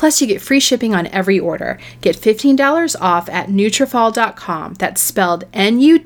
Plus, 0.00 0.20
you 0.22 0.26
get 0.26 0.40
free 0.40 0.60
shipping 0.60 0.94
on 0.94 1.06
every 1.08 1.38
order. 1.38 1.78
Get 2.00 2.16
$15 2.16 2.96
off 3.02 3.28
at 3.28 3.48
Nutrafol.com. 3.48 4.72
That's 4.78 5.02
spelled 5.02 5.44
N-U-T-R-A-F-O-L.com 5.52 6.00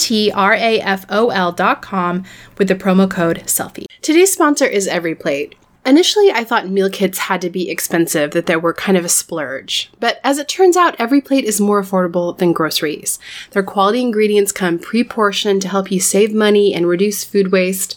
with 2.58 2.66
the 2.66 2.74
promo 2.74 3.08
code 3.08 3.48
SELFIE. 3.48 3.86
Today's 4.02 4.32
sponsor 4.32 4.66
is 4.66 4.88
EveryPlate. 4.88 5.54
Initially, 5.86 6.32
I 6.32 6.42
thought 6.42 6.68
meal 6.68 6.90
kits 6.90 7.18
had 7.18 7.40
to 7.42 7.50
be 7.50 7.70
expensive, 7.70 8.32
that 8.32 8.46
they 8.46 8.56
were 8.56 8.74
kind 8.74 8.98
of 8.98 9.04
a 9.04 9.08
splurge. 9.08 9.92
But 10.00 10.18
as 10.24 10.38
it 10.38 10.48
turns 10.48 10.76
out, 10.76 10.98
EveryPlate 10.98 11.44
is 11.44 11.60
more 11.60 11.80
affordable 11.80 12.36
than 12.36 12.52
groceries. 12.52 13.20
Their 13.52 13.62
quality 13.62 14.00
ingredients 14.00 14.50
come 14.50 14.80
pre 14.80 15.04
portioned 15.04 15.62
to 15.62 15.68
help 15.68 15.92
you 15.92 16.00
save 16.00 16.34
money 16.34 16.74
and 16.74 16.88
reduce 16.88 17.22
food 17.22 17.52
waste 17.52 17.96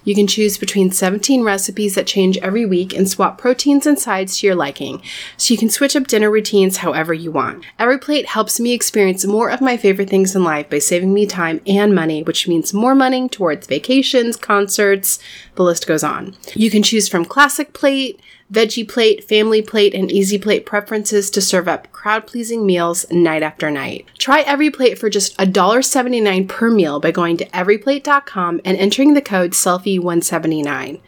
You 0.03 0.15
can 0.15 0.27
choose 0.27 0.57
between 0.57 0.91
17 0.91 1.43
recipes 1.43 1.95
that 1.95 2.07
change 2.07 2.37
every 2.39 2.65
week 2.65 2.93
and 2.93 3.09
swap 3.09 3.37
proteins 3.37 3.85
and 3.85 3.99
sides 3.99 4.39
to 4.39 4.47
your 4.47 4.55
liking, 4.55 5.01
so 5.37 5.53
you 5.53 5.57
can 5.57 5.69
switch 5.69 5.95
up 5.95 6.07
dinner 6.07 6.31
routines 6.31 6.77
however 6.77 7.13
you 7.13 7.31
want. 7.31 7.63
Every 7.77 7.97
plate 7.97 8.27
helps 8.27 8.59
me 8.59 8.73
experience 8.73 9.25
more 9.25 9.49
of 9.49 9.61
my 9.61 9.77
favorite 9.77 10.09
things 10.09 10.35
in 10.35 10.43
life 10.43 10.69
by 10.69 10.79
saving 10.79 11.13
me 11.13 11.25
time 11.25 11.61
and 11.67 11.93
money, 11.93 12.23
which 12.23 12.47
means 12.47 12.73
more 12.73 12.95
money 12.95 13.29
towards 13.29 13.67
vacations, 13.67 14.37
concerts, 14.37 15.19
the 15.55 15.63
list 15.63 15.87
goes 15.87 16.03
on. 16.03 16.35
You 16.55 16.71
can 16.71 16.83
choose 16.83 17.07
from 17.07 17.25
classic 17.25 17.73
plate, 17.73 18.19
veggie 18.51 18.87
plate, 18.87 19.23
family 19.23 19.61
plate, 19.61 19.93
and 19.93 20.11
easy 20.11 20.37
plate 20.37 20.65
preferences 20.65 21.29
to 21.29 21.41
serve 21.41 21.67
up 21.67 21.91
crowd 21.91 22.27
pleasing 22.27 22.65
meals 22.65 23.05
night 23.11 23.43
after 23.43 23.71
night. 23.71 24.05
Try 24.17 24.41
every 24.41 24.69
plate 24.69 24.99
for 24.99 25.09
just 25.09 25.37
$1.79 25.37 26.47
per 26.47 26.69
meal 26.69 26.99
by 26.99 27.11
going 27.11 27.37
to 27.37 27.45
everyplate.com 27.49 28.59
and 28.65 28.77
entering 28.77 29.13
the 29.13 29.21
code 29.21 29.53
SELFIE179. 29.99 31.01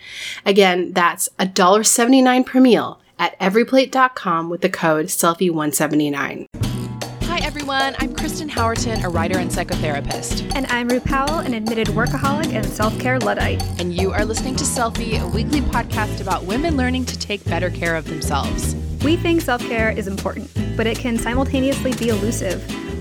Again, 0.46 0.94
that's 0.94 1.30
$1.79 1.40 2.46
per 2.46 2.60
meal 2.60 3.00
at 3.20 3.40
everyplate.com 3.40 4.50
with 4.50 4.62
the 4.62 4.70
code 4.70 5.08
SELFIE179. 5.08 6.48
Hi, 7.24 7.40
everyone. 7.40 7.96
I'm 8.00 8.16
Kristen 8.16 8.50
Howerton, 8.50 9.04
a 9.04 9.10
writer 9.10 9.40
and 9.40 9.50
psychotherapist. 9.50 10.54
And 10.56 10.66
I'm 10.68 10.88
Rue 10.88 11.00
Powell, 11.00 11.40
an 11.40 11.54
admitted 11.54 11.88
workaholic 11.88 12.54
and 12.54 12.66
self 12.66 12.98
care 13.00 13.20
Luddite. 13.20 13.62
And 13.80 13.94
you 13.94 14.12
are 14.12 14.26
listening 14.26 14.56
to 14.58 14.64
Selfie, 14.64 15.20
a 15.20 15.28
weekly 15.28 15.62
podcast 15.62 16.22
about 16.22 16.44
women 16.44 16.78
learning 16.78 17.06
to 17.06 17.18
take 17.18 17.44
better 17.46 17.70
care 17.70 17.96
of 17.96 18.06
themselves. 18.06 18.76
We 19.04 19.18
think 19.18 19.42
self 19.42 19.62
care 19.62 19.92
is 19.92 20.08
important, 20.08 20.52
but 20.78 20.88
it 20.88 20.98
can 20.98 21.18
simultaneously 21.18 21.94
be 21.94 22.10
elusive. 22.10 22.83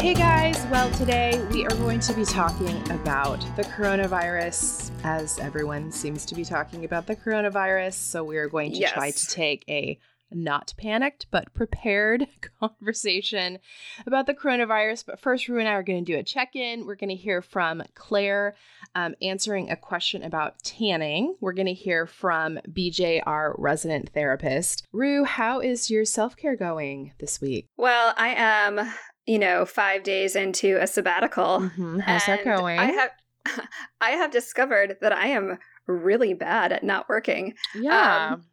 Hey 0.00 0.14
guys, 0.14 0.56
well, 0.70 0.90
today 0.92 1.38
we 1.52 1.66
are 1.66 1.76
going 1.76 2.00
to 2.00 2.14
be 2.14 2.24
talking 2.24 2.74
about 2.90 3.40
the 3.56 3.64
coronavirus, 3.64 4.90
as 5.04 5.38
everyone 5.38 5.92
seems 5.92 6.24
to 6.24 6.34
be 6.34 6.42
talking 6.42 6.86
about 6.86 7.06
the 7.06 7.14
coronavirus. 7.14 7.92
So, 7.92 8.24
we 8.24 8.38
are 8.38 8.48
going 8.48 8.72
to 8.72 8.78
Yes. 8.78 8.92
try 8.92 9.10
to 9.10 9.26
take 9.26 9.62
a 9.68 9.98
not 10.32 10.72
panicked 10.78 11.26
but 11.30 11.52
prepared 11.52 12.26
conversation 12.60 13.58
about 14.06 14.26
the 14.26 14.32
coronavirus. 14.32 15.04
But 15.06 15.20
first, 15.20 15.48
Rue 15.48 15.58
and 15.58 15.68
I 15.68 15.72
are 15.72 15.82
going 15.82 16.02
to 16.04 16.12
do 16.12 16.18
a 16.18 16.22
check 16.22 16.56
in. 16.56 16.86
We're 16.86 16.94
going 16.94 17.10
to 17.10 17.14
hear 17.16 17.42
from 17.42 17.82
Claire 17.94 18.54
um, 18.94 19.14
answering 19.20 19.70
a 19.70 19.76
question 19.76 20.22
about 20.22 20.62
tanning. 20.62 21.36
We're 21.40 21.52
going 21.52 21.66
to 21.66 21.74
hear 21.74 22.06
from 22.06 22.58
BJ, 22.70 23.22
our 23.26 23.54
resident 23.58 24.10
therapist. 24.14 24.86
Rue, 24.92 25.24
how 25.24 25.60
is 25.60 25.90
your 25.90 26.06
self 26.06 26.36
care 26.36 26.56
going 26.56 27.12
this 27.18 27.40
week? 27.40 27.66
Well, 27.76 28.14
I 28.16 28.28
am, 28.36 28.88
you 29.26 29.38
know, 29.38 29.64
five 29.64 30.02
days 30.02 30.34
into 30.36 30.76
a 30.80 30.86
sabbatical. 30.86 31.60
Mhm. 31.60 32.00
How's 32.00 32.26
that 32.26 32.44
going? 32.44 32.78
I 32.78 32.92
have, 32.92 33.10
I 34.00 34.10
have 34.10 34.30
discovered 34.30 34.96
that 35.00 35.12
I 35.12 35.28
am 35.28 35.58
really 35.86 36.34
bad 36.34 36.72
at 36.72 36.82
not 36.84 37.08
working. 37.08 37.54
yeah. 37.74 38.32
Um, 38.34 38.44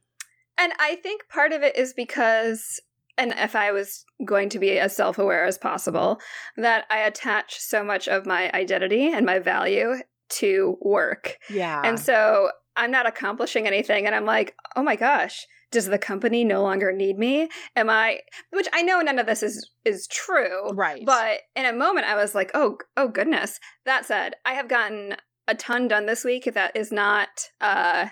And 0.59 0.73
I 0.79 0.95
think 0.95 1.27
part 1.29 1.53
of 1.53 1.61
it 1.61 1.75
is 1.77 1.93
because, 1.93 2.79
and 3.17 3.33
if 3.37 3.55
I 3.55 3.71
was 3.71 4.05
going 4.25 4.49
to 4.49 4.59
be 4.59 4.79
as 4.79 4.95
self 4.95 5.19
aware 5.19 5.45
as 5.45 5.57
possible, 5.57 6.19
that 6.55 6.85
I 6.89 6.99
attach 6.99 7.59
so 7.59 7.83
much 7.83 8.07
of 8.07 8.25
my 8.25 8.51
identity 8.53 9.11
and 9.13 9.25
my 9.25 9.37
value 9.39 9.95
to 10.29 10.77
work. 10.81 11.37
yeah. 11.49 11.81
And 11.85 11.99
so 11.99 12.49
I'm 12.75 12.91
not 12.91 13.07
accomplishing 13.07 13.65
anything. 13.67 14.05
And 14.05 14.13
I'm 14.15 14.25
like, 14.25 14.55
oh 14.75 14.83
my 14.83 14.95
gosh, 14.95 15.45
does 15.71 15.85
the 15.85 15.97
company 15.97 16.43
no 16.43 16.61
longer 16.61 16.91
need 16.91 17.17
me? 17.17 17.49
Am 17.75 17.89
I, 17.89 18.19
which 18.51 18.67
I 18.73 18.81
know 18.81 19.01
none 19.01 19.19
of 19.19 19.25
this 19.25 19.43
is, 19.43 19.69
is 19.85 20.07
true. 20.07 20.71
Right. 20.71 21.03
But 21.05 21.41
in 21.55 21.65
a 21.65 21.73
moment, 21.73 22.07
I 22.07 22.15
was 22.15 22.33
like, 22.33 22.51
oh, 22.53 22.77
oh 22.95 23.07
goodness. 23.09 23.59
That 23.85 24.05
said, 24.05 24.35
I 24.45 24.53
have 24.53 24.69
gotten 24.69 25.15
a 25.47 25.55
ton 25.55 25.87
done 25.87 26.05
this 26.05 26.23
week 26.23 26.49
that 26.53 26.75
is 26.75 26.91
not 26.91 27.29
uh, 27.61 28.07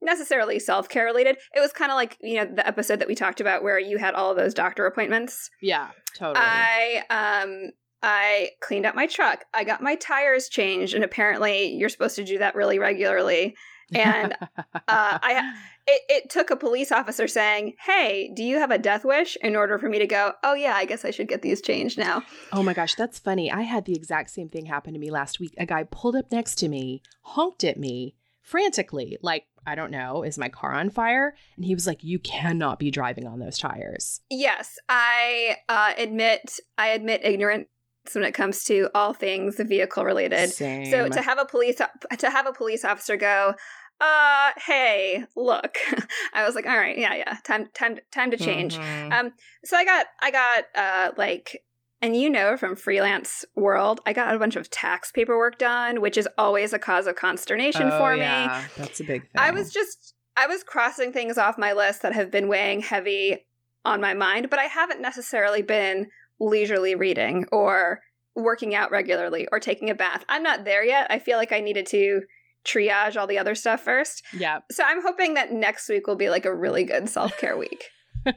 necessarily 0.00 0.58
self 0.58 0.88
care 0.88 1.04
related. 1.04 1.36
It 1.54 1.60
was 1.60 1.72
kind 1.72 1.90
of 1.90 1.96
like 1.96 2.16
you 2.20 2.36
know 2.36 2.46
the 2.54 2.66
episode 2.66 3.00
that 3.00 3.08
we 3.08 3.14
talked 3.14 3.40
about 3.40 3.62
where 3.62 3.78
you 3.78 3.98
had 3.98 4.14
all 4.14 4.34
those 4.34 4.54
doctor 4.54 4.86
appointments. 4.86 5.50
Yeah, 5.60 5.90
totally. 6.16 6.44
I 6.44 7.02
um 7.10 7.70
I 8.02 8.50
cleaned 8.62 8.86
up 8.86 8.94
my 8.94 9.06
truck. 9.06 9.44
I 9.52 9.64
got 9.64 9.82
my 9.82 9.96
tires 9.96 10.48
changed, 10.48 10.94
and 10.94 11.04
apparently 11.04 11.74
you're 11.74 11.88
supposed 11.88 12.16
to 12.16 12.24
do 12.24 12.38
that 12.38 12.54
really 12.54 12.78
regularly. 12.78 13.56
And 13.94 14.34
uh, 14.40 14.78
I 14.88 15.54
it, 15.86 16.02
it 16.08 16.30
took 16.30 16.50
a 16.50 16.56
police 16.56 16.90
officer 16.90 17.28
saying, 17.28 17.74
"Hey, 17.80 18.32
do 18.34 18.42
you 18.42 18.58
have 18.58 18.70
a 18.70 18.78
death 18.78 19.04
wish?" 19.04 19.36
in 19.42 19.56
order 19.56 19.78
for 19.78 19.88
me 19.88 19.98
to 19.98 20.06
go, 20.06 20.32
"Oh 20.42 20.54
yeah, 20.54 20.74
I 20.74 20.84
guess 20.84 21.04
I 21.04 21.10
should 21.10 21.28
get 21.28 21.42
these 21.42 21.60
changed 21.60 21.98
now." 21.98 22.22
Oh 22.52 22.62
my 22.62 22.74
gosh, 22.74 22.94
that's 22.94 23.18
funny. 23.18 23.50
I 23.50 23.62
had 23.62 23.84
the 23.84 23.94
exact 23.94 24.30
same 24.30 24.48
thing 24.48 24.66
happen 24.66 24.92
to 24.94 24.98
me 24.98 25.10
last 25.10 25.40
week. 25.40 25.54
A 25.58 25.66
guy 25.66 25.84
pulled 25.84 26.16
up 26.16 26.32
next 26.32 26.56
to 26.56 26.68
me, 26.68 27.02
honked 27.22 27.64
at 27.64 27.78
me 27.78 28.14
frantically, 28.42 29.18
like 29.22 29.44
I 29.66 29.74
don't 29.74 29.90
know, 29.90 30.22
is 30.22 30.38
my 30.38 30.48
car 30.48 30.72
on 30.72 30.90
fire? 30.90 31.34
And 31.56 31.64
he 31.64 31.74
was 31.74 31.86
like, 31.86 32.02
"You 32.02 32.18
cannot 32.18 32.78
be 32.78 32.90
driving 32.90 33.26
on 33.26 33.38
those 33.38 33.58
tires." 33.58 34.20
Yes, 34.30 34.78
I 34.88 35.56
uh, 35.68 35.92
admit 35.96 36.58
I 36.78 36.88
admit 36.88 37.20
ignorance 37.24 37.68
when 38.14 38.24
it 38.24 38.32
comes 38.32 38.64
to 38.64 38.88
all 38.94 39.12
things 39.12 39.56
vehicle 39.58 40.04
related. 40.04 40.50
Same. 40.50 40.86
So 40.86 41.08
to 41.08 41.22
have 41.22 41.38
a 41.38 41.44
police 41.44 41.76
to 41.76 42.30
have 42.30 42.46
a 42.46 42.52
police 42.52 42.84
officer 42.84 43.16
go, 43.16 43.54
uh, 44.00 44.50
hey, 44.66 45.24
look, 45.36 45.78
I 46.34 46.44
was 46.44 46.54
like, 46.54 46.66
all 46.66 46.76
right, 46.76 46.98
yeah, 46.98 47.14
yeah, 47.14 47.36
time, 47.44 47.68
time, 47.74 47.98
time 48.12 48.30
to 48.30 48.36
change. 48.36 48.78
Mhm. 48.78 49.12
Um, 49.12 49.32
so 49.64 49.76
I 49.76 49.84
got, 49.84 50.06
I 50.20 50.30
got, 50.30 50.64
uh, 50.74 51.12
like, 51.16 51.62
and 52.02 52.14
you 52.14 52.28
know, 52.28 52.56
from 52.58 52.76
freelance 52.76 53.44
world, 53.54 54.00
I 54.04 54.12
got 54.12 54.34
a 54.34 54.38
bunch 54.38 54.54
of 54.56 54.68
tax 54.70 55.10
paperwork 55.12 55.58
done, 55.58 56.02
which 56.02 56.18
is 56.18 56.28
always 56.36 56.74
a 56.74 56.78
cause 56.78 57.06
of 57.06 57.16
consternation 57.16 57.88
Oh, 57.90 57.98
for 57.98 58.12
me. 58.12 58.20
That's 58.20 59.00
a 59.00 59.04
big 59.04 59.22
thing. 59.22 59.30
I 59.38 59.50
was 59.50 59.72
just 59.72 60.14
I 60.36 60.46
was 60.46 60.62
crossing 60.62 61.12
things 61.12 61.38
off 61.38 61.56
my 61.56 61.72
list 61.72 62.02
that 62.02 62.12
have 62.12 62.30
been 62.30 62.48
weighing 62.48 62.80
heavy 62.80 63.46
on 63.86 64.02
my 64.02 64.12
mind, 64.12 64.50
but 64.50 64.58
I 64.58 64.64
haven't 64.64 65.00
necessarily 65.00 65.62
been 65.62 66.08
leisurely 66.40 66.94
reading 66.94 67.46
or 67.52 68.00
working 68.34 68.74
out 68.74 68.90
regularly 68.90 69.48
or 69.50 69.58
taking 69.58 69.90
a 69.90 69.94
bath. 69.94 70.24
I'm 70.28 70.42
not 70.42 70.64
there 70.64 70.84
yet. 70.84 71.06
I 71.10 71.18
feel 71.18 71.38
like 71.38 71.52
I 71.52 71.60
needed 71.60 71.86
to 71.86 72.22
triage 72.64 73.18
all 73.18 73.26
the 73.26 73.38
other 73.38 73.54
stuff 73.54 73.80
first. 73.82 74.22
yeah. 74.32 74.60
So 74.70 74.82
I'm 74.84 75.02
hoping 75.02 75.34
that 75.34 75.52
next 75.52 75.88
week 75.88 76.06
will 76.06 76.16
be 76.16 76.28
like 76.28 76.44
a 76.44 76.54
really 76.54 76.84
good 76.84 77.08
self-care 77.08 77.56
week. 77.56 77.84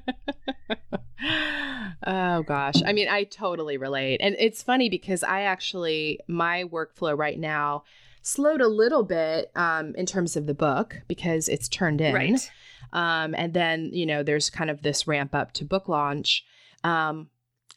oh 2.05 2.43
gosh. 2.43 2.75
I 2.85 2.93
mean, 2.93 3.09
I 3.09 3.23
totally 3.23 3.77
relate. 3.77 4.21
And 4.21 4.35
it's 4.39 4.61
funny 4.63 4.89
because 4.89 5.23
I 5.23 5.41
actually 5.41 6.19
my 6.27 6.63
workflow 6.65 7.17
right 7.17 7.39
now 7.39 7.83
slowed 8.21 8.61
a 8.61 8.67
little 8.67 9.03
bit 9.03 9.51
um, 9.55 9.95
in 9.95 10.05
terms 10.05 10.35
of 10.35 10.45
the 10.45 10.53
book 10.53 11.01
because 11.07 11.49
it's 11.49 11.67
turned 11.67 12.01
in. 12.01 12.13
Right. 12.13 12.51
Um, 12.93 13.33
and 13.35 13.53
then, 13.53 13.89
you 13.93 14.05
know, 14.05 14.23
there's 14.23 14.49
kind 14.49 14.69
of 14.69 14.81
this 14.81 15.07
ramp 15.07 15.33
up 15.33 15.53
to 15.53 15.65
book 15.65 15.87
launch. 15.87 16.45
Um, 16.83 17.29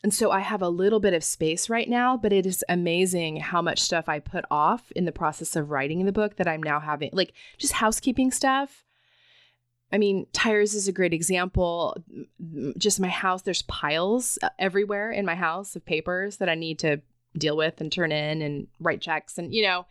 and 0.02 0.12
so 0.12 0.31
I 0.32 0.40
have 0.40 0.62
a 0.62 0.69
little 0.69 0.99
bit 0.99 1.14
of 1.14 1.22
space 1.22 1.70
right 1.70 1.88
now, 1.88 2.16
but 2.16 2.32
it 2.32 2.44
is 2.44 2.64
amazing 2.69 3.37
how 3.37 3.62
much 3.62 3.81
stuff 3.81 4.08
I 4.08 4.19
put 4.19 4.44
off 4.50 4.90
in 4.93 5.04
the 5.04 5.12
process 5.12 5.54
of 5.54 5.70
writing 5.70 6.04
the 6.04 6.12
book 6.12 6.37
that 6.37 6.49
I'm 6.49 6.62
now 6.62 6.81
having, 6.81 7.10
like 7.12 7.34
just 7.56 7.75
housekeeping 7.75 8.32
stuff. 8.32 8.84
I 9.93 9.99
mean, 9.99 10.26
tires 10.32 10.75
is 10.75 10.88
a 10.88 10.93
great 10.93 11.12
example. 11.12 11.96
Just 12.76 12.99
my 12.99 13.08
house, 13.08 13.43
there's 13.43 13.62
piles 13.62 14.38
uh, 14.43 14.49
everywhere 14.58 15.12
in 15.12 15.25
my 15.25 15.34
house 15.34 15.76
of 15.76 15.84
papers 15.84 16.38
that 16.38 16.48
I 16.48 16.55
need 16.55 16.78
to 16.81 17.00
deal 17.37 17.56
with 17.56 17.81
and 17.81 17.93
turn 17.93 18.10
in 18.10 18.43
and 18.43 18.66
write 18.81 19.00
checks 19.00 19.38
and 19.38 19.55
you 19.55 19.62
know, 19.62 19.87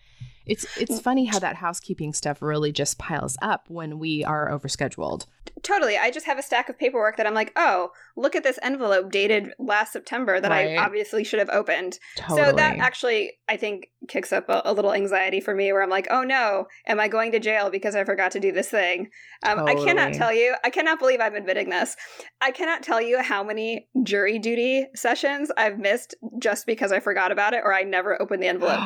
it's 0.45 0.65
it's 0.77 0.99
funny 0.99 1.25
how 1.25 1.39
that 1.39 1.55
housekeeping 1.55 2.13
stuff 2.13 2.41
really 2.41 2.71
just 2.71 2.97
piles 2.97 3.37
up 3.41 3.69
when 3.69 3.99
we 3.99 4.23
are 4.23 4.49
overscheduled. 4.49 5.25
Totally. 5.63 5.95
I 5.97 6.09
just 6.09 6.25
have 6.25 6.39
a 6.39 6.41
stack 6.43 6.69
of 6.69 6.77
paperwork 6.79 7.17
that 7.17 7.27
I'm 7.27 7.35
like, 7.35 7.51
"Oh, 7.55 7.91
look 8.17 8.35
at 8.35 8.43
this 8.43 8.57
envelope 8.63 9.11
dated 9.11 9.53
last 9.59 9.93
September 9.93 10.39
that 10.39 10.49
Right. 10.49 10.75
I 10.77 10.83
obviously 10.83 11.23
should 11.23 11.39
have 11.39 11.49
opened." 11.49 11.99
Totally. 12.15 12.49
So 12.49 12.55
that 12.55 12.77
actually, 12.77 13.33
I 13.47 13.57
think, 13.57 13.89
kicks 14.07 14.33
up 14.33 14.49
a, 14.49 14.63
a 14.65 14.73
little 14.73 14.91
anxiety 14.93 15.39
for 15.39 15.53
me 15.53 15.71
where 15.71 15.83
I'm 15.83 15.89
like, 15.89 16.07
oh 16.09 16.23
no, 16.23 16.65
am 16.87 16.99
I 16.99 17.07
going 17.07 17.31
to 17.33 17.39
jail 17.39 17.69
because 17.69 17.95
I 17.95 18.03
forgot 18.03 18.31
to 18.31 18.39
do 18.39 18.51
this 18.51 18.69
thing? 18.69 19.09
Um, 19.43 19.59
I 19.67 19.75
cannot 19.75 20.13
tell 20.13 20.33
you, 20.33 20.55
I 20.63 20.71
cannot 20.71 20.97
believe 20.97 21.19
I'm 21.21 21.35
admitting 21.35 21.69
this. 21.69 21.95
I 22.41 22.49
cannot 22.51 22.81
tell 22.81 22.99
you 22.99 23.21
how 23.21 23.43
many 23.43 23.87
jury 24.03 24.39
duty 24.39 24.87
sessions 24.95 25.51
I've 25.55 25.77
missed 25.77 26.15
just 26.39 26.65
because 26.65 26.91
I 26.91 26.99
forgot 26.99 27.31
about 27.31 27.53
it 27.53 27.61
or 27.63 27.73
I 27.73 27.83
never 27.83 28.19
opened 28.19 28.41
the 28.41 28.47
envelope. 28.55 28.79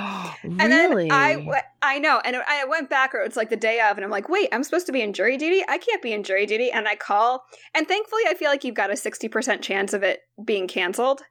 really? 0.44 0.57
And 0.60 0.72
then 0.72 1.12
I, 1.12 1.34
w- 1.36 1.54
I 1.81 2.00
know, 2.00 2.19
and 2.25 2.36
I 2.48 2.66
went 2.66 2.90
back, 2.90 3.13
or 3.16 3.19
it's 3.22 3.38
like 3.38 3.50
the 3.50 3.56
day 3.56 3.80
of, 3.80 3.98
and 3.98 4.04
I'm 4.04 4.12
like, 4.12 4.28
wait, 4.28 4.50
I'm 4.52 4.63
supposed 4.63 4.86
to 4.88 4.92
be 4.92 5.02
in 5.02 5.13
jury 5.13 5.38
duty. 5.38 5.62
I 5.69 5.78
can't 5.78 6.02
be 6.02 6.12
in 6.12 6.24
jury 6.24 6.44
duty, 6.45 6.71
and 6.71 6.88
I 6.88 6.95
call, 6.95 7.44
and 7.74 7.88
thankfully, 7.88 8.24
I 8.27 8.33
feel 8.33 8.50
like 8.50 8.63
you've 8.63 8.75
got 8.75 8.92
a 8.92 8.97
sixty 8.97 9.27
percent 9.27 9.62
chance 9.62 9.94
of 9.94 10.03
it 10.03 10.21
being 10.44 10.68
canceled 10.68 11.21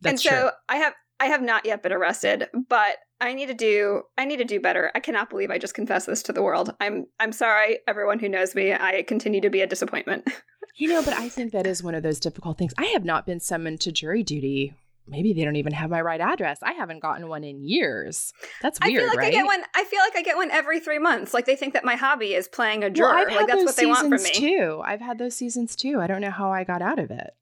That's 0.00 0.12
and 0.12 0.20
so 0.20 0.30
true. 0.30 0.50
I 0.68 0.76
have 0.76 0.94
I 1.20 1.26
have 1.26 1.42
not 1.42 1.64
yet 1.64 1.82
been 1.82 1.92
arrested, 1.92 2.48
but 2.68 2.96
I 3.20 3.32
need 3.32 3.46
to 3.46 3.54
do 3.54 4.02
I 4.18 4.24
need 4.24 4.38
to 4.38 4.44
do 4.44 4.60
better. 4.60 4.90
I 4.94 5.00
cannot 5.00 5.30
believe 5.30 5.50
I 5.50 5.58
just 5.58 5.74
confessed 5.74 6.06
this 6.06 6.22
to 6.24 6.32
the 6.32 6.42
world. 6.42 6.74
I'm 6.80 7.06
I'm 7.20 7.32
sorry, 7.32 7.78
everyone 7.88 8.18
who 8.18 8.28
knows 8.28 8.54
me. 8.54 8.72
I 8.72 9.04
continue 9.06 9.40
to 9.40 9.50
be 9.50 9.60
a 9.60 9.66
disappointment. 9.66 10.28
You 10.76 10.88
know, 10.88 11.04
but 11.04 11.14
I 11.14 11.28
think 11.28 11.52
that 11.52 11.68
is 11.68 11.84
one 11.84 11.94
of 11.94 12.02
those 12.02 12.18
difficult 12.18 12.58
things. 12.58 12.74
I 12.76 12.86
have 12.86 13.04
not 13.04 13.26
been 13.26 13.38
summoned 13.38 13.80
to 13.82 13.92
jury 13.92 14.24
duty. 14.24 14.74
Maybe 15.06 15.34
they 15.34 15.44
don't 15.44 15.56
even 15.56 15.72
have 15.72 15.90
my 15.90 16.00
right 16.00 16.20
address. 16.20 16.58
I 16.62 16.72
haven't 16.72 17.00
gotten 17.00 17.28
one 17.28 17.44
in 17.44 17.60
years. 17.62 18.32
That's 18.62 18.80
weird, 18.80 18.94
I 18.94 18.98
feel 19.00 19.08
like 19.08 19.18
right? 19.18 19.28
I 19.28 19.30
get 19.30 19.44
one. 19.44 19.62
I 19.74 19.84
feel 19.84 20.00
like 20.00 20.16
I 20.16 20.22
get 20.22 20.36
one 20.36 20.50
every 20.50 20.80
three 20.80 20.98
months. 20.98 21.34
Like 21.34 21.44
they 21.44 21.56
think 21.56 21.74
that 21.74 21.84
my 21.84 21.94
hobby 21.94 22.34
is 22.34 22.48
playing 22.48 22.82
a 22.84 22.90
juror. 22.90 23.08
Well, 23.08 23.16
I've 23.18 23.28
had 23.28 23.36
like 23.36 23.46
that's 23.48 23.58
those 23.60 23.66
what 23.66 23.76
they 23.76 23.86
want 23.86 24.08
from 24.08 24.18
seasons 24.18 24.40
me. 24.40 24.48
too. 24.56 24.82
I've 24.84 25.00
had 25.02 25.18
those 25.18 25.34
seasons 25.36 25.76
too. 25.76 26.00
I 26.00 26.06
don't 26.06 26.20
know 26.22 26.30
how 26.30 26.50
I 26.50 26.64
got 26.64 26.80
out 26.80 26.98
of 26.98 27.10
it. 27.10 27.34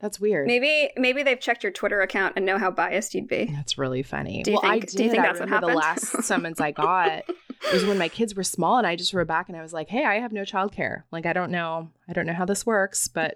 That's 0.00 0.18
weird. 0.20 0.46
Maybe 0.48 0.90
maybe 0.96 1.22
they've 1.22 1.38
checked 1.40 1.62
your 1.62 1.72
Twitter 1.72 2.00
account 2.02 2.34
and 2.36 2.44
know 2.44 2.58
how 2.58 2.70
biased 2.72 3.14
you'd 3.14 3.28
be. 3.28 3.44
That's 3.54 3.78
really 3.78 4.02
funny. 4.02 4.42
Do 4.42 4.50
you 4.50 4.58
well, 4.60 4.70
I 4.70 4.80
think- 4.80 4.90
did. 4.90 4.96
do 4.96 5.04
you 5.04 5.10
think 5.10 5.22
I 5.22 5.26
that's 5.28 5.38
what 5.40 5.46
remember 5.48 5.68
the 5.68 5.74
last 5.74 6.06
summons 6.24 6.60
I 6.60 6.72
got 6.72 7.22
was 7.72 7.84
when 7.86 7.96
my 7.96 8.08
kids 8.08 8.34
were 8.34 8.42
small, 8.42 8.76
and 8.76 8.86
I 8.86 8.96
just 8.96 9.14
wrote 9.14 9.28
back 9.28 9.48
and 9.48 9.56
I 9.56 9.62
was 9.62 9.72
like, 9.72 9.88
"Hey, 9.88 10.04
I 10.04 10.16
have 10.16 10.32
no 10.32 10.42
childcare. 10.42 11.04
Like, 11.12 11.26
I 11.26 11.32
don't 11.32 11.52
know. 11.52 11.90
I 12.08 12.12
don't 12.12 12.26
know 12.26 12.34
how 12.34 12.44
this 12.44 12.66
works, 12.66 13.06
but." 13.06 13.34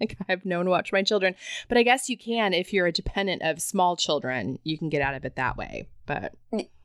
Like 0.00 0.16
I 0.28 0.32
have 0.32 0.44
no 0.44 0.56
one 0.58 0.66
to 0.66 0.70
watch 0.70 0.92
my 0.92 1.02
children, 1.02 1.34
but 1.68 1.76
I 1.78 1.82
guess 1.82 2.08
you 2.08 2.16
can 2.16 2.54
if 2.54 2.72
you're 2.72 2.86
a 2.86 2.92
dependent 2.92 3.42
of 3.42 3.60
small 3.60 3.96
children. 3.96 4.58
You 4.64 4.78
can 4.78 4.88
get 4.88 5.02
out 5.02 5.14
of 5.14 5.24
it 5.24 5.36
that 5.36 5.56
way. 5.56 5.88
But 6.06 6.32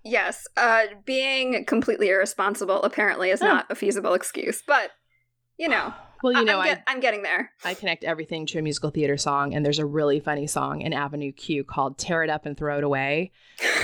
Yes, 0.03 0.47
uh, 0.55 0.83
being 1.05 1.65
completely 1.65 2.09
irresponsible 2.09 2.83
apparently 2.83 3.31
is 3.31 3.41
Oh. 3.41 3.47
not 3.47 3.65
a 3.71 3.75
feasible 3.75 4.13
excuse. 4.13 4.61
But 4.65 4.91
you 5.57 5.67
know, 5.69 5.93
well, 6.23 6.33
you 6.33 6.43
know, 6.45 6.59
I'm, 6.59 6.65
get- 6.67 6.83
I'm 6.87 6.99
getting 6.99 7.23
there. 7.23 7.51
I 7.63 7.73
connect 7.73 8.03
everything 8.03 8.45
to 8.47 8.59
a 8.59 8.61
musical 8.61 8.89
theater 8.89 9.17
song, 9.17 9.53
and 9.55 9.65
there's 9.65 9.79
a 9.79 9.85
really 9.85 10.19
funny 10.19 10.45
song 10.47 10.81
in 10.81 10.91
Avenue 10.93 11.31
Q 11.31 11.63
called 11.63 11.97
"Tear 11.97 12.23
It 12.23 12.29
Up 12.29 12.45
and 12.45 12.55
Throw 12.57 12.77
It 12.77 12.83
Away," 12.83 13.31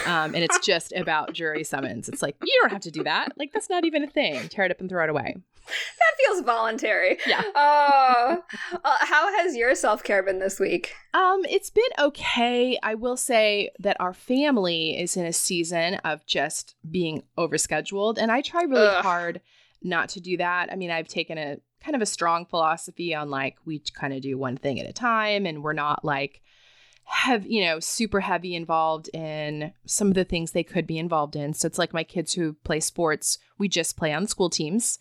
um, 0.05 0.35
and 0.35 0.43
it's 0.43 0.59
just 0.65 0.91
about 0.93 1.33
jury 1.33 1.63
summons. 1.63 2.07
It's 2.09 2.21
like 2.21 2.35
you 2.43 2.59
don't 2.61 2.71
have 2.71 2.81
to 2.81 2.91
do 2.91 3.03
that. 3.03 3.29
Like 3.37 3.51
that's 3.53 3.69
not 3.69 3.85
even 3.85 4.03
a 4.03 4.07
thing. 4.07 4.47
Tear 4.49 4.65
it 4.65 4.71
up 4.71 4.79
and 4.81 4.89
throw 4.89 5.03
it 5.05 5.09
away. 5.09 5.37
That 5.67 6.25
feels 6.25 6.41
voluntary. 6.41 7.17
Yeah. 7.25 7.41
Oh, 7.55 8.43
uh, 8.83 8.95
how 8.99 9.35
has 9.37 9.55
your 9.55 9.75
self 9.75 10.03
care 10.03 10.23
been 10.23 10.39
this 10.39 10.59
week? 10.59 10.93
Um, 11.13 11.41
it's 11.49 11.69
been 11.69 11.83
okay. 11.99 12.77
I 12.83 12.95
will 12.95 13.17
say 13.17 13.71
that 13.79 13.97
our 13.99 14.13
family 14.13 14.99
is 14.99 15.15
in 15.15 15.25
a 15.25 15.33
season 15.33 15.95
of 16.03 16.25
just 16.25 16.75
being 16.89 17.23
overscheduled, 17.37 18.17
and 18.17 18.31
I 18.31 18.41
try 18.41 18.63
really 18.63 18.87
Ugh. 18.87 19.03
hard 19.03 19.41
not 19.83 20.09
to 20.09 20.19
do 20.19 20.37
that. 20.37 20.71
I 20.71 20.75
mean, 20.75 20.91
I've 20.91 21.07
taken 21.07 21.37
a 21.37 21.57
kind 21.83 21.95
of 21.95 22.01
a 22.01 22.05
strong 22.07 22.45
philosophy 22.45 23.15
on 23.15 23.29
like 23.29 23.57
we 23.65 23.81
kind 23.93 24.13
of 24.13 24.21
do 24.21 24.37
one 24.37 24.57
thing 24.57 24.79
at 24.79 24.89
a 24.89 24.93
time, 24.93 25.45
and 25.45 25.63
we're 25.63 25.73
not 25.73 26.03
like 26.03 26.41
have 27.05 27.45
you 27.45 27.65
know 27.65 27.79
super 27.79 28.21
heavy 28.21 28.55
involved 28.55 29.09
in 29.13 29.73
some 29.85 30.07
of 30.07 30.13
the 30.13 30.23
things 30.23 30.51
they 30.51 30.63
could 30.63 30.87
be 30.87 30.97
involved 30.97 31.35
in. 31.35 31.53
So 31.53 31.65
it's 31.65 31.77
like 31.79 31.93
my 31.93 32.03
kids 32.03 32.33
who 32.33 32.53
play 32.63 32.79
sports, 32.79 33.37
we 33.57 33.67
just 33.67 33.97
play 33.97 34.13
on 34.13 34.27
school 34.27 34.49
teams. 34.49 34.99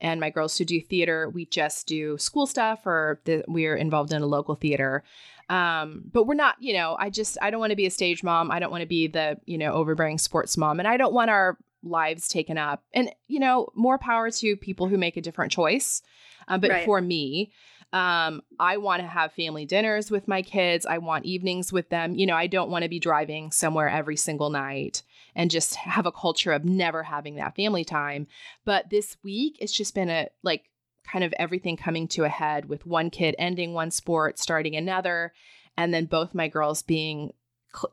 And 0.00 0.20
my 0.20 0.30
girls 0.30 0.58
who 0.58 0.64
do 0.64 0.80
theater, 0.80 1.30
we 1.30 1.46
just 1.46 1.86
do 1.86 2.18
school 2.18 2.46
stuff 2.46 2.86
or 2.86 3.20
the, 3.24 3.44
we're 3.48 3.76
involved 3.76 4.12
in 4.12 4.22
a 4.22 4.26
local 4.26 4.54
theater. 4.54 5.02
Um, 5.48 6.02
but 6.12 6.24
we're 6.24 6.34
not, 6.34 6.56
you 6.60 6.74
know, 6.74 6.96
I 6.98 7.08
just, 7.08 7.38
I 7.40 7.50
don't 7.50 7.60
want 7.60 7.70
to 7.70 7.76
be 7.76 7.86
a 7.86 7.90
stage 7.90 8.22
mom. 8.22 8.50
I 8.50 8.58
don't 8.58 8.70
want 8.70 8.82
to 8.82 8.86
be 8.86 9.06
the, 9.06 9.38
you 9.46 9.56
know, 9.56 9.72
overbearing 9.72 10.18
sports 10.18 10.56
mom. 10.56 10.78
And 10.80 10.88
I 10.88 10.96
don't 10.96 11.14
want 11.14 11.30
our 11.30 11.56
lives 11.82 12.28
taken 12.28 12.58
up. 12.58 12.82
And, 12.92 13.10
you 13.28 13.38
know, 13.38 13.68
more 13.74 13.96
power 13.96 14.30
to 14.30 14.56
people 14.56 14.88
who 14.88 14.98
make 14.98 15.16
a 15.16 15.22
different 15.22 15.52
choice. 15.52 16.02
Uh, 16.48 16.58
but 16.58 16.70
Right. 16.70 16.84
for 16.84 17.00
me, 17.00 17.52
um, 17.92 18.42
I 18.58 18.76
want 18.78 19.00
to 19.02 19.08
have 19.08 19.32
family 19.32 19.64
dinners 19.64 20.10
with 20.10 20.28
my 20.28 20.42
kids. 20.42 20.86
I 20.86 20.98
want 20.98 21.24
evenings 21.24 21.72
with 21.72 21.88
them. 21.88 22.14
You 22.14 22.26
know, 22.26 22.34
I 22.34 22.46
don't 22.46 22.70
want 22.70 22.82
to 22.82 22.88
be 22.88 22.98
driving 22.98 23.50
somewhere 23.52 23.88
every 23.88 24.16
single 24.16 24.50
night 24.50 25.02
and 25.34 25.50
just 25.50 25.76
have 25.76 26.06
a 26.06 26.12
culture 26.12 26.52
of 26.52 26.64
never 26.64 27.04
having 27.04 27.36
that 27.36 27.54
family 27.54 27.84
time. 27.84 28.26
But 28.64 28.90
this 28.90 29.16
week, 29.22 29.56
it's 29.60 29.72
just 29.72 29.94
been 29.94 30.10
a 30.10 30.28
like 30.42 30.64
kind 31.04 31.24
of 31.24 31.32
everything 31.38 31.76
coming 31.76 32.08
to 32.08 32.24
a 32.24 32.28
head 32.28 32.68
with 32.68 32.86
one 32.86 33.10
kid 33.10 33.36
ending 33.38 33.72
one 33.72 33.90
sport, 33.90 34.38
starting 34.38 34.74
another, 34.74 35.32
and 35.76 35.94
then 35.94 36.06
both 36.06 36.34
my 36.34 36.48
girls 36.48 36.82
being 36.82 37.32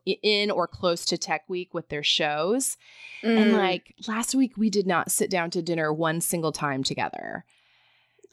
in 0.05 0.49
or 0.49 0.67
close 0.67 1.05
to 1.05 1.17
Tech 1.17 1.43
Week 1.47 1.73
with 1.73 1.89
their 1.89 2.03
shows. 2.03 2.77
Mm. 3.21 3.37
And 3.37 3.53
like 3.53 3.93
last 4.07 4.33
week, 4.33 4.57
we 4.57 4.69
did 4.69 4.87
not 4.87 5.11
sit 5.11 5.29
down 5.29 5.49
to 5.51 5.61
dinner 5.61 5.93
one 5.93 6.21
single 6.21 6.51
time 6.51 6.83
together. 6.83 7.45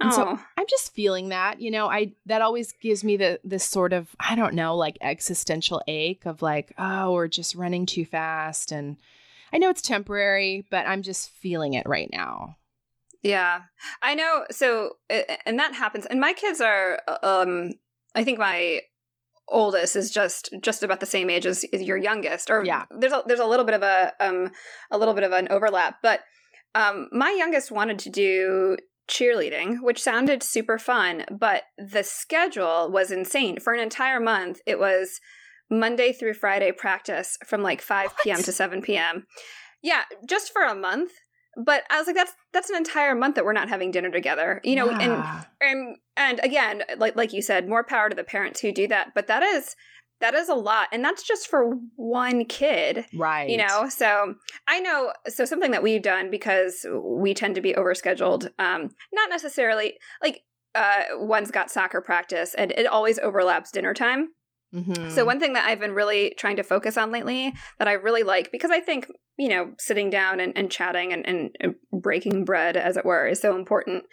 And 0.01 0.11
oh. 0.13 0.15
so 0.15 0.39
I'm 0.57 0.67
just 0.69 0.95
feeling 0.95 1.29
that, 1.29 1.61
you 1.61 1.71
know, 1.71 1.89
I 1.89 2.13
that 2.27 2.43
always 2.43 2.73
gives 2.73 3.05
me 3.05 3.17
the 3.17 3.39
this 3.45 3.65
sort 3.65 3.93
of 3.93 4.09
I 4.19 4.35
don't 4.35 4.55
know, 4.55 4.77
like 4.77 4.97
existential 5.01 5.83
ache 5.87 6.25
of 6.27 6.43
like, 6.43 6.73
oh, 6.79 7.13
we're 7.13 7.29
just 7.29 7.55
running 7.55 7.87
too 7.87 8.05
fast 8.05 8.73
and 8.73 8.97
I 9.53 9.59
know 9.59 9.69
it's 9.69 9.83
temporary, 9.83 10.65
but 10.71 10.87
I'm 10.87 11.03
just 11.03 11.31
feeling 11.31 11.75
it 11.75 11.87
right 11.87 12.09
now. 12.13 12.57
Yeah. 13.23 13.63
I 14.01 14.15
know 14.15 14.47
so 14.51 14.97
and 15.45 15.59
that 15.59 15.75
happens 15.75 16.07
and 16.07 16.21
my 16.21 16.33
kids 16.33 16.61
are 16.61 17.01
um 17.23 17.73
I 18.15 18.25
think 18.25 18.39
my 18.39 18.81
oldest 19.49 19.97
is 19.97 20.11
just 20.11 20.55
just 20.63 20.83
about 20.83 21.01
the 21.01 21.07
same 21.07 21.29
age 21.29 21.45
as 21.45 21.65
your 21.73 21.97
youngest 21.99 22.51
or 22.51 22.65
Yeah. 22.65 22.85
there's 22.91 23.13
a 23.13 23.23
there's 23.27 23.41
a 23.41 23.47
little 23.47 23.67
bit 23.67 23.75
of 23.75 23.83
a 23.83 24.13
um 24.21 24.51
a 24.91 24.97
little 24.97 25.13
bit 25.13 25.25
of 25.25 25.33
an 25.33 25.49
overlap 25.51 25.97
but 26.03 26.21
um 26.77 27.09
my 27.13 27.31
youngest 27.33 27.73
wanted 27.73 27.99
to 27.99 28.11
do 28.11 28.77
cheerleading 29.11 29.83
which 29.83 30.01
sounded 30.01 30.43
super 30.43 30.79
fun 30.79 31.25
but 31.31 31.65
the 31.77 32.03
schedule 32.03 32.91
was 32.91 33.11
insane. 33.11 33.59
For 33.59 33.73
an 33.73 33.81
entire 33.81 34.21
month 34.21 34.61
it 34.67 34.79
was 34.79 35.21
monday 35.69 36.13
through 36.13 36.35
friday 36.35 36.73
practice 36.73 37.37
from 37.47 37.63
like 37.63 37.81
5 37.81 38.13
p.m 38.23 38.43
to 38.43 38.53
7 38.53 38.83
p.m 38.83 39.27
yeah 39.83 40.03
just 40.27 40.53
for 40.53 40.63
a 40.63 40.75
month 40.75 41.13
but 41.57 41.85
i 41.91 41.99
was 41.99 42.07
like 42.07 42.17
that's 42.17 42.33
that's 42.53 42.71
an 42.71 42.77
entire 42.77 43.15
month 43.15 43.35
that 43.35 43.45
we're 43.45 43.53
not 43.53 43.69
having 43.69 43.91
dinner 43.91 44.11
together 44.11 44.61
you 44.65 44.77
know 44.77 44.91
and 44.91 45.45
and 45.61 45.97
and 46.17 46.41
again 46.43 46.83
like 46.99 47.17
like 47.17 47.33
you 47.33 47.43
said 47.43 47.69
more 47.69 47.85
power 47.85 48.09
to 48.09 48.17
the 48.17 48.25
parents 48.25 48.61
who 48.61 48.73
do 48.73 48.87
that 48.89 49.09
but 49.15 49.27
that 49.27 49.43
is 49.43 49.77
that 50.21 50.35
is 50.35 50.49
a 50.49 50.55
lot 50.55 50.89
and 50.93 51.05
that's 51.05 51.23
just 51.23 51.49
for 51.49 51.75
one 51.97 52.45
kid 52.45 53.05
right. 53.15 53.49
you 53.49 53.57
know 53.57 53.89
so 53.89 54.35
i 54.69 54.81
know 54.81 55.13
so 55.27 55.45
something 55.45 55.71
that 55.71 55.83
we've 55.83 56.03
done 56.03 56.31
because 56.31 56.87
we 57.03 57.35
tend 57.35 57.55
to 57.55 57.61
be 57.61 57.73
overscheduled 57.75 58.51
um 58.59 58.91
not 59.13 59.31
necessarily 59.31 59.99
like 60.23 60.43
uh 60.75 61.03
one's 61.15 61.51
got 61.51 61.71
soccer 61.71 62.01
practice 62.01 62.55
and 62.55 62.73
it 62.73 62.87
always 62.87 63.19
overlaps 63.19 63.71
dinner 63.71 63.95
time 63.95 64.29
Mhm. 64.75 65.11
so 65.11 65.25
one 65.25 65.41
thing 65.41 65.55
that 65.55 65.67
I've 65.67 65.81
been 65.81 65.95
really 65.95 66.35
trying 66.39 66.57
to 66.57 66.63
focus 66.63 66.97
on 66.97 67.11
lately 67.11 67.53
that 67.79 67.89
I 67.89 67.93
really 67.95 68.23
like 68.23 68.53
because 68.53 68.71
I 68.71 68.79
think 68.81 69.09
you 69.37 69.49
know 69.49 69.73
sitting 69.79 70.11
down 70.11 70.39
and, 70.39 70.57
and 70.57 70.71
chatting 70.71 71.13
and, 71.13 71.27
and, 71.27 71.51
and 71.61 71.75
breaking 71.93 72.45
bread 72.45 72.77
as 72.77 72.97
it 72.97 73.05
were 73.05 73.27
is 73.27 73.41
so 73.41 73.57
important. 73.57 74.05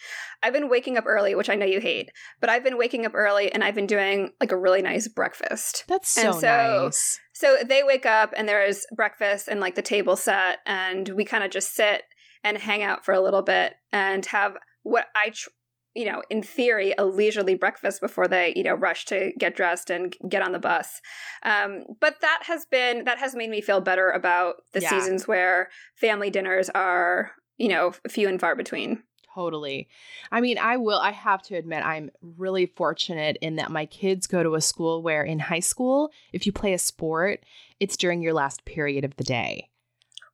I've 0.42 0.54
been 0.54 0.70
waking 0.70 0.98
up 0.98 1.06
early, 1.06 1.36
which 1.36 1.50
I 1.50 1.56
know 1.56 1.66
you 1.66 1.80
hate, 1.80 2.10
but 2.42 2.50
I've 2.50 2.64
been 2.64 2.78
waking 2.78 3.06
up 3.06 3.14
early 3.14 3.52
and 3.52 3.64
I've 3.64 3.76
been 3.76 3.86
doing 3.88 4.32
like 4.40 4.52
a 4.52 4.58
really 4.58 4.82
nice 4.82 5.08
breakfast. 5.08 5.84
That's 5.88 6.10
so, 6.10 6.32
and 6.32 6.36
so- 6.40 6.84
nice. 6.84 7.20
So 7.34 7.58
they 7.64 7.84
wake 7.84 8.08
up 8.08 8.34
and 8.36 8.50
there's 8.50 8.86
breakfast 8.96 9.48
and 9.48 9.60
like 9.60 9.76
the 9.76 9.82
table 9.84 10.16
set 10.16 10.58
and 10.66 11.08
we 11.10 11.24
kind 11.24 11.44
of 11.44 11.52
just 11.52 11.76
sit 11.76 12.02
and 12.44 12.58
hang 12.58 12.82
out 12.82 13.06
for 13.06 13.14
a 13.14 13.22
little 13.22 13.44
bit 13.44 13.74
and 13.92 14.26
have 14.28 14.58
what 14.84 15.06
I 15.16 15.30
tr- 15.30 15.50
you 15.98 16.06
know, 16.06 16.22
in 16.30 16.44
theory, 16.44 16.94
a 16.98 17.06
leisurely 17.06 17.56
breakfast 17.56 18.00
before 18.01 18.27
they, 18.27 18.54
you 18.56 18.63
know, 18.63 18.75
rush 18.75 19.06
to 19.06 19.32
get 19.39 19.56
dressed 19.56 19.89
and 19.89 20.16
get 20.30 20.44
on 20.44 20.51
the 20.51 20.60
bus. 20.60 21.01
Um, 21.44 21.84
but 22.00 22.22
that 22.22 22.44
has 22.44 22.66
been 22.66 23.06
that 23.06 23.18
has 23.18 23.34
made 23.36 23.50
me 23.50 23.62
feel 23.62 23.82
better 23.82 24.10
about 24.12 24.58
the 24.74 24.82
Yeah. 24.82 24.89
seasons 24.92 25.27
where 25.27 25.70
family 25.96 26.30
dinners 26.30 26.70
are, 26.70 27.32
you 27.58 27.68
know, 27.68 27.94
few 28.08 28.27
and 28.30 28.39
far 28.39 28.56
between. 28.56 29.01
Totally. 29.34 29.88
I 30.32 30.42
mean, 30.42 30.58
I 30.58 30.77
will, 30.77 31.00
I 31.00 31.12
have 31.12 31.44
to 31.44 31.56
admit, 31.56 31.86
I'm 31.86 32.10
really 32.22 32.66
fortunate 32.66 33.38
in 33.39 33.58
that 33.58 33.70
my 33.70 33.86
kids 33.86 34.25
go 34.25 34.42
to 34.42 34.56
a 34.56 34.62
school 34.62 35.04
where 35.04 35.24
in 35.24 35.38
high 35.39 35.60
school, 35.60 36.12
if 36.34 36.46
you 36.48 36.51
play 36.51 36.74
a 36.74 36.80
sport, 36.80 37.44
it's 37.80 37.98
during 37.98 38.22
your 38.22 38.34
last 38.34 38.66
period 38.66 39.06
of 39.06 39.16
the 39.16 39.24
day. 39.24 39.70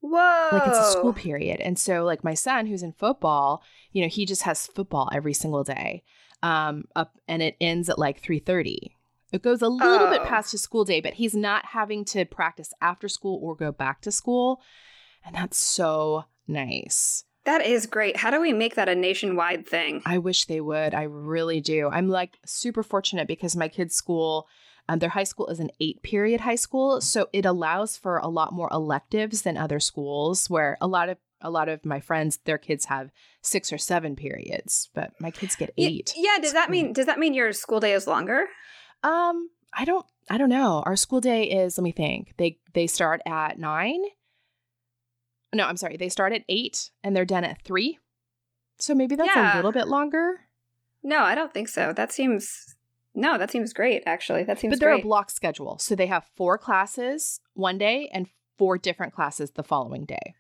Whoa! 0.06 0.50
Like 0.52 0.68
it's 0.68 0.78
a 0.78 0.92
school 0.92 1.14
period. 1.14 1.62
And 1.62 1.80
so, 1.80 2.04
like 2.04 2.24
my 2.26 2.34
son 2.34 2.68
who's 2.68 2.84
in 2.84 2.92
football, 2.92 3.64
you 3.94 4.02
know, 4.02 4.10
he 4.10 4.26
just 4.26 4.42
has 4.44 4.68
football 4.68 5.10
every 5.14 5.34
single 5.34 5.64
day. 5.64 6.04
Um, 6.42 6.84
up 6.94 7.18
and 7.26 7.42
it 7.42 7.56
ends 7.62 7.88
at 7.90 7.98
like 7.98 8.22
3:30. 8.22 8.92
It 9.32 9.42
goes 9.42 9.62
a 9.62 9.70
little 9.70 10.08
bit 10.10 10.22
Oh. 10.22 10.26
past 10.26 10.52
his 10.52 10.62
school 10.62 10.84
day, 10.84 11.00
but 11.00 11.14
he's 11.14 11.34
not 11.34 11.68
having 11.68 12.04
to 12.06 12.26
practice 12.26 12.74
after 12.82 13.08
school 13.08 13.40
or 13.42 13.56
go 13.56 13.72
back 13.72 14.02
to 14.02 14.12
school. 14.12 14.62
And 15.26 15.34
that's 15.36 15.58
so 15.58 16.26
nice. 16.48 17.24
That 17.46 17.66
is 17.66 17.86
great. 17.88 18.18
How 18.18 18.30
do 18.30 18.42
we 18.42 18.52
make 18.54 18.76
that 18.76 18.90
a 18.90 18.96
nationwide 18.96 19.66
thing? 19.66 20.02
I 20.06 20.18
wish 20.18 20.46
they 20.46 20.60
would. 20.62 20.94
I 20.94 21.04
really 21.04 21.62
do. 21.62 21.90
I'm 21.90 22.10
like 22.10 22.38
super 22.46 22.84
fortunate 22.84 23.28
because 23.28 23.56
my 23.56 23.70
kids' 23.70 23.96
school, 23.96 24.48
um, 24.90 25.00
their 25.00 25.10
high 25.10 25.24
school 25.24 25.48
is 25.48 25.60
an 25.60 25.70
eight 25.80 26.02
period 26.04 26.42
high 26.42 26.56
school, 26.56 27.00
so 27.02 27.28
it 27.34 27.46
allows 27.46 27.98
for 27.98 28.18
a 28.18 28.28
lot 28.28 28.54
more 28.54 28.70
electives 28.72 29.42
than 29.44 29.58
other 29.58 29.80
schools 29.80 30.50
where 30.50 30.78
a 30.82 30.88
lot 30.88 31.10
of 31.10 31.18
a 31.46 31.50
lot 31.50 31.68
of 31.68 31.84
my 31.84 32.00
friends, 32.00 32.40
their 32.46 32.58
kids 32.58 32.86
have 32.86 33.12
six 33.42 33.74
or 33.74 33.78
seven 33.78 34.16
periods, 34.16 34.90
but 34.94 35.12
my 35.20 35.30
kids 35.30 35.56
get 35.58 35.74
eight. 35.78 36.14
Yeah, 36.16 36.38
does 36.42 36.54
that 36.54 36.70
mean 36.70 36.94
does 36.94 37.06
that 37.06 37.20
mean 37.20 37.34
your 37.34 37.52
school 37.54 37.80
day 37.82 37.94
is 37.94 38.08
longer? 38.08 38.46
Um, 39.04 39.50
I 39.74 39.84
don't. 39.86 40.06
I 40.30 40.38
don't 40.38 40.50
know. 40.50 40.84
Our 40.86 40.96
school 40.96 41.20
day 41.20 41.44
is. 41.44 41.78
Let 41.78 41.84
me 41.84 41.92
think. 41.92 42.34
They 42.38 42.60
they 42.74 42.88
start 42.88 43.22
at 43.26 43.60
nine. 43.60 44.02
No, 45.54 45.66
I'm 45.66 45.78
sorry. 45.78 45.98
They 45.98 46.10
start 46.10 46.34
at 46.34 46.44
eight 46.50 46.90
and 47.04 47.16
they're 47.16 47.26
done 47.26 47.44
at 47.44 47.62
three. 47.62 48.00
So 48.80 48.96
maybe 48.96 49.16
that's 49.16 49.30
Yeah. 49.36 49.54
a 49.54 49.58
little 49.58 49.72
bit 49.72 49.88
longer. 49.88 50.42
No, 51.04 51.20
I 51.20 51.36
don't 51.36 51.54
think 51.54 51.68
so. 51.68 51.94
That 51.94 52.12
seems 52.12 52.73
no, 53.16 53.38
that 53.38 53.52
seems 53.52 53.74
great. 53.74 54.04
Actually, 54.06 54.44
that 54.44 54.60
seems 54.60 54.72
but 54.72 54.80
they're 54.80 54.90
great. 54.90 55.02
a 55.02 55.08
block 55.08 55.30
schedule. 55.30 55.78
So 55.80 55.96
they 55.96 56.08
have 56.08 56.26
four 56.36 56.58
classes 56.58 57.40
one 57.54 57.78
day 57.78 58.10
and 58.14 58.28
four 58.58 58.78
different 58.78 59.14
classes 59.14 59.52
the 59.52 59.64
following 59.64 60.06
day. 60.06 60.34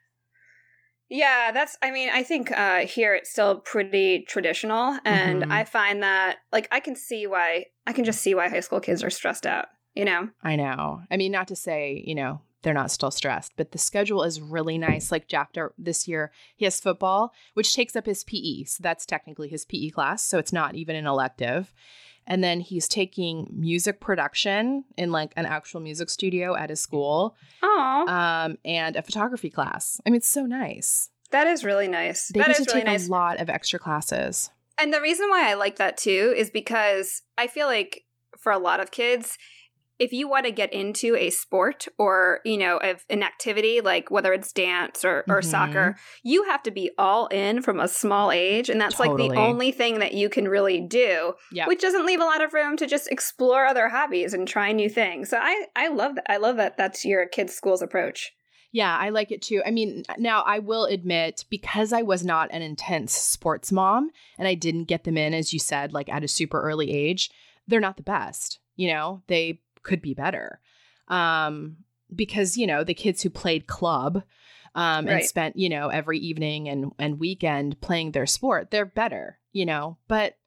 Yeah, 1.09 1.51
that's. 1.51 1.77
I 1.83 1.91
mean, 1.91 2.09
I 2.11 2.23
think 2.23 2.51
uh, 2.51 2.79
here 2.87 3.13
it's 3.13 3.29
still 3.29 3.59
pretty 3.59 4.25
traditional, 4.27 4.97
and 5.05 5.43
Mhm. 5.43 5.51
I 5.51 5.63
find 5.65 6.01
that 6.01 6.37
like 6.51 6.67
I 6.71 6.79
can 6.79 6.95
see 6.95 7.27
why 7.27 7.65
I 7.85 7.93
can 7.93 8.03
just 8.03 8.21
see 8.21 8.33
why 8.33 8.49
high 8.49 8.61
school 8.61 8.79
kids 8.79 9.03
are 9.03 9.09
stressed 9.11 9.45
out. 9.45 9.67
You 9.93 10.05
know, 10.05 10.29
I 10.41 10.55
know. 10.55 11.01
I 11.11 11.17
mean, 11.17 11.31
not 11.31 11.47
to 11.49 11.55
say, 11.55 12.01
you 12.07 12.15
know, 12.15 12.41
they're 12.63 12.73
not 12.73 12.91
still 12.91 13.11
stressed, 13.11 13.53
but 13.55 13.71
the 13.71 13.77
schedule 13.77 14.23
is 14.23 14.41
really 14.41 14.77
nice. 14.77 15.11
Like 15.11 15.27
Jafta 15.27 15.69
this 15.77 16.07
year, 16.07 16.31
he 16.55 16.65
has 16.65 16.79
football, 16.79 17.33
which 17.53 17.75
takes 17.75 17.95
up 17.95 18.05
his 18.05 18.23
PE. 18.23 18.63
So 18.63 18.81
that's 18.81 19.05
technically 19.05 19.49
his 19.49 19.65
PE 19.65 19.89
class. 19.89 20.25
So 20.25 20.39
it's 20.39 20.53
not 20.53 20.75
even 20.75 20.95
an 20.95 21.05
elective. 21.05 21.73
And 22.25 22.43
then 22.43 22.61
he's 22.61 22.87
taking 22.87 23.49
music 23.51 23.99
production 23.99 24.85
in 24.97 25.11
like 25.11 25.33
an 25.35 25.45
actual 25.45 25.81
music 25.81 26.09
studio 26.09 26.55
at 26.55 26.69
his 26.69 26.79
school 26.79 27.35
oh, 27.61 28.05
um, 28.07 28.57
and 28.63 28.95
a 28.95 29.01
photography 29.01 29.49
class. 29.49 29.99
I 30.05 30.09
mean, 30.09 30.17
it's 30.17 30.29
so 30.29 30.45
nice. 30.45 31.09
that 31.31 31.47
is 31.47 31.65
really 31.65 31.89
nice. 31.89 32.29
They 32.29 32.39
that 32.39 32.47
get 32.47 32.59
is 32.61 32.67
really 32.67 32.79
take 32.79 32.85
nice. 32.85 33.07
a 33.07 33.11
lot 33.11 33.41
of 33.41 33.49
extra 33.49 33.77
classes. 33.77 34.49
And 34.77 34.93
the 34.93 35.01
reason 35.01 35.29
why 35.29 35.49
I 35.49 35.53
like 35.55 35.75
that 35.75 35.97
too 35.97 36.33
is 36.35 36.49
because 36.49 37.21
I 37.37 37.47
feel 37.47 37.67
like 37.67 38.05
for 38.37 38.51
a 38.51 38.57
lot 38.57 38.79
of 38.79 38.91
kids, 38.91 39.37
if 39.99 40.11
you 40.11 40.27
want 40.27 40.45
to 40.45 40.51
get 40.51 40.73
into 40.73 41.15
a 41.15 41.29
sport 41.29 41.87
or, 41.97 42.39
you 42.43 42.57
know, 42.57 42.79
an 43.09 43.23
activity 43.23 43.79
like 43.79 44.09
whether 44.09 44.33
it's 44.33 44.51
dance 44.51 45.05
or, 45.05 45.23
or 45.27 45.41
Mhm. 45.41 45.45
soccer, 45.45 45.95
you 46.23 46.43
have 46.45 46.63
to 46.63 46.71
be 46.71 46.91
all 46.97 47.27
in 47.27 47.61
from 47.61 47.79
a 47.79 47.87
small 47.87 48.31
age. 48.31 48.69
And 48.69 48.81
that's 48.81 48.99
like 48.99 49.15
the 49.15 49.31
only 49.35 49.71
thing 49.71 49.99
that 49.99 50.13
you 50.13 50.29
can 50.29 50.47
really 50.47 50.81
do, 50.81 51.33
Yeah. 51.51 51.67
which 51.67 51.81
doesn't 51.81 52.05
leave 52.05 52.19
a 52.21 52.25
lot 52.25 52.43
of 52.43 52.53
room 52.53 52.75
to 52.77 52.87
just 52.87 53.11
explore 53.11 53.65
other 53.65 53.89
hobbies 53.89 54.33
and 54.33 54.47
try 54.47 54.71
new 54.71 54.89
things. 54.89 55.29
So 55.29 55.37
I, 55.39 55.65
I 55.75 55.89
love 55.89 56.15
that. 56.15 56.29
I 56.31 56.37
love 56.37 56.57
that 56.57 56.75
that's 56.77 57.05
your 57.05 57.27
kids' 57.27 57.53
school's 57.53 57.81
approach. 57.81 58.33
Yeah, 58.71 58.97
I 58.97 59.09
like 59.09 59.31
it 59.31 59.43
too. 59.43 59.61
I 59.63 59.69
mean, 59.69 60.01
now 60.17 60.41
I 60.41 60.57
will 60.57 60.85
admit, 60.85 61.45
because 61.51 61.93
I 61.93 62.01
was 62.01 62.25
not 62.25 62.49
an 62.51 62.63
intense 62.63 63.13
sports 63.13 63.71
mom 63.71 64.09
and 64.39 64.47
I 64.47 64.55
didn't 64.55 64.85
get 64.85 65.03
them 65.03 65.15
in, 65.15 65.35
as 65.35 65.53
you 65.53 65.59
said, 65.59 65.93
like 65.93 66.09
at 66.09 66.23
a 66.23 66.27
super 66.27 66.59
early 66.59 66.91
age, 66.91 67.29
they're 67.67 67.79
not 67.79 67.97
the 67.97 68.03
best. 68.03 68.59
You 68.75 68.87
know, 68.91 69.21
they 69.27 69.59
could 69.83 70.01
be 70.01 70.13
better. 70.13 70.59
Um, 71.07 71.77
because, 72.13 72.57
you 72.57 72.67
know, 72.67 72.83
the 72.83 72.93
kids 72.93 73.21
who 73.21 73.29
played 73.29 73.67
club 73.67 74.17
um, 74.75 75.05
and 75.07 75.09
Right. 75.09 75.25
spent, 75.25 75.55
you 75.57 75.69
know, 75.69 75.89
every 75.89 76.17
evening 76.19 76.67
and, 76.69 76.91
and 76.99 77.19
weekend 77.19 77.79
playing 77.81 78.11
their 78.11 78.25
sport, 78.25 78.71
they're 78.71 78.85
better, 78.85 79.39
you 79.51 79.65
know, 79.65 79.97
but 80.07 80.37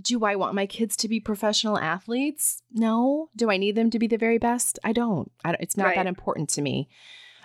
do 0.00 0.24
I 0.24 0.36
want 0.36 0.54
my 0.54 0.66
kids 0.66 0.96
to 0.96 1.08
be 1.08 1.20
professional 1.20 1.78
athletes? 1.78 2.62
No. 2.72 3.28
Do 3.36 3.50
I 3.50 3.56
need 3.58 3.74
them 3.74 3.90
to 3.90 3.98
be 3.98 4.06
the 4.06 4.16
very 4.16 4.38
best? 4.38 4.78
I 4.82 4.92
don't. 4.92 5.30
I, 5.44 5.52
don't- 5.52 5.60
it's 5.60 5.76
not 5.76 5.86
Right. 5.86 5.96
that 5.96 6.06
important 6.06 6.48
to 6.50 6.62
me. 6.62 6.88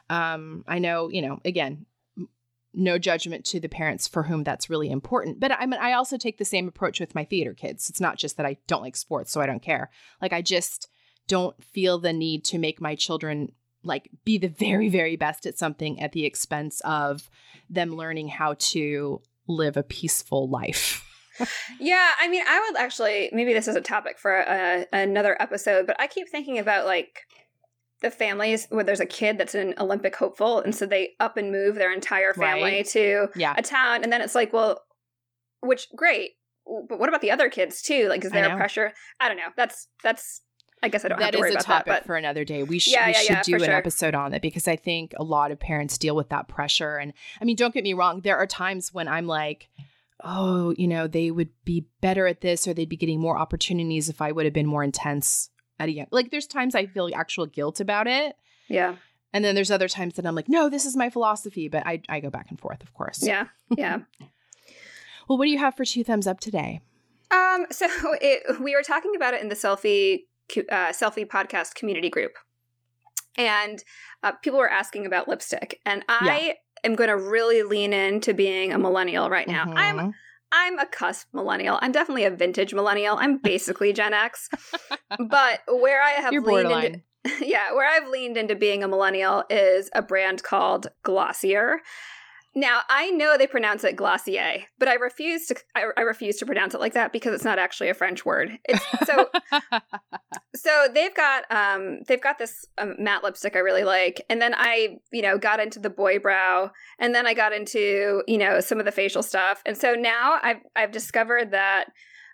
Um, 0.09 0.63
I 0.67 0.79
know, 0.79 1.09
you 1.09 1.21
know, 1.21 1.39
again, 1.43 1.85
no 2.73 2.97
judgment 2.97 3.45
to 3.45 3.59
the 3.59 3.69
parents 3.69 4.07
for 4.07 4.23
whom 4.23 4.43
that's 4.43 4.69
really 4.69 4.89
important. 4.91 5.39
But 5.39 5.51
I 5.53 5.65
mean, 5.65 5.79
I 5.79 5.93
also 5.93 6.17
take 6.17 6.37
the 6.37 6.45
same 6.45 6.67
approach 6.67 6.99
with 6.99 7.15
my 7.15 7.23
theater 7.23 7.53
kids. 7.53 7.89
It's 7.89 8.01
not 8.01 8.17
just 8.17 8.37
that 8.37 8.45
I 8.45 8.57
don't 8.67 8.81
like 8.83 8.95
sports, 8.97 9.31
so 9.31 9.41
I 9.41 9.45
don't 9.45 9.61
care. 9.61 9.89
Like, 10.21 10.33
I 10.33 10.41
just 10.41 10.89
don't 11.27 11.61
feel 11.63 11.97
the 11.99 12.13
need 12.13 12.43
to 12.45 12.57
make 12.57 12.79
my 12.81 12.95
children 12.95 13.51
like 13.83 14.09
be 14.23 14.37
the 14.37 14.47
very, 14.47 14.89
very 14.89 15.15
best 15.15 15.45
at 15.45 15.57
something 15.57 15.99
at 16.01 16.11
the 16.11 16.25
expense 16.25 16.81
of 16.85 17.29
them 17.69 17.95
learning 17.95 18.27
how 18.29 18.55
to 18.57 19.21
live 19.47 19.77
a 19.77 19.83
peaceful 19.83 20.49
life. 20.49 21.01
Yeah, 21.79 22.11
I 22.19 22.27
mean, 22.29 22.43
I 22.47 22.65
would 22.69 22.79
actually 22.79 23.29
maybe 23.33 23.53
this 23.53 23.67
is 23.67 23.75
a 23.75 23.81
topic 23.81 24.17
for 24.17 24.47
uh, 24.47 24.85
another 24.93 25.35
episode, 25.41 25.85
but 25.85 25.99
I 25.99 26.07
keep 26.07 26.29
thinking 26.29 26.57
about 26.59 26.85
like 26.85 27.19
the 28.01 28.09
families 28.09 28.67
where 28.69 28.83
there's 28.83 28.99
a 29.01 29.05
kid 29.05 29.37
that's 29.37 29.53
an 29.55 29.73
Olympic 29.77 30.15
hopeful, 30.15 30.61
and 30.61 30.73
so 30.73 30.85
they 30.85 31.11
up 31.19 31.35
and 31.37 31.51
move 31.51 31.75
their 31.75 31.93
entire 31.93 32.33
family 32.33 32.61
Right. 32.77 32.85
to 32.87 33.27
Yeah. 33.35 33.53
a 33.57 33.61
town, 33.61 34.03
and 34.03 34.11
then 34.13 34.21
it's 34.21 34.33
like, 34.35 34.53
well, 34.53 34.81
which 35.61 35.87
great, 35.95 36.31
but 36.87 36.99
what 36.99 37.09
about 37.09 37.21
the 37.21 37.31
other 37.31 37.49
kids 37.49 37.81
too? 37.81 38.07
Like, 38.07 38.23
is 38.23 38.31
there 38.31 38.47
know. 38.47 38.55
pressure? 38.55 38.93
I 39.19 39.27
don't 39.27 39.37
know. 39.37 39.51
That's 39.57 39.87
that's. 40.03 40.41
I 40.83 40.89
guess 40.89 41.03
I 41.05 41.07
don't 41.07 41.19
have 41.19 41.27
That 41.31 41.37
to 41.37 41.39
worry 41.39 41.49
a 41.49 41.53
about 41.53 41.63
topic 41.65 41.85
that. 41.87 42.01
But 42.01 42.05
for 42.05 42.15
another 42.15 42.43
day. 42.43 42.63
We 42.63 42.79
should 42.79 42.93
Yeah, 42.93 43.07
we 43.07 43.13
yeah, 43.13 43.19
should 43.19 43.29
yeah, 43.31 43.41
do 43.43 43.55
an 43.55 43.61
sure. 43.61 43.73
episode 43.73 44.13
on 44.15 44.33
it 44.33 44.41
because 44.41 44.67
I 44.67 44.75
think 44.75 45.13
a 45.17 45.23
lot 45.23 45.51
of 45.51 45.59
parents 45.59 45.97
deal 45.97 46.15
with 46.15 46.29
that 46.29 46.47
pressure. 46.47 46.97
And 46.97 47.13
I 47.41 47.45
mean, 47.45 47.55
don't 47.55 47.73
get 47.73 47.83
me 47.83 47.93
wrong, 47.93 48.21
there 48.21 48.37
are 48.37 48.45
times 48.47 48.93
when 48.93 49.07
I'm 49.07 49.25
like, 49.25 49.69
oh, 50.23 50.73
you 50.77 50.87
know, 50.87 51.07
they 51.07 51.31
would 51.31 51.49
be 51.63 51.87
better 52.01 52.27
at 52.27 52.41
this 52.41 52.67
or 52.67 52.73
they'd 52.73 52.89
be 52.89 52.97
getting 52.97 53.19
more 53.19 53.37
opportunities 53.37 54.09
if 54.09 54.21
I 54.21 54.31
would 54.31 54.45
have 54.45 54.53
been 54.53 54.65
more 54.67 54.83
intense 54.83 55.49
at 55.79 55.89
a 55.89 55.91
young 55.91 56.07
like 56.11 56.31
there's 56.31 56.47
times 56.47 56.73
I 56.75 56.85
feel 56.85 57.09
actual 57.13 57.45
guilt 57.47 57.79
about 57.81 58.07
it. 58.07 58.35
yeah, 58.69 58.95
And 59.33 59.43
then 59.43 59.55
there's 59.55 59.71
other 59.71 59.89
times 59.89 60.15
that 60.15 60.25
I'm 60.25 60.35
like, 60.35 60.47
no, 60.47 60.69
this 60.69 60.85
is 60.85 60.95
my 60.95 61.09
philosophy. 61.09 61.67
But 61.67 61.85
I, 61.85 62.01
I 62.07 62.19
go 62.21 62.29
back 62.29 62.47
and 62.49 62.59
forth, 62.59 62.81
of 62.83 62.93
course. 62.93 63.25
yeah, 63.25 63.47
yeah. 63.77 63.99
Well, 65.27 65.39
what 65.39 65.45
do 65.45 65.51
you 65.51 65.57
have 65.57 65.75
for 65.75 65.85
two 65.85 66.03
thumbs 66.03 66.27
up 66.27 66.39
today? 66.39 66.81
Um, 67.31 67.65
so 67.71 67.87
it, 68.21 68.61
we 68.61 68.75
were 68.75 68.83
talking 68.83 69.15
about 69.15 69.33
it 69.33 69.41
in 69.41 69.49
the 69.49 69.55
selfie 69.55 70.25
uh, 70.71 70.91
selfie 70.91 71.27
podcast 71.27 71.75
community 71.75 72.09
group, 72.09 72.33
and 73.37 73.83
uh, 74.23 74.31
people 74.43 74.59
were 74.59 74.69
asking 74.69 75.05
about 75.05 75.27
lipstick, 75.27 75.79
and 75.85 76.03
I 76.07 76.55
am 76.83 76.95
going 76.95 77.09
to 77.09 77.17
really 77.17 77.63
lean 77.63 77.93
into 77.93 78.33
being 78.33 78.71
a 78.71 78.77
millennial 78.79 79.29
right 79.29 79.47
now. 79.47 79.65
I'm 79.75 79.97
Mhm. 79.97 80.13
I'm 80.51 80.79
a 80.79 80.85
cusp 80.85 81.27
millennial. 81.33 81.79
I'm 81.81 81.91
definitely 81.91 82.23
a 82.23 82.29
vintage 82.31 82.73
millennial. 82.73 83.17
I'm 83.17 83.37
basically 83.39 83.91
Gen 83.91 84.13
X, 84.13 84.47
but 85.19 85.61
where 85.67 86.01
I 86.01 86.11
have 86.11 86.31
You're 86.31 86.43
leaned 86.43 86.69
borderline. 86.69 87.03
into 87.25 87.45
yeah, 87.45 87.73
where 87.73 87.89
I've 87.89 88.07
leaned 88.07 88.37
into 88.37 88.55
being 88.55 88.83
a 88.83 88.87
millennial 88.87 89.43
is 89.49 89.89
a 89.93 90.01
brand 90.01 90.43
called 90.43 90.87
Glossier. 91.03 91.81
Now 92.55 92.81
I 92.89 93.11
know 93.11 93.37
they 93.37 93.47
pronounce 93.47 93.83
it 93.83 93.97
Glossier, 93.97 94.63
but 94.79 94.87
I 94.87 94.93
refuse 94.93 95.47
to. 95.47 95.55
I, 95.75 95.87
I 95.97 96.01
refuse 96.01 96.37
to 96.37 96.45
pronounce 96.45 96.73
it 96.73 96.79
like 96.79 96.93
that 96.93 97.11
because 97.11 97.33
it's 97.33 97.43
not 97.43 97.59
actually 97.59 97.89
a 97.89 97.93
French 97.93 98.25
word. 98.25 98.57
It's 98.63 98.83
so 99.05 99.29
so 100.55 100.87
they've 100.93 101.13
got 101.13 101.43
um 101.51 101.99
they've 102.07 102.21
got 102.21 102.39
this 102.39 102.65
um, 102.77 102.95
matte 102.97 103.23
lipstick 103.23 103.57
I 103.57 103.59
really 103.59 103.83
like, 103.83 104.25
and 104.29 104.41
then 104.41 104.53
I 104.55 104.99
you 105.11 105.21
know 105.21 105.37
got 105.37 105.59
into 105.59 105.79
the 105.79 105.89
boy 105.89 106.19
brow, 106.19 106.71
and 106.97 107.13
then 107.13 107.27
I 107.27 107.33
got 107.33 107.51
into 107.51 108.23
you 108.25 108.37
know 108.37 108.61
some 108.61 108.79
of 108.79 108.85
the 108.85 108.91
facial 108.91 109.21
stuff, 109.21 109.61
and 109.65 109.77
so 109.77 109.93
now 109.93 110.39
I've 110.41 110.61
I've 110.77 110.91
discovered 110.91 111.51
that 111.51 111.87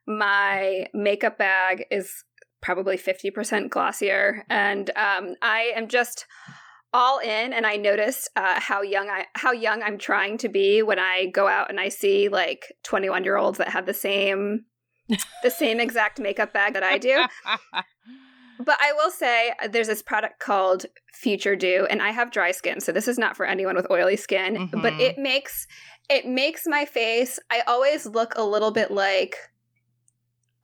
my 0.06 0.86
makeup 0.94 1.40
bag 1.40 1.86
is 1.90 2.24
probably 2.62 2.98
50% 2.98 3.70
glossier 3.70 4.46
and 4.50 4.90
um, 4.92 5.36
i 5.42 5.72
am 5.76 5.88
just 5.88 6.28
all 6.94 7.20
in 7.20 7.54
and 7.54 7.66
i 7.66 7.76
notice 7.78 8.28
uh, 8.36 8.60
how 8.60 8.82
young 8.82 9.10
i 9.10 9.26
how 9.36 9.52
young 9.52 9.82
i'm 9.82 9.98
trying 9.98 10.38
to 10.38 10.50
be 10.50 10.82
when 10.84 11.00
i 11.00 11.28
go 11.28 11.48
out 11.48 11.70
and 11.70 11.80
i 11.80 11.88
see 11.90 12.28
like 12.30 12.74
21 12.84 13.24
year 13.24 13.38
olds 13.38 13.58
that 13.58 13.70
have 13.70 13.86
the 13.86 13.94
same 13.94 14.66
the 15.44 15.50
same 15.50 15.80
exact 15.80 16.20
makeup 16.20 16.52
bag 16.54 16.74
that 16.74 16.84
i 16.84 16.98
do 16.98 17.24
but 18.60 18.78
i 18.82 18.92
will 18.94 19.10
say 19.12 19.54
uh, 19.64 19.68
there's 19.68 19.88
this 19.88 20.02
product 20.04 20.40
called 20.40 20.86
future 21.14 21.56
dew 21.56 21.88
and 21.90 22.02
i 22.02 22.12
have 22.12 22.30
dry 22.32 22.52
skin 22.52 22.80
so 22.82 22.92
this 22.92 23.08
is 23.08 23.18
not 23.18 23.36
for 23.38 23.46
anyone 23.46 23.76
with 23.76 23.90
oily 23.90 24.18
skin 24.18 24.70
but 24.72 24.94
Mhm. 24.94 25.00
it 25.00 25.18
makes 25.18 25.68
it 26.10 26.26
makes 26.26 26.68
my 26.68 26.84
face 26.86 27.40
i 27.50 27.62
always 27.68 28.06
look 28.06 28.34
a 28.36 28.44
little 28.44 28.72
bit 28.72 28.92
like 28.92 29.36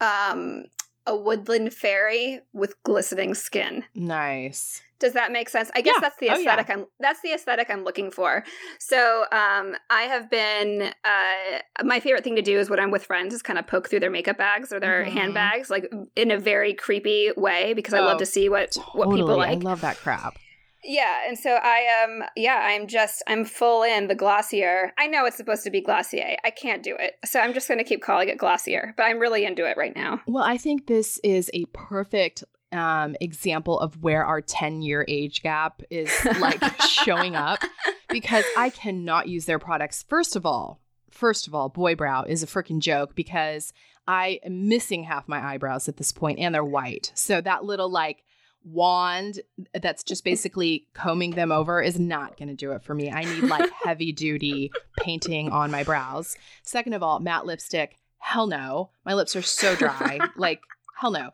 um 0.01 0.65
a 1.05 1.15
woodland 1.15 1.74
fairy 1.74 2.41
with 2.53 2.75
glistening 2.84 3.34
skin 3.34 3.84
nice. 3.96 4.81
Does 5.00 5.13
that 5.13 5.32
make 5.32 5.50
sense 5.50 5.70
i 5.75 5.82
guess 5.82 5.94
Yeah. 5.96 6.00
that's 6.01 6.18
the 6.20 6.30
Oh, 6.30 6.34
yeah. 6.34 6.39
aesthetic 6.39 6.70
i'm 6.70 6.86
that's 7.00 7.22
the 7.22 7.32
aesthetic 7.34 7.70
i'm 7.70 7.84
looking 7.84 8.12
for 8.12 8.44
so 8.80 9.25
um 9.32 9.75
i 9.89 10.04
have 10.04 10.30
been 10.30 10.92
uh 11.06 11.60
my 11.84 12.00
favorite 12.00 12.24
thing 12.24 12.36
to 12.36 12.42
do 12.42 12.58
is 12.60 12.70
when 12.70 12.80
i'm 12.80 12.92
with 12.92 13.06
friends 13.06 13.33
is 13.33 13.42
kind 13.42 13.60
of 13.60 13.68
poke 13.68 13.90
through 13.90 14.00
their 14.01 14.12
makeup 14.12 14.38
bags 14.38 14.72
or 14.74 14.79
their 14.79 15.03
Mhm. 15.05 15.10
handbags 15.12 15.70
like 15.70 15.92
in 16.16 16.31
a 16.31 16.38
very 16.40 16.74
creepy 16.74 17.31
way 17.38 17.74
because 17.74 17.94
i 17.94 18.00
love 18.00 18.16
Oh, 18.16 18.20
to 18.20 18.25
see 18.25 18.50
what 18.50 18.75
what 18.94 19.10
people 19.14 19.38
like 19.38 19.50
I 19.51 19.53
love 19.60 19.81
that 19.81 19.98
crap. 19.98 20.38
yeah, 20.83 21.27
and 21.27 21.38
so 21.38 21.51
I 21.51 21.79
am. 22.03 22.24
yeah, 22.36 22.55
I'm 22.64 22.88
just 22.88 23.22
I'm 23.27 23.44
full 23.46 23.83
in 23.83 24.07
the 24.07 24.16
Glossier. 24.16 24.94
I 24.98 25.07
know 25.07 25.25
it's 25.25 25.36
supposed 25.36 25.64
to 25.66 25.70
be 25.72 25.81
Glossier. 25.81 26.38
I 26.46 26.50
can't 26.50 26.81
do 26.83 26.96
it, 26.98 27.16
so 27.25 27.40
I'm 27.42 27.53
just 27.53 27.68
going 27.68 27.79
to 27.79 27.83
keep 27.83 28.01
calling 28.01 28.29
it 28.29 28.38
Glossier. 28.38 28.94
But 28.96 29.03
I'm 29.03 29.20
really 29.20 29.44
into 29.44 29.66
it 29.70 29.75
right 29.75 29.94
now. 29.96 30.22
Well, 30.27 30.44
I 30.44 30.57
think 30.57 30.88
this 30.88 31.20
is 31.24 31.50
a 31.53 31.66
perfect 31.74 32.44
um, 32.72 33.16
example 33.22 33.80
of 33.80 34.01
where 34.03 34.25
our 34.25 34.42
10 34.42 34.82
year 34.82 35.06
age 35.08 35.42
gap 35.42 35.82
is 35.90 36.12
like 36.40 36.62
showing 36.82 37.36
up 37.36 37.60
because 38.10 38.46
I 38.58 38.70
cannot 38.70 39.27
use 39.27 39.46
their 39.46 39.60
products. 39.60 40.03
First 40.08 40.36
of 40.36 40.46
all, 40.46 40.82
first 41.10 41.48
of 41.48 41.56
all, 41.56 41.70
Boy 41.70 41.96
Brow 41.96 42.24
is 42.24 42.44
a 42.44 42.48
freaking 42.48 42.80
joke 42.80 43.16
because 43.16 43.74
I 44.08 44.40
am 44.44 44.68
missing 44.68 45.03
half 45.03 45.27
my 45.27 45.44
eyebrows 45.46 45.88
at 45.90 45.98
this 45.98 46.12
point 46.12 46.40
and 46.40 46.53
they're 46.53 46.64
white. 46.64 47.12
So 47.16 47.42
that 47.42 47.66
little 47.66 47.90
like 47.90 48.24
wand 48.64 49.40
that's 49.82 50.03
just 50.03 50.24
basically 50.24 50.88
combing 50.94 51.32
them 51.32 51.51
over 51.51 51.82
is 51.82 52.00
not 52.00 52.38
going 52.38 52.50
to 52.50 52.56
do 52.56 52.72
it 52.72 52.84
for 52.84 52.94
me. 52.94 53.12
I 53.12 53.24
need 53.24 53.44
like 53.44 53.70
heavy 53.84 54.12
duty 54.12 54.72
painting 55.00 55.51
on 55.51 55.72
my 55.72 55.84
brows. 55.84 56.38
Second 56.64 56.94
of 56.94 57.03
all, 57.03 57.20
matte 57.20 57.46
lipstick, 57.46 57.98
hell 58.20 58.48
no. 58.48 58.90
My 59.06 59.14
lips 59.14 59.36
are 59.36 59.42
so 59.42 59.75
dry. 59.75 60.20
like, 60.36 60.62
hell 61.00 61.12
no. 61.12 61.31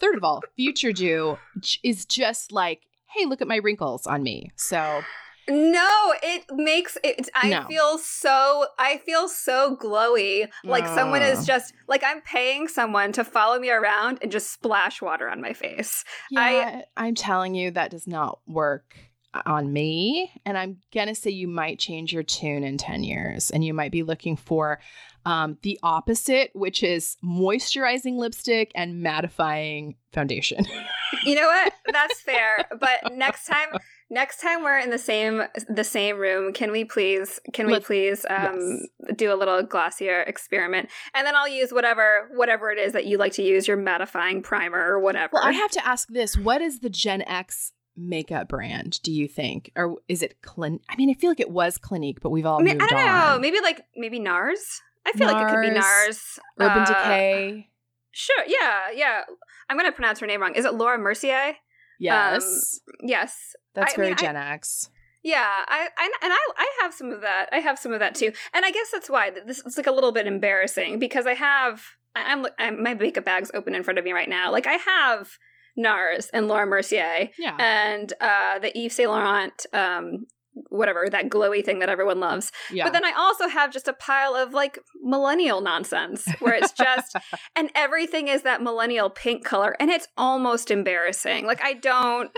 Third 0.00 0.16
of 0.16 0.24
all, 0.24 0.42
Future 0.56 0.92
Dew 0.92 1.38
j- 1.60 1.78
is 1.82 2.04
just 2.06 2.52
like, 2.52 2.82
hey, 3.06 3.26
look 3.26 3.40
at 3.40 3.48
my 3.48 3.56
wrinkles 3.56 4.06
on 4.06 4.22
me. 4.22 4.50
So, 4.56 5.02
No, 5.46 6.14
it 6.22 6.44
makes 6.52 6.96
it. 7.04 7.28
I 7.34 7.50
No. 7.50 7.64
feel 7.68 7.98
so. 7.98 8.66
I 8.78 8.96
feel 9.04 9.28
so 9.28 9.76
glowy. 9.76 10.48
Like 10.64 10.86
someone 10.86 11.20
is 11.22 11.46
just 11.46 11.74
like 11.86 12.02
I'm 12.02 12.22
paying 12.22 12.66
someone 12.66 13.12
to 13.12 13.24
follow 13.24 13.58
me 13.58 13.70
around 13.70 14.18
and 14.22 14.32
just 14.32 14.52
splash 14.52 15.02
water 15.02 15.28
on 15.28 15.40
my 15.42 15.52
face. 15.52 16.02
yeah, 16.30 16.82
I, 16.96 17.06
am 17.08 17.14
telling 17.14 17.54
you, 17.54 17.70
that 17.72 17.90
does 17.90 18.06
not 18.06 18.38
work 18.46 18.96
on 19.44 19.70
me. 19.72 20.32
And 20.46 20.56
I'm 20.56 20.78
going 20.94 21.08
to 21.08 21.14
say 21.14 21.30
you 21.30 21.48
might 21.48 21.78
change 21.78 22.12
your 22.12 22.22
tune 22.22 22.64
in 22.64 22.78
10 22.78 23.02
years 23.04 23.50
and 23.50 23.62
you 23.64 23.74
might 23.74 23.92
be 23.92 24.02
looking 24.02 24.36
for 24.36 24.80
um, 25.26 25.58
the 25.62 25.78
opposite, 25.82 26.50
which 26.54 26.82
is 26.82 27.16
moisturizing 27.24 28.16
lipstick 28.16 28.70
and 28.74 29.04
mattifying 29.04 29.96
foundation. 30.12 30.66
You 31.24 31.36
know 31.36 31.46
what? 31.46 31.72
That's 31.92 32.20
fair. 32.20 32.66
But 32.80 33.14
next 33.14 33.46
time, 33.46 33.68
next 34.10 34.40
time 34.42 34.62
we're 34.64 34.78
in 34.80 34.90
the 34.90 34.98
same 34.98 35.42
the 35.68 35.84
same 35.84 36.16
room, 36.18 36.52
can 36.52 36.72
we 36.72 36.84
please 36.84 37.40
can 37.52 37.66
we 37.66 37.74
Let's- 37.74 37.86
please 37.86 38.26
um 38.28 38.80
do 39.14 39.32
a 39.32 39.36
little 39.36 39.62
Glossier 39.62 40.22
experiment, 40.22 40.90
and 41.14 41.24
then 41.26 41.36
I'll 41.36 41.48
use 41.48 41.72
whatever 41.72 42.28
whatever 42.34 42.70
it 42.72 42.78
is 42.78 42.92
that 42.94 43.06
you 43.06 43.16
like 43.16 43.32
to 43.34 43.42
use, 43.42 43.68
your 43.68 43.76
mattifying 43.78 44.42
primer 44.42 44.78
or 44.78 44.98
whatever. 44.98 45.30
Well, 45.34 45.44
I 45.44 45.52
have 45.52 45.70
to 45.70 45.86
ask 45.86 46.08
this: 46.08 46.36
What 46.36 46.60
is 46.60 46.80
the 46.80 46.90
Gen 46.90 47.22
X 47.22 47.72
makeup 47.96 48.48
brand? 48.48 49.00
Do 49.04 49.12
you 49.12 49.28
think, 49.28 49.70
or 49.76 49.96
is 50.08 50.20
it 50.20 50.42
Clin? 50.42 50.80
I 50.90 50.96
mean, 50.96 51.10
I 51.10 51.14
feel 51.14 51.30
like 51.30 51.40
it 51.40 51.50
was 51.50 51.78
Clinique, 51.78 52.20
but 52.20 52.30
we've 52.30 52.44
all 52.44 52.58
I, 52.60 52.64
mean, 52.64 52.80
I 52.80 52.84
moved 52.84 52.90
don't 52.90 53.00
on. 53.08 53.34
know. 53.36 53.38
Maybe 53.40 53.60
like 53.62 53.82
maybe 53.96 54.18
NARS. 54.18 54.80
I 55.06 55.12
feel 55.12 55.26
like 55.26 55.46
it 55.46 55.50
could 55.54 55.62
be 55.62 55.70
NARS. 55.70 56.38
Urban 56.60 56.82
Uh, 56.82 56.86
Decay. 56.86 57.68
Sure. 58.12 58.44
Yeah. 58.46 58.90
Yeah. 58.94 59.22
I'm 59.68 59.76
gonna 59.76 59.92
pronounce 59.92 60.20
her 60.20 60.26
name 60.26 60.40
wrong. 60.40 60.54
Is 60.54 60.64
it 60.64 60.74
Laura 60.74 60.98
Mercier? 60.98 61.56
Yes, 61.98 62.80
Yes. 63.02 63.54
that's 63.74 63.92
I 63.94 63.96
very 63.96 64.08
mean, 64.08 64.16
Gen 64.16 64.36
X. 64.36 64.90
Yeah, 65.22 65.46
I, 65.68 65.88
I 65.96 66.10
and 66.22 66.32
I 66.32 66.38
I 66.56 66.78
have 66.82 66.92
some 66.92 67.10
of 67.10 67.20
that. 67.22 67.48
I 67.52 67.60
have 67.60 67.78
some 67.78 67.92
of 67.92 68.00
that 68.00 68.14
too, 68.14 68.32
and 68.52 68.64
I 68.64 68.70
guess 68.70 68.90
that's 68.92 69.08
why 69.08 69.30
this 69.30 69.60
is 69.64 69.76
like 69.76 69.86
a 69.86 69.92
little 69.92 70.12
bit 70.12 70.26
embarrassing 70.26 70.98
because 70.98 71.26
I 71.26 71.34
have 71.34 71.82
I- 72.14 72.32
I'm, 72.32 72.46
I'm 72.58 72.82
my 72.82 72.94
makeup 72.94 73.24
bag's 73.24 73.50
open 73.54 73.74
in 73.74 73.82
front 73.84 73.98
of 73.98 74.04
me 74.04 74.12
right 74.12 74.28
now. 74.28 74.50
Like 74.52 74.66
I 74.66 74.74
have 74.74 75.38
NARS 75.78 76.28
and 76.34 76.46
Laura 76.46 76.66
Mercier 76.66 77.30
Yeah. 77.38 77.56
and 77.58 78.12
uh, 78.20 78.58
the 78.58 78.76
Yves 78.76 78.96
Saint 78.96 79.08
Laurent 79.10 79.66
um 79.72 80.26
whatever 80.68 81.08
that 81.10 81.28
glowy 81.28 81.64
thing 81.64 81.80
that 81.80 81.88
everyone 81.88 82.20
loves. 82.20 82.52
yeah. 82.70 82.84
But 82.84 82.92
then 82.92 83.04
I 83.04 83.12
also 83.16 83.48
have 83.48 83.72
just 83.72 83.88
a 83.88 83.92
pile 83.92 84.34
of 84.34 84.54
like 84.54 84.78
millennial 85.02 85.60
nonsense 85.60 86.26
where 86.38 86.54
it's 86.54 86.72
just 86.72 87.16
and 87.56 87.70
everything 87.74 88.28
is 88.28 88.42
that 88.42 88.62
millennial 88.62 89.10
pink 89.10 89.44
color 89.44 89.76
and 89.80 89.90
it's 89.90 90.08
almost 90.16 90.70
embarrassing. 90.70 91.46
Like 91.46 91.62
I 91.62 91.74
don't 91.74 92.30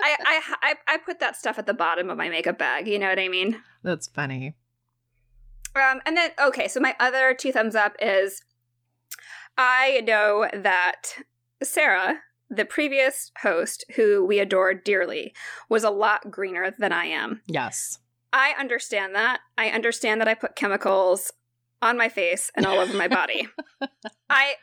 I 0.00 0.16
I 0.24 0.40
I, 0.62 0.74
I 0.94 0.96
put 0.98 1.20
that 1.20 1.36
stuff 1.36 1.58
at 1.58 1.66
the 1.66 1.74
bottom 1.74 2.10
of 2.10 2.16
my 2.16 2.28
makeup 2.28 2.58
bag, 2.58 2.86
you 2.88 2.98
know 2.98 3.08
what 3.08 3.18
I 3.18 3.28
mean? 3.28 3.60
that's 3.82 4.06
funny. 4.06 4.54
Um 5.76 6.00
and 6.06 6.16
then 6.16 6.30
okay, 6.40 6.68
so 6.68 6.80
my 6.80 6.94
other 7.00 7.34
two 7.34 7.52
thumbs 7.52 7.74
up 7.74 7.96
is 8.00 8.42
I 9.56 10.02
know 10.06 10.48
that 10.52 11.16
Sarah 11.62 12.20
the 12.56 12.64
previous 12.64 13.30
host, 13.42 13.84
who 13.96 14.24
we 14.24 14.38
adore 14.38 14.74
dearly, 14.74 15.34
was 15.68 15.84
a 15.84 15.90
lot 15.90 16.30
greener 16.30 16.74
than 16.78 16.92
I 16.92 17.06
am. 17.06 17.42
Yes. 17.46 17.98
I 18.32 18.54
understand 18.58 19.14
that. 19.14 19.40
I 19.56 19.68
understand 19.68 20.20
that 20.20 20.28
I 20.28 20.34
put 20.34 20.56
chemicals 20.56 21.32
on 21.80 21.96
my 21.96 22.08
face 22.08 22.50
and 22.56 22.66
all 22.66 22.78
over 22.78 22.96
my 22.96 23.08
body. 23.08 23.46
I 24.30 24.54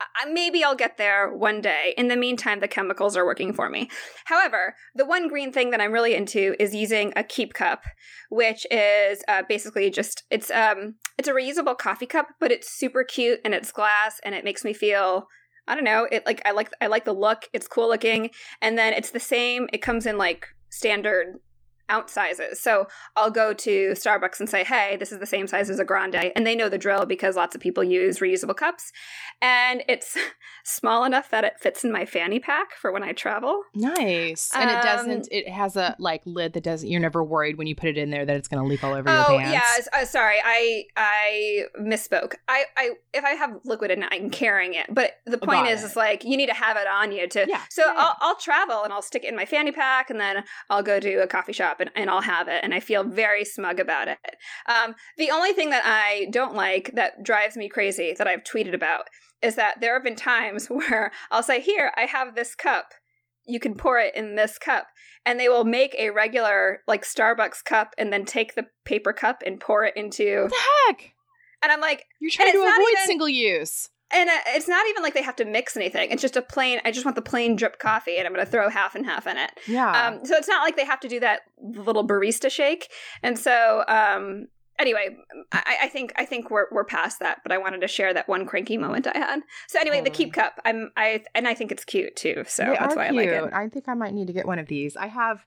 I, 0.00 0.30
maybe 0.30 0.62
I'll 0.62 0.76
get 0.76 0.96
there 0.96 1.32
one 1.34 1.60
day. 1.60 1.94
In 1.96 2.08
the 2.08 2.16
meantime, 2.16 2.60
the 2.60 2.68
chemicals 2.68 3.16
are 3.16 3.26
working 3.26 3.52
for 3.52 3.68
me. 3.68 3.90
However, 4.26 4.76
the 4.94 5.04
one 5.04 5.28
green 5.28 5.52
thing 5.52 5.70
that 5.70 5.80
I'm 5.80 5.92
really 5.92 6.14
into 6.14 6.54
is 6.60 6.74
using 6.74 7.12
a 7.16 7.24
keep 7.24 7.52
cup, 7.54 7.82
which 8.30 8.66
is 8.70 9.22
uh, 9.26 9.42
basically 9.48 9.90
just 9.90 10.22
it's 10.30 10.50
um 10.50 10.94
it's 11.18 11.28
a 11.28 11.32
reusable 11.32 11.76
coffee 11.76 12.06
cup, 12.06 12.28
but 12.38 12.52
it's 12.52 12.70
super 12.70 13.02
cute 13.02 13.40
and 13.44 13.54
it's 13.54 13.72
glass 13.72 14.20
and 14.24 14.34
it 14.34 14.44
makes 14.44 14.64
me 14.64 14.72
feel 14.72 15.26
I 15.68 15.74
don't 15.74 15.84
know 15.84 16.08
it 16.10 16.24
like 16.26 16.42
I 16.44 16.52
like 16.52 16.70
I 16.80 16.86
like 16.86 17.04
the 17.04 17.12
look. 17.12 17.44
It's 17.52 17.68
cool 17.68 17.88
looking, 17.88 18.30
and 18.62 18.76
then 18.76 18.92
it's 18.94 19.10
the 19.10 19.20
same. 19.20 19.68
It 19.72 19.82
comes 19.82 20.06
in 20.06 20.18
like 20.18 20.48
standard 20.70 21.38
ounce 21.90 22.12
sizes. 22.12 22.60
So 22.60 22.86
I'll 23.16 23.30
go 23.30 23.52
to 23.54 23.90
Starbucks 23.92 24.40
and 24.40 24.48
say, 24.48 24.64
hey, 24.64 24.96
this 24.98 25.12
is 25.12 25.18
the 25.18 25.26
same 25.26 25.46
size 25.46 25.70
as 25.70 25.78
a 25.78 25.84
grande. 25.84 26.14
And 26.34 26.46
they 26.46 26.54
know 26.54 26.68
the 26.68 26.78
drill 26.78 27.06
because 27.06 27.36
lots 27.36 27.54
of 27.54 27.60
people 27.60 27.82
use 27.84 28.18
reusable 28.18 28.56
cups. 28.56 28.92
And 29.40 29.82
it's 29.88 30.16
small 30.64 31.04
enough 31.04 31.30
that 31.30 31.44
it 31.44 31.54
fits 31.60 31.84
in 31.84 31.92
my 31.92 32.04
fanny 32.04 32.38
pack 32.40 32.74
for 32.80 32.92
when 32.92 33.02
I 33.02 33.12
travel. 33.12 33.62
Nice. 33.74 34.50
And 34.54 34.68
Um, 34.70 34.76
it 34.76 34.82
doesn't, 34.82 35.28
it 35.30 35.48
has 35.48 35.76
a 35.76 35.96
like 35.98 36.22
lid 36.24 36.52
that 36.54 36.62
doesn't, 36.64 36.88
you're 36.88 37.00
never 37.00 37.22
worried 37.24 37.56
when 37.58 37.66
you 37.66 37.74
put 37.74 37.88
it 37.88 37.96
in 37.96 38.10
there 38.10 38.24
that 38.26 38.36
it's 38.36 38.48
going 38.48 38.62
to 38.62 38.68
leak 38.68 38.82
all 38.84 38.92
over 38.94 39.08
your 39.10 39.24
Oh 39.28 39.38
pants. 39.38 39.88
yeah, 39.92 40.00
uh, 40.00 40.04
sorry, 40.04 40.36
I 40.44 40.84
I 40.96 41.64
misspoke. 41.80 42.34
I, 42.48 42.64
I 42.76 42.90
if 43.14 43.24
I 43.24 43.30
have 43.30 43.58
liquid 43.64 43.90
in 43.90 44.02
it, 44.02 44.08
I'm 44.12 44.30
carrying 44.30 44.74
it. 44.74 44.86
But 44.92 45.12
the 45.26 45.38
point 45.38 45.64
Got 45.64 45.70
is, 45.72 45.82
it. 45.82 45.86
is 45.86 45.96
like 45.96 46.24
you 46.24 46.36
need 46.36 46.46
to 46.48 46.54
have 46.54 46.76
it 46.76 46.86
on 46.86 47.12
you 47.12 47.26
to. 47.28 47.46
Yeah, 47.48 47.62
So 47.70 47.82
yeah. 47.84 47.94
I'll 47.96 48.16
I'll 48.20 48.36
travel 48.36 48.82
and 48.84 48.92
I'll 48.92 49.02
stick 49.02 49.24
it 49.24 49.28
in 49.28 49.36
my 49.36 49.44
fanny 49.44 49.72
pack, 49.72 50.10
and 50.10 50.20
then 50.20 50.44
I'll 50.70 50.82
go 50.82 51.00
to 51.00 51.14
a 51.22 51.26
coffee 51.26 51.52
shop 51.52 51.77
and, 51.80 51.90
and 51.94 52.10
I'll 52.10 52.20
have 52.20 52.48
it, 52.48 52.60
and 52.62 52.74
I 52.74 52.80
feel 52.80 53.04
very 53.04 53.44
smug 53.44 53.80
about 53.80 54.08
it. 54.08 54.18
Um, 54.66 54.94
the 55.16 55.30
only 55.30 55.52
thing 55.52 55.70
that 55.70 55.82
I 55.84 56.28
don't 56.32 56.54
like 56.54 56.92
that 56.94 57.22
drives 57.22 57.56
me 57.56 57.68
crazy 57.68 58.14
that 58.16 58.26
I've 58.26 58.44
tweeted 58.44 58.74
about 58.74 59.04
is 59.42 59.54
that 59.54 59.80
there 59.80 59.94
have 59.94 60.04
been 60.04 60.16
times 60.16 60.66
where 60.68 61.12
I'll 61.30 61.42
say, 61.42 61.60
"Here, 61.60 61.92
I 61.96 62.02
have 62.02 62.34
this 62.34 62.54
cup." 62.54 62.92
You 63.46 63.58
can 63.60 63.74
pour 63.74 63.98
it 63.98 64.14
in 64.14 64.34
this 64.36 64.58
cup, 64.58 64.88
and 65.24 65.40
they 65.40 65.48
will 65.48 65.64
make 65.64 65.94
a 65.98 66.10
regular 66.10 66.80
like 66.86 67.02
Starbucks 67.04 67.64
cup, 67.64 67.94
and 67.96 68.12
then 68.12 68.24
take 68.24 68.54
the 68.54 68.66
paper 68.84 69.12
cup 69.12 69.42
and 69.46 69.58
pour 69.60 69.84
it 69.84 69.96
into. 69.96 70.42
What 70.42 70.50
the 70.50 70.56
heck? 70.86 71.12
And 71.62 71.72
I'm 71.72 71.80
like, 71.80 72.04
You're 72.20 72.30
trying 72.30 72.52
to 72.52 72.58
avoid 72.58 72.92
even- 72.92 73.06
single 73.06 73.28
use. 73.28 73.88
And 74.10 74.30
uh, 74.30 74.38
it's 74.48 74.68
not 74.68 74.86
even 74.88 75.02
like 75.02 75.14
they 75.14 75.22
have 75.22 75.36
to 75.36 75.44
mix 75.44 75.76
anything. 75.76 76.10
It's 76.10 76.22
just 76.22 76.36
a 76.36 76.42
plain. 76.42 76.80
I 76.84 76.90
just 76.90 77.04
want 77.04 77.14
the 77.14 77.22
plain 77.22 77.56
drip 77.56 77.78
coffee, 77.78 78.16
and 78.16 78.26
I'm 78.26 78.32
going 78.32 78.44
to 78.44 78.50
throw 78.50 78.70
half 78.70 78.94
and 78.94 79.04
half 79.04 79.26
in 79.26 79.36
it. 79.36 79.50
Yeah. 79.66 80.08
Um, 80.08 80.24
so 80.24 80.34
it's 80.36 80.48
not 80.48 80.62
like 80.62 80.76
they 80.76 80.84
have 80.84 81.00
to 81.00 81.08
do 81.08 81.20
that 81.20 81.42
little 81.60 82.06
barista 82.06 82.50
shake. 82.50 82.90
And 83.22 83.38
so, 83.38 83.84
um, 83.86 84.48
anyway, 84.78 85.16
I, 85.52 85.76
I 85.82 85.88
think 85.88 86.12
I 86.16 86.24
think 86.24 86.50
we're 86.50 86.66
we're 86.72 86.84
past 86.84 87.20
that. 87.20 87.40
But 87.42 87.52
I 87.52 87.58
wanted 87.58 87.82
to 87.82 87.88
share 87.88 88.14
that 88.14 88.28
one 88.28 88.46
cranky 88.46 88.78
moment 88.78 89.06
I 89.06 89.18
had. 89.18 89.40
So 89.66 89.78
anyway, 89.78 90.00
the 90.00 90.10
keep 90.10 90.32
cup. 90.32 90.58
I'm 90.64 90.90
I 90.96 91.24
and 91.34 91.46
I 91.46 91.54
think 91.54 91.70
it's 91.70 91.84
cute 91.84 92.16
too. 92.16 92.44
So 92.46 92.64
They 92.64 92.76
that's 92.78 92.96
why 92.96 93.08
I 93.08 93.10
like 93.10 93.28
it. 93.28 93.52
I 93.52 93.68
think 93.68 93.88
I 93.88 93.94
might 93.94 94.14
need 94.14 94.28
to 94.28 94.32
get 94.32 94.46
one 94.46 94.58
of 94.58 94.68
these. 94.68 94.96
I 94.96 95.08
have, 95.08 95.44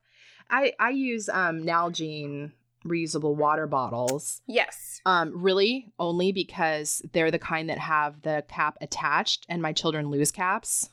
I 0.50 0.74
I 0.80 0.91
use 0.91 1.30
um 1.30 1.63
Nalgene 1.63 2.52
reusable 2.86 3.36
water 3.36 3.67
bottles. 3.67 4.41
Yes. 4.48 5.02
Um, 5.06 5.32
really 5.36 5.91
only 6.00 6.32
because 6.32 7.02
they're 7.13 7.32
the 7.32 7.39
kind 7.39 7.70
that 7.70 7.78
have 7.80 8.22
the 8.22 8.44
cap 8.48 8.78
attached, 8.82 9.46
and 9.50 9.62
my 9.62 9.74
children 9.74 10.10
lose 10.10 10.32
caps. 10.32 10.89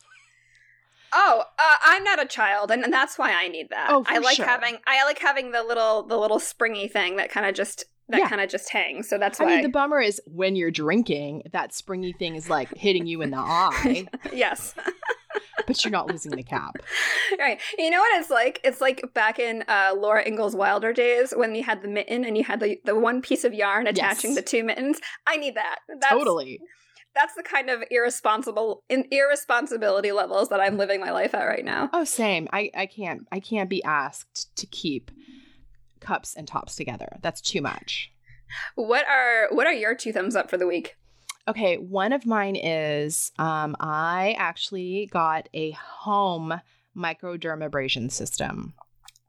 Oh, 1.13 1.43
uh, 1.59 1.75
I'm 1.85 2.05
not 2.05 2.23
a 2.23 2.27
child, 2.27 2.71
and, 2.71 2.85
and 2.85 2.93
that's 2.93 3.17
why 3.19 3.33
I 3.33 3.49
need 3.49 3.71
that. 3.71 3.89
Oh, 3.91 4.05
I 4.07 4.19
like 4.19 4.37
sure. 4.37 4.45
having 4.47 4.77
I 4.87 5.05
like 5.07 5.19
having 5.19 5.53
the 5.53 5.63
little 5.63 6.03
the 6.03 6.17
little 6.19 6.39
springy 6.39 6.87
thing 6.89 7.17
that 7.17 7.31
kind 7.31 7.47
of 7.47 7.55
just 7.55 7.85
that 8.11 8.19
Yeah. 8.21 8.29
kind 8.29 8.41
of 8.41 8.49
just 8.51 8.71
hangs. 8.71 9.09
So 9.09 9.19
that's 9.19 9.41
I 9.41 9.47
mean, 9.47 9.63
the 9.63 9.69
bummer 9.69 10.01
is 10.01 10.21
when 10.27 10.57
you're 10.57 10.71
drinking, 10.71 11.43
that 11.53 11.75
springy 11.75 12.13
thing 12.13 12.37
is 12.37 12.49
like 12.51 12.75
hitting 12.77 13.07
you 13.07 13.23
in 13.23 13.31
the 13.31 13.37
eye, 13.39 14.07
yes. 14.33 14.75
but 15.69 15.85
you're 15.85 15.93
not 15.93 16.09
losing 16.09 16.33
the 16.33 16.43
cap. 16.43 16.77
right. 17.39 17.61
You 17.79 17.91
know 17.91 18.01
what 18.01 18.21
it's 18.21 18.31
like? 18.31 18.61
It's 18.65 18.81
like 18.81 19.03
back 19.15 19.39
in 19.39 19.63
uh, 19.69 19.93
Laura 19.97 20.27
Ingalls 20.27 20.57
Wilder 20.57 20.93
days 20.93 21.33
when 21.37 21.55
you 21.55 21.63
had 21.63 21.83
the 21.83 21.89
mitten 21.89 22.25
and 22.25 22.37
you 22.37 22.43
had 22.43 22.59
the, 22.59 22.81
the 22.85 22.97
one 22.99 23.23
piece 23.23 23.45
of 23.45 23.55
yarn 23.55 23.87
attaching 23.87 24.31
Yes. 24.31 24.37
the 24.37 24.43
two 24.43 24.65
mittens. 24.65 24.99
I 25.29 25.37
need 25.37 25.55
that. 25.55 25.77
That's, 26.01 26.13
totally. 26.13 26.59
That's 27.15 27.35
the 27.35 27.43
kind 27.45 27.71
of 27.71 27.83
irresponsible 27.91 28.83
in 28.89 29.05
irresponsibility 29.13 30.11
levels 30.11 30.49
that 30.49 30.61
I'm 30.61 30.77
living 30.77 31.01
my 31.01 31.11
life 31.13 31.35
at 31.35 31.45
right 31.45 31.65
now. 31.65 31.91
Oh, 31.93 32.05
same. 32.05 32.49
I 32.53 32.71
I 32.77 32.87
can't 32.87 33.23
I 33.31 33.41
can't 33.41 33.71
be 33.71 33.83
asked 33.85 34.55
to 34.57 34.67
keep 34.67 35.11
cups 36.01 36.35
and 36.37 36.47
tops 36.49 36.77
together. 36.77 37.19
That's 37.23 37.41
too 37.41 37.61
much. 37.61 38.11
What 38.77 39.07
are 39.07 39.49
what 39.51 39.67
are 39.67 39.73
your 39.73 39.95
two 39.95 40.13
thumbs 40.13 40.37
up 40.37 40.49
for 40.49 40.57
the 40.57 40.67
week? 40.67 40.97
Okay, 41.49 41.79
one 41.79 42.13
of 42.13 42.27
mine 42.27 42.57
is 42.57 43.33
um, 43.39 43.75
I 43.81 44.37
actually 44.39 45.09
got 45.11 45.49
a 45.55 45.71
home 45.71 46.61
microdermabrasion 46.95 48.13
system. 48.13 48.75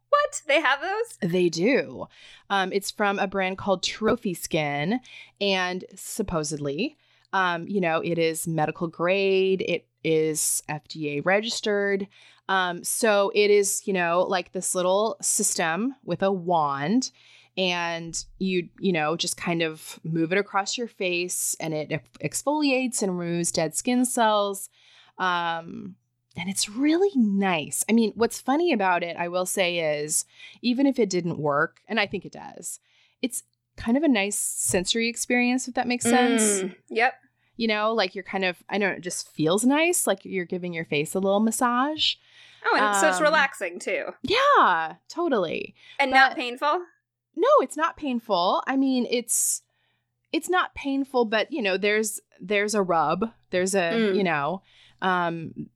What? 0.10 0.41
They 0.45 0.60
have 0.60 0.82
those? 0.82 1.32
They 1.32 1.47
do. 1.47 2.08
Um, 2.49 2.73
it's 2.73 2.91
from 2.91 3.19
a 3.19 3.27
brand 3.27 3.58
called 3.58 3.84
Trophy 3.84 4.34
Skin, 4.34 4.99
and 5.39 5.86
supposedly, 5.95 6.97
um, 7.32 7.65
you 7.69 7.79
know, 7.79 8.01
it 8.01 8.17
is 8.17 8.45
medical 8.45 8.88
grade. 8.89 9.63
It 9.65 9.88
is 10.03 10.62
FDA 10.67 11.25
registered. 11.25 12.05
Um, 12.49 12.84
so 12.84 13.32
it 13.34 13.49
is, 13.49 13.84
you 13.86 13.93
know, 13.93 14.25
like 14.27 14.51
this 14.51 14.75
little 14.75 15.15
system 15.21 15.95
with 16.03 16.21
a 16.21 16.34
wand, 16.34 17.12
and 17.57 18.23
you, 18.38 18.69
you 18.79 18.93
know, 18.93 19.15
just 19.15 19.38
kind 19.38 19.62
of 19.62 19.99
move 20.03 20.31
it 20.31 20.38
across 20.38 20.77
your 20.77 20.88
face, 20.88 21.55
and 21.59 21.73
it 21.73 22.01
exfoliates 22.23 23.01
and 23.01 23.17
removes 23.17 23.51
dead 23.51 23.75
skin 23.75 24.05
cells. 24.05 24.69
Um, 25.17 25.95
and 26.38 26.49
it's 26.49 26.69
really 26.69 27.12
nice. 27.15 27.83
I 27.89 27.93
mean, 27.93 28.13
what's 28.15 28.39
funny 28.39 28.71
about 28.71 29.03
it, 29.03 29.17
I 29.17 29.27
will 29.27 29.45
say, 29.45 29.99
is 30.01 30.25
even 30.62 30.85
if 30.88 30.97
it 30.99 31.09
didn't 31.09 31.39
work, 31.39 31.81
and 31.88 31.99
I 31.99 32.07
think 32.07 32.25
it 32.25 32.31
does, 32.31 32.79
it's 33.21 33.43
kind 33.75 33.97
of 33.97 34.03
a 34.03 34.07
nice 34.07 34.38
sensory 34.38 35.09
experience, 35.09 35.67
if 35.67 35.73
that 35.73 35.88
makes 35.88 36.03
sense. 36.03 36.41
Mm, 36.62 36.75
yep. 36.89 37.13
You 37.57 37.67
know, 37.67 37.93
like 37.93 38.15
you're 38.15 38.23
kind 38.23 38.45
of, 38.45 38.63
I 38.69 38.77
don't 38.77 38.91
know 38.91 38.95
it 38.95 39.01
just 39.01 39.27
feels 39.33 39.65
nice, 39.65 40.07
like 40.07 40.23
you're 40.23 40.45
giving 40.45 40.73
your 40.73 40.85
face 40.85 41.13
a 41.13 41.19
little 41.19 41.41
massage. 41.41 42.15
Oh, 42.65 42.77
and 42.77 42.95
so 42.95 43.09
it's 43.09 43.17
Um, 43.17 43.23
relaxing 43.23 43.79
too. 43.79 44.05
Yeah, 44.21 44.95
totally. 45.09 45.75
And 45.99 46.12
not 46.12 46.35
painful? 46.35 46.79
No, 47.39 47.47
it's 47.62 47.78
not 47.78 47.95
painful. 47.97 48.63
I 48.67 48.75
mean, 48.75 49.08
it's 49.10 49.62
it's 50.32 50.49
not 50.49 50.75
painful, 50.75 51.25
but 51.25 51.52
you 51.52 51.62
know, 51.62 51.78
there's 51.78 52.19
there's 52.39 52.75
a 52.75 52.82
rub. 52.84 53.32
There's 53.52 53.73
a, 53.75 53.91
Mm. 53.91 54.15
you 54.17 54.23
know, 54.23 54.62
um 55.02 55.69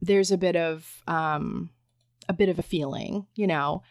there's 0.00 0.30
a 0.30 0.38
bit 0.38 0.56
of 0.56 1.02
um 1.06 1.70
a 2.28 2.32
bit 2.32 2.48
of 2.48 2.58
a 2.58 2.62
feeling, 2.62 3.26
you 3.34 3.46
know. 3.46 3.82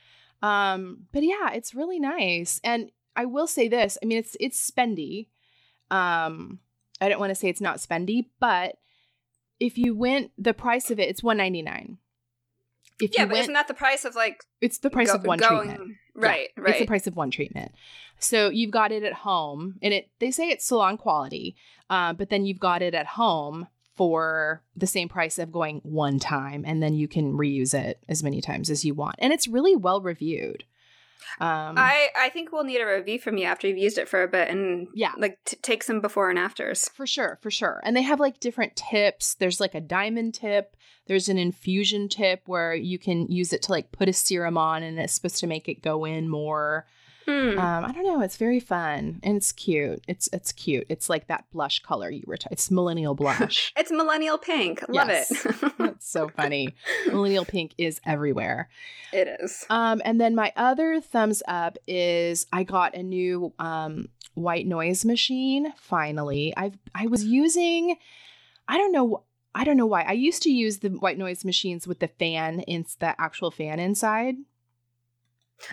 Um 0.42 1.08
but 1.12 1.24
yeah, 1.24 1.52
it's 1.54 1.74
really 1.76 2.00
nice. 2.00 2.60
And 2.64 2.92
I 3.16 3.26
will 3.26 3.48
say 3.48 3.68
this, 3.68 3.98
I 4.02 4.06
mean 4.06 4.18
it's 4.20 4.38
it's 4.40 4.72
spendy. 4.72 5.28
Um 5.90 6.60
I 7.00 7.10
don't 7.10 7.20
want 7.20 7.32
to 7.32 7.36
say 7.36 7.50
it's 7.50 7.62
not 7.62 7.78
spendy, 7.78 8.28
but 8.40 8.76
if 9.60 9.78
you 9.78 9.96
went 9.96 10.32
the 10.38 10.54
price 10.54 10.92
of 10.92 11.00
it, 11.00 11.10
it's 11.10 11.24
199. 11.24 11.98
If 13.00 13.14
Yeah, 13.16 13.22
you 13.22 13.28
but 13.28 13.34
went 13.34 13.42
isn't 13.44 13.54
that 13.54 13.68
the 13.68 13.74
price 13.74 14.06
of 14.06 14.16
like 14.16 14.44
it's 14.62 14.78
the 14.80 14.90
price 14.92 15.10
go- 15.12 15.16
of 15.18 15.26
one 15.26 15.40
going- 15.40 15.68
treatment. 15.70 15.98
Right, 16.14 16.50
Yeah, 16.58 16.64
right. 16.64 16.70
It's 16.72 16.80
the 16.80 16.86
price 16.86 17.08
of 17.08 17.16
one 17.16 17.32
treatment. 17.32 17.72
So 18.20 18.50
you've 18.50 18.72
got 18.72 18.92
it 18.92 19.04
at 19.04 19.14
home, 19.14 19.76
and 19.82 19.94
it 19.94 20.10
they 20.20 20.32
say 20.32 20.50
it's 20.50 20.66
salon 20.66 20.98
quality, 20.98 21.56
uh, 21.90 22.14
but 22.14 22.30
then 22.30 22.46
you've 22.46 22.60
got 22.60 22.82
it 22.82 22.94
at 22.94 23.06
home 23.08 23.68
for 23.96 24.62
the 24.76 24.88
same 24.88 25.10
price 25.10 25.38
of 25.40 25.52
going 25.52 25.80
one 25.84 26.20
time, 26.20 26.64
and 26.66 26.82
then 26.82 26.94
you 26.94 27.08
can 27.08 27.34
reuse 27.38 27.74
it 27.74 28.04
as 28.10 28.24
many 28.24 28.42
times 28.42 28.70
as 28.70 28.84
you 28.86 28.94
want, 28.94 29.16
and 29.20 29.32
it's 29.34 29.48
really 29.48 29.76
well 29.76 30.02
reviewed. 30.02 30.64
Um, 31.40 31.76
I 31.78 32.10
I 32.18 32.30
think 32.30 32.52
we'll 32.52 32.64
need 32.64 32.82
a 32.82 32.86
review 32.86 33.20
from 33.20 33.38
you 33.38 33.46
after 33.46 33.68
you've 33.68 33.78
used 33.78 33.98
it 33.98 34.10
for 34.10 34.22
a 34.24 34.28
bit 34.28 34.50
and 34.50 34.88
Yeah. 34.94 35.14
like 35.18 35.38
t- 35.46 35.58
take 35.62 35.82
some 35.84 36.02
before 36.02 36.30
and 36.30 36.38
afters. 36.38 36.90
For 36.90 37.08
sure, 37.08 37.40
for 37.42 37.50
sure. 37.52 37.80
And 37.84 37.96
they 37.96 38.02
have 38.02 38.20
like 38.20 38.40
different 38.40 38.76
tips. 38.76 39.36
There's 39.36 39.60
like 39.60 39.74
a 39.76 39.82
diamond 39.82 40.34
tip, 40.34 40.76
there's 41.08 41.30
an 41.30 41.38
infusion 41.38 42.08
tip 42.08 42.42
where 42.46 42.74
you 42.74 42.98
can 43.00 43.28
use 43.28 43.52
it 43.54 43.62
to 43.64 43.72
like 43.72 43.92
put 43.92 44.08
a 44.10 44.14
serum 44.14 44.58
on 44.58 44.84
and 44.84 45.00
it's 45.00 45.14
supposed 45.14 45.38
to 45.40 45.48
make 45.48 45.68
it 45.68 45.82
go 45.82 46.06
in 46.06 46.30
more. 46.30 46.86
Hmm. 47.28 47.60
Um, 47.60 47.86
I 47.86 47.92
don't 47.92 48.04
know. 48.04 48.22
It's 48.22 48.36
very 48.38 48.60
fun 48.60 49.20
and 49.22 49.38
it's 49.38 49.52
cute. 49.52 50.04
It's 50.08 50.28
it's 50.34 50.52
cute. 50.52 50.88
It's 50.90 51.08
like 51.08 51.28
that 51.28 51.46
blush 51.52 51.80
color 51.80 52.10
you 52.10 52.24
were. 52.26 52.36
T- 52.38 52.48
it's 52.50 52.72
millennial 52.72 53.14
blush. 53.14 53.72
it's 53.78 53.92
millennial 53.92 54.40
pink. 54.40 54.84
Love 54.90 55.08
Yes. 55.08 55.46
it. 55.46 55.56
That's 55.78 56.10
so 56.10 56.30
funny. 56.30 56.70
millennial 57.08 57.46
pink 57.46 57.74
is 57.78 58.02
everywhere. 58.08 58.70
it 59.14 59.28
is. 59.40 59.66
Um, 59.70 60.02
and 60.04 60.20
then 60.20 60.34
my 60.34 60.52
other 60.56 61.00
thumbs 61.00 61.44
up 61.48 61.78
is 61.86 62.48
I 62.52 62.64
got 62.64 62.96
a 62.96 63.04
new 63.04 63.54
um, 63.60 64.08
white 64.34 64.66
noise 64.66 65.06
machine. 65.06 65.74
Finally, 65.78 66.56
I've 66.58 66.78
I 66.96 67.06
was 67.06 67.24
using, 67.24 67.98
I 68.68 68.78
don't 68.80 68.92
know, 68.92 69.24
I 69.54 69.64
don't 69.64 69.78
know 69.78 69.86
why. 69.86 70.04
I 70.04 70.14
used 70.14 70.44
to 70.44 70.50
use 70.50 70.80
the 70.80 70.90
white 70.90 71.18
noise 71.18 71.44
machines 71.44 71.88
with 71.88 72.00
the 72.00 72.08
fan 72.08 72.62
in 72.62 72.86
the 73.00 73.20
actual 73.20 73.52
fan 73.52 73.80
inside. 73.80 74.36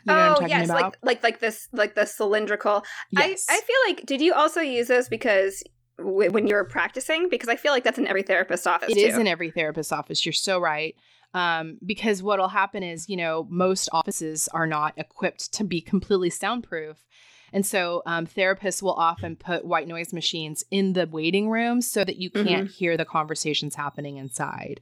You 0.06 0.12
know 0.12 0.36
oh 0.38 0.46
yes, 0.46 0.66
about? 0.66 0.82
like 0.82 0.96
like 1.02 1.22
like 1.22 1.40
this 1.40 1.68
like 1.72 1.94
the 1.94 2.04
cylindrical. 2.04 2.84
yes. 3.10 3.46
I 3.48 3.56
I 3.56 3.60
feel 3.60 3.76
like 3.86 4.06
did 4.06 4.20
you 4.20 4.34
also 4.34 4.60
use 4.60 4.88
those 4.88 5.08
because 5.08 5.62
w- 5.96 6.30
when 6.30 6.46
you're 6.46 6.64
practicing? 6.64 7.28
Because 7.28 7.48
I 7.48 7.56
feel 7.56 7.72
like 7.72 7.84
that's 7.84 7.98
in 7.98 8.06
every 8.06 8.22
therapist's 8.22 8.66
office. 8.66 8.90
It 8.90 8.94
too. 8.94 9.00
is 9.00 9.16
in 9.16 9.26
every 9.26 9.50
therapist's 9.50 9.92
office. 9.92 10.26
You're 10.26 10.32
so 10.32 10.58
right. 10.60 10.94
Um, 11.34 11.78
because 11.84 12.22
what'll 12.22 12.48
happen 12.48 12.82
is, 12.82 13.08
you 13.08 13.16
know, 13.16 13.46
most 13.50 13.88
offices 13.92 14.48
are 14.48 14.66
not 14.66 14.94
equipped 14.96 15.52
to 15.54 15.64
be 15.64 15.80
completely 15.80 16.30
soundproof. 16.30 17.04
And 17.52 17.64
so 17.64 18.02
um, 18.06 18.26
therapists 18.26 18.82
will 18.82 18.94
often 18.94 19.36
put 19.36 19.64
white 19.64 19.88
noise 19.88 20.12
machines 20.12 20.64
in 20.70 20.92
the 20.92 21.06
waiting 21.06 21.48
room 21.48 21.80
so 21.80 22.04
that 22.04 22.16
you 22.16 22.30
can't 22.30 22.70
hear 22.70 22.96
the 22.96 23.04
conversations 23.04 23.74
happening 23.74 24.16
inside. 24.16 24.80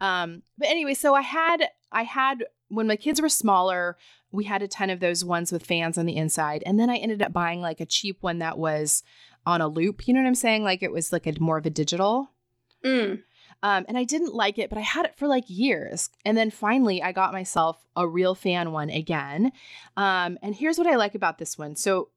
Um, 0.00 0.42
but 0.56 0.68
anyway, 0.68 0.94
so 0.94 1.14
I 1.14 1.22
had 1.22 1.68
I 1.92 2.04
had 2.04 2.44
when 2.68 2.86
my 2.86 2.96
kids 2.96 3.20
were 3.20 3.28
smaller, 3.28 3.96
we 4.30 4.44
had 4.44 4.62
a 4.62 4.68
ton 4.68 4.90
of 4.90 5.00
those 5.00 5.24
ones 5.24 5.52
with 5.52 5.66
fans 5.66 5.98
on 5.98 6.06
the 6.06 6.16
inside, 6.16 6.62
and 6.64 6.78
then 6.78 6.88
I 6.88 6.96
ended 6.96 7.22
up 7.22 7.32
buying 7.32 7.60
like 7.60 7.80
a 7.80 7.86
cheap 7.86 8.18
one 8.20 8.38
that 8.38 8.58
was 8.58 9.02
on 9.44 9.60
a 9.60 9.68
loop. 9.68 10.06
You 10.06 10.14
know 10.14 10.20
what 10.20 10.28
I'm 10.28 10.34
saying? 10.34 10.62
Like 10.62 10.82
it 10.82 10.92
was 10.92 11.12
like 11.12 11.26
a 11.26 11.34
more 11.40 11.58
of 11.58 11.66
a 11.66 11.70
digital. 11.70 12.30
Mm. 12.84 13.22
Um, 13.62 13.84
and 13.88 13.98
I 13.98 14.04
didn't 14.04 14.34
like 14.34 14.58
it, 14.58 14.70
but 14.70 14.78
I 14.78 14.82
had 14.82 15.04
it 15.04 15.16
for 15.16 15.28
like 15.28 15.44
years. 15.48 16.10
And 16.24 16.36
then 16.36 16.50
finally, 16.50 17.02
I 17.02 17.12
got 17.12 17.32
myself 17.32 17.84
a 17.96 18.08
real 18.08 18.34
fan 18.34 18.72
one 18.72 18.90
again. 18.90 19.52
Um, 19.96 20.38
and 20.42 20.54
here's 20.54 20.78
what 20.78 20.86
I 20.86 20.96
like 20.96 21.14
about 21.14 21.38
this 21.38 21.58
one. 21.58 21.76
So, 21.76 22.08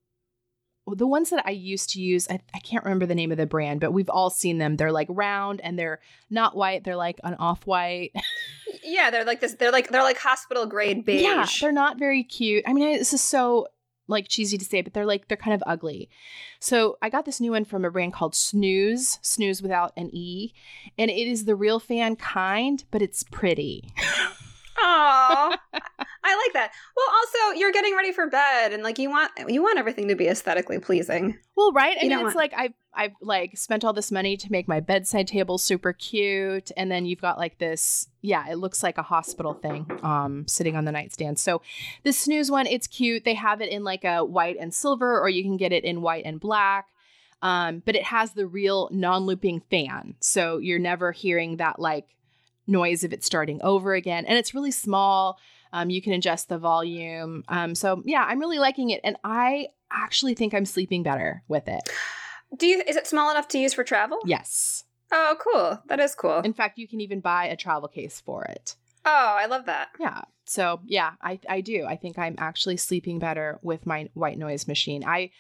the 0.86 1.08
ones 1.08 1.30
that 1.30 1.42
I 1.46 1.52
used 1.52 1.92
to 1.92 2.02
use, 2.02 2.28
I, 2.30 2.42
I 2.54 2.60
can't 2.60 2.84
remember 2.84 3.06
the 3.06 3.16
name 3.16 3.32
of 3.32 3.38
the 3.38 3.46
brand, 3.46 3.80
but 3.80 3.94
we've 3.94 4.10
all 4.10 4.30
seen 4.30 4.58
them. 4.58 4.76
They're 4.76 4.92
like 4.92 5.08
round 5.10 5.62
and 5.62 5.80
they're 5.80 6.02
not 6.30 6.58
white, 6.58 6.84
they're 6.84 6.98
like 6.98 7.22
an 7.24 7.36
off 7.36 7.66
white. 7.66 8.12
Yeah, 8.84 9.12
they're 9.12 9.24
like 9.24 9.40
this. 9.40 9.54
They're 9.54 9.72
like 9.72 9.90
they're 9.90 10.04
like 10.04 10.18
hospital 10.18 10.66
grade 10.66 11.06
beige. 11.06 11.22
Yeah, 11.22 11.46
they're 11.62 11.72
not 11.72 12.00
very 12.00 12.24
cute. 12.24 12.64
I 12.68 12.74
mean, 12.74 12.88
I, 12.88 12.98
this 12.98 13.14
is 13.14 13.22
so 13.22 13.68
like 14.08 14.28
cheesy 14.28 14.58
to 14.58 14.66
say, 14.66 14.82
but 14.82 14.94
they're 14.94 15.06
like 15.06 15.28
they're 15.28 15.38
kind 15.38 15.54
of 15.54 15.64
ugly. 15.66 16.10
So 16.60 16.98
I 17.02 17.10
got 17.10 17.26
this 17.26 17.40
new 17.40 17.52
one 17.52 17.66
from 17.66 17.86
a 17.86 17.92
brand 17.92 18.14
called 18.14 18.34
Snooz, 18.34 19.20
Snooz 19.22 19.62
without 19.62 19.94
an 19.98 20.10
e, 20.14 20.54
and 20.98 21.10
it 21.10 21.28
is 21.28 21.46
the 21.46 21.56
real 21.56 21.80
fan 21.80 22.16
kind, 22.16 22.84
but 22.92 23.02
it's 23.02 23.24
pretty. 23.24 23.90
Aw, 24.80 25.58
I 26.26 26.36
like 26.36 26.54
that. 26.54 26.72
Well, 26.96 27.06
also 27.10 27.60
you're 27.60 27.72
getting 27.72 27.96
ready 27.96 28.12
for 28.12 28.28
bed, 28.28 28.74
and 28.74 28.84
like 28.84 28.98
you 28.98 29.10
want 29.10 29.32
you 29.48 29.62
want 29.62 29.78
everything 29.78 30.08
to 30.08 30.16
be 30.16 30.28
aesthetically 30.28 30.80
pleasing. 30.80 31.38
Well, 31.56 31.72
right? 31.72 31.98
I 32.00 32.04
You 32.06 32.10
mean, 32.10 32.20
it's 32.20 32.24
want- 32.28 32.36
like 32.36 32.54
I've 32.56 32.74
I've 32.96 33.12
like 33.22 33.58
spent 33.58 33.84
all 33.84 33.94
this 33.94 34.12
money 34.12 34.38
to 34.38 34.52
make 34.52 34.68
my 34.68 34.80
bedside 34.80 35.28
table 35.28 35.58
super 35.58 35.94
cute, 35.94 36.72
and 36.78 36.92
then 36.92 37.06
you've 37.06 37.22
got 37.22 37.38
like 37.38 37.58
this. 37.60 38.08
Yeah, 38.22 38.48
it 38.50 38.56
looks 38.56 38.82
like 38.84 38.98
a 38.98 39.04
hospital 39.04 39.54
thing, 39.54 39.86
um, 40.02 40.48
sitting 40.48 40.76
on 40.76 40.86
the 40.86 40.92
nightstand. 40.92 41.40
So, 41.40 41.62
the 42.04 42.12
Snooz 42.12 42.50
one, 42.50 42.68
it's 42.68 42.88
cute. 42.88 43.26
They 43.26 43.34
have 43.34 43.62
it 43.62 43.70
in 43.70 43.84
like 43.84 44.04
a 44.06 44.24
white 44.24 44.58
and 44.60 44.74
silver, 44.74 45.20
or 45.20 45.30
you 45.30 45.44
can 45.44 45.58
get 45.58 45.72
it 45.74 45.84
in 45.84 46.02
white 46.02 46.26
and 46.26 46.40
black. 46.40 46.88
Um, 47.42 47.84
but 47.86 47.98
it 47.98 48.04
has 48.04 48.32
the 48.32 48.48
real 48.48 48.88
non-looping 48.94 49.64
fan, 49.70 50.16
so 50.22 50.60
you're 50.60 50.80
never 50.80 51.12
hearing 51.12 51.58
that 51.58 51.78
like 51.78 52.06
noise 52.68 53.04
of 53.04 53.14
it 53.14 53.24
starting 53.24 53.62
over 53.62 53.94
again, 53.94 54.26
and 54.26 54.38
it's 54.38 54.54
really 54.54 54.72
small. 54.72 55.38
Um, 55.72 55.90
you 55.90 56.02
can 56.02 56.14
adjust 56.14 56.50
the 56.50 56.58
volume. 56.58 57.44
Um, 57.48 57.74
so 57.76 58.02
yeah, 58.06 58.24
I'm 58.28 58.40
really 58.40 58.60
liking 58.60 58.90
it, 58.92 59.02
and 59.04 59.18
I 59.24 59.68
actually 59.92 60.34
think 60.36 60.54
I'm 60.54 60.66
sleeping 60.66 61.04
better 61.04 61.44
with 61.48 61.68
it. 61.68 61.90
Do 62.58 62.68
you? 62.68 62.84
Is 62.88 62.96
it 62.96 63.08
small 63.08 63.32
enough 63.32 63.48
to 63.50 63.58
use 63.58 63.74
for 63.74 63.84
travel? 63.84 64.20
Yes. 64.26 64.84
Oh, 65.12 65.36
cool. 65.40 65.80
That 65.88 66.00
is 66.00 66.16
cool. 66.16 66.40
In 66.40 66.54
fact, 66.54 66.78
you 66.78 66.88
can 66.88 67.02
even 67.02 67.20
buy 67.20 67.46
a 67.46 67.56
travel 67.56 67.88
case 67.88 68.20
for 68.20 68.44
it. 68.46 68.76
oh, 69.06 69.36
I 69.40 69.46
love 69.48 69.66
that. 69.66 69.90
Yeah. 70.00 70.22
So 70.46 70.80
yeah, 70.86 71.12
I, 71.22 71.40
I 71.50 71.62
do. 71.62 71.86
I 71.86 71.96
think 71.96 72.18
I'm 72.20 72.36
actually 72.38 72.78
sleeping 72.78 73.18
better 73.20 73.60
with 73.62 73.86
my 73.86 74.10
white 74.14 74.38
noise 74.38 74.68
machine. 74.68 75.04
I 75.06 75.32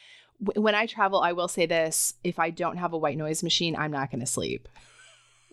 w- 0.43 0.61
when 0.63 0.75
I 0.75 0.85
travel, 0.85 1.21
I 1.21 1.33
will 1.33 1.47
say 1.47 1.65
this: 1.65 2.13
if 2.23 2.39
I 2.39 2.49
don't 2.49 2.77
have 2.77 2.93
a 2.93 2.97
white 2.97 3.17
noise 3.17 3.43
machine, 3.43 3.75
I'm 3.75 3.91
not 3.91 4.09
going 4.11 4.21
to 4.21 4.25
sleep. 4.25 4.67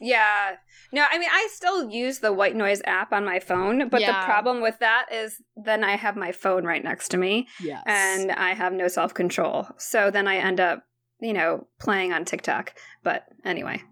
Yeah. 0.01 0.57
No, 0.93 1.05
I 1.11 1.19
mean, 1.19 1.29
I 1.31 1.49
still 1.53 1.91
use 1.91 2.19
the 2.21 2.33
white 2.33 2.57
noise 2.57 2.81
app 2.87 3.13
on 3.13 3.25
my 3.25 3.39
phone, 3.39 3.89
but 3.91 4.01
Yeah. 4.01 4.21
the 4.21 4.25
problem 4.27 4.61
with 4.63 4.79
that 4.81 5.07
is 5.13 5.41
then 5.57 5.85
I 5.85 5.97
have 5.97 6.17
my 6.17 6.33
phone 6.33 6.65
right 6.65 6.83
next 6.83 7.11
to 7.11 7.17
me 7.19 7.49
Yes. 7.61 7.83
and 7.87 8.33
I 8.33 8.55
have 8.55 8.73
no 8.73 8.89
self 8.89 9.13
control. 9.15 9.69
So 9.77 10.11
then 10.11 10.27
I 10.27 10.37
end 10.37 10.59
up, 10.59 10.85
you 11.21 11.33
know, 11.35 11.67
playing 11.79 12.13
on 12.13 12.25
TikTok. 12.25 12.75
But 13.03 13.25
anyway. 13.45 13.83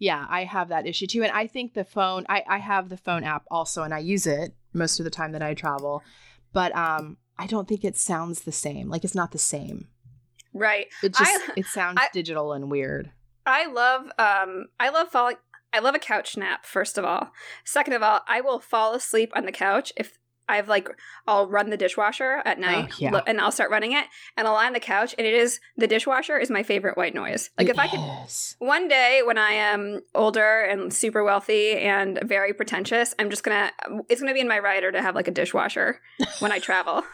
yeah, 0.00 0.26
I 0.28 0.42
have 0.44 0.68
that 0.70 0.86
issue 0.86 1.06
too. 1.06 1.22
And 1.22 1.32
I 1.32 1.46
think 1.46 1.74
the 1.74 1.84
phone, 1.84 2.26
I, 2.28 2.42
I 2.48 2.58
have 2.58 2.88
the 2.88 2.96
phone 2.96 3.22
app 3.22 3.44
also, 3.50 3.82
and 3.84 3.94
I 3.94 4.00
use 4.00 4.26
it 4.26 4.54
most 4.72 4.98
of 4.98 5.04
the 5.04 5.10
time 5.10 5.30
that 5.32 5.42
I 5.42 5.54
travel. 5.54 6.02
But 6.52 6.74
um, 6.76 7.16
I 7.38 7.46
don't 7.46 7.68
think 7.68 7.84
it 7.84 7.96
sounds 7.96 8.40
the 8.42 8.52
same. 8.52 8.88
Like 8.90 9.04
it's 9.04 9.14
not 9.14 9.30
the 9.30 9.38
same. 9.38 9.86
Right. 10.52 10.88
It 11.02 11.14
just 11.14 11.48
I- 11.48 11.52
it 11.56 11.66
sounds 11.66 11.98
I- 12.00 12.08
digital 12.12 12.52
and 12.52 12.70
weird. 12.70 13.12
I 13.46 13.66
love 13.66 14.06
um 14.18 14.66
I 14.80 14.88
love 14.90 15.08
falling 15.08 15.36
I 15.72 15.80
love 15.80 15.94
a 15.94 15.98
couch 15.98 16.36
nap, 16.36 16.64
first 16.66 16.96
of 16.98 17.04
all. 17.04 17.32
Second 17.64 17.94
of 17.94 18.02
all, 18.02 18.20
I 18.28 18.40
will 18.40 18.60
fall 18.60 18.94
asleep 18.94 19.32
on 19.34 19.44
the 19.44 19.52
couch 19.52 19.92
if 19.96 20.18
I've 20.48 20.68
like 20.68 20.88
I'll 21.26 21.48
run 21.48 21.70
the 21.70 21.76
dishwasher 21.76 22.42
at 22.44 22.58
night 22.60 22.90
Oh, 22.92 22.96
yeah. 22.98 23.10
lo- 23.12 23.22
and 23.26 23.40
I'll 23.40 23.50
start 23.50 23.70
running 23.70 23.92
it 23.92 24.04
and 24.36 24.46
I'll 24.46 24.52
lie 24.52 24.66
on 24.66 24.74
the 24.74 24.78
couch 24.78 25.14
and 25.16 25.26
it 25.26 25.32
is 25.32 25.58
the 25.78 25.86
dishwasher 25.86 26.38
is 26.38 26.50
my 26.50 26.62
favorite 26.62 26.98
white 26.98 27.14
noise. 27.14 27.48
Like 27.58 27.70
if 27.70 27.78
I 27.78 27.88
could 27.88 28.00
one 28.58 28.86
day 28.86 29.22
when 29.24 29.38
I 29.38 29.52
am 29.52 30.02
older 30.14 30.60
and 30.60 30.92
super 30.92 31.24
wealthy 31.24 31.72
and 31.78 32.20
very 32.22 32.52
pretentious, 32.52 33.14
I'm 33.18 33.30
just 33.30 33.42
gonna 33.42 33.72
it's 34.10 34.20
gonna 34.20 34.34
be 34.34 34.40
in 34.40 34.48
my 34.48 34.58
rider 34.58 34.92
to 34.92 35.00
have 35.00 35.14
like 35.14 35.28
a 35.28 35.32
dishwasher 35.32 36.00
when 36.40 36.52
I 36.52 36.58
travel. 36.58 37.02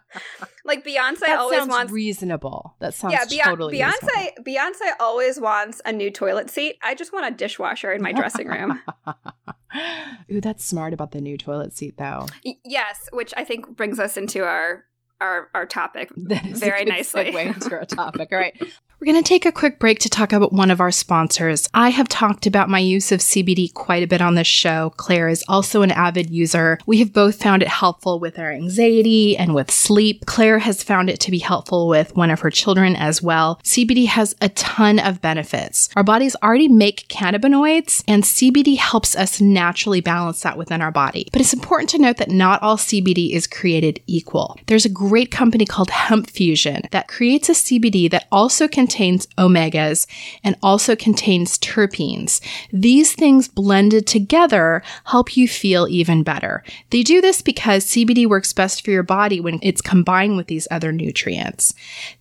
like 0.64 0.84
Beyonce 0.84 1.20
that 1.20 1.38
always 1.38 1.58
sounds 1.58 1.70
wants 1.70 1.92
reasonable. 1.92 2.74
That 2.80 2.94
sounds 2.94 3.14
yeah, 3.14 3.24
Beyonce, 3.24 3.44
totally 3.44 3.72
reasonable. 3.74 4.08
Beyonce. 4.08 4.30
Beyonce 4.46 4.90
always 5.00 5.40
wants 5.40 5.80
a 5.84 5.92
new 5.92 6.10
toilet 6.10 6.50
seat. 6.50 6.76
I 6.82 6.94
just 6.94 7.12
want 7.12 7.26
a 7.26 7.30
dishwasher 7.36 7.92
in 7.92 8.02
my 8.02 8.12
dressing 8.12 8.48
room. 8.48 8.80
Ooh, 10.30 10.40
that's 10.40 10.64
smart 10.64 10.92
about 10.92 11.12
the 11.12 11.20
new 11.20 11.38
toilet 11.38 11.76
seat, 11.76 11.96
though. 11.96 12.26
Y- 12.44 12.58
yes, 12.64 13.08
which 13.12 13.32
I 13.36 13.44
think 13.44 13.76
brings 13.76 13.98
us 13.98 14.16
into 14.16 14.44
our 14.44 14.84
our 15.20 15.48
our 15.54 15.66
topic. 15.66 16.10
That 16.16 16.44
is 16.46 16.60
Very 16.60 16.84
nicely. 16.84 17.24
segue 17.32 17.54
into 17.54 17.74
our 17.74 17.84
topic. 17.84 18.28
All 18.32 18.38
right. 18.38 18.60
We're 19.02 19.12
going 19.12 19.24
to 19.24 19.28
take 19.28 19.46
a 19.46 19.50
quick 19.50 19.80
break 19.80 19.98
to 19.98 20.08
talk 20.08 20.32
about 20.32 20.52
one 20.52 20.70
of 20.70 20.80
our 20.80 20.92
sponsors. 20.92 21.68
I 21.74 21.88
have 21.88 22.08
talked 22.08 22.46
about 22.46 22.68
my 22.68 22.78
use 22.78 23.10
of 23.10 23.18
CBD 23.18 23.74
quite 23.74 24.04
a 24.04 24.06
bit 24.06 24.22
on 24.22 24.36
this 24.36 24.46
show. 24.46 24.90
Claire 24.90 25.28
is 25.28 25.44
also 25.48 25.82
an 25.82 25.90
avid 25.90 26.30
user. 26.30 26.78
We 26.86 27.00
have 27.00 27.12
both 27.12 27.42
found 27.42 27.62
it 27.62 27.68
helpful 27.68 28.20
with 28.20 28.38
our 28.38 28.52
anxiety 28.52 29.36
and 29.36 29.56
with 29.56 29.72
sleep. 29.72 30.26
Claire 30.26 30.60
has 30.60 30.84
found 30.84 31.10
it 31.10 31.18
to 31.18 31.32
be 31.32 31.40
helpful 31.40 31.88
with 31.88 32.14
one 32.14 32.30
of 32.30 32.38
her 32.42 32.50
children 32.50 32.94
as 32.94 33.20
well. 33.20 33.60
CBD 33.64 34.06
has 34.06 34.36
a 34.40 34.50
ton 34.50 35.00
of 35.00 35.20
benefits. 35.20 35.88
Our 35.96 36.04
bodies 36.04 36.36
already 36.40 36.68
make 36.68 37.08
cannabinoids, 37.08 38.04
and 38.06 38.22
CBD 38.22 38.76
helps 38.76 39.16
us 39.16 39.40
naturally 39.40 40.00
balance 40.00 40.42
that 40.42 40.56
within 40.56 40.80
our 40.80 40.92
body. 40.92 41.28
But 41.32 41.40
it's 41.40 41.52
important 41.52 41.90
to 41.90 41.98
note 41.98 42.18
that 42.18 42.30
not 42.30 42.62
all 42.62 42.76
CBD 42.76 43.32
is 43.32 43.48
created 43.48 44.00
equal. 44.06 44.60
There's 44.68 44.86
a 44.86 44.88
great 44.88 45.32
company 45.32 45.66
called 45.66 45.90
Hemp 45.90 46.30
Fusion 46.30 46.82
that 46.92 47.08
creates 47.08 47.48
a 47.48 47.52
CBD 47.54 48.08
that 48.08 48.28
also 48.30 48.68
contains 48.68 48.91
omegas 49.38 50.06
and 50.44 50.56
also 50.62 50.96
contains 50.96 51.58
terpenes. 51.58 52.40
These 52.72 53.14
things 53.14 53.48
blended 53.48 54.06
together 54.06 54.82
help 55.04 55.36
you 55.36 55.48
feel 55.48 55.86
even 55.88 56.22
better. 56.22 56.62
They 56.90 57.02
do 57.02 57.20
this 57.20 57.42
because 57.42 57.86
CBD 57.86 58.26
works 58.26 58.52
best 58.52 58.84
for 58.84 58.90
your 58.90 59.02
body 59.02 59.40
when 59.40 59.58
it's 59.62 59.80
combined 59.80 60.36
with 60.36 60.46
these 60.46 60.68
other 60.70 60.92
nutrients. 60.92 61.74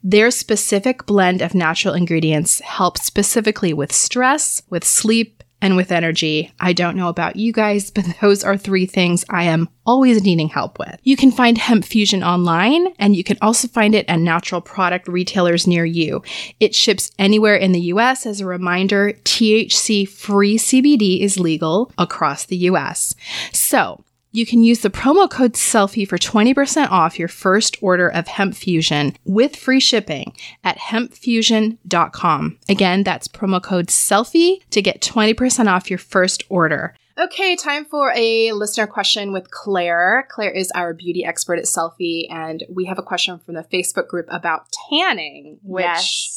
Their 0.04 0.32
specific 0.32 1.06
blend 1.06 1.42
of 1.42 1.56
natural 1.56 1.94
ingredients 1.94 2.60
helps 2.62 3.04
specifically 3.04 3.74
with 3.74 3.92
stress, 3.92 4.62
with 4.70 4.84
sleep, 4.84 5.41
and 5.62 5.76
with 5.76 5.92
energy. 5.92 6.52
I 6.60 6.74
don't 6.74 6.96
know 6.96 7.08
about 7.08 7.36
you 7.36 7.54
guys, 7.54 7.92
but 7.92 8.06
those 8.22 8.44
are 8.44 8.58
three 8.58 8.86
things 8.86 9.24
I 9.30 9.44
am 9.44 9.70
always 9.86 10.24
needing 10.24 10.50
help 10.50 10.80
with. 10.80 11.00
You 11.04 11.16
can 11.16 11.32
find 11.32 11.58
Hemp 11.58 11.86
Fusion 11.86 12.24
online, 12.24 12.94
and 13.00 13.16
you 13.16 13.24
can 13.24 13.38
also 13.42 13.68
find 13.68 13.96
it 13.96 14.06
at 14.08 14.20
natural 14.20 14.62
product 14.62 15.08
retailers 15.08 15.68
near 15.68 15.86
you. 15.86 16.24
It 16.60 16.76
ships 16.76 17.12
anywhere 17.18 17.56
in 17.56 17.72
the 17.72 17.82
US. 17.94 18.26
As 18.26 18.42
a 18.42 18.46
reminder, 18.46 19.14
THC 19.24 20.08
free 20.08 20.58
CBD 20.58 21.22
is 21.22 21.40
legal 21.40 21.92
across 21.98 22.46
the 22.46 22.58
US. 22.58 23.16
So, 23.52 24.04
you 24.32 24.46
can 24.46 24.64
use 24.64 24.80
the 24.80 24.90
promo 24.90 25.30
code 25.30 25.56
SELFIE 25.56 26.06
for 26.06 26.18
20% 26.18 26.90
off 26.90 27.20
your 27.20 27.28
first 27.28 27.78
order 27.82 28.08
of 28.08 28.28
Hemp 28.28 28.56
Fusion 28.56 29.16
with 29.26 29.56
free 29.56 29.80
shipping 29.80 30.34
at 30.64 30.78
hempfusion.com. 30.78 32.58
Again, 32.70 33.04
that's 33.04 33.28
promo 33.28 33.62
code 33.62 33.90
SELFIE 33.90 34.64
to 34.70 34.82
get 34.82 35.02
20% 35.02 35.68
off 35.68 35.90
your 35.90 36.00
first 36.00 36.44
order. 36.50 36.96
Okay, 37.18 37.58
time 37.58 37.86
for 37.86 38.14
a 38.16 38.54
listener 38.54 38.88
question 38.88 39.34
with 39.34 39.52
Claire. 39.52 40.28
Claire 40.32 40.52
is 40.52 40.72
our 40.74 40.94
beauty 40.94 41.26
expert 41.26 41.60
at 41.60 41.66
Selfie, 41.66 42.26
and 42.32 42.64
we 42.74 42.86
have 42.86 42.98
a 42.98 43.04
question 43.04 43.38
from 43.40 43.56
the 43.56 43.64
Facebook 43.64 44.08
group 44.08 44.28
about 44.30 44.68
tanning, 44.90 45.60
which 45.62 46.30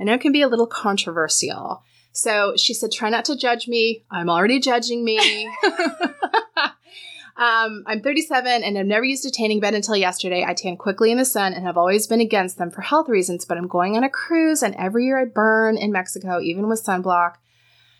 I 0.00 0.04
know 0.04 0.16
can 0.16 0.32
be 0.32 0.40
a 0.40 0.48
little 0.48 0.66
controversial. 0.66 1.84
So 2.12 2.54
she 2.56 2.72
said, 2.72 2.92
try 2.92 3.10
not 3.10 3.26
to 3.26 3.36
judge 3.36 3.68
me. 3.68 4.04
I'm 4.10 4.30
already 4.30 4.58
judging 4.58 5.04
me. 5.04 5.18
Um, 7.42 7.82
I'm 7.88 8.00
37 8.02 8.62
and 8.62 8.78
I've 8.78 8.86
never 8.86 9.04
used 9.04 9.26
a 9.26 9.30
tanning 9.32 9.58
bed 9.58 9.74
until 9.74 9.96
yesterday. 9.96 10.44
I 10.46 10.54
tan 10.54 10.76
quickly 10.76 11.10
in 11.10 11.18
the 11.18 11.24
sun 11.24 11.52
and 11.54 11.66
have 11.66 11.76
always 11.76 12.06
been 12.06 12.20
against 12.20 12.56
them 12.56 12.70
for 12.70 12.82
health 12.82 13.08
reasons, 13.08 13.44
but 13.44 13.58
I'm 13.58 13.66
going 13.66 13.96
on 13.96 14.04
a 14.04 14.08
cruise 14.08 14.62
and 14.62 14.76
every 14.76 15.06
year 15.06 15.18
I 15.18 15.24
burn 15.24 15.76
in 15.76 15.90
Mexico, 15.90 16.38
even 16.40 16.68
with 16.68 16.84
sunblock. 16.84 17.34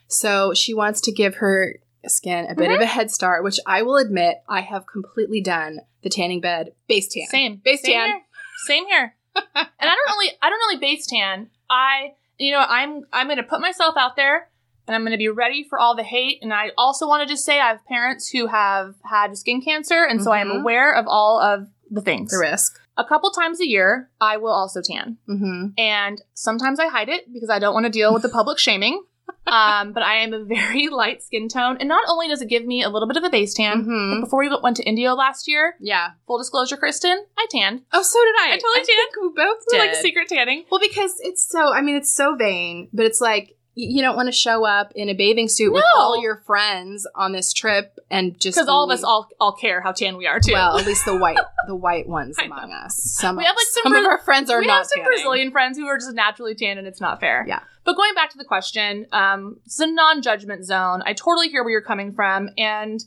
So 0.06 0.54
she 0.54 0.74
wants 0.74 1.00
to 1.00 1.12
give 1.12 1.36
her 1.36 1.74
skin 2.06 2.46
a 2.48 2.54
bit 2.54 2.70
of 2.70 2.80
a 2.80 2.86
head 2.86 3.10
start, 3.10 3.42
which 3.42 3.58
I 3.66 3.82
will 3.82 3.96
admit 3.96 4.36
I 4.48 4.60
have 4.60 4.86
completely 4.86 5.40
done 5.40 5.80
the 6.04 6.08
tanning 6.08 6.40
bed 6.40 6.74
base 6.86 7.08
tan. 7.08 7.26
Same. 7.26 7.56
Base 7.64 7.82
Same 7.82 7.94
tan. 7.94 8.08
Here. 8.10 8.20
Same 8.66 8.86
here. 8.86 9.16
and 9.34 9.44
I 9.56 9.64
don't 9.80 10.16
really 10.16 10.32
I 10.40 10.50
don't 10.50 10.58
really 10.58 10.78
base 10.78 11.08
tan. 11.08 11.50
I 11.68 12.12
you 12.38 12.52
know, 12.52 12.64
I'm 12.68 13.06
I'm 13.12 13.26
gonna 13.26 13.42
put 13.42 13.60
myself 13.60 13.96
out 13.96 14.14
there 14.14 14.50
and 14.86 14.94
I'm 14.94 15.04
gonna 15.04 15.16
be 15.18 15.28
ready 15.28 15.64
for 15.68 15.78
all 15.78 15.94
the 15.96 16.02
hate. 16.02 16.38
And 16.42 16.52
I 16.52 16.70
also 16.76 17.06
want 17.08 17.26
to 17.26 17.32
just 17.32 17.44
say 17.44 17.60
I 17.60 17.68
have 17.68 17.84
parents 17.86 18.28
who 18.28 18.46
have 18.48 18.94
had 19.04 19.36
skin 19.36 19.60
cancer, 19.62 20.04
and 20.04 20.22
so 20.22 20.30
I 20.32 20.40
am 20.40 20.48
Mhm. 20.48 20.60
aware 20.60 20.92
of 20.92 21.06
all 21.08 21.40
of 21.40 21.68
the 21.90 22.00
things. 22.00 22.30
The 22.30 22.38
risk. 22.38 22.78
A 22.96 23.04
couple 23.04 23.30
times 23.30 23.60
a 23.60 23.66
year, 23.66 24.10
I 24.20 24.36
will 24.36 24.52
also 24.52 24.80
tan. 24.82 25.16
Mm-hmm. 25.28 25.68
And 25.78 26.20
sometimes 26.34 26.78
I 26.78 26.88
hide 26.88 27.08
it 27.08 27.32
because 27.32 27.48
I 27.50 27.58
don't 27.58 27.72
want 27.74 27.86
to 27.86 27.90
deal 27.90 28.12
with 28.12 28.22
the 28.22 28.28
public 28.28 28.58
shaming. 28.66 29.02
Um, 29.46 29.92
but 29.92 30.02
I 30.02 30.16
am 30.18 30.32
a 30.32 30.44
very 30.44 30.88
light 30.90 31.22
skin 31.22 31.48
tone. 31.48 31.76
And 31.80 31.88
not 31.88 32.04
only 32.08 32.28
does 32.28 32.42
it 32.42 32.48
give 32.48 32.64
me 32.64 32.82
a 32.82 32.88
little 32.90 33.08
bit 33.08 33.16
of 33.16 33.24
a 33.24 33.30
base 33.30 33.54
tan, 33.54 33.84
Mhm. 33.84 34.14
but 34.20 34.26
before 34.26 34.40
we 34.40 34.50
went 34.62 34.76
to 34.76 34.84
Indio 34.84 35.14
last 35.14 35.48
year, 35.48 35.76
Yeah. 35.80 36.10
full 36.26 36.38
disclosure, 36.38 36.76
Kristen, 36.76 37.24
I 37.36 37.46
tanned. 37.50 37.82
Oh, 37.92 38.02
so 38.02 38.18
did 38.24 38.34
I. 38.40 38.52
I 38.54 38.56
totally 38.58 38.80
I 38.80 38.84
think 38.84 39.16
we 39.20 39.28
both 39.34 39.58
did. 39.70 39.78
like 39.78 39.94
secret 39.96 40.28
tanning. 40.28 40.64
Well, 40.70 40.80
because 40.80 41.16
it's 41.20 41.48
so, 41.48 41.72
I 41.72 41.80
mean, 41.80 41.96
it's 41.96 42.14
so 42.14 42.36
vain, 42.36 42.88
but 42.92 43.04
it's 43.06 43.20
like 43.20 43.56
you 43.74 44.02
don't 44.02 44.16
want 44.16 44.26
to 44.26 44.32
show 44.32 44.66
up 44.66 44.92
in 44.94 45.08
a 45.08 45.14
bathing 45.14 45.48
suit 45.48 45.72
with 45.72 45.84
all 45.96 46.20
your 46.20 46.36
friends 46.46 47.06
on 47.14 47.32
this 47.32 47.52
trip 47.54 47.98
and 48.10 48.38
just 48.38 48.56
Because 48.56 48.68
all 48.68 48.84
of 48.84 48.90
us 48.90 49.02
all 49.02 49.28
all 49.40 49.52
care 49.52 49.80
how 49.80 49.92
tan 49.92 50.16
we 50.18 50.26
are 50.26 50.38
too. 50.40 50.52
well, 50.52 50.76
at 50.76 50.84
least 50.86 51.04
the 51.06 51.16
white, 51.16 51.38
the 51.66 51.74
white 51.76 52.06
ones 52.06 52.36
I 52.38 52.46
know. 52.46 52.56
among 52.56 52.72
us. 52.72 52.96
Some 53.18 53.36
We 53.36 53.44
have, 53.44 53.56
like, 53.56 53.66
some 53.66 53.82
some 53.84 53.92
Bra- 53.92 54.00
of 54.00 54.06
our 54.06 54.18
friends 54.18 54.50
are 54.50 54.60
we 54.60 54.66
not 54.66 54.78
have 54.78 54.86
some 54.86 54.98
tanning. 55.02 55.16
Brazilian 55.16 55.50
friends 55.52 55.78
who 55.78 55.86
are 55.86 55.96
just 55.96 56.12
naturally 56.14 56.54
tan, 56.54 56.76
and 56.76 56.86
it's 56.86 57.00
not 57.00 57.18
fair. 57.20 57.44
Yeah. 57.48 57.60
But 57.84 57.96
going 57.96 58.14
back 58.14 58.30
to 58.30 58.38
the 58.38 58.44
question, 58.44 59.06
um, 59.12 59.56
it's 59.64 59.80
a 59.80 59.86
non-judgment 59.86 60.64
zone. 60.66 61.02
I 61.06 61.14
totally 61.14 61.48
hear 61.48 61.62
where 61.64 61.70
you're 61.72 61.80
coming 61.82 62.12
from, 62.12 62.50
and 62.58 63.00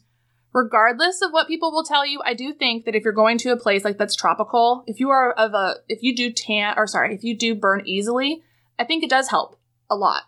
regardless 0.54 1.22
of 1.22 1.32
what 1.32 1.48
people 1.48 1.72
will 1.72 1.84
tell 1.84 2.06
you, 2.06 2.22
I 2.26 2.34
do 2.34 2.54
think 2.54 2.86
that 2.86 2.96
if 2.96 3.04
you're 3.04 3.14
going 3.14 3.38
to 3.40 3.52
a 3.52 3.58
place 3.58 3.84
like 3.86 3.98
that's 3.98 4.16
tropical, 4.16 4.84
if 4.88 5.00
you 5.00 5.10
are 5.10 5.32
of 5.34 5.54
a, 5.54 5.76
if 5.88 6.02
you 6.02 6.16
do 6.16 6.32
tan, 6.32 6.74
or 6.78 6.88
sorry, 6.88 7.14
if 7.14 7.24
you 7.24 7.38
do 7.38 7.56
burn 7.56 7.84
easily, 7.86 8.42
I 8.80 8.84
think 8.86 9.04
it 9.04 9.10
does 9.10 9.30
help 9.30 9.60
a 9.90 9.96
lot. 9.96 10.24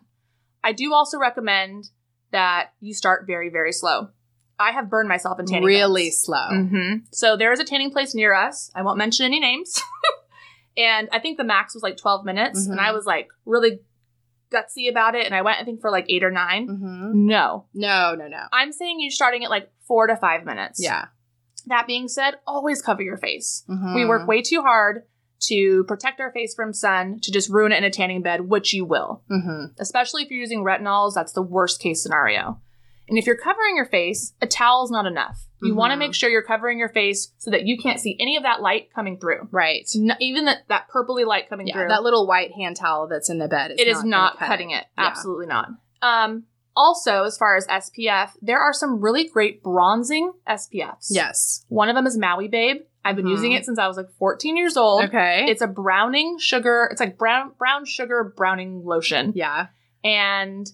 I 0.68 0.74
do 0.74 0.94
also 0.94 1.18
recommend 1.18 1.86
that 2.32 2.74
you 2.82 2.94
start 2.94 3.26
very, 3.26 3.50
very 3.50 3.72
slow. 3.72 4.10
I 4.60 4.72
have 4.72 4.90
burned 4.90 5.08
myself 5.08 5.40
in 5.40 5.46
tanning. 5.46 5.64
really 5.66 6.08
beds. 6.08 6.20
slow. 6.24 6.48
hmm 6.50 6.94
So 7.12 7.38
there 7.38 7.54
is 7.54 7.60
a 7.60 7.64
tanning 7.64 7.92
place 7.92 8.14
near 8.14 8.34
us. 8.34 8.70
I 8.76 8.82
won't 8.82 8.98
mention 8.98 9.26
any 9.26 9.40
names. 9.40 9.82
and 10.78 11.08
I 11.12 11.20
think 11.20 11.38
the 11.38 11.44
max 11.44 11.74
was 11.74 11.84
like 11.84 11.96
12 11.98 12.26
minutes. 12.26 12.66
And 12.68 12.78
Mhm. 12.80 12.82
I 12.88 12.92
was 12.92 13.06
like 13.06 13.30
really 13.46 13.80
gutsy 14.52 14.90
about 14.90 15.16
it. 15.16 15.26
And 15.26 15.34
I 15.36 15.42
went, 15.42 15.60
I 15.60 15.64
think, 15.64 15.80
for 15.80 15.92
like 15.92 16.06
eight 16.10 16.24
or 16.24 16.32
9 16.32 16.68
Mm-hmm. 16.68 17.28
No. 17.28 17.66
No, 17.74 18.16
no, 18.16 18.28
no. 18.28 18.44
I'm 18.52 18.72
saying 18.74 18.98
you're 19.00 19.12
starting 19.12 19.44
at 19.46 19.50
like 19.50 19.70
four 19.88 20.08
to 20.08 20.16
five 20.18 20.44
minutes. 20.46 20.80
Yeah. 20.84 21.06
That 21.68 21.86
being 21.88 22.08
said, 22.08 22.36
always 22.46 22.82
cover 22.82 23.04
your 23.04 23.18
face. 23.18 23.64
Mhm. 23.70 23.96
We 23.96 24.06
work 24.06 24.28
way 24.28 24.42
too 24.42 24.62
hard 24.62 25.04
to 25.42 25.84
protect 25.86 26.20
our 26.20 26.32
face 26.32 26.54
from 26.56 26.74
sun 26.74 27.20
to 27.22 27.32
just 27.32 27.50
ruin 27.50 27.72
it 27.72 27.78
in 27.78 27.84
a 27.84 27.90
tanning 27.92 28.22
bed, 28.22 28.42
which 28.50 28.74
you 28.74 28.86
will. 28.86 29.22
Mhm. 29.32 29.74
Especially 29.80 30.24
if 30.24 30.32
you're 30.32 30.40
using 30.40 30.64
retinols, 30.64 31.14
that's 31.14 31.34
the 31.34 31.42
worst 31.42 31.80
case 31.82 32.02
scenario. 32.02 32.60
And 33.10 33.18
if 33.18 33.26
you're 33.26 33.38
covering 33.38 33.76
your 33.78 33.86
face, 33.86 34.34
a 34.42 34.48
towel 34.48 34.84
is 34.84 34.92
not 34.92 35.06
enough. 35.06 35.46
You 35.62 35.74
want 35.74 35.92
to 35.92 35.98
make 35.98 36.14
sure 36.14 36.30
you're 36.30 36.44
covering 36.44 36.78
your 36.78 36.90
face 36.90 37.32
so 37.38 37.50
that 37.52 37.66
you 37.66 37.78
can't 37.78 38.00
see 38.00 38.16
any 38.20 38.36
of 38.38 38.44
that 38.44 38.62
light 38.62 38.94
coming 38.94 39.18
through. 39.18 39.48
Right. 39.50 39.88
N- 39.96 40.12
even 40.20 40.46
that, 40.46 40.68
that 40.68 40.88
purpley 40.94 41.26
light 41.26 41.50
coming 41.50 41.68
Yeah, 41.68 41.74
through. 41.76 41.88
that 41.88 42.04
little 42.04 42.28
white 42.28 42.52
hand 42.52 42.76
towel 42.76 43.08
that's 43.08 43.30
in 43.30 43.40
the 43.40 43.48
bed. 43.48 43.72
Is 43.72 43.80
it 43.80 43.88
is 43.88 43.98
gonna 44.00 44.10
not 44.10 44.38
cut 44.38 44.48
cutting 44.50 44.72
it. 44.72 44.86
Yeah. 44.98 45.06
Absolutely 45.08 45.48
not. 45.48 45.70
Um, 46.02 46.44
also, 46.76 47.24
as 47.24 47.38
far 47.38 47.56
as 47.56 47.66
SPF, 47.68 48.32
there 48.42 48.60
are 48.60 48.72
some 48.74 49.02
really 49.02 49.28
great 49.28 49.64
bronzing 49.64 50.34
SPFs. 50.48 51.08
Yes. 51.10 51.66
One 51.70 51.90
of 51.90 51.96
them 51.96 52.06
is 52.06 52.18
Maui 52.18 52.48
Babe. 52.50 52.82
I've 53.06 53.16
been 53.16 53.26
Mhm. 53.26 53.32
using 53.32 53.52
it 53.54 53.64
since 53.66 53.80
I 53.80 53.88
was 53.88 53.96
like 53.98 54.10
14 54.20 54.58
years 54.58 54.76
old. 54.78 55.06
Okay. 55.06 55.46
It's 55.48 55.62
a 55.62 55.68
browning 55.68 56.38
sugar. 56.40 56.88
It's 56.92 57.00
like 57.00 57.18
brown 57.18 57.52
brown 57.58 57.86
sugar 57.86 58.34
browning 58.36 58.84
lotion. 58.86 59.32
yeah. 59.36 59.68
And 60.04 60.70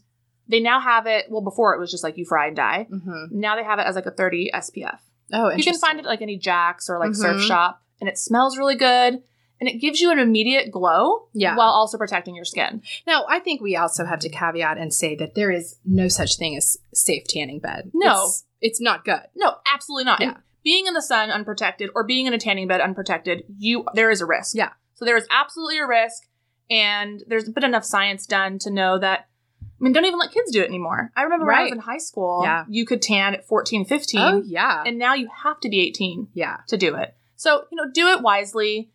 they 0.47 0.59
now 0.59 0.79
have 0.79 1.05
it. 1.07 1.25
Well, 1.29 1.41
before 1.41 1.73
it 1.75 1.79
was 1.79 1.89
just 1.91 2.03
like 2.03 2.17
you 2.17 2.25
fry 2.25 2.47
and 2.47 2.55
dye. 2.55 2.87
Mm-hmm. 2.91 3.39
Now 3.39 3.55
they 3.55 3.63
have 3.63 3.79
it 3.79 3.83
as 3.83 3.95
like 3.95 4.05
a 4.05 4.11
30 4.11 4.51
SPF. 4.53 4.99
Oh, 5.31 5.49
You 5.51 5.63
can 5.63 5.75
find 5.77 5.97
it 5.99 6.05
at 6.05 6.09
like 6.09 6.21
any 6.21 6.37
Jacks 6.37 6.89
or 6.89 6.99
like 6.99 7.15
Surf 7.15 7.37
Mhm. 7.37 7.47
Shop, 7.47 7.81
and 8.01 8.09
it 8.09 8.17
smells 8.17 8.57
really 8.57 8.75
good. 8.75 9.23
And 9.59 9.69
it 9.69 9.79
gives 9.79 10.01
you 10.01 10.11
an 10.11 10.19
immediate 10.19 10.71
glow 10.71 11.27
Yeah. 11.33 11.55
while 11.55 11.69
also 11.69 11.97
protecting 11.97 12.35
your 12.35 12.43
skin. 12.43 12.81
Now, 13.07 13.25
I 13.29 13.39
think 13.39 13.61
we 13.61 13.77
also 13.77 14.03
have 14.05 14.19
to 14.19 14.29
caveat 14.29 14.77
and 14.77 14.93
say 14.93 15.15
that 15.15 15.35
there 15.35 15.51
is 15.51 15.77
no 15.85 16.09
such 16.09 16.35
thing 16.37 16.57
as 16.57 16.77
safe 16.93 17.23
tanning 17.27 17.59
bed. 17.59 17.91
No. 17.93 18.25
It's, 18.25 18.43
it's 18.59 18.81
not 18.81 19.05
good. 19.05 19.21
No, 19.35 19.55
absolutely 19.73 20.03
not. 20.03 20.19
Yeah. 20.19 20.27
And 20.29 20.37
being 20.63 20.87
in 20.87 20.93
the 20.93 21.01
sun 21.01 21.29
unprotected 21.31 21.89
or 21.95 22.03
being 22.05 22.25
in 22.25 22.33
a 22.33 22.37
tanning 22.37 22.67
bed 22.67 22.81
unprotected, 22.81 23.43
you 23.57 23.85
there 23.93 24.09
is 24.09 24.21
a 24.21 24.25
risk. 24.25 24.55
Yeah. 24.55 24.69
So 24.95 25.05
there 25.05 25.17
is 25.17 25.27
absolutely 25.31 25.79
a 25.79 25.87
risk, 25.87 26.23
and 26.69 27.23
there's 27.27 27.49
been 27.49 27.65
enough 27.65 27.85
science 27.85 28.25
done 28.25 28.59
to 28.59 28.71
know 28.71 28.97
that. 28.99 29.27
I 29.61 29.83
mean, 29.83 29.91
don't 29.91 30.05
even 30.05 30.19
let 30.19 30.31
kids 30.31 30.51
do 30.51 30.61
it 30.61 30.67
anymore. 30.69 31.11
I 31.15 31.23
remember 31.23 31.45
when 31.45 31.55
I 31.55 31.63
was 31.63 31.71
in 31.73 31.79
high 31.79 31.97
school, 31.97 32.41
Yeah. 32.43 32.63
you 32.69 32.85
could 32.85 33.01
tan 33.01 33.33
at 33.33 33.45
14, 33.45 33.83
15, 33.83 34.21
Oh, 34.21 34.41
yeah. 34.45 34.81
and 34.85 34.97
now 34.97 35.13
you 35.13 35.27
have 35.43 35.59
to 35.59 35.67
be 35.67 35.81
18 35.81 36.29
yeah. 36.33 36.57
to 36.69 36.77
do 36.77 36.95
it. 36.95 37.13
So, 37.35 37.65
you 37.69 37.75
know, 37.75 37.91
do 37.91 38.07
it 38.07 38.21
wisely. 38.21 38.91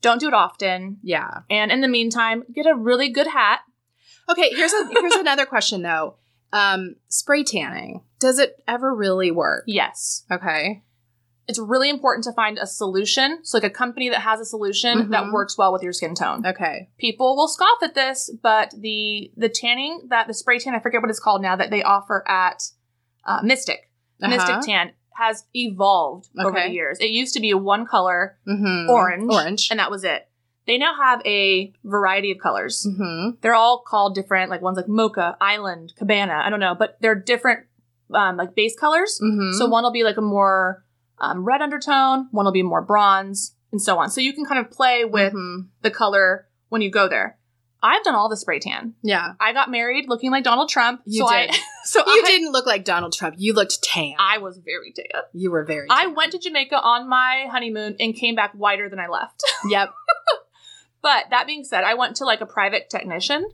Don't 0.00 0.18
do 0.18 0.26
it 0.26 0.34
often. 0.34 0.98
Yeah. 1.04 1.30
And 1.48 1.70
in 1.70 1.80
the 1.80 1.86
meantime, 1.86 2.42
get 2.52 2.66
a 2.66 2.74
really 2.74 3.08
good 3.10 3.28
hat. 3.28 3.60
Okay, 4.28 4.50
here's 4.50 4.72
a 4.72 4.88
here's 4.88 5.12
another 5.16 5.46
question 5.46 5.82
though. 5.82 6.16
Um, 6.52 6.96
spray 7.08 7.44
tanning. 7.44 8.02
Does 8.20 8.38
it 8.38 8.62
ever 8.68 8.94
really 8.94 9.30
work? 9.32 9.64
Yes. 9.66 10.24
Okay. 10.30 10.84
It's 11.48 11.58
really 11.58 11.90
important 11.90 12.22
to 12.24 12.32
find 12.32 12.58
a 12.58 12.66
solution. 12.66 13.40
So, 13.42 13.58
like 13.58 13.64
a 13.64 13.70
company 13.70 14.08
that 14.10 14.20
has 14.20 14.38
a 14.38 14.44
solution 14.44 15.10
that 15.10 15.24
Mhm. 15.24 15.32
works 15.32 15.58
well 15.58 15.72
with 15.72 15.82
your 15.82 15.92
skin 15.92 16.14
tone. 16.14 16.46
Okay. 16.46 16.90
people 16.98 17.34
will 17.34 17.48
scoff 17.48 17.82
at 17.82 17.94
this, 17.94 18.30
but 18.40 18.72
the 18.78 19.32
the 19.36 19.48
tanning 19.48 20.02
that 20.10 20.28
the 20.28 20.34
spray 20.34 20.58
tan, 20.60 20.76
I 20.76 20.78
forget 20.78 21.00
what 21.02 21.10
it's 21.10 21.18
called 21.18 21.42
now, 21.42 21.56
that 21.56 21.70
they 21.70 21.82
offer 21.82 22.22
at 22.28 22.62
uh, 23.24 23.40
Mystic, 23.42 23.90
Mystic 24.20 24.48
Uh-huh. 24.48 24.62
Tan 24.64 24.92
has 25.16 25.44
evolved 25.54 26.28
over 26.38 26.58
the 26.58 26.70
years. 26.70 26.98
It 27.00 27.10
used 27.10 27.34
to 27.34 27.40
be 27.40 27.50
a 27.50 27.56
one 27.58 27.84
color 27.84 28.38
Mhm. 28.46 28.88
orange, 28.88 29.30
Orange. 29.32 29.68
and 29.70 29.78
that 29.80 29.90
was 29.90 30.04
it. 30.04 30.26
They 30.66 30.78
now 30.78 30.94
have 30.94 31.20
a 31.26 31.72
variety 31.84 32.30
of 32.30 32.38
colors. 32.38 32.86
mm-hmm. 32.88 33.36
They're 33.42 33.54
all 33.54 33.82
called 33.86 34.14
different, 34.14 34.50
like 34.50 34.62
one's 34.62 34.76
like 34.76 34.88
mocha, 34.88 35.36
island, 35.40 35.92
cabana. 35.96 36.40
I 36.44 36.48
don't 36.48 36.60
know, 36.60 36.74
but 36.74 36.96
they're 37.00 37.14
different, 37.14 37.66
um, 38.14 38.36
like 38.36 38.54
base 38.54 38.76
colors. 38.78 39.20
Mm-hmm. 39.22 39.52
So 39.58 39.66
one 39.66 39.84
will 39.84 39.92
be 39.92 40.04
like 40.04 40.16
a 40.16 40.22
more 40.22 40.84
um, 41.18 41.44
red 41.44 41.60
undertone, 41.62 42.28
one 42.30 42.44
will 42.44 42.52
be 42.52 42.62
more 42.62 42.82
bronze, 42.82 43.54
and 43.72 43.80
so 43.80 43.98
on. 43.98 44.10
So 44.10 44.20
you 44.20 44.32
can 44.32 44.44
kind 44.46 44.64
of 44.64 44.70
play 44.70 45.04
with 45.04 45.32
Mhm. 45.34 45.68
the 45.82 45.90
color 45.90 46.46
when 46.70 46.80
you 46.82 46.90
go 46.90 47.08
there. 47.08 47.36
I've 47.82 48.02
done 48.04 48.14
all 48.14 48.28
the 48.28 48.36
spray 48.36 48.58
tan. 48.58 48.94
Yeah. 49.02 49.32
I 49.40 49.54
got 49.54 49.70
married 49.70 50.06
looking 50.06 50.30
like 50.30 50.44
Donald 50.44 50.68
Trump. 50.68 51.00
You 51.06 51.26
so 51.26 51.30
did. 51.34 51.50
I, 51.50 51.58
so 51.84 52.00
You 52.06 52.22
I, 52.22 52.26
didn't 52.26 52.52
look 52.52 52.66
like 52.66 52.84
Donald 52.84 53.14
Trump. 53.14 53.36
You 53.38 53.54
looked 53.54 53.82
tan. 53.82 54.14
I 54.18 54.36
was 54.38 54.58
very 54.58 54.92
tan. 54.92 55.22
you 55.32 55.50
were 55.50 55.64
very 55.64 55.86
I 55.90 56.06
went 56.08 56.32
to 56.32 56.38
Jamaica 56.38 56.78
on 56.78 57.08
my 57.08 57.46
honeymoon 57.50 57.96
and 57.98 58.14
came 58.14 58.34
back 58.34 58.52
whiter 58.52 58.88
than 58.90 58.98
I 58.98 59.08
left. 59.08 59.42
Yep. 59.68 59.90
but 61.02 61.24
that 61.30 61.46
being 61.46 61.64
said, 61.64 61.84
I 61.84 61.94
went 61.94 62.16
to 62.16 62.24
like 62.24 62.40
a 62.42 62.46
private 62.46 62.90
technician. 62.90 63.48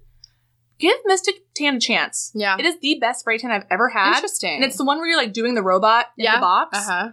Give 0.79 0.97
Mystic 1.07 1.37
Tan 1.55 1.77
a 1.77 1.81
chance. 1.81 2.31
Yeah. 2.35 2.57
It 2.59 2.65
is 2.67 2.79
the 2.81 2.99
best 3.01 3.21
spray 3.21 3.39
tan 3.39 3.51
I've 3.51 3.67
ever 3.71 3.89
had. 3.89 4.15
Interesting. 4.17 4.57
And 4.57 4.65
it's 4.65 4.77
the 4.77 4.85
one 4.85 4.99
where 4.99 5.07
you're 5.09 5.17
like 5.17 5.33
doing 5.33 5.55
the 5.55 5.63
robot 5.63 6.07
in 6.19 6.25
Yeah. 6.25 6.35
the 6.37 6.41
box. 6.41 6.79
uh-huh. 6.79 7.13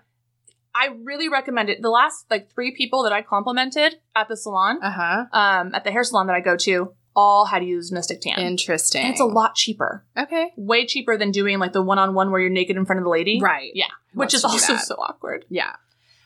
I 0.76 0.88
really 1.04 1.30
recommend 1.30 1.70
it. 1.70 1.82
The 1.82 1.90
last 1.90 2.26
like 2.32 2.52
three 2.52 2.72
people 2.76 3.04
that 3.04 3.14
I 3.14 3.22
complimented 3.22 3.96
at 4.16 4.28
the 4.28 4.36
salon, 4.36 4.80
Uh-huh. 4.82 5.26
um, 5.32 5.74
at 5.76 5.84
the 5.84 5.92
hair 5.92 6.04
salon 6.04 6.28
that 6.28 6.36
I 6.36 6.40
go 6.42 6.58
to, 6.58 6.94
all 7.16 7.46
had 7.46 7.64
used 7.64 7.94
Mystic 7.94 8.22
Tan. 8.22 8.40
Interesting. 8.40 9.04
And 9.04 9.12
it's 9.12 9.22
a 9.22 9.26
lot 9.26 9.54
cheaper. 9.54 10.04
Okay. 10.18 10.52
Way 10.58 10.88
cheaper 10.88 11.16
than 11.16 11.30
doing 11.32 11.60
like 11.60 11.72
the 11.74 11.84
one 11.84 12.00
on 12.00 12.16
one 12.16 12.32
where 12.32 12.42
you're 12.42 12.50
naked 12.50 12.76
in 12.76 12.86
front 12.86 12.98
of 12.98 13.04
the 13.04 13.10
lady. 13.12 13.40
Right. 13.40 13.72
Yeah. 13.76 13.86
Who 14.14 14.20
Which 14.22 14.34
is 14.34 14.44
also 14.44 14.78
so 14.78 14.96
awkward. 14.96 15.46
Yeah. 15.48 15.74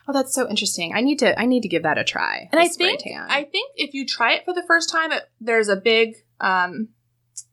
Oh, 0.08 0.14
that's 0.14 0.34
so 0.34 0.48
interesting. 0.50 0.94
I 0.96 1.02
need 1.02 1.20
to 1.20 1.38
I 1.38 1.46
need 1.46 1.64
to 1.64 1.68
give 1.68 1.84
that 1.84 1.98
a 1.98 2.06
try. 2.06 2.48
And 2.54 2.62
I 2.62 2.68
spray 2.70 2.96
think 2.96 3.02
tan. 3.02 3.28
I 3.30 3.44
think 3.44 3.74
if 3.76 3.94
you 3.94 4.06
try 4.06 4.36
it 4.36 4.46
for 4.46 4.54
the 4.54 4.64
first 4.66 4.90
time, 4.90 5.12
it, 5.12 5.24
there's 5.42 5.68
a 5.68 5.76
big 5.76 6.16
um 6.40 6.88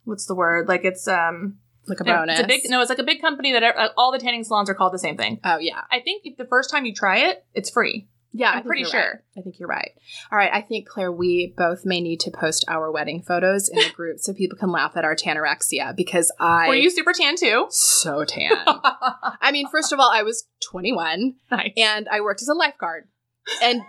what's 0.04 0.26
the 0.26 0.34
word? 0.34 0.68
Like 0.68 0.84
it's 0.84 1.08
um 1.08 1.58
like 1.86 2.00
a 2.00 2.04
no, 2.04 2.16
bonus. 2.16 2.38
It's 2.38 2.44
a 2.44 2.48
big 2.48 2.62
no, 2.66 2.80
it's 2.80 2.90
like 2.90 2.98
a 2.98 3.04
big 3.04 3.20
company 3.20 3.52
that 3.52 3.62
uh, 3.62 3.88
all 3.96 4.12
the 4.12 4.18
tanning 4.18 4.44
salons 4.44 4.70
are 4.70 4.74
called 4.74 4.92
the 4.92 4.98
same 4.98 5.16
thing. 5.16 5.40
Oh 5.44 5.58
yeah. 5.58 5.82
I 5.90 6.00
think 6.00 6.22
if 6.24 6.36
the 6.36 6.46
first 6.46 6.70
time 6.70 6.84
you 6.84 6.94
try 6.94 7.18
it, 7.28 7.44
it's 7.54 7.70
free. 7.70 8.08
Yeah, 8.36 8.50
I'm 8.50 8.64
pretty 8.64 8.82
sure. 8.82 9.00
right. 9.00 9.38
I 9.38 9.42
think 9.42 9.60
you're 9.60 9.68
right. 9.68 9.92
All 10.32 10.36
right, 10.36 10.50
I 10.52 10.60
think 10.60 10.88
Claire, 10.88 11.12
we 11.12 11.54
both 11.56 11.86
may 11.86 12.00
need 12.00 12.18
to 12.20 12.32
post 12.32 12.64
our 12.66 12.90
wedding 12.90 13.22
photos 13.22 13.68
in 13.68 13.78
the 13.78 13.90
group 13.94 14.18
so 14.18 14.34
people 14.34 14.58
can 14.58 14.72
laugh 14.72 14.96
at 14.96 15.04
our 15.04 15.14
tanorexia 15.14 15.94
because 15.94 16.32
I 16.40 16.66
Were 16.66 16.74
you 16.74 16.90
super 16.90 17.12
tan 17.12 17.36
too? 17.36 17.66
so 17.70 18.24
tan. 18.24 18.50
I 18.66 19.52
mean, 19.52 19.68
first 19.70 19.92
of 19.92 20.00
all, 20.00 20.10
I 20.12 20.24
was 20.24 20.48
21 20.68 21.36
nice. 21.52 21.70
and 21.76 22.08
I 22.08 22.22
worked 22.22 22.42
as 22.42 22.48
a 22.48 22.54
lifeguard, 22.54 23.06
and 23.62 23.82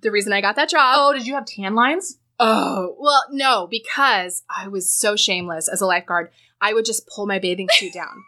the 0.00 0.10
reason 0.10 0.32
I 0.32 0.40
got 0.40 0.56
that 0.56 0.70
job. 0.70 0.96
Oh, 0.98 1.12
did 1.12 1.24
you 1.28 1.34
have 1.34 1.46
tan 1.46 1.76
lines? 1.76 2.17
Oh, 2.40 2.94
well, 2.98 3.24
no, 3.30 3.66
because 3.68 4.42
I 4.54 4.68
was 4.68 4.92
so 4.92 5.16
shameless 5.16 5.68
as 5.68 5.80
a 5.80 5.86
lifeguard. 5.86 6.30
I 6.60 6.72
would 6.72 6.84
just 6.84 7.06
pull 7.08 7.26
my 7.26 7.38
bathing 7.38 7.68
suit 7.72 7.92
down 7.94 8.24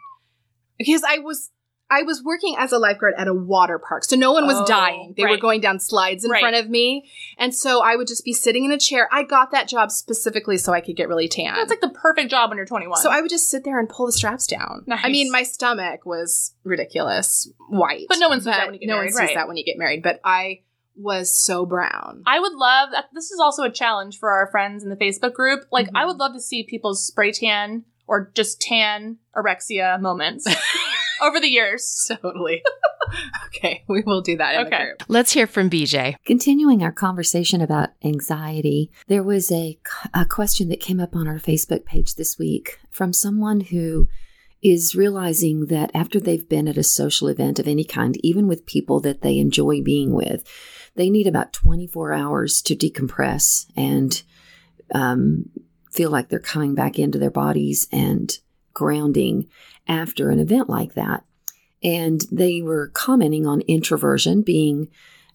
because 0.77 1.03
I 1.07 1.17
was 1.19 1.49
I 1.93 2.03
was 2.03 2.23
working 2.23 2.55
as 2.57 2.71
a 2.71 2.77
lifeguard 2.77 3.15
at 3.17 3.27
a 3.27 3.33
water 3.33 3.77
park, 3.77 4.05
so 4.05 4.15
no 4.15 4.31
one 4.31 4.45
was 4.47 4.55
Oh, 4.57 4.65
dying. 4.65 5.13
They 5.17 5.25
were 5.25 5.35
going 5.35 5.59
down 5.59 5.77
slides 5.81 6.23
in 6.23 6.31
Right. 6.31 6.39
front 6.39 6.55
of 6.55 6.69
me, 6.69 7.09
and 7.37 7.53
so 7.53 7.81
I 7.83 7.97
would 7.97 8.07
just 8.07 8.23
be 8.23 8.31
sitting 8.31 8.63
in 8.63 8.71
a 8.71 8.77
chair. 8.77 9.09
I 9.11 9.23
got 9.23 9.51
that 9.51 9.67
job 9.67 9.91
specifically 9.91 10.57
so 10.57 10.71
I 10.71 10.79
could 10.79 10.95
get 10.95 11.09
really 11.09 11.27
tan. 11.27 11.53
That's 11.53 11.69
like 11.69 11.81
the 11.81 11.89
perfect 11.89 12.31
job 12.31 12.49
when 12.49 12.55
you're 12.55 12.65
21. 12.65 13.01
so 13.01 13.09
I 13.11 13.19
would 13.19 13.29
just 13.29 13.49
sit 13.49 13.65
there 13.65 13.77
and 13.77 13.89
pull 13.89 14.05
the 14.05 14.13
straps 14.13 14.47
down. 14.47 14.83
Nice. 14.87 15.01
I 15.03 15.09
mean, 15.09 15.29
my 15.33 15.43
stomach 15.43 16.05
was 16.05 16.55
ridiculous 16.63 17.51
white, 17.67 18.05
But 18.07 18.19
no 18.19 18.29
one 18.29 18.39
sees 18.39 18.45
that 18.45 18.67
when 18.67 18.73
you 18.75 18.79
get 18.79 18.87
no 18.87 18.95
married, 18.95 19.07
one 19.07 19.11
sees 19.11 19.19
right. 19.19 19.35
that 19.35 19.47
when 19.49 19.57
you 19.57 19.65
get 19.65 19.77
married. 19.77 20.01
But 20.01 20.21
I 20.23 20.61
was 20.95 21.35
so 21.35 21.65
brown. 21.65 22.23
I 22.27 22.39
would 22.39 22.53
love. 22.53 22.89
This 23.13 23.31
is 23.31 23.39
also 23.39 23.63
a 23.63 23.71
challenge 23.71 24.19
for 24.19 24.29
our 24.31 24.47
friends 24.51 24.83
in 24.83 24.89
the 24.89 24.95
Facebook 24.95 25.33
group. 25.33 25.61
Like, 25.71 25.89
I 25.95 26.03
Mhm. 26.03 26.07
would 26.07 26.17
love 26.17 26.33
to 26.33 26.41
see 26.41 26.63
people's 26.63 27.05
spray 27.05 27.31
tan 27.31 27.85
or 28.07 28.31
just 28.35 28.59
tan 28.61 29.17
orexia 29.35 29.99
moments 30.01 30.45
over 31.21 31.39
the 31.39 31.47
years. 31.49 32.09
totally. 32.21 32.61
okay, 33.47 33.83
we 33.87 34.01
will 34.05 34.21
do 34.21 34.37
that 34.37 34.55
in 34.55 34.61
the 34.63 34.67
Okay. 34.67 34.85
group. 34.85 35.03
Let's 35.07 35.31
hear 35.31 35.47
from 35.47 35.69
BJ. 35.69 36.15
Continuing 36.25 36.83
our 36.83 36.91
conversation 36.91 37.61
about 37.61 37.89
anxiety, 38.03 38.91
there 39.07 39.23
was 39.23 39.51
a, 39.51 39.77
a 40.13 40.25
question 40.25 40.69
that 40.69 40.79
came 40.79 40.99
up 40.99 41.15
on 41.15 41.27
our 41.27 41.39
Facebook 41.39 41.85
page 41.85 42.15
this 42.15 42.37
week 42.37 42.79
from 42.89 43.13
someone 43.13 43.61
who 43.61 44.07
is 44.61 44.93
realizing 44.95 45.65
that 45.67 45.89
after 45.93 46.19
they've 46.19 46.47
been 46.47 46.67
at 46.67 46.77
a 46.77 46.83
social 46.83 47.27
event 47.27 47.57
of 47.59 47.67
any 47.67 47.83
kind, 47.83 48.15
even 48.23 48.47
with 48.47 48.65
people 48.67 48.99
that 48.99 49.21
they 49.21 49.39
enjoy 49.39 49.81
being 49.81 50.13
with, 50.13 50.43
they 50.95 51.09
need 51.09 51.27
about 51.27 51.53
24 51.53 52.13
hours 52.13 52.61
to 52.63 52.75
decompress 52.75 53.65
and 53.75 54.23
um, 54.93 55.49
feel 55.91 56.09
like 56.09 56.29
they're 56.29 56.39
coming 56.39 56.75
back 56.75 56.99
into 56.99 57.17
their 57.17 57.31
bodies 57.31 57.87
and 57.91 58.37
grounding 58.73 59.47
after 59.87 60.29
an 60.29 60.39
event 60.39 60.69
like 60.69 60.93
that. 60.93 61.23
And 61.83 62.21
they 62.31 62.61
were 62.61 62.89
commenting 62.89 63.47
on 63.47 63.61
introversion 63.61 64.41
being 64.43 64.89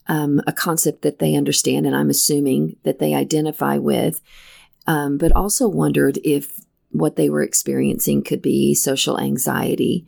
um, 0.09 0.41
a 0.47 0.53
concept 0.53 1.03
that 1.03 1.19
they 1.19 1.35
understand, 1.35 1.87
and 1.87 1.97
I'm 1.97 2.11
assuming 2.11 2.77
that 2.85 3.01
they 3.01 3.15
identify 3.15 3.77
with, 3.79 4.23
um, 4.87 5.19
but 5.19 5.33
also 5.33 5.69
wondered 5.69 6.19
if 6.23 6.61
what 6.91 7.17
they 7.17 7.29
were 7.29 7.43
experiencing 7.43 8.23
could 8.23 8.41
be 8.41 8.75
social 8.75 9.19
anxiety. 9.19 10.07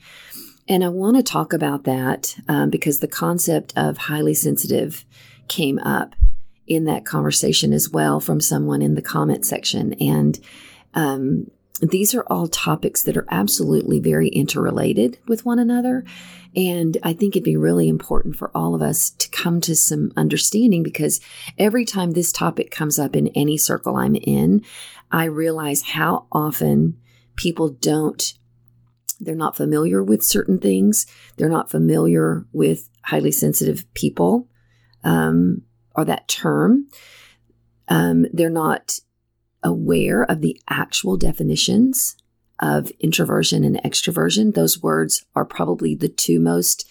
And 0.68 0.84
I 0.84 0.88
want 0.88 1.16
to 1.16 1.22
talk 1.22 1.52
about 1.52 1.84
that 1.84 2.36
um, 2.46 2.70
because 2.70 3.00
the 3.00 3.08
concept 3.08 3.72
of 3.76 3.96
highly 3.96 4.34
sensitive 4.34 5.04
came 5.48 5.78
up 5.78 6.14
in 6.66 6.84
that 6.84 7.06
conversation 7.06 7.72
as 7.72 7.90
well 7.90 8.20
from 8.20 8.40
someone 8.40 8.82
in 8.82 8.94
the 8.94 9.02
comment 9.02 9.44
section. 9.44 9.94
And 9.94 10.38
um, 10.94 11.50
these 11.80 12.14
are 12.14 12.24
all 12.26 12.48
topics 12.48 13.02
that 13.04 13.16
are 13.16 13.26
absolutely 13.30 14.00
very 14.00 14.28
interrelated 14.28 15.18
with 15.26 15.44
one 15.44 15.58
another. 15.58 16.04
And 16.56 16.96
I 17.02 17.12
think 17.12 17.36
it'd 17.36 17.44
be 17.44 17.56
really 17.56 17.88
important 17.88 18.36
for 18.36 18.50
all 18.54 18.74
of 18.74 18.82
us 18.82 19.10
to 19.10 19.30
come 19.30 19.60
to 19.62 19.76
some 19.76 20.12
understanding 20.16 20.82
because 20.82 21.20
every 21.56 21.84
time 21.84 22.12
this 22.12 22.32
topic 22.32 22.70
comes 22.70 22.98
up 22.98 23.14
in 23.14 23.28
any 23.28 23.56
circle 23.56 23.96
I'm 23.96 24.16
in, 24.16 24.62
I 25.10 25.24
realize 25.24 25.82
how 25.82 26.26
often 26.32 26.98
people 27.36 27.68
don't, 27.68 28.34
they're 29.20 29.34
not 29.34 29.56
familiar 29.56 30.02
with 30.02 30.22
certain 30.22 30.58
things. 30.58 31.06
They're 31.36 31.48
not 31.48 31.70
familiar 31.70 32.44
with 32.52 32.88
highly 33.04 33.30
sensitive 33.30 33.84
people 33.94 34.47
um, 35.04 35.62
or 35.94 36.04
that 36.04 36.28
term. 36.28 36.88
Um, 37.88 38.26
they're 38.32 38.50
not 38.50 38.98
aware 39.62 40.22
of 40.24 40.40
the 40.40 40.60
actual 40.68 41.16
definitions 41.16 42.16
of 42.60 42.90
introversion 43.00 43.64
and 43.64 43.80
extroversion. 43.82 44.54
Those 44.54 44.82
words 44.82 45.24
are 45.34 45.44
probably 45.44 45.94
the 45.94 46.08
two 46.08 46.40
most 46.40 46.88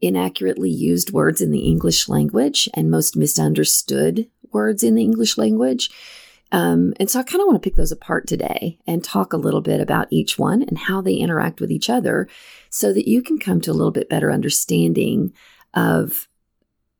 inaccurately 0.00 0.70
used 0.70 1.12
words 1.12 1.40
in 1.40 1.50
the 1.50 1.60
English 1.60 2.08
language 2.08 2.68
and 2.74 2.90
most 2.90 3.16
misunderstood 3.16 4.28
words 4.52 4.82
in 4.82 4.94
the 4.94 5.02
English 5.02 5.38
language. 5.38 5.90
Um, 6.52 6.92
and 7.00 7.10
so 7.10 7.18
I 7.18 7.24
kind 7.24 7.40
of 7.40 7.46
want 7.46 7.60
to 7.60 7.66
pick 7.66 7.76
those 7.76 7.90
apart 7.90 8.26
today 8.26 8.78
and 8.86 9.02
talk 9.02 9.32
a 9.32 9.38
little 9.38 9.60
bit 9.60 9.80
about 9.80 10.08
each 10.10 10.38
one 10.38 10.62
and 10.62 10.78
how 10.78 11.00
they 11.00 11.14
interact 11.14 11.60
with 11.60 11.70
each 11.70 11.90
other 11.90 12.28
so 12.70 12.92
that 12.92 13.08
you 13.08 13.22
can 13.22 13.38
come 13.38 13.60
to 13.62 13.70
a 13.70 13.74
little 13.74 13.90
bit 13.90 14.08
better 14.08 14.30
understanding 14.30 15.32
of 15.72 16.28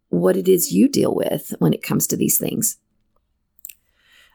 what 0.08 0.36
it 0.36 0.48
is 0.48 0.72
you 0.72 0.88
deal 0.88 1.14
with 1.14 1.54
when 1.58 1.72
it 1.72 1.82
comes 1.82 2.06
to 2.06 2.16
these 2.16 2.38
things. 2.38 2.78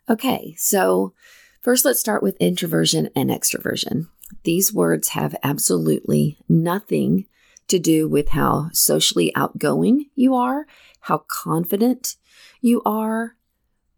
Okay, 0.09 0.55
so 0.57 1.13
first 1.61 1.86
let's 1.86 1.99
start 1.99 2.24
with 2.24 2.36
introversion 2.38 3.09
and 3.15 3.30
extroversion. 3.30 4.07
These 4.43 4.74
words 4.74 5.09
have 5.09 5.36
absolutely 5.43 6.38
nothing 6.47 7.26
to 7.67 7.80
do 7.80 8.07
with 8.07 8.30
how 8.30 8.70
socially 8.74 9.34
outgoing 9.36 10.05
you 10.15 10.36
are, 10.36 10.65
how 11.01 11.24
confident 11.28 12.15
you 12.61 12.82
are, 12.86 13.36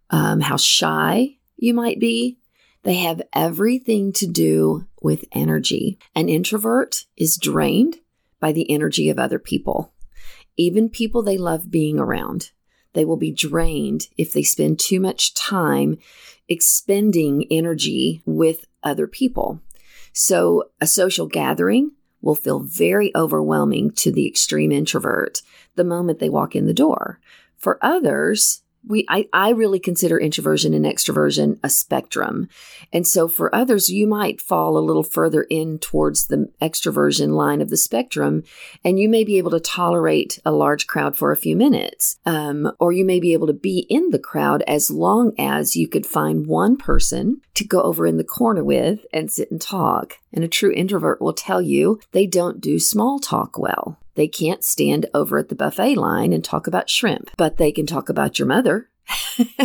um, 0.09 0.41
how 0.41 0.57
shy 0.57 1.37
you 1.57 1.73
might 1.73 1.99
be. 1.99 2.37
They 2.83 2.95
have 2.95 3.21
everything 3.33 4.11
to 4.13 4.27
do 4.27 4.87
with 5.01 5.25
energy. 5.31 5.99
An 6.15 6.29
introvert 6.29 7.05
is 7.15 7.37
drained 7.37 7.97
by 8.39 8.51
the 8.51 8.69
energy 8.71 9.09
of 9.09 9.19
other 9.19 9.39
people, 9.39 9.93
even 10.57 10.89
people 10.89 11.23
they 11.23 11.37
love 11.37 11.71
being 11.71 11.99
around. 11.99 12.51
They 12.93 13.05
will 13.05 13.17
be 13.17 13.31
drained 13.31 14.07
if 14.17 14.33
they 14.33 14.43
spend 14.43 14.79
too 14.79 14.99
much 14.99 15.33
time 15.33 15.97
expending 16.47 17.45
energy 17.49 18.21
with 18.25 18.65
other 18.83 19.07
people. 19.07 19.61
So, 20.13 20.71
a 20.81 20.87
social 20.87 21.27
gathering 21.27 21.91
will 22.21 22.35
feel 22.35 22.59
very 22.59 23.15
overwhelming 23.15 23.91
to 23.91 24.11
the 24.11 24.27
extreme 24.27 24.71
introvert 24.71 25.41
the 25.75 25.83
moment 25.83 26.19
they 26.19 26.29
walk 26.29 26.55
in 26.55 26.65
the 26.65 26.73
door. 26.73 27.19
For 27.57 27.79
others, 27.81 28.61
we 28.87 29.05
I, 29.07 29.27
I 29.33 29.49
really 29.51 29.79
consider 29.79 30.19
introversion 30.19 30.73
and 30.73 30.85
extroversion 30.85 31.59
a 31.63 31.69
spectrum. 31.69 32.47
And 32.91 33.07
so 33.07 33.27
for 33.27 33.53
others, 33.53 33.89
you 33.89 34.07
might 34.07 34.41
fall 34.41 34.77
a 34.77 34.79
little 34.79 35.03
further 35.03 35.43
in 35.43 35.79
towards 35.79 36.27
the 36.27 36.49
extroversion 36.61 37.29
line 37.29 37.61
of 37.61 37.69
the 37.69 37.77
spectrum, 37.77 38.43
and 38.83 38.99
you 38.99 39.07
may 39.07 39.23
be 39.23 39.37
able 39.37 39.51
to 39.51 39.59
tolerate 39.59 40.39
a 40.45 40.51
large 40.51 40.87
crowd 40.87 41.15
for 41.15 41.31
a 41.31 41.37
few 41.37 41.55
minutes. 41.55 42.17
Um, 42.25 42.71
or 42.79 42.91
you 42.91 43.05
may 43.05 43.19
be 43.19 43.33
able 43.33 43.47
to 43.47 43.53
be 43.53 43.85
in 43.89 44.09
the 44.09 44.19
crowd 44.19 44.63
as 44.67 44.89
long 44.89 45.33
as 45.37 45.75
you 45.75 45.87
could 45.87 46.05
find 46.05 46.47
one 46.47 46.77
person 46.77 47.41
to 47.53 47.63
go 47.63 47.81
over 47.81 48.05
in 48.07 48.17
the 48.17 48.23
corner 48.23 48.63
with 48.63 49.05
and 49.13 49.31
sit 49.31 49.51
and 49.51 49.61
talk. 49.61 50.17
And 50.33 50.43
a 50.43 50.47
true 50.47 50.71
introvert 50.71 51.21
will 51.21 51.33
tell 51.33 51.61
you 51.61 51.99
they 52.11 52.25
don't 52.25 52.61
do 52.61 52.79
small 52.79 53.19
talk 53.19 53.57
well. 53.57 54.00
They 54.15 54.27
can't 54.27 54.63
stand 54.63 55.05
over 55.13 55.37
at 55.37 55.49
the 55.49 55.55
buffet 55.55 55.95
line 55.95 56.33
and 56.33 56.43
talk 56.43 56.67
about 56.67 56.89
shrimp, 56.89 57.31
but 57.37 57.57
they 57.57 57.71
can 57.71 57.85
talk 57.85 58.09
about 58.09 58.39
your 58.39 58.47
mother 58.47 58.89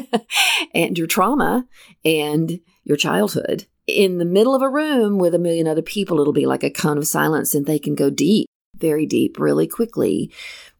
and 0.75 0.97
your 0.97 1.07
trauma 1.07 1.67
and 2.05 2.61
your 2.85 2.97
childhood. 2.97 3.67
In 3.87 4.19
the 4.19 4.25
middle 4.25 4.55
of 4.55 4.63
a 4.63 4.69
room 4.69 5.19
with 5.19 5.35
a 5.35 5.39
million 5.39 5.67
other 5.67 5.83
people, 5.83 6.21
it'll 6.21 6.33
be 6.33 6.47
like 6.47 6.65
a 6.65 6.71
cone 6.71 6.99
of 6.99 7.07
silence 7.07 7.55
and 7.55 7.67
they 7.67 7.79
can 7.79 7.95
go 7.95 8.11
deep, 8.11 8.49
very 8.77 9.07
deep, 9.07 9.39
really 9.39 9.67
quickly. 9.67 10.33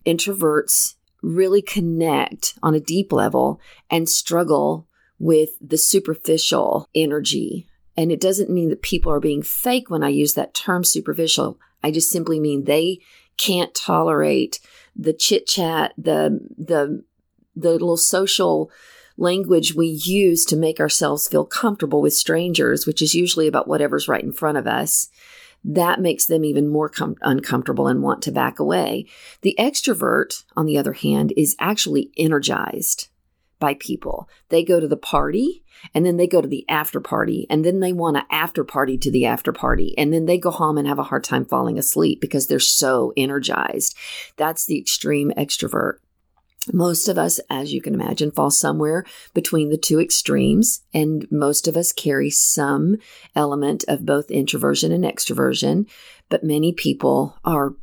Introverts 0.05 0.95
really 1.23 1.63
connect 1.63 2.59
on 2.63 2.75
a 2.75 2.81
deep 2.81 3.13
level 3.13 3.61
and 3.91 4.09
struggle 4.09 4.87
with 5.19 5.51
the 5.61 5.79
superficial 5.79 6.89
energy. 6.95 7.67
And 7.97 8.13
it 8.13 8.21
doesn't 8.21 8.51
mean 8.51 8.69
that 8.69 8.83
people 8.83 9.13
are 9.13 9.21
being 9.21 9.43
fake 9.43 9.89
when 9.89 10.03
I 10.03 10.09
use 10.09 10.35
that 10.35 10.55
term 10.55 10.85
superficial. 10.85 11.59
I 11.83 11.91
just 11.91 12.11
simply 12.11 12.39
mean 12.39 12.65
they 12.65 13.01
can't 13.37 13.75
tolerate 13.75 14.61
the 14.95 15.13
chit 15.13 15.47
chat, 15.47 15.93
the 15.97 16.41
the 16.57 17.05
the 17.55 17.73
little 17.73 17.97
social 17.97 18.71
language 19.17 19.75
we 19.75 19.87
use 19.87 20.45
to 20.45 20.57
make 20.57 20.79
ourselves 20.79 21.29
feel 21.29 21.45
comfortable 21.45 22.03
with 22.03 22.13
strangers, 22.13 22.87
which 22.87 23.01
is 23.01 23.15
usually 23.15 23.47
about 23.47 23.69
whatever's 23.69 24.09
right 24.09 24.23
in 24.23 24.33
front 24.33 24.59
of 24.59 24.67
us. 24.67 25.09
That 25.65 26.01
makes 26.01 26.27
them 26.27 26.45
even 26.45 26.69
more 26.69 26.89
com- 26.89 27.17
uncomfortable 27.23 27.89
and 27.89 28.03
want 28.03 28.23
to 28.23 28.31
back 28.31 28.59
away. 28.59 29.07
The 29.41 29.57
extrovert, 29.59 30.45
on 30.57 30.67
the 30.67 30.79
other 30.79 30.93
hand, 30.93 31.33
is 31.37 31.57
actually 31.59 32.11
energized 32.17 33.09
by 33.59 33.75
people. 33.75 34.29
They 34.49 34.65
go 34.65 34.81
to 34.81 34.89
the 34.89 34.97
party 34.97 35.65
and 35.95 36.05
then 36.05 36.17
they 36.17 36.27
go 36.27 36.41
to 36.41 36.49
the 36.49 36.65
after 36.69 37.01
party 37.01 37.47
and 37.49 37.65
then 37.65 37.81
they 37.81 37.93
want 37.93 38.17
to 38.17 38.25
after 38.31 38.65
party 38.65 38.99
to 38.99 39.11
the 39.11 39.27
after 39.27 39.53
party 39.53 39.95
and 39.97 40.13
then 40.13 40.27
they 40.27 40.39
go 40.39 40.51
home 40.51 40.79
and 40.79 40.87
have 40.87 40.99
a 40.99 41.05
hard 41.05 41.25
time 41.25 41.45
falling 41.45 41.79
asleep 41.79 42.21
because 42.21 42.47
they're 42.47 42.59
so 42.59 43.13
energized. 43.17 43.97
That's 44.37 44.67
the 44.67 44.79
extreme 44.79 45.33
extrovert. 45.37 45.99
Most 46.73 47.09
of 47.09 47.17
us, 47.17 47.39
as 47.49 47.73
you 47.73 47.81
can 47.81 47.95
imagine, 47.95 48.33
fall 48.33 48.51
somewhere 48.51 49.05
between 49.35 49.69
the 49.69 49.77
two 49.77 50.01
extremes, 50.01 50.83
and 50.93 51.27
most 51.31 51.69
of 51.69 51.77
us 51.77 51.93
carry 51.93 52.29
some 52.29 52.97
element 53.37 53.85
of 53.87 54.05
both 54.05 54.33
introversion 54.33 54.91
and 54.91 55.05
extroversion, 55.05 55.89
but 56.29 56.43
many 56.43 56.73
people 56.73 57.39
are 57.45 57.77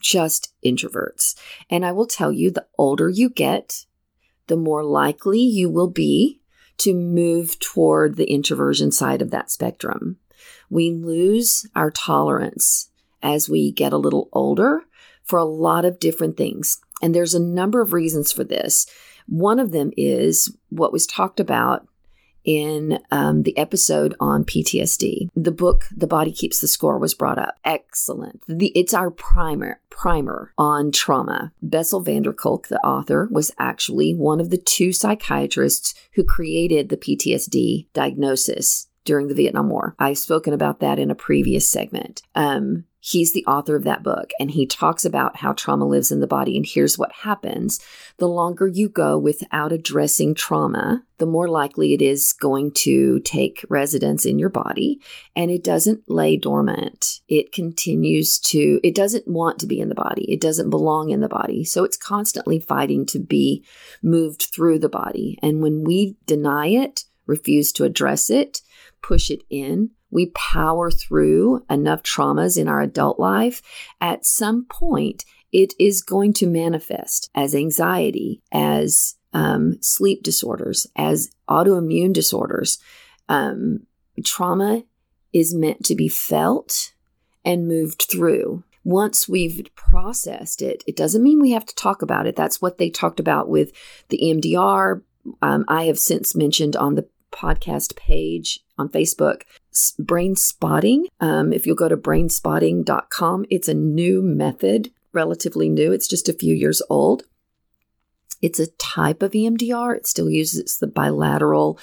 just 0.00 0.54
introverts. 0.64 1.34
And 1.68 1.84
I 1.84 1.92
will 1.92 2.06
tell 2.06 2.32
you 2.32 2.50
the 2.50 2.66
older 2.78 3.08
you 3.10 3.28
get, 3.28 3.84
the 4.50 4.56
more 4.56 4.82
likely 4.82 5.38
you 5.38 5.70
will 5.70 5.88
be 5.88 6.40
to 6.76 6.92
move 6.92 7.56
toward 7.60 8.16
the 8.16 8.28
introversion 8.28 8.90
side 8.90 9.22
of 9.22 9.30
that 9.30 9.48
spectrum. 9.48 10.16
We 10.68 10.90
lose 10.90 11.68
our 11.76 11.92
tolerance 11.92 12.90
as 13.22 13.48
we 13.48 13.70
get 13.70 13.92
a 13.92 13.98
little 13.98 14.28
older 14.32 14.82
for 15.22 15.38
a 15.38 15.44
lot 15.44 15.84
of 15.84 16.00
different 16.00 16.36
things. 16.36 16.80
And 17.00 17.14
there's 17.14 17.34
a 17.34 17.40
number 17.40 17.80
of 17.80 17.92
reasons 17.92 18.32
for 18.32 18.42
this. 18.42 18.86
One 19.28 19.60
of 19.60 19.70
them 19.70 19.92
is 19.96 20.52
what 20.68 20.92
was 20.92 21.06
talked 21.06 21.38
about 21.38 21.86
in 22.44 22.98
um, 23.10 23.42
the 23.42 23.56
episode 23.56 24.14
on 24.20 24.44
PTSD. 24.44 25.28
The 25.34 25.52
book 25.52 25.86
"The 25.94 26.06
Body 26.06 26.32
Keeps 26.32 26.60
the 26.60 26.68
Score" 26.68 26.98
was 26.98 27.14
brought 27.14 27.38
up. 27.38 27.56
Excellent. 27.64 28.42
The, 28.46 28.68
it's 28.68 28.94
our 28.94 29.10
primer 29.10 29.80
primer 29.90 30.52
on 30.56 30.92
trauma. 30.92 31.52
Bessel 31.60 32.00
van 32.00 32.22
der 32.22 32.32
Kolk, 32.32 32.68
the 32.68 32.80
author, 32.80 33.28
was 33.30 33.52
actually 33.58 34.14
one 34.14 34.40
of 34.40 34.50
the 34.50 34.58
two 34.58 34.92
psychiatrists 34.92 35.94
who 36.14 36.24
created 36.24 36.88
the 36.88 36.96
PTSD 36.96 37.86
diagnosis 37.92 38.88
during 39.04 39.28
the 39.28 39.34
Vietnam 39.34 39.68
War. 39.68 39.94
I've 39.98 40.18
spoken 40.18 40.52
about 40.52 40.80
that 40.80 40.98
in 40.98 41.10
a 41.10 41.14
previous 41.14 41.68
segment. 41.68 42.22
Um, 42.34 42.84
He's 43.02 43.32
the 43.32 43.44
author 43.46 43.76
of 43.76 43.84
that 43.84 44.02
book, 44.02 44.30
and 44.38 44.50
he 44.50 44.66
talks 44.66 45.06
about 45.06 45.36
how 45.38 45.54
trauma 45.54 45.86
lives 45.86 46.12
in 46.12 46.20
the 46.20 46.26
body. 46.26 46.56
And 46.56 46.66
here's 46.66 46.98
what 46.98 47.12
happens 47.12 47.80
the 48.18 48.28
longer 48.28 48.68
you 48.68 48.90
go 48.90 49.18
without 49.18 49.72
addressing 49.72 50.34
trauma, 50.34 51.02
the 51.16 51.24
more 51.24 51.48
likely 51.48 51.94
it 51.94 52.02
is 52.02 52.34
going 52.34 52.72
to 52.72 53.20
take 53.20 53.64
residence 53.70 54.26
in 54.26 54.38
your 54.38 54.50
body. 54.50 55.00
And 55.34 55.50
it 55.50 55.64
doesn't 55.64 56.02
lay 56.08 56.36
dormant. 56.36 57.20
It 57.26 57.52
continues 57.52 58.38
to, 58.40 58.78
it 58.84 58.94
doesn't 58.94 59.26
want 59.26 59.58
to 59.60 59.66
be 59.66 59.80
in 59.80 59.88
the 59.88 59.94
body. 59.94 60.30
It 60.30 60.40
doesn't 60.40 60.68
belong 60.68 61.08
in 61.08 61.20
the 61.20 61.28
body. 61.28 61.64
So 61.64 61.84
it's 61.84 61.96
constantly 61.96 62.60
fighting 62.60 63.06
to 63.06 63.18
be 63.18 63.64
moved 64.02 64.48
through 64.52 64.78
the 64.78 64.90
body. 64.90 65.38
And 65.42 65.62
when 65.62 65.84
we 65.84 66.16
deny 66.26 66.66
it, 66.66 67.04
refuse 67.26 67.72
to 67.72 67.84
address 67.84 68.28
it, 68.28 68.60
push 69.02 69.30
it 69.30 69.42
in, 69.48 69.90
we 70.10 70.26
power 70.26 70.90
through 70.90 71.64
enough 71.70 72.02
traumas 72.02 72.58
in 72.58 72.68
our 72.68 72.80
adult 72.80 73.18
life, 73.18 73.62
at 74.00 74.26
some 74.26 74.64
point, 74.64 75.24
it 75.52 75.74
is 75.78 76.02
going 76.02 76.32
to 76.34 76.46
manifest 76.46 77.30
as 77.34 77.54
anxiety, 77.54 78.40
as 78.52 79.16
um, 79.32 79.80
sleep 79.80 80.22
disorders, 80.22 80.86
as 80.96 81.30
autoimmune 81.48 82.12
disorders. 82.12 82.78
Um, 83.28 83.86
trauma 84.24 84.84
is 85.32 85.54
meant 85.54 85.84
to 85.84 85.94
be 85.94 86.08
felt 86.08 86.92
and 87.44 87.68
moved 87.68 88.06
through. 88.10 88.64
Once 88.82 89.28
we've 89.28 89.68
processed 89.74 90.62
it, 90.62 90.82
it 90.86 90.96
doesn't 90.96 91.22
mean 91.22 91.40
we 91.40 91.50
have 91.52 91.66
to 91.66 91.74
talk 91.74 92.02
about 92.02 92.26
it. 92.26 92.34
That's 92.34 92.62
what 92.62 92.78
they 92.78 92.90
talked 92.90 93.20
about 93.20 93.48
with 93.48 93.72
the 94.08 94.20
EMDR. 94.22 95.02
Um, 95.42 95.64
I 95.68 95.84
have 95.84 95.98
since 95.98 96.34
mentioned 96.34 96.76
on 96.76 96.94
the 96.94 97.06
podcast 97.30 97.94
page 97.96 98.60
on 98.78 98.88
Facebook, 98.88 99.42
Brain 99.98 100.36
Spotting. 100.36 101.06
Um, 101.20 101.52
if 101.52 101.66
you'll 101.66 101.76
go 101.76 101.88
to 101.88 101.96
brainspotting.com, 101.96 103.46
it's 103.50 103.68
a 103.68 103.74
new 103.74 104.22
method, 104.22 104.90
relatively 105.12 105.68
new. 105.68 105.92
It's 105.92 106.08
just 106.08 106.28
a 106.28 106.34
few 106.34 106.54
years 106.54 106.82
old. 106.90 107.24
It's 108.42 108.58
a 108.58 108.68
type 108.78 109.22
of 109.22 109.32
EMDR. 109.32 109.96
It 109.96 110.06
still 110.06 110.30
uses 110.30 110.78
the 110.78 110.86
bilateral 110.86 111.78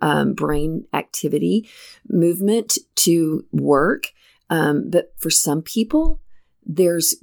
um, 0.00 0.34
brain 0.34 0.86
activity 0.92 1.68
movement 2.08 2.78
to 2.96 3.44
work. 3.52 4.12
Um, 4.48 4.90
but 4.90 5.12
for 5.16 5.30
some 5.30 5.62
people, 5.62 6.20
there's 6.64 7.16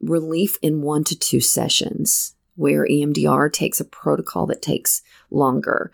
relief 0.00 0.58
in 0.60 0.82
one 0.82 1.04
to 1.04 1.18
two 1.18 1.40
sessions 1.40 2.34
where 2.56 2.86
EMDR 2.86 3.52
takes 3.52 3.80
a 3.80 3.84
protocol 3.84 4.46
that 4.46 4.60
takes 4.60 5.02
longer 5.30 5.90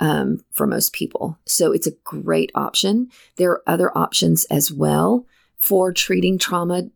um, 0.00 0.44
for 0.52 0.66
most 0.66 0.92
people. 0.92 1.38
So 1.46 1.72
it's 1.72 1.86
a 1.86 1.96
great 2.04 2.50
option. 2.54 3.10
There 3.36 3.50
are 3.50 3.62
other 3.66 3.96
options 3.96 4.44
as 4.46 4.72
well 4.72 5.26
for 5.58 5.92
treating 5.92 6.38
trauma. 6.38 6.88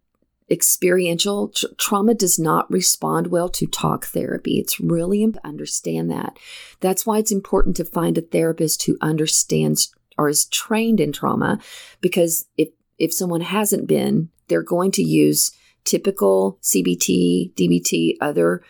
Experiential 0.51 1.49
Tr- 1.49 1.67
trauma 1.79 2.15
does 2.15 2.39
not 2.39 2.71
respond 2.71 3.29
well 3.29 3.49
to 3.51 3.67
talk 3.67 4.07
therapy. 4.07 4.59
It's 4.59 4.81
really 4.81 5.23
important 5.23 5.45
to 5.45 5.49
understand 5.49 6.11
that. 6.11 6.39
That's 6.81 7.07
why 7.07 7.19
it's 7.19 7.33
important 7.33 7.77
to 7.77 7.85
find 7.85 8.19
a 8.19 8.23
therapist 8.23 8.85
who 8.85 8.99
understands 9.01 9.95
or 10.19 10.29
is 10.29 10.45
trained 10.47 11.01
in 11.01 11.13
trauma 11.13 11.61
because 12.01 12.47
if 12.59 12.69
if 12.99 13.15
someone 13.15 13.41
hasn't 13.41 13.87
been, 13.87 14.29
they're 14.49 14.63
going 14.63 14.91
to 14.93 15.03
use 15.03 15.53
typical 15.85 16.59
CBT, 16.63 17.55
DBT, 17.55 18.17
other 18.21 18.63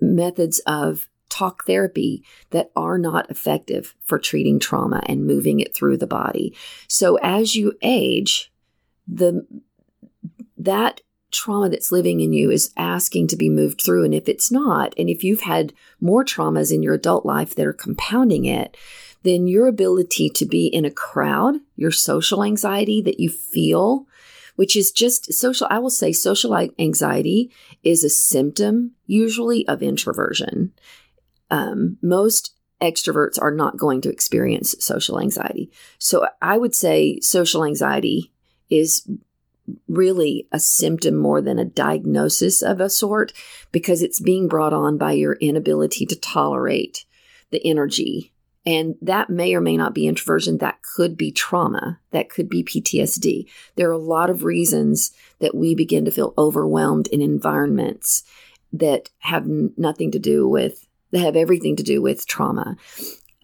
methods 0.00 0.60
of 0.66 1.08
talk 1.28 1.64
therapy 1.66 2.22
that 2.50 2.70
are 2.74 2.98
not 2.98 3.30
effective 3.30 3.94
for 4.02 4.18
treating 4.18 4.58
trauma 4.58 5.02
and 5.06 5.26
moving 5.26 5.60
it 5.60 5.74
through 5.74 5.96
the 5.96 6.06
body. 6.06 6.54
So 6.86 7.16
as 7.22 7.54
you 7.54 7.74
age, 7.82 8.52
the 9.06 9.46
that 10.56 11.00
trauma 11.30 11.68
that's 11.68 11.92
living 11.92 12.20
in 12.20 12.32
you 12.32 12.50
is 12.50 12.72
asking 12.76 13.28
to 13.28 13.36
be 13.36 13.50
moved 13.50 13.82
through 13.82 14.04
and 14.04 14.14
if 14.14 14.28
it's 14.28 14.50
not 14.50 14.94
and 14.96 15.10
if 15.10 15.22
you've 15.22 15.42
had 15.42 15.74
more 16.00 16.24
traumas 16.24 16.72
in 16.72 16.82
your 16.82 16.94
adult 16.94 17.26
life 17.26 17.54
that 17.54 17.66
are 17.66 17.72
compounding 17.72 18.46
it 18.46 18.76
then 19.24 19.46
your 19.46 19.66
ability 19.66 20.30
to 20.30 20.46
be 20.46 20.66
in 20.66 20.86
a 20.86 20.90
crowd 20.90 21.56
your 21.76 21.90
social 21.90 22.42
anxiety 22.42 23.02
that 23.02 23.20
you 23.20 23.28
feel 23.28 24.06
which 24.56 24.74
is 24.74 24.90
just 24.90 25.32
social 25.34 25.66
i 25.70 25.78
will 25.78 25.90
say 25.90 26.12
social 26.12 26.56
anxiety 26.78 27.50
is 27.82 28.02
a 28.02 28.10
symptom 28.10 28.92
usually 29.06 29.68
of 29.68 29.82
introversion 29.82 30.72
um, 31.50 31.98
most 32.02 32.54
extroverts 32.80 33.40
are 33.40 33.50
not 33.50 33.76
going 33.76 34.00
to 34.02 34.10
experience 34.10 34.74
social 34.78 35.20
anxiety. 35.20 35.70
So 35.98 36.26
I 36.40 36.58
would 36.58 36.74
say 36.74 37.18
social 37.20 37.64
anxiety 37.64 38.32
is 38.70 39.08
really 39.86 40.46
a 40.52 40.58
symptom 40.58 41.16
more 41.16 41.42
than 41.42 41.58
a 41.58 41.64
diagnosis 41.64 42.62
of 42.62 42.80
a 42.80 42.88
sort 42.88 43.32
because 43.72 44.02
it's 44.02 44.20
being 44.20 44.48
brought 44.48 44.72
on 44.72 44.96
by 44.96 45.12
your 45.12 45.34
inability 45.34 46.06
to 46.06 46.16
tolerate 46.16 47.04
the 47.50 47.64
energy. 47.66 48.32
And 48.64 48.96
that 49.00 49.30
may 49.30 49.54
or 49.54 49.60
may 49.60 49.76
not 49.76 49.94
be 49.94 50.06
introversion. 50.06 50.58
That 50.58 50.82
could 50.82 51.16
be 51.16 51.32
trauma. 51.32 52.00
That 52.10 52.28
could 52.28 52.48
be 52.48 52.62
PTSD. 52.62 53.46
There 53.76 53.88
are 53.88 53.92
a 53.92 53.98
lot 53.98 54.30
of 54.30 54.44
reasons 54.44 55.12
that 55.38 55.54
we 55.54 55.74
begin 55.74 56.04
to 56.04 56.10
feel 56.10 56.34
overwhelmed 56.36 57.06
in 57.08 57.22
environments 57.22 58.24
that 58.72 59.08
have 59.18 59.46
nothing 59.46 60.10
to 60.10 60.18
do 60.18 60.46
with 60.46 60.86
that 61.10 61.20
have 61.20 61.36
everything 61.36 61.76
to 61.76 61.82
do 61.82 62.02
with 62.02 62.26
trauma. 62.26 62.76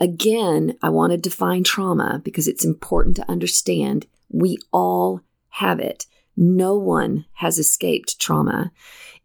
Again, 0.00 0.76
I 0.82 0.90
want 0.90 1.12
to 1.12 1.16
define 1.16 1.64
trauma 1.64 2.20
because 2.22 2.48
it's 2.48 2.64
important 2.64 3.16
to 3.16 3.30
understand 3.30 4.06
we 4.28 4.58
all 4.72 5.20
have 5.50 5.78
it. 5.78 6.06
No 6.36 6.76
one 6.76 7.26
has 7.34 7.58
escaped 7.58 8.18
trauma. 8.18 8.72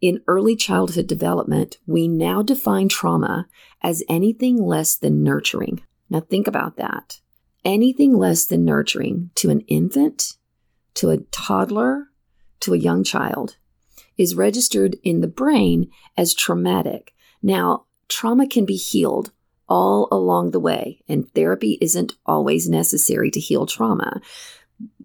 In 0.00 0.22
early 0.28 0.56
childhood 0.56 1.06
development, 1.06 1.78
we 1.86 2.08
now 2.08 2.42
define 2.42 2.88
trauma 2.88 3.48
as 3.82 4.04
anything 4.08 4.56
less 4.56 4.96
than 4.96 5.24
nurturing. 5.24 5.82
Now, 6.08 6.20
think 6.20 6.46
about 6.46 6.76
that. 6.76 7.20
Anything 7.64 8.16
less 8.16 8.46
than 8.46 8.64
nurturing 8.64 9.30
to 9.34 9.50
an 9.50 9.60
infant, 9.62 10.34
to 10.94 11.10
a 11.10 11.18
toddler, 11.30 12.06
to 12.60 12.74
a 12.74 12.78
young 12.78 13.04
child 13.04 13.56
is 14.16 14.34
registered 14.34 14.96
in 15.02 15.20
the 15.20 15.28
brain 15.28 15.90
as 16.16 16.34
traumatic. 16.34 17.14
Now, 17.42 17.86
trauma 18.10 18.46
can 18.46 18.66
be 18.66 18.76
healed 18.76 19.32
all 19.68 20.08
along 20.10 20.50
the 20.50 20.60
way, 20.60 21.00
and 21.08 21.32
therapy 21.32 21.78
isn't 21.80 22.14
always 22.26 22.68
necessary 22.68 23.30
to 23.30 23.40
heal 23.40 23.64
trauma. 23.64 24.20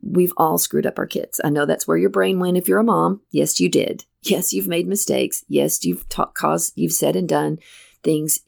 We've 0.02 0.34
all 0.38 0.58
screwed 0.58 0.86
up 0.88 0.98
our 0.98 1.06
kids. 1.06 1.40
I 1.44 1.50
know 1.50 1.66
that's 1.66 1.88
where 1.88 1.98
your 1.98 2.10
brain 2.10 2.40
went 2.40 2.58
if 2.58 2.68
you're 2.68 2.80
a 2.80 2.84
mom. 2.84 3.22
Yes, 3.32 3.60
you 3.60 3.70
did. 3.70 4.04
Yes, 4.28 4.54
you've 4.54 4.68
made 4.68 4.88
mistakes. 4.88 5.46
Yes, 5.48 5.86
you've 5.86 6.10
ta- 6.10 6.32
caused, 6.34 6.74
you've 6.76 6.94
said 6.94 7.16
and 7.16 7.30
done 7.30 7.60
things 8.02 8.40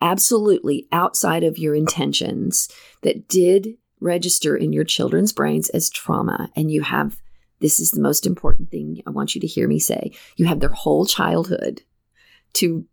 absolutely 0.00 0.86
outside 0.92 1.42
of 1.42 1.58
your 1.58 1.74
intentions 1.74 2.68
that 3.02 3.26
did 3.26 3.76
register 4.00 4.56
in 4.56 4.72
your 4.72 4.84
children's 4.84 5.32
brains 5.32 5.68
as 5.70 5.90
trauma. 5.90 6.48
And 6.54 6.70
you 6.70 6.82
have, 6.82 7.20
this 7.58 7.80
is 7.80 7.90
the 7.90 8.00
most 8.00 8.24
important 8.24 8.70
thing 8.70 9.02
I 9.04 9.10
want 9.10 9.34
you 9.34 9.40
to 9.40 9.48
hear 9.48 9.66
me 9.66 9.80
say, 9.80 10.12
you 10.36 10.46
have 10.46 10.60
their 10.60 10.70
whole 10.70 11.06
childhood 11.06 11.82
to 12.54 12.86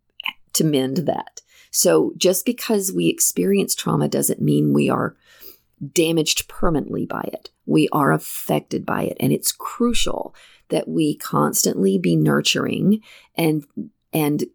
to 0.58 0.64
mend 0.64 0.98
that. 0.98 1.42
So 1.72 2.14
just 2.18 2.46
because 2.46 2.92
we 2.92 3.08
experience 3.08 3.76
trauma 3.76 4.08
doesn't 4.08 4.42
mean 4.42 4.74
we 4.74 4.90
are 4.90 5.16
damaged 5.94 6.48
permanently 6.48 7.06
by 7.06 7.30
it. 7.34 7.52
We 7.66 7.88
are 7.92 8.12
affected 8.12 8.86
by 8.86 9.04
it. 9.04 9.18
And 9.20 9.32
it's 9.32 9.52
crucial 9.52 10.34
that 10.70 10.88
we 10.88 11.16
constantly 11.16 11.98
be 11.98 12.16
nurturing 12.16 13.02
and 13.36 13.66
and 14.12 14.46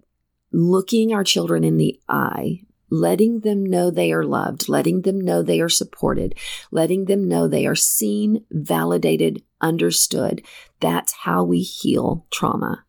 looking 0.52 1.14
our 1.14 1.24
children 1.24 1.64
in 1.64 1.76
the 1.76 1.98
eye, 2.08 2.62
letting 2.90 3.40
them 3.40 3.64
know 3.64 3.90
they 3.90 4.12
are 4.12 4.24
loved, 4.24 4.68
letting 4.68 5.02
them 5.02 5.20
know 5.20 5.42
they 5.42 5.60
are 5.60 5.68
supported, 5.68 6.34
letting 6.70 7.06
them 7.06 7.26
know 7.28 7.46
they 7.46 7.66
are 7.66 7.74
seen, 7.76 8.44
validated, 8.50 9.42
understood. 9.60 10.42
That's 10.80 11.12
how 11.12 11.44
we 11.44 11.60
heal 11.60 12.26
trauma 12.30 12.84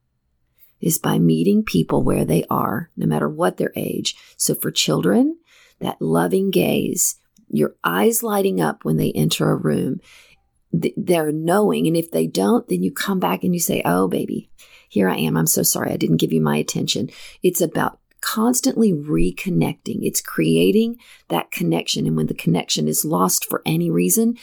is 0.84 1.00
by 1.00 1.18
meeting 1.18 1.64
people 1.64 2.04
where 2.04 2.26
they 2.26 2.44
are, 2.50 2.90
no 2.98 3.08
matter 3.08 3.30
what 3.30 3.58
their 3.58 3.72
age. 3.76 4.16
So 4.36 4.54
for 4.54 4.70
children, 4.70 5.38
that 5.80 6.02
loving 6.02 6.52
gaze, 6.52 7.16
your 7.50 7.76
eyes 7.84 8.22
lighting 8.22 8.60
up 8.60 8.84
when 8.84 8.98
they 8.98 9.12
enter 9.14 9.50
a 9.50 9.56
room, 9.56 10.02
they're 10.72 11.32
knowing. 11.32 11.88
And 11.88 11.96
if 11.96 12.12
they 12.12 12.28
don't, 12.28 12.68
then 12.68 12.84
you 12.84 12.92
come 12.92 13.20
back 13.20 13.44
and 13.44 13.54
you 13.54 13.60
say, 13.60 13.82
Oh, 13.86 14.08
baby, 14.08 14.50
here 14.90 15.08
I 15.08 15.16
am. 15.18 15.38
I'm 15.38 15.48
so 15.48 15.64
sorry. 15.64 15.92
I 15.92 15.98
didn't 15.98 16.18
give 16.18 16.34
you 16.34 16.42
my 16.42 16.58
attention. 16.58 17.10
It's 17.42 17.62
about 17.62 18.00
constantly 18.22 18.92
reconnecting. 18.92 20.00
It's 20.02 20.22
creating 20.22 20.98
that 21.30 21.52
connection. 21.52 22.06
And 22.08 22.18
when 22.18 22.28
the 22.28 22.34
connection 22.34 22.88
is 22.88 23.06
lost 23.06 23.46
for 23.50 23.62
any 23.66 23.90
reason, 23.90 24.38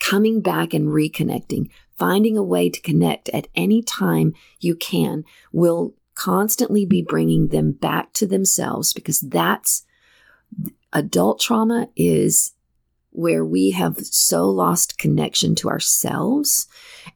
coming 0.00 0.40
back 0.40 0.74
and 0.74 0.88
reconnecting, 0.88 1.70
finding 2.02 2.36
a 2.36 2.42
way 2.42 2.68
to 2.68 2.80
connect 2.80 3.28
at 3.28 3.46
any 3.54 3.80
time 3.80 4.34
you 4.58 4.74
can 4.74 5.22
will 5.52 5.94
constantly 6.16 6.84
be 6.84 7.00
bringing 7.00 7.46
them 7.48 7.70
back 7.70 8.12
to 8.12 8.26
themselves 8.26 8.92
because 8.92 9.20
that's 9.20 9.84
adult 10.92 11.38
trauma 11.38 11.88
is 11.94 12.54
where 13.10 13.44
we 13.44 13.70
have 13.70 13.96
so 13.98 14.50
lost 14.50 14.98
connection 14.98 15.54
to 15.54 15.68
ourselves 15.68 16.66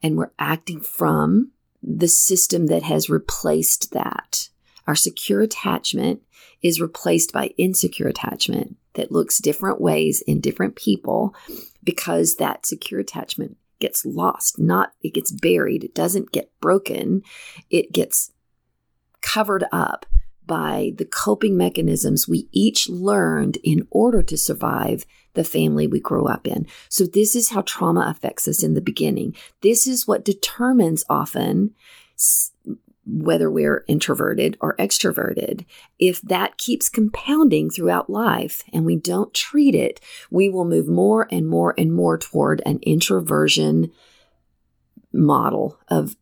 and 0.01 0.15
we're 0.15 0.31
acting 0.39 0.79
from 0.79 1.51
the 1.83 2.07
system 2.07 2.67
that 2.67 2.83
has 2.83 3.09
replaced 3.09 3.91
that. 3.91 4.47
Our 4.87 4.95
secure 4.95 5.41
attachment 5.41 6.21
is 6.61 6.79
replaced 6.79 7.33
by 7.33 7.47
insecure 7.57 8.07
attachment 8.07 8.77
that 8.93 9.11
looks 9.11 9.39
different 9.39 9.81
ways 9.81 10.21
in 10.21 10.39
different 10.39 10.77
people 10.77 11.35
because 11.83 12.37
that 12.37 12.65
secure 12.65 13.01
attachment 13.01 13.57
gets 13.79 14.05
lost, 14.05 14.59
not 14.59 14.93
it 15.01 15.13
gets 15.13 15.31
buried, 15.31 15.83
it 15.83 15.95
doesn't 15.95 16.31
get 16.31 16.51
broken, 16.59 17.21
it 17.69 17.91
gets 17.91 18.31
covered 19.21 19.65
up 19.71 20.05
by 20.45 20.93
the 20.97 21.05
coping 21.05 21.57
mechanisms 21.57 22.27
we 22.27 22.47
each 22.51 22.89
learned 22.89 23.57
in 23.63 23.85
order 23.91 24.23
to 24.23 24.37
survive 24.37 25.05
the 25.33 25.43
family 25.43 25.85
we 25.85 25.99
grew 25.99 26.25
up 26.25 26.47
in. 26.47 26.65
So, 26.89 27.05
this 27.05 27.35
is 27.35 27.49
how 27.49 27.61
trauma 27.61 28.05
affects 28.07 28.47
us 28.47 28.63
in 28.63 28.73
the 28.73 28.81
beginning. 28.81 29.35
This 29.61 29.85
is 29.85 30.07
what 30.07 30.25
determines 30.25 31.03
often 31.09 31.75
whether 33.07 33.49
we're 33.49 33.85
introverted 33.87 34.57
or 34.59 34.75
extroverted. 34.75 35.65
If 35.97 36.21
that 36.23 36.57
keeps 36.57 36.89
compounding 36.89 37.69
throughout 37.69 38.09
life 38.09 38.63
and 38.73 38.85
we 38.85 38.97
don't 38.97 39.33
treat 39.33 39.75
it, 39.75 40.01
we 40.29 40.49
will 40.49 40.65
move 40.65 40.87
more 40.87 41.27
and 41.31 41.47
more 41.47 41.73
and 41.77 41.93
more 41.93 42.17
toward 42.17 42.61
an 42.65 42.79
introversion 42.81 43.91
model 45.13 45.79
of 45.87 46.17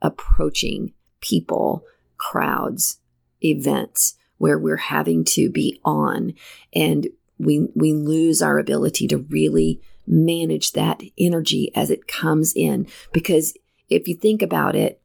approaching 0.00 0.92
people, 1.20 1.84
crowds, 2.16 3.00
events 3.42 4.14
where 4.38 4.58
we're 4.58 4.76
having 4.76 5.24
to 5.24 5.50
be 5.50 5.80
on 5.84 6.32
and 6.72 7.08
we 7.38 7.68
we 7.74 7.92
lose 7.92 8.42
our 8.42 8.58
ability 8.58 9.06
to 9.06 9.18
really 9.18 9.80
manage 10.06 10.72
that 10.72 11.02
energy 11.18 11.70
as 11.74 11.90
it 11.90 12.08
comes 12.08 12.52
in 12.56 12.86
because 13.12 13.54
if 13.88 14.08
you 14.08 14.14
think 14.14 14.42
about 14.42 14.74
it 14.74 15.00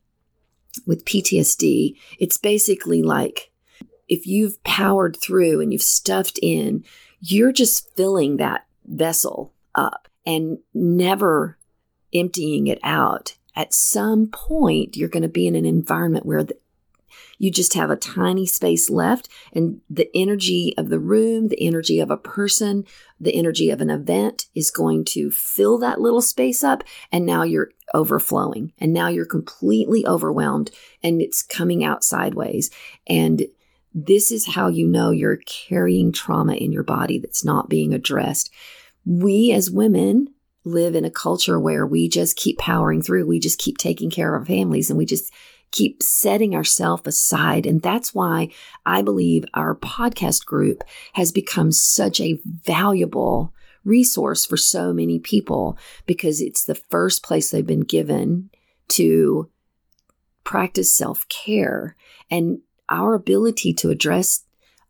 with 0.86 1.06
PTSD, 1.06 1.96
it's 2.20 2.38
basically 2.38 3.02
like 3.02 3.52
if 4.08 4.28
you've 4.28 4.64
powered 4.64 5.18
through 5.18 5.62
and 5.62 5.72
you've 5.72 5.82
stuffed 5.82 6.40
in, 6.42 6.84
you're 7.20 7.52
just 7.52 7.96
filling 7.96 8.38
that 8.38 8.66
vessel 8.86 9.54
up 9.76 10.08
and 10.26 10.60
never 10.74 11.58
emptying 12.14 12.68
it 12.68 12.80
out. 12.84 13.36
At 13.56 13.74
some 13.74 14.28
point, 14.28 14.98
you're 14.98 15.10
going 15.10 15.24
to 15.24 15.30
be 15.30 15.48
in 15.48 15.56
an 15.56 15.66
environment 15.66 16.26
where 16.26 16.44
the, 16.44 16.58
you 17.38 17.52
just 17.52 17.74
have 17.74 17.90
a 17.90 17.96
tiny 17.96 18.46
space 18.46 18.90
left, 18.90 19.28
and 19.54 19.82
the 19.90 20.10
energy 20.16 20.74
of 20.78 20.90
the 20.90 21.00
room, 21.00 21.50
the 21.50 21.62
energy 21.62 22.00
of 22.00 22.10
a 22.10 22.18
person, 22.18 22.86
the 23.20 23.36
energy 23.36 23.70
of 23.70 23.82
an 23.82 23.90
event 23.90 24.48
is 24.56 24.72
going 24.72 25.06
to 25.06 25.30
fill 25.30 25.78
that 25.80 26.02
little 26.02 26.22
space 26.22 26.64
up. 26.64 26.84
And 27.12 27.26
now 27.26 27.44
you're 27.44 27.72
overflowing, 27.94 28.74
and 28.80 28.94
now 28.94 29.08
you're 29.08 29.26
completely 29.26 30.06
overwhelmed, 30.06 30.72
and 31.02 31.22
it's 31.22 31.42
coming 31.42 31.84
out 31.84 32.04
sideways. 32.04 32.70
And 33.08 33.46
this 33.94 34.32
is 34.32 34.48
how 34.48 34.68
you 34.68 34.88
know 34.88 35.12
you're 35.12 35.40
carrying 35.46 36.12
trauma 36.12 36.56
in 36.56 36.72
your 36.72 36.84
body 36.84 37.20
that's 37.20 37.46
not 37.46 37.70
being 37.70 37.94
addressed. 37.94 38.50
We 39.06 39.52
as 39.52 39.70
women 39.70 40.30
live 40.66 40.96
in 40.96 41.06
a 41.06 41.12
culture 41.12 41.60
where 41.60 41.86
we 41.86 42.08
just 42.08 42.38
keep 42.38 42.58
powering 42.58 43.02
through. 43.02 43.28
We 43.28 43.40
just 43.40 43.60
keep 43.60 43.78
taking 43.78 44.10
care 44.10 44.34
of 44.34 44.42
our 44.42 44.46
families 44.46 44.90
and 44.90 44.98
we 44.98 45.06
just 45.06 45.32
keep 45.72 46.02
setting 46.02 46.56
ourselves 46.56 47.04
aside. 47.06 47.66
And 47.66 47.82
that's 47.82 48.14
why 48.14 48.50
I 48.86 49.02
believe 49.02 49.44
our 49.54 49.76
podcast 49.76 50.46
group 50.46 50.84
has 51.14 51.32
become 51.32 51.72
such 51.72 52.22
a 52.22 52.40
valuable 52.46 53.54
resource 53.86 54.46
for 54.46 54.58
so 54.58 54.94
many 54.94 55.20
people 55.20 55.78
because 56.06 56.42
it's 56.42 56.64
the 56.64 56.76
first 56.76 57.24
place 57.24 57.50
they've 57.50 57.66
been 57.66 57.82
given 57.82 58.50
to 58.90 59.50
practice 60.44 60.96
self 60.96 61.28
care. 61.30 61.96
And 62.30 62.60
our 62.90 63.14
ability 63.14 63.74
to 63.76 63.90
address 63.90 64.44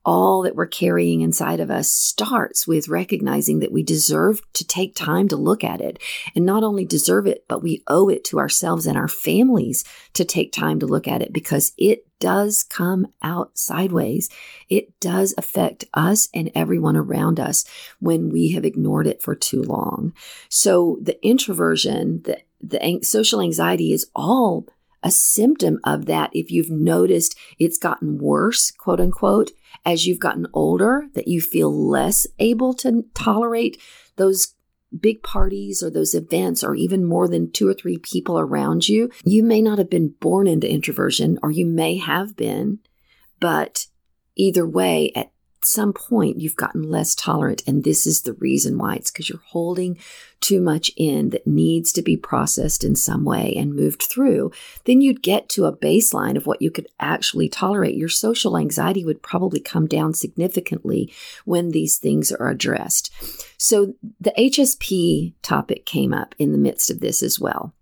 all 0.05 0.41
that 0.41 0.55
we're 0.55 0.67
carrying 0.67 1.21
inside 1.21 1.59
of 1.59 1.71
us 1.71 1.89
starts 1.89 2.67
with 2.67 2.89
recognizing 2.89 3.59
that 3.59 3.71
we 3.71 3.83
deserve 3.83 4.41
to 4.53 4.65
take 4.67 4.95
time 4.95 5.29
to 5.29 5.37
look 5.37 5.63
at 5.63 5.79
it. 5.79 5.97
And 6.35 6.45
not 6.45 6.63
only 6.63 6.85
deserve 6.85 7.25
it, 7.25 7.45
but 7.47 7.63
we 7.63 7.83
owe 7.87 8.09
it 8.09 8.25
to 8.25 8.39
ourselves 8.39 8.85
and 8.85 8.97
our 8.97 9.07
families 9.07 9.85
to 10.13 10.25
take 10.25 10.51
time 10.51 10.79
to 10.79 10.85
look 10.85 11.07
at 11.07 11.21
it 11.21 11.31
because 11.31 11.71
it 11.77 12.05
does 12.23 12.63
come 12.63 13.05
out 13.21 13.57
sideways. 13.57 14.29
It 14.69 14.97
does 15.01 15.33
affect 15.37 15.83
us 15.93 16.29
and 16.33 16.49
everyone 16.55 16.95
around 16.95 17.37
us 17.37 17.65
when 17.99 18.29
we 18.29 18.53
have 18.53 18.63
ignored 18.63 19.07
it 19.07 19.21
for 19.21 19.35
too 19.35 19.61
long. 19.61 20.13
So 20.47 20.99
the 21.01 21.21
introversion, 21.21 22.21
the, 22.23 22.37
the 22.61 22.99
social 23.01 23.41
anxiety 23.41 23.91
is 23.91 24.09
all 24.15 24.65
a 25.03 25.11
symptom 25.11 25.81
of 25.83 26.05
that. 26.05 26.29
If 26.31 26.49
you've 26.49 26.69
noticed 26.69 27.37
it's 27.59 27.77
gotten 27.77 28.19
worse, 28.19 28.71
quote 28.71 29.01
unquote, 29.01 29.51
as 29.85 30.07
you've 30.07 30.21
gotten 30.21 30.47
older, 30.53 31.07
that 31.15 31.27
you 31.27 31.41
feel 31.41 31.69
less 31.75 32.25
able 32.39 32.73
to 32.75 33.03
tolerate 33.13 33.81
those 34.15 34.55
big 34.99 35.23
parties 35.23 35.83
or 35.83 35.89
those 35.89 36.13
events 36.13 36.63
or 36.63 36.75
even 36.75 37.05
more 37.05 37.27
than 37.27 37.51
two 37.51 37.67
or 37.67 37.73
three 37.73 37.97
people 37.97 38.39
around 38.39 38.87
you, 38.87 39.09
you 39.25 39.43
may 39.43 39.61
not 39.61 39.77
have 39.77 39.89
been 39.89 40.15
born 40.19 40.47
into 40.47 40.69
introversion 40.69 41.39
or 41.43 41.51
you 41.51 41.65
may 41.65 41.97
have 41.97 42.35
been, 42.35 42.79
but 43.39 43.87
either 44.35 44.65
way, 44.65 45.11
at 45.15 45.32
some 45.65 45.93
point 45.93 46.39
you've 46.39 46.55
gotten 46.55 46.83
less 46.83 47.15
tolerant. 47.15 47.63
And 47.67 47.83
this 47.83 48.07
is 48.07 48.21
the 48.21 48.33
reason 48.33 48.77
why 48.77 48.95
it's 48.95 49.11
because 49.11 49.29
you're 49.29 49.41
holding 49.45 49.97
too 50.41 50.59
much 50.59 50.91
in 50.97 51.29
that 51.29 51.47
needs 51.47 51.91
to 51.93 52.01
be 52.01 52.17
processed 52.17 52.83
in 52.83 52.95
some 52.95 53.23
way 53.23 53.53
and 53.55 53.75
moved 53.75 54.03
through. 54.03 54.51
Then 54.85 55.01
you'd 55.01 55.21
get 55.21 55.47
to 55.49 55.65
a 55.65 55.75
baseline 55.75 56.35
of 56.35 56.45
what 56.45 56.61
you 56.61 56.69
could 56.71 56.87
actually 56.99 57.49
tolerate. 57.49 57.95
Your 57.95 58.09
social 58.09 58.57
anxiety 58.57 59.05
would 59.05 59.21
probably 59.21 59.59
come 59.59 59.87
down 59.87 60.13
significantly 60.13 61.13
when 61.45 61.71
these 61.71 61.97
things 61.97 62.31
are 62.31 62.49
addressed. 62.49 63.11
So 63.57 63.95
the 64.19 64.33
HSP 64.37 65.33
topic 65.41 65.85
came 65.85 66.13
up 66.13 66.35
in 66.39 66.51
the 66.51 66.57
midst 66.57 66.89
of 66.89 66.99
this 66.99 67.23
as 67.23 67.39
well. 67.39 67.73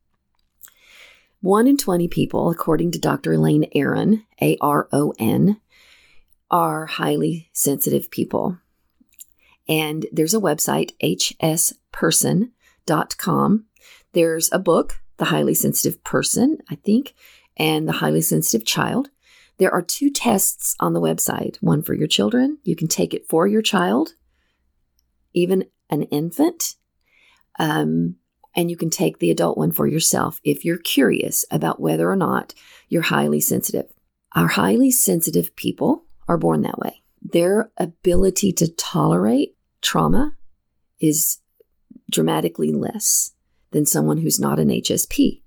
One 1.41 1.65
in 1.65 1.77
20 1.77 2.07
people, 2.07 2.51
according 2.51 2.91
to 2.91 2.99
Dr. 2.99 3.33
Elaine 3.33 3.65
Aron, 3.73 4.25
A 4.41 4.57
R 4.61 4.87
O 4.93 5.13
N, 5.17 5.59
are 6.51 6.85
highly 6.85 7.49
sensitive 7.53 8.11
people. 8.11 8.57
And 9.67 10.05
there's 10.11 10.33
a 10.33 10.39
website, 10.39 10.91
hsperson.com. 11.01 13.65
There's 14.13 14.51
a 14.51 14.59
book, 14.59 15.01
The 15.17 15.25
Highly 15.25 15.53
Sensitive 15.53 16.03
Person, 16.03 16.57
I 16.69 16.75
think, 16.75 17.13
and 17.55 17.87
The 17.87 17.93
Highly 17.93 18.19
Sensitive 18.21 18.67
Child. 18.67 19.09
There 19.57 19.71
are 19.71 19.81
two 19.81 20.09
tests 20.09 20.75
on 20.79 20.93
the 20.93 20.99
website 20.99 21.55
one 21.61 21.83
for 21.83 21.93
your 21.93 22.07
children. 22.07 22.57
You 22.63 22.75
can 22.75 22.89
take 22.89 23.13
it 23.13 23.29
for 23.29 23.47
your 23.47 23.61
child, 23.61 24.15
even 25.33 25.65
an 25.89 26.03
infant. 26.03 26.75
Um, 27.59 28.15
and 28.55 28.69
you 28.69 28.75
can 28.75 28.89
take 28.89 29.19
the 29.19 29.31
adult 29.31 29.57
one 29.57 29.71
for 29.71 29.87
yourself 29.87 30.41
if 30.43 30.65
you're 30.65 30.77
curious 30.77 31.45
about 31.51 31.79
whether 31.79 32.09
or 32.09 32.17
not 32.17 32.53
you're 32.89 33.03
highly 33.03 33.39
sensitive. 33.39 33.85
Our 34.35 34.47
highly 34.47 34.91
sensitive 34.91 35.55
people 35.55 36.03
are 36.31 36.37
born 36.37 36.61
that 36.61 36.79
way. 36.79 37.03
Their 37.21 37.71
ability 37.77 38.53
to 38.53 38.71
tolerate 38.71 39.57
trauma 39.81 40.37
is 40.99 41.39
dramatically 42.09 42.71
less 42.71 43.31
than 43.71 43.85
someone 43.85 44.17
who's 44.17 44.39
not 44.39 44.57
an 44.57 44.69
HSP. 44.69 45.41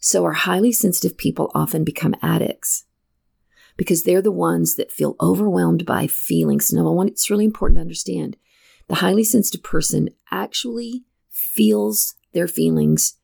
So 0.00 0.24
our 0.24 0.32
highly 0.32 0.70
sensitive 0.70 1.18
people 1.18 1.50
often 1.54 1.82
become 1.82 2.14
addicts 2.22 2.84
because 3.76 4.04
they're 4.04 4.22
the 4.22 4.30
ones 4.30 4.76
that 4.76 4.92
feel 4.92 5.16
overwhelmed 5.20 5.84
by 5.84 6.06
feelings. 6.06 6.72
Now, 6.72 6.88
want 6.92 7.10
it's 7.10 7.30
really 7.30 7.44
important 7.44 7.78
to 7.78 7.82
understand 7.82 8.36
the 8.86 8.96
highly 8.96 9.24
sensitive 9.24 9.64
person 9.64 10.10
actually 10.30 11.04
feels 11.30 12.14
their 12.32 12.48
feelings 12.48 13.16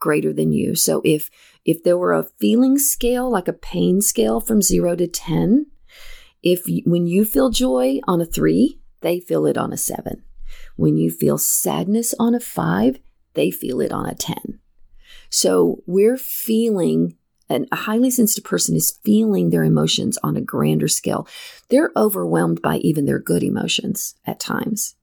greater 0.00 0.32
than 0.32 0.52
you. 0.52 0.74
So 0.74 1.02
if 1.04 1.30
if 1.66 1.82
there 1.82 1.98
were 1.98 2.14
a 2.14 2.28
feeling 2.38 2.78
scale 2.78 3.30
like 3.30 3.48
a 3.48 3.52
pain 3.52 4.00
scale 4.00 4.40
from 4.40 4.62
0 4.62 4.96
to 4.96 5.06
10, 5.06 5.66
if 6.46 6.64
when 6.84 7.08
you 7.08 7.24
feel 7.24 7.50
joy 7.50 7.98
on 8.06 8.20
a 8.20 8.24
3, 8.24 8.78
they 9.00 9.18
feel 9.18 9.46
it 9.46 9.58
on 9.58 9.72
a 9.72 9.76
7. 9.76 10.22
When 10.76 10.96
you 10.96 11.10
feel 11.10 11.38
sadness 11.38 12.14
on 12.20 12.36
a 12.36 12.40
5, 12.40 13.00
they 13.34 13.50
feel 13.50 13.80
it 13.80 13.90
on 13.90 14.06
a 14.06 14.14
10. 14.14 14.60
So 15.28 15.82
we're 15.86 16.16
feeling 16.16 17.16
and 17.48 17.66
a 17.70 17.76
highly 17.76 18.10
sensitive 18.10 18.44
person 18.44 18.76
is 18.76 18.98
feeling 19.04 19.50
their 19.50 19.64
emotions 19.64 20.18
on 20.22 20.36
a 20.36 20.40
grander 20.40 20.88
scale. 20.88 21.28
They're 21.68 21.90
overwhelmed 21.96 22.62
by 22.62 22.78
even 22.78 23.06
their 23.06 23.20
good 23.20 23.42
emotions 23.42 24.14
at 24.24 24.40
times. 24.40 24.94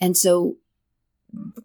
And 0.00 0.16
so 0.16 0.56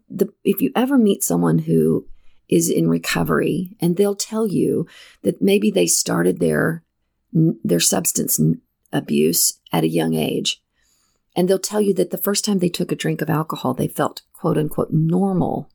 the, 0.08 0.32
if 0.44 0.60
you 0.60 0.70
ever 0.76 0.98
meet 0.98 1.22
someone 1.24 1.58
who 1.58 2.06
is 2.48 2.68
in 2.70 2.88
recovery 2.88 3.76
and 3.80 3.96
they'll 3.96 4.16
tell 4.16 4.46
you 4.46 4.86
that 5.22 5.42
maybe 5.42 5.70
they 5.70 5.86
started 5.86 6.38
their 6.38 6.84
their 7.32 7.80
substance 7.80 8.38
abuse 8.94 9.60
at 9.72 9.84
a 9.84 9.88
young 9.88 10.14
age 10.14 10.62
and 11.36 11.48
they'll 11.48 11.58
tell 11.58 11.80
you 11.80 11.92
that 11.92 12.10
the 12.10 12.18
first 12.18 12.44
time 12.44 12.60
they 12.60 12.68
took 12.68 12.90
a 12.90 12.96
drink 12.96 13.20
of 13.20 13.28
alcohol 13.28 13.74
they 13.74 13.88
felt 13.88 14.22
quote 14.32 14.56
unquote 14.56 14.90
normal 14.90 15.68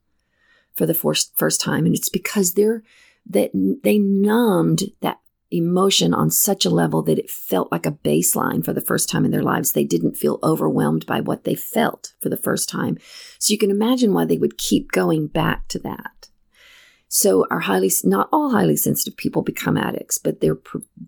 for 0.73 0.87
the 0.87 0.93
first 0.95 1.37
first 1.37 1.61
time 1.61 1.85
and 1.85 1.93
it's 1.93 2.09
because 2.09 2.53
they're 2.53 2.81
that 3.27 3.51
they 3.83 3.99
numbed 3.99 4.81
that 5.01 5.19
emotion 5.51 6.13
on 6.13 6.29
such 6.29 6.65
a 6.65 6.69
level 6.69 7.01
that 7.01 7.17
it 7.17 7.29
felt 7.29 7.71
like 7.71 7.85
a 7.85 7.91
baseline 7.91 8.63
for 8.63 8.73
the 8.73 8.81
first 8.81 9.09
time 9.09 9.25
in 9.25 9.31
their 9.31 9.43
lives. 9.43 9.71
They 9.71 9.83
didn't 9.83 10.17
feel 10.17 10.39
overwhelmed 10.43 11.05
by 11.05 11.21
what 11.21 11.43
they 11.43 11.55
felt 11.55 12.13
for 12.19 12.29
the 12.29 12.37
first 12.37 12.69
time. 12.69 12.97
So 13.39 13.51
you 13.51 13.57
can 13.57 13.71
imagine 13.71 14.13
why 14.13 14.25
they 14.25 14.37
would 14.37 14.57
keep 14.57 14.91
going 14.91 15.27
back 15.27 15.67
to 15.69 15.79
that. 15.79 16.29
So 17.07 17.47
our 17.49 17.61
highly, 17.61 17.91
not 18.03 18.29
all 18.31 18.51
highly 18.51 18.75
sensitive 18.75 19.17
people 19.17 19.41
become 19.41 19.77
addicts, 19.77 20.19
but 20.19 20.39
they're, 20.39 20.59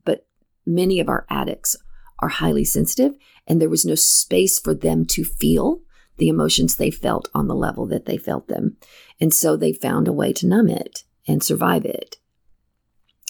but 0.03 0.25
many 0.65 0.99
of 0.99 1.09
our 1.09 1.27
addicts 1.29 1.75
are 2.21 2.29
highly 2.29 2.63
sensitive 2.63 3.15
and 3.47 3.61
there 3.61 3.69
was 3.69 3.85
no 3.85 3.95
space 3.95 4.59
for 4.59 4.73
them 4.73 5.05
to 5.05 5.23
feel 5.23 5.81
the 6.17 6.29
emotions 6.29 6.75
they 6.75 6.91
felt 6.91 7.29
on 7.33 7.47
the 7.47 7.55
level 7.55 7.87
that 7.87 8.05
they 8.05 8.17
felt 8.17 8.47
them. 8.47 8.77
And 9.19 9.33
so 9.33 9.55
they 9.55 9.73
found 9.73 10.07
a 10.07 10.13
way 10.13 10.33
to 10.33 10.47
numb 10.47 10.69
it 10.69 11.03
and 11.27 11.43
survive 11.43 11.85
it 11.85 12.17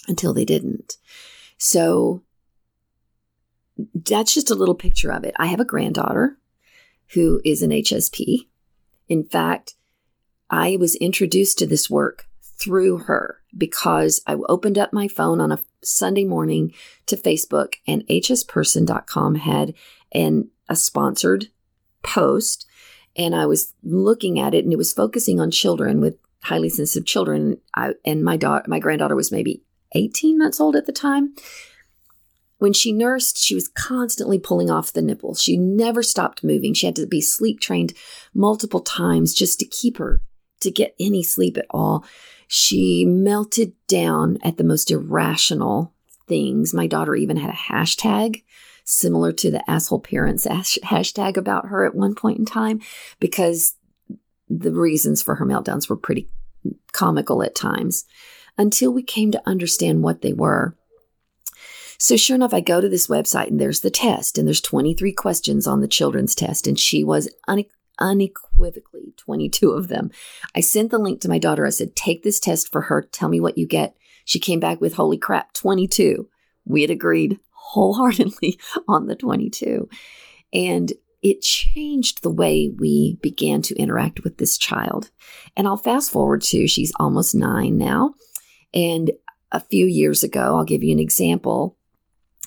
until 0.08 0.34
they 0.34 0.44
didn't. 0.44 0.98
So 1.56 2.22
that's 3.94 4.34
just 4.34 4.50
a 4.50 4.54
little 4.54 4.74
picture 4.74 5.10
of 5.10 5.24
it. 5.24 5.34
I 5.38 5.46
have 5.46 5.60
a 5.60 5.64
granddaughter 5.64 6.38
who 7.14 7.40
is 7.44 7.62
an 7.62 7.70
HSP. 7.70 8.48
In 9.08 9.24
fact, 9.24 9.74
I 10.50 10.76
was 10.76 10.96
introduced 10.96 11.58
to 11.58 11.66
this 11.66 11.88
work 11.88 12.26
through 12.62 12.98
her 12.98 13.40
because 13.56 14.20
I 14.26 14.34
opened 14.48 14.78
up 14.78 14.92
my 14.92 15.08
phone 15.08 15.40
on 15.40 15.52
a 15.52 15.60
Sunday 15.82 16.24
morning 16.24 16.72
to 17.06 17.16
Facebook 17.16 17.74
and 17.86 18.06
hsperson.com 18.06 19.34
had 19.36 19.74
an, 20.12 20.50
a 20.68 20.76
sponsored 20.76 21.48
post 22.02 22.66
and 23.16 23.34
I 23.34 23.46
was 23.46 23.74
looking 23.82 24.38
at 24.38 24.54
it 24.54 24.64
and 24.64 24.72
it 24.72 24.78
was 24.78 24.92
focusing 24.92 25.40
on 25.40 25.50
children 25.50 26.00
with 26.00 26.18
highly 26.44 26.68
sensitive 26.68 27.06
children. 27.06 27.58
I, 27.74 27.94
and 28.04 28.24
my 28.24 28.36
daughter, 28.36 28.64
my 28.68 28.78
granddaughter 28.78 29.16
was 29.16 29.32
maybe 29.32 29.62
18 29.94 30.38
months 30.38 30.60
old 30.60 30.76
at 30.76 30.86
the 30.86 30.92
time. 30.92 31.34
When 32.58 32.72
she 32.72 32.92
nursed, 32.92 33.38
she 33.38 33.56
was 33.56 33.68
constantly 33.68 34.38
pulling 34.38 34.70
off 34.70 34.92
the 34.92 35.02
nipple. 35.02 35.34
She 35.34 35.56
never 35.56 36.02
stopped 36.02 36.44
moving. 36.44 36.74
She 36.74 36.86
had 36.86 36.96
to 36.96 37.06
be 37.06 37.20
sleep 37.20 37.58
trained 37.58 37.92
multiple 38.32 38.80
times 38.80 39.34
just 39.34 39.58
to 39.60 39.66
keep 39.66 39.98
her 39.98 40.22
to 40.62 40.70
get 40.70 40.94
any 40.98 41.22
sleep 41.22 41.56
at 41.56 41.66
all. 41.70 42.04
She 42.48 43.04
melted 43.06 43.72
down 43.86 44.38
at 44.42 44.56
the 44.56 44.64
most 44.64 44.90
irrational 44.90 45.94
things. 46.26 46.74
My 46.74 46.86
daughter 46.86 47.14
even 47.14 47.36
had 47.36 47.50
a 47.50 47.72
hashtag 47.72 48.42
similar 48.84 49.32
to 49.32 49.50
the 49.50 49.70
asshole 49.70 50.00
parents 50.00 50.46
hashtag 50.46 51.36
about 51.36 51.66
her 51.68 51.84
at 51.84 51.94
one 51.94 52.14
point 52.14 52.38
in 52.38 52.44
time 52.44 52.80
because 53.20 53.74
the 54.48 54.72
reasons 54.72 55.22
for 55.22 55.36
her 55.36 55.46
meltdowns 55.46 55.88
were 55.88 55.96
pretty 55.96 56.28
comical 56.92 57.42
at 57.42 57.54
times 57.54 58.04
until 58.58 58.92
we 58.92 59.02
came 59.02 59.30
to 59.30 59.42
understand 59.46 60.02
what 60.02 60.22
they 60.22 60.32
were. 60.32 60.76
So 61.98 62.16
sure 62.16 62.34
enough, 62.34 62.52
I 62.52 62.60
go 62.60 62.80
to 62.80 62.88
this 62.88 63.06
website 63.06 63.46
and 63.46 63.60
there's 63.60 63.80
the 63.80 63.90
test 63.90 64.36
and 64.36 64.46
there's 64.46 64.60
23 64.60 65.12
questions 65.12 65.66
on 65.66 65.80
the 65.80 65.88
children's 65.88 66.34
test 66.34 66.66
and 66.66 66.78
she 66.78 67.04
was 67.04 67.28
une- 67.48 67.64
unequivocally 68.02 69.14
22 69.16 69.70
of 69.70 69.88
them. 69.88 70.10
I 70.54 70.60
sent 70.60 70.90
the 70.90 70.98
link 70.98 71.20
to 71.20 71.28
my 71.28 71.38
daughter. 71.38 71.64
I 71.64 71.70
said, 71.70 71.96
take 71.96 72.22
this 72.22 72.40
test 72.40 72.70
for 72.70 72.82
her. 72.82 73.02
Tell 73.02 73.28
me 73.28 73.40
what 73.40 73.56
you 73.56 73.66
get. 73.66 73.96
She 74.24 74.38
came 74.38 74.60
back 74.60 74.80
with, 74.80 74.94
holy 74.94 75.16
crap, 75.16 75.54
22. 75.54 76.28
We 76.64 76.82
had 76.82 76.90
agreed 76.90 77.38
wholeheartedly 77.50 78.58
on 78.88 79.06
the 79.06 79.16
22. 79.16 79.88
And 80.52 80.92
it 81.22 81.40
changed 81.40 82.22
the 82.22 82.30
way 82.30 82.72
we 82.76 83.18
began 83.22 83.62
to 83.62 83.76
interact 83.76 84.24
with 84.24 84.38
this 84.38 84.58
child. 84.58 85.10
And 85.56 85.68
I'll 85.68 85.76
fast 85.76 86.10
forward 86.10 86.42
to 86.42 86.66
she's 86.66 86.92
almost 86.98 87.34
nine 87.34 87.78
now. 87.78 88.14
And 88.74 89.12
a 89.52 89.60
few 89.60 89.86
years 89.86 90.24
ago, 90.24 90.56
I'll 90.56 90.64
give 90.64 90.82
you 90.82 90.92
an 90.92 90.98
example 90.98 91.76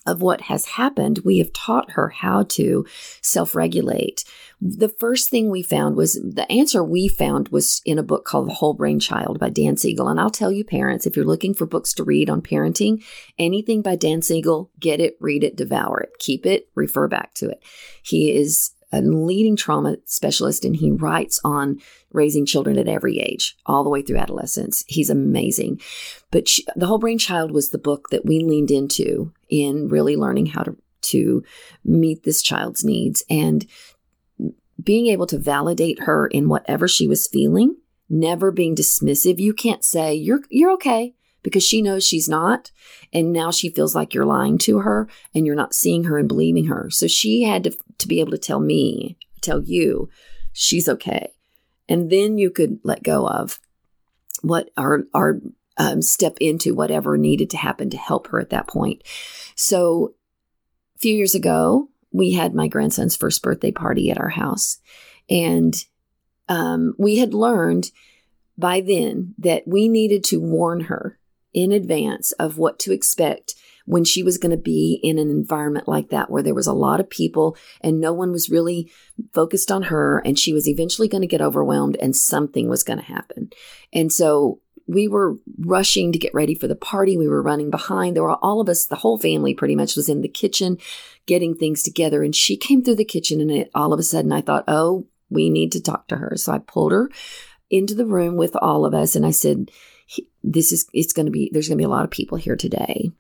of 0.06 0.22
what 0.22 0.42
has 0.42 0.66
happened, 0.66 1.22
we 1.26 1.40
have 1.40 1.52
taught 1.54 1.92
her 1.92 2.10
how 2.10 2.44
to 2.44 2.86
self 3.22 3.56
regulate. 3.56 4.24
The 4.62 4.90
first 4.90 5.30
thing 5.30 5.50
we 5.50 5.64
found 5.64 5.96
was 5.96 6.14
the 6.14 6.50
answer 6.52 6.84
we 6.84 7.08
found 7.08 7.50
was 7.50 7.82
in 7.86 8.00
a 8.00 8.04
book 8.04 8.26
called 8.26 8.48
The 8.50 8.54
Whole 8.54 8.74
Brain 8.74 9.00
Child 9.00 9.40
by 9.40 9.50
Dan 9.50 9.78
Siegel. 9.78 10.08
And 10.08 10.20
I'll 10.20 10.30
tell 10.30 10.52
you, 10.52 10.64
parents, 10.64 11.06
if 11.06 11.16
you're 11.16 11.26
looking 11.26 11.54
for 11.54 11.66
books 11.66 11.94
to 11.96 12.04
read 12.04 12.30
on 12.30 12.42
parenting, 12.42 13.04
anything 13.38 13.82
by 13.82 13.96
Dan 13.96 14.22
Siegel, 14.22 14.72
get 14.80 15.02
it, 15.02 15.18
read 15.20 15.44
it, 15.44 15.56
devour 15.56 16.00
it, 16.02 16.14
keep 16.20 16.46
it, 16.46 16.70
refer 16.76 17.08
back 17.08 17.34
to 17.36 17.50
it. 17.50 17.62
He 18.02 18.32
is 18.32 18.72
a 18.96 19.02
leading 19.02 19.56
trauma 19.56 19.98
specialist 20.06 20.64
and 20.64 20.76
he 20.76 20.92
writes 20.92 21.40
on 21.44 21.82
raising 22.12 22.46
children 22.46 22.78
at 22.78 22.88
every 22.88 23.20
age, 23.20 23.58
all 23.66 23.84
the 23.84 23.90
way 23.90 24.02
through 24.02 24.18
adolescence. 24.18 24.84
He's 24.88 25.10
amazing. 25.10 25.82
But 26.32 26.48
she, 26.48 26.66
The 26.76 26.88
Whole 26.88 27.00
Brain 27.00 27.18
Child 27.18 27.52
was 27.52 27.70
the 27.70 27.78
book 27.78 28.10
that 28.10 28.26
we 28.26 28.40
leaned 28.40 28.72
into 28.72 29.34
in 29.50 29.90
really 29.90 30.16
learning 30.16 30.48
how 30.48 30.64
to, 30.64 30.78
to 31.02 31.44
meet 31.84 32.24
this 32.24 32.42
child's 32.42 32.84
needs 32.84 33.24
and 33.30 33.66
being 34.82 35.08
able 35.08 35.28
to 35.28 35.38
validate 35.38 36.04
her 36.04 36.28
in 36.28 36.50
whatever 36.50 36.88
she 36.88 37.08
was 37.08 37.28
feeling, 37.28 37.76
never 38.10 38.52
being 38.52 38.76
dismissive. 38.76 39.40
You 39.40 39.54
can't 39.54 39.84
say, 39.84 40.14
you're, 40.14 40.42
you're 40.50 40.72
okay 40.74 41.16
because 41.44 41.64
she 41.64 41.82
knows 41.82 42.04
she's 42.04 42.28
not. 42.28 42.72
And 43.14 43.32
now 43.32 43.52
she 43.52 43.70
feels 43.70 43.96
like 43.96 44.14
you're 44.14 44.26
lying 44.26 44.58
to 44.60 44.80
her 44.80 45.08
and 45.34 45.46
you're 45.46 45.56
not 45.56 45.76
seeing 45.76 46.06
her 46.06 46.18
and 46.18 46.28
believing 46.28 46.66
her. 46.66 46.90
So 46.90 47.08
she 47.08 47.44
had 47.44 47.66
to, 47.66 47.78
to 48.00 48.08
be 48.08 48.20
able 48.20 48.32
to 48.32 48.38
tell 48.38 48.60
me, 48.60 49.18
tell 49.42 49.64
you, 49.64 50.10
she's 50.54 50.90
okay. 50.90 51.32
And 51.88 52.10
then 52.10 52.38
you 52.38 52.50
could 52.50 52.80
let 52.84 53.04
go 53.04 53.28
of 53.28 53.60
what 54.42 54.70
our, 54.78 55.04
our, 55.14 55.40
um, 55.78 56.02
step 56.02 56.38
into 56.40 56.74
whatever 56.74 57.18
needed 57.18 57.50
to 57.52 57.58
happen 57.58 57.90
to 57.90 57.98
help 57.98 58.28
her 58.28 58.40
at 58.40 58.50
that 58.52 58.68
point. 58.68 59.04
So 59.56 60.16
a 60.96 61.00
few 61.00 61.16
years 61.16 61.36
ago, 61.36 61.90
we 62.12 62.32
had 62.32 62.56
my 62.56 62.68
grandson's 62.68 63.16
first 63.16 63.44
birthday 63.44 63.72
party 63.72 64.10
at 64.10 64.18
our 64.18 64.30
house. 64.30 64.80
And 65.30 65.76
um, 66.48 66.94
we 66.98 67.18
had 67.18 67.34
learned 67.34 67.92
by 68.58 68.80
then 68.80 69.34
that 69.40 69.68
we 69.68 69.90
needed 69.90 70.24
to 70.26 70.40
warn 70.40 70.82
her 70.82 71.20
in 71.54 71.72
advance 71.72 72.32
of 72.34 72.58
what 72.58 72.80
to 72.80 72.94
expect 72.94 73.56
when 73.86 74.04
she 74.04 74.24
was 74.24 74.38
going 74.38 74.52
to 74.52 74.58
be 74.58 75.00
in 75.04 75.18
an 75.18 75.30
environment 75.30 75.88
like 75.88 76.10
that 76.10 76.30
where 76.30 76.44
there 76.44 76.56
was 76.56 76.68
a 76.68 76.74
lot 76.74 77.00
of 77.00 77.10
people 77.10 77.56
and 77.82 78.00
no 78.00 78.12
one 78.12 78.32
was 78.32 78.50
really 78.50 78.92
focused 79.34 79.72
on 79.72 79.84
her 79.84 80.20
and 80.26 80.38
she 80.38 80.54
was 80.54 80.68
eventually 80.68 81.08
going 81.08 81.22
to 81.22 81.28
get 81.28 81.42
overwhelmed 81.42 81.96
and 82.02 82.16
something 82.16 82.68
was 82.68 82.84
going 82.84 83.00
to 83.00 83.06
happen. 83.06 83.50
And 83.94 84.12
so 84.12 84.60
we 84.88 85.08
were 85.08 85.38
rushing 85.60 86.12
to 86.12 86.20
get 86.20 86.34
ready 86.34 86.54
for 86.54 86.68
the 86.68 86.76
party. 86.76 87.18
We 87.18 87.28
were 87.28 87.42
running 87.42 87.72
behind. 87.72 88.16
There 88.16 88.24
were 88.24 88.36
all 88.36 88.62
of 88.62 88.70
us, 88.70 88.86
the 88.86 88.96
whole 88.96 89.18
family 89.18 89.54
pretty 89.54 89.76
much 89.76 89.96
was 89.96 90.10
in 90.10 90.22
the 90.22 90.28
kitchen 90.28 90.78
getting 91.26 91.56
things 91.56 91.82
together. 91.82 92.24
And 92.24 92.36
she 92.36 92.58
came 92.58 92.84
through 92.84 92.98
the 92.98 93.06
kitchen 93.06 93.42
and 93.42 93.52
it, 93.52 93.72
all 93.74 93.94
of 93.94 94.00
a 94.00 94.04
sudden 94.04 94.32
I 94.32 94.42
thought, 94.42 94.66
oh, 94.68 95.08
we 95.30 95.50
need 95.50 95.72
to 95.72 95.82
talk 95.82 96.08
to 96.10 96.18
her. 96.18 96.34
So 96.38 96.52
I 96.52 96.60
pulled 96.60 96.92
her 96.92 97.10
into 97.70 97.96
the 97.96 98.06
room 98.06 98.36
with 98.36 98.56
all 98.56 98.86
of 98.86 98.94
us 98.94 99.16
and 99.16 99.26
I 99.26 99.32
said, 99.32 99.72
this 100.44 100.72
is 100.72 100.88
it's 100.94 101.14
going 101.14 101.26
to 101.26 101.32
be 101.32 101.50
there's 101.52 101.68
going 101.68 101.78
to 101.78 101.82
be 101.82 101.86
a 101.86 101.90
lot 101.90 102.06
of 102.06 102.12
people 102.12 102.38
here 102.38 102.56
today 102.56 103.12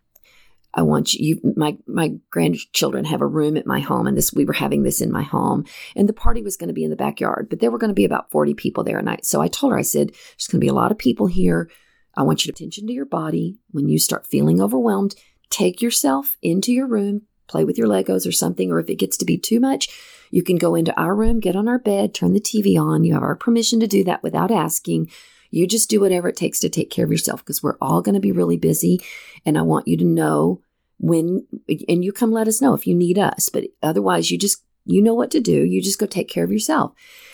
i 0.75 0.81
want 0.81 1.13
you 1.13 1.39
my 1.55 1.77
my 1.87 2.11
grandchildren 2.29 3.05
have 3.05 3.21
a 3.21 3.27
room 3.27 3.57
at 3.57 3.65
my 3.65 3.79
home 3.79 4.07
and 4.07 4.15
this 4.17 4.33
we 4.33 4.45
were 4.45 4.53
having 4.53 4.83
this 4.83 5.01
in 5.01 5.11
my 5.11 5.23
home 5.23 5.65
and 5.95 6.07
the 6.07 6.13
party 6.13 6.41
was 6.41 6.57
going 6.57 6.67
to 6.67 6.73
be 6.73 6.83
in 6.83 6.89
the 6.89 6.95
backyard 6.95 7.47
but 7.49 7.59
there 7.59 7.71
were 7.71 7.79
going 7.79 7.89
to 7.89 7.93
be 7.93 8.05
about 8.05 8.29
40 8.31 8.53
people 8.53 8.83
there 8.83 8.99
and 8.99 9.09
I, 9.09 9.17
so 9.23 9.41
i 9.41 9.47
told 9.47 9.73
her 9.73 9.79
i 9.79 9.83
said 9.83 10.09
there's 10.09 10.47
going 10.47 10.59
to 10.59 10.65
be 10.65 10.69
a 10.69 10.73
lot 10.73 10.91
of 10.91 10.97
people 10.97 11.27
here 11.27 11.69
i 12.15 12.21
want 12.21 12.45
you 12.45 12.51
to 12.51 12.55
attention 12.55 12.87
to 12.87 12.93
your 12.93 13.05
body 13.05 13.57
when 13.71 13.89
you 13.89 13.99
start 13.99 14.27
feeling 14.27 14.61
overwhelmed 14.61 15.15
take 15.49 15.81
yourself 15.81 16.37
into 16.41 16.73
your 16.73 16.87
room, 16.87 17.23
play 17.47 17.63
with 17.63 17.77
your 17.77 17.87
Legos 17.87 18.27
or 18.27 18.31
something, 18.31 18.71
or 18.71 18.79
if 18.79 18.89
it 18.89 18.95
gets 18.95 19.17
to 19.17 19.25
be 19.25 19.37
too 19.37 19.59
much, 19.59 19.89
you 20.31 20.43
can 20.43 20.57
go 20.57 20.75
into 20.75 20.97
our 20.99 21.15
room, 21.15 21.39
get 21.39 21.55
on 21.55 21.67
our 21.67 21.79
bed, 21.79 22.13
turn 22.13 22.33
the 22.33 22.41
TV 22.41 22.79
on. 22.79 23.03
You 23.03 23.13
have 23.13 23.23
our 23.23 23.35
permission 23.35 23.79
to 23.79 23.87
do 23.87 24.03
that 24.03 24.23
without 24.23 24.51
asking. 24.51 25.09
You 25.51 25.67
just 25.67 25.89
do 25.89 25.99
whatever 25.99 26.27
it 26.29 26.35
takes 26.35 26.59
to 26.59 26.69
take 26.69 26.89
care 26.89 27.05
of 27.05 27.11
yourself 27.11 27.41
because 27.41 27.63
we're 27.63 27.77
all 27.81 28.01
going 28.01 28.15
to 28.15 28.21
be 28.21 28.31
really 28.31 28.57
busy. 28.57 29.01
And 29.45 29.57
I 29.57 29.61
want 29.61 29.87
you 29.87 29.97
to 29.97 30.05
know 30.05 30.61
when, 30.97 31.45
and 31.87 32.03
you 32.03 32.11
come 32.11 32.31
let 32.31 32.47
us 32.47 32.61
know 32.61 32.73
if 32.73 32.87
you 32.87 32.95
need 32.95 33.17
us. 33.17 33.49
But 33.49 33.65
otherwise, 33.83 34.31
you 34.31 34.37
just, 34.37 34.63
you 34.85 35.01
know 35.01 35.13
what 35.13 35.31
to 35.31 35.39
do. 35.39 35.63
You 35.63 35.81
just 35.81 35.99
go 35.99 36.05
take 36.05 36.29
care 36.29 36.43
of 36.43 36.51
yourself. 36.51 36.93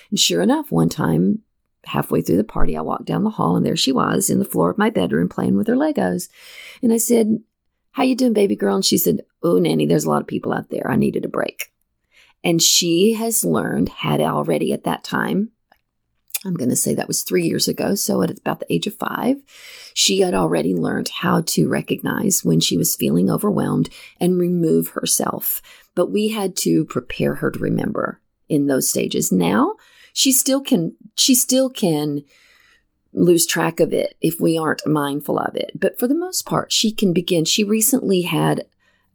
And 0.10 0.20
sure 0.20 0.42
enough, 0.42 0.72
one 0.72 0.90
time, 0.90 1.40
halfway 1.86 2.22
through 2.22 2.38
the 2.38 2.44
party, 2.44 2.78
I 2.78 2.82
walked 2.82 3.06
down 3.06 3.24
the 3.24 3.32
hall 3.32 3.56
and 3.56 3.66
there 3.66 3.76
she 3.76 3.92
was 3.92 4.30
in 4.30 4.40
the 4.40 4.46
floor 4.46 4.70
of 4.70 4.78
my 4.78 4.90
bedroom 4.90 5.30
playing 5.30 5.58
with 5.58 5.68
her 5.68 5.76
Legos. 5.76 6.30
And 6.84 6.94
I 6.94 6.98
said, 6.98 7.40
how 7.92 8.04
you 8.04 8.16
doing, 8.16 8.34
baby 8.34 8.56
girl? 8.56 8.76
And 8.76 8.86
she 8.86 8.98
said, 8.98 9.22
oh, 9.44 9.58
Nanny, 9.58 9.86
there's 9.86 10.06
a 10.06 10.10
lot 10.10 10.22
of 10.22 10.28
people 10.28 10.54
out 10.54 10.70
there. 10.70 10.90
I 10.90 10.96
needed 10.96 11.26
a 11.26 11.30
break. 11.30 11.72
And 12.44 12.62
she 12.62 13.14
has 13.14 13.44
learned, 13.44 13.90
had 13.90 14.22
already 14.22 14.74
at 14.74 14.84
that 14.86 15.04
time, 15.04 15.52
I'm 16.46 16.56
going 16.56 16.70
to 16.70 16.76
say 16.76 16.96
that 16.96 17.08
was 17.08 17.22
three 17.22 17.44
years 17.44 17.68
ago. 17.68 17.94
So 17.94 18.24
at 18.24 18.32
about 18.32 18.62
the 18.62 18.74
age 18.74 18.88
of 18.88 18.96
five, 18.96 19.38
she 19.94 20.22
had 20.22 20.34
already 20.34 20.74
learned 20.74 21.10
how 21.10 21.42
to 21.42 21.70
recognize 21.70 22.44
when 22.44 22.60
she 22.60 22.78
was 22.78 22.96
feeling 22.96 23.30
overwhelmed 23.30 23.90
and 24.20 24.40
remove 24.40 24.90
herself. 24.90 25.62
But 25.94 26.12
we 26.12 26.30
had 26.30 26.56
to 26.58 26.86
prepare 26.86 27.36
her 27.36 27.52
to 27.52 27.60
remember 27.60 28.22
in 28.50 28.68
those 28.68 28.90
stages. 28.90 29.32
Now 29.32 29.76
she 30.14 30.32
still 30.32 30.62
can, 30.62 30.96
she 31.16 31.36
still 31.36 31.70
can 31.70 32.24
lose 33.14 33.46
track 33.46 33.80
of 33.80 33.94
it 33.94 34.16
if 34.22 34.40
we 34.40 34.58
aren't 34.58 34.88
mindful 34.88 35.38
of 35.38 35.56
it. 35.56 35.72
But 35.76 36.00
for 36.00 36.08
the 36.08 36.16
most 36.16 36.46
part, 36.46 36.72
she 36.72 36.92
can 36.92 37.14
begin. 37.14 37.46
She 37.46 37.64
recently 37.64 38.22
had, 38.22 38.66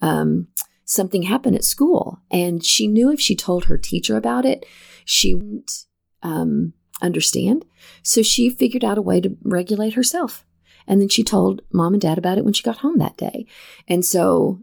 um, 0.01 0.49
something 0.85 1.23
happen 1.23 1.57
at 1.57 1.65
school 1.65 2.21
and 2.31 2.65
she 2.65 2.87
knew 2.87 3.11
if 3.11 3.21
she 3.21 3.35
told 3.35 3.65
her 3.65 3.77
teacher 3.77 4.17
about 4.17 4.45
it, 4.45 4.65
she 5.05 5.35
wouldn't, 5.35 5.87
um, 6.23 6.73
understand. 7.03 7.65
So 8.03 8.23
she 8.23 8.51
figured 8.51 8.85
out 8.85 8.99
a 8.99 9.03
way 9.03 9.21
to 9.21 9.37
regulate 9.43 9.95
herself. 9.95 10.45
And 10.87 11.01
then 11.01 11.09
she 11.09 11.25
told 11.25 11.63
mom 11.73 11.95
and 11.95 12.01
dad 12.01 12.19
about 12.19 12.39
it 12.39 12.45
when 12.45 12.55
she 12.55 12.63
got 12.63 12.79
home 12.79 12.99
that 12.99 13.17
day. 13.17 13.47
And 13.89 14.05
so 14.05 14.61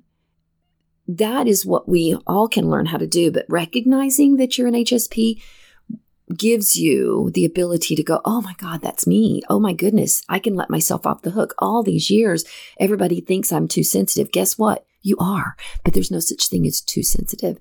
that 1.07 1.47
is 1.47 1.65
what 1.65 1.89
we 1.89 2.17
all 2.25 2.47
can 2.47 2.69
learn 2.69 2.87
how 2.87 2.97
to 2.97 3.07
do. 3.07 3.31
But 3.31 3.45
recognizing 3.49 4.37
that 4.37 4.57
you're 4.57 4.67
an 4.67 4.73
HSP 4.73 5.41
gives 6.35 6.77
you 6.77 7.29
the 7.33 7.45
ability 7.45 7.95
to 7.95 8.03
go, 8.03 8.21
Oh 8.23 8.41
my 8.41 8.53
God, 8.57 8.81
that's 8.81 9.05
me. 9.05 9.41
Oh 9.49 9.59
my 9.59 9.73
goodness, 9.73 10.23
I 10.29 10.39
can 10.39 10.55
let 10.55 10.69
myself 10.69 11.05
off 11.05 11.21
the 11.21 11.31
hook. 11.31 11.53
All 11.59 11.83
these 11.83 12.09
years, 12.09 12.45
everybody 12.79 13.19
thinks 13.19 13.51
I'm 13.51 13.67
too 13.67 13.83
sensitive. 13.83 14.31
Guess 14.31 14.57
what? 14.57 14.85
You 15.01 15.17
are, 15.19 15.57
but 15.83 15.93
there's 15.93 16.11
no 16.11 16.19
such 16.19 16.47
thing 16.47 16.65
as 16.65 16.79
too 16.79 17.03
sensitive. 17.03 17.57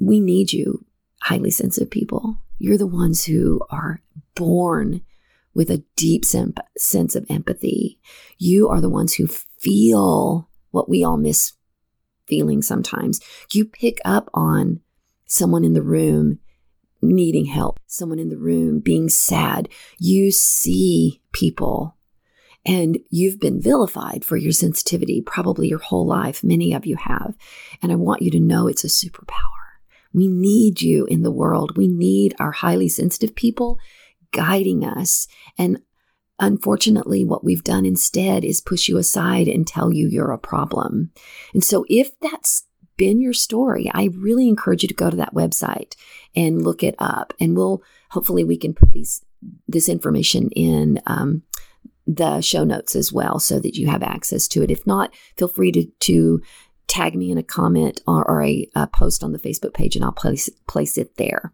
We 0.00 0.18
need 0.18 0.52
you, 0.52 0.84
highly 1.22 1.52
sensitive 1.52 1.90
people. 1.90 2.38
You're 2.60 2.78
the 2.78 2.86
ones 2.86 3.24
who 3.24 3.60
are 3.70 4.02
born 4.36 5.00
with 5.54 5.70
a 5.70 5.82
deep 5.96 6.24
sense 6.24 7.16
of 7.16 7.26
empathy. 7.28 7.98
You 8.38 8.68
are 8.68 8.80
the 8.80 8.90
ones 8.90 9.14
who 9.14 9.26
feel 9.26 10.48
what 10.70 10.88
we 10.88 11.02
all 11.02 11.16
miss 11.16 11.54
feeling 12.26 12.62
sometimes. 12.62 13.20
You 13.50 13.64
pick 13.64 13.98
up 14.04 14.28
on 14.34 14.80
someone 15.26 15.64
in 15.64 15.72
the 15.72 15.82
room 15.82 16.38
needing 17.02 17.46
help, 17.46 17.80
someone 17.86 18.18
in 18.18 18.28
the 18.28 18.36
room 18.36 18.78
being 18.80 19.08
sad. 19.08 19.68
You 19.98 20.30
see 20.30 21.22
people 21.32 21.96
and 22.66 22.98
you've 23.08 23.40
been 23.40 23.60
vilified 23.60 24.22
for 24.22 24.36
your 24.36 24.52
sensitivity 24.52 25.22
probably 25.22 25.68
your 25.68 25.78
whole 25.78 26.06
life. 26.06 26.44
Many 26.44 26.74
of 26.74 26.84
you 26.84 26.96
have. 26.96 27.34
And 27.82 27.90
I 27.90 27.94
want 27.94 28.20
you 28.20 28.30
to 28.32 28.38
know 28.38 28.68
it's 28.68 28.84
a 28.84 28.88
superpower. 28.88 29.59
We 30.12 30.28
need 30.28 30.82
you 30.82 31.06
in 31.06 31.22
the 31.22 31.30
world. 31.30 31.76
We 31.76 31.88
need 31.88 32.34
our 32.38 32.52
highly 32.52 32.88
sensitive 32.88 33.34
people 33.34 33.78
guiding 34.32 34.84
us. 34.84 35.26
And 35.58 35.80
unfortunately, 36.38 37.24
what 37.24 37.44
we've 37.44 37.64
done 37.64 37.84
instead 37.84 38.44
is 38.44 38.60
push 38.60 38.88
you 38.88 38.96
aside 38.96 39.48
and 39.48 39.66
tell 39.66 39.92
you 39.92 40.08
you're 40.08 40.32
a 40.32 40.38
problem. 40.38 41.10
And 41.54 41.62
so 41.62 41.84
if 41.88 42.18
that's 42.20 42.64
been 42.96 43.20
your 43.20 43.32
story, 43.32 43.90
I 43.94 44.10
really 44.14 44.48
encourage 44.48 44.82
you 44.82 44.88
to 44.88 44.94
go 44.94 45.10
to 45.10 45.16
that 45.16 45.34
website 45.34 45.94
and 46.34 46.62
look 46.62 46.82
it 46.82 46.94
up. 46.98 47.32
And 47.40 47.56
we'll 47.56 47.82
hopefully 48.10 48.44
we 48.44 48.56
can 48.56 48.74
put 48.74 48.92
these 48.92 49.24
this 49.66 49.88
information 49.88 50.50
in 50.50 51.00
um, 51.06 51.42
the 52.06 52.40
show 52.42 52.64
notes 52.64 52.94
as 52.94 53.10
well 53.12 53.38
so 53.38 53.58
that 53.58 53.74
you 53.74 53.86
have 53.86 54.02
access 54.02 54.46
to 54.48 54.62
it. 54.62 54.70
If 54.70 54.86
not, 54.86 55.14
feel 55.36 55.48
free 55.48 55.72
to 55.72 55.86
to 55.86 56.42
tag 56.90 57.14
me 57.14 57.30
in 57.30 57.38
a 57.38 57.42
comment 57.42 58.02
or, 58.06 58.28
or 58.28 58.42
a, 58.42 58.68
a, 58.74 58.86
post 58.88 59.22
on 59.22 59.32
the 59.32 59.38
Facebook 59.38 59.72
page 59.72 59.94
and 59.94 60.04
I'll 60.04 60.12
place, 60.12 60.50
place 60.66 60.98
it 60.98 61.16
there. 61.16 61.52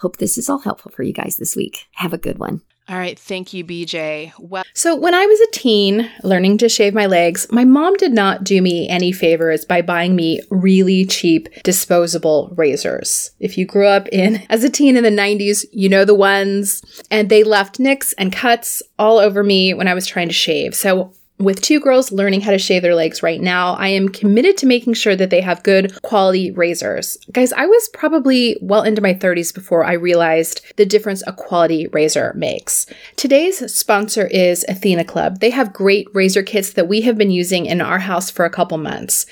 Hope 0.00 0.18
this 0.18 0.36
is 0.36 0.50
all 0.50 0.58
helpful 0.58 0.92
for 0.92 1.02
you 1.02 1.14
guys 1.14 1.38
this 1.38 1.56
week. 1.56 1.86
Have 1.94 2.12
a 2.12 2.18
good 2.18 2.38
one. 2.38 2.60
All 2.88 2.98
right, 2.98 3.18
thank 3.18 3.52
you, 3.52 3.64
BJ. 3.64 4.32
Well, 4.38 4.62
so 4.72 4.94
when 4.94 5.12
I 5.12 5.26
was 5.26 5.40
a 5.40 5.50
teen 5.50 6.08
learning 6.22 6.58
to 6.58 6.68
shave 6.68 6.94
my 6.94 7.06
legs, 7.06 7.50
my 7.50 7.64
mom 7.64 7.94
did 7.94 8.12
not 8.12 8.44
do 8.44 8.62
me 8.62 8.88
any 8.88 9.10
favors 9.10 9.64
by 9.64 9.82
buying 9.82 10.14
me 10.14 10.40
really 10.50 11.04
cheap 11.04 11.48
disposable 11.64 12.54
razors. 12.56 13.32
If 13.40 13.58
you 13.58 13.66
grew 13.66 13.88
up 13.88 14.06
in 14.12 14.46
as 14.50 14.62
a 14.62 14.70
teen 14.70 14.96
in 14.96 15.02
the 15.02 15.10
90s, 15.10 15.64
you 15.72 15.88
know 15.88 16.04
the 16.04 16.14
ones, 16.14 16.80
and 17.10 17.28
they 17.28 17.42
left 17.42 17.80
nicks 17.80 18.12
and 18.12 18.32
cuts 18.32 18.84
all 19.00 19.18
over 19.18 19.42
me 19.42 19.74
when 19.74 19.88
I 19.88 19.94
was 19.94 20.06
trying 20.06 20.28
to 20.28 20.34
shave. 20.34 20.76
So 20.76 21.12
with 21.38 21.60
two 21.60 21.80
girls 21.80 22.12
learning 22.12 22.40
how 22.40 22.50
to 22.50 22.58
shave 22.58 22.82
their 22.82 22.94
legs 22.94 23.22
right 23.22 23.40
now, 23.40 23.74
I 23.74 23.88
am 23.88 24.08
committed 24.08 24.56
to 24.58 24.66
making 24.66 24.94
sure 24.94 25.14
that 25.16 25.30
they 25.30 25.42
have 25.42 25.62
good 25.62 26.00
quality 26.02 26.50
razors. 26.50 27.18
Guys, 27.30 27.52
I 27.52 27.66
was 27.66 27.88
probably 27.92 28.56
well 28.62 28.82
into 28.82 29.02
my 29.02 29.12
30s 29.12 29.54
before 29.54 29.84
I 29.84 29.92
realized 29.92 30.62
the 30.76 30.86
difference 30.86 31.22
a 31.26 31.32
quality 31.32 31.88
razor 31.88 32.32
makes. 32.34 32.86
Today's 33.16 33.70
sponsor 33.72 34.26
is 34.26 34.64
Athena 34.68 35.04
Club. 35.04 35.40
They 35.40 35.50
have 35.50 35.72
great 35.72 36.08
razor 36.14 36.42
kits 36.42 36.72
that 36.72 36.88
we 36.88 37.02
have 37.02 37.18
been 37.18 37.30
using 37.30 37.66
in 37.66 37.80
our 37.80 37.98
house 37.98 38.30
for 38.30 38.44
a 38.44 38.50
couple 38.50 38.78
months. 38.78 39.26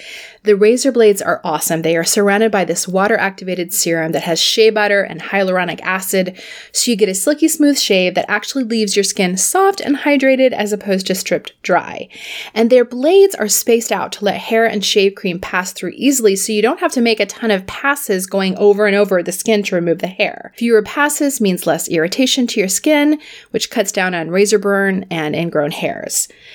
The 0.45 0.57
razor 0.57 0.93
blades 0.93 1.23
are 1.23 1.41
awesome. 1.43 1.81
They 1.81 1.97
are 1.97 2.05
surrounded 2.05 2.53
by 2.53 2.67
this 2.67 2.87
water 2.87 3.17
activated 3.17 3.73
serum 3.73 4.13
that 4.13 4.25
has 4.25 4.39
shea 4.39 4.69
butter 4.69 5.03
and 5.03 5.23
hyaluronic 5.23 5.81
acid, 5.81 6.39
so 6.71 6.91
you 6.91 6.99
get 6.99 7.09
a 7.09 7.15
silky 7.15 7.49
smooth 7.49 7.79
shave 7.79 8.15
that 8.15 8.29
actually 8.29 8.65
leaves 8.65 8.95
your 8.95 9.05
skin 9.05 9.39
soft 9.39 9.81
and 9.81 9.97
hydrated 9.97 10.53
as 10.53 10.71
opposed 10.71 11.07
to 11.07 11.15
stripped 11.15 11.55
dry. 11.63 11.94
And 12.55 12.71
their 12.71 12.85
blades 12.85 13.35
are 13.35 13.49
spaced 13.49 13.93
out 13.93 14.13
to 14.13 14.25
let 14.25 14.39
hair 14.39 14.67
and 14.67 14.85
shave 14.85 15.15
cream 15.15 15.39
pass 15.39 15.73
through 15.73 15.93
easily 15.95 16.37
so 16.37 16.53
you 16.53 16.63
don't 16.63 16.81
have 16.81 16.93
to 16.93 17.01
make 17.01 17.21
a 17.21 17.27
ton 17.27 17.51
of 17.51 17.67
passes 17.67 18.27
going 18.27 18.57
over 18.57 18.87
and 18.87 18.97
over 18.97 19.23
the 19.23 19.33
skin 19.33 19.63
to 19.65 19.75
remove 19.75 19.99
the 19.99 20.07
hair. 20.07 20.53
Fewer 20.57 20.83
passes 20.83 21.41
means 21.41 21.67
less 21.67 21.89
irritation 21.89 22.47
to 22.49 22.61
your 22.61 22.69
skin, 22.69 23.19
which 23.51 23.71
cuts 23.71 23.93
down 23.93 24.15
on 24.15 24.31
razor 24.31 24.59
burn 24.59 25.05
and 25.11 25.35
ingrown 25.35 25.71
hairs. 25.71 26.29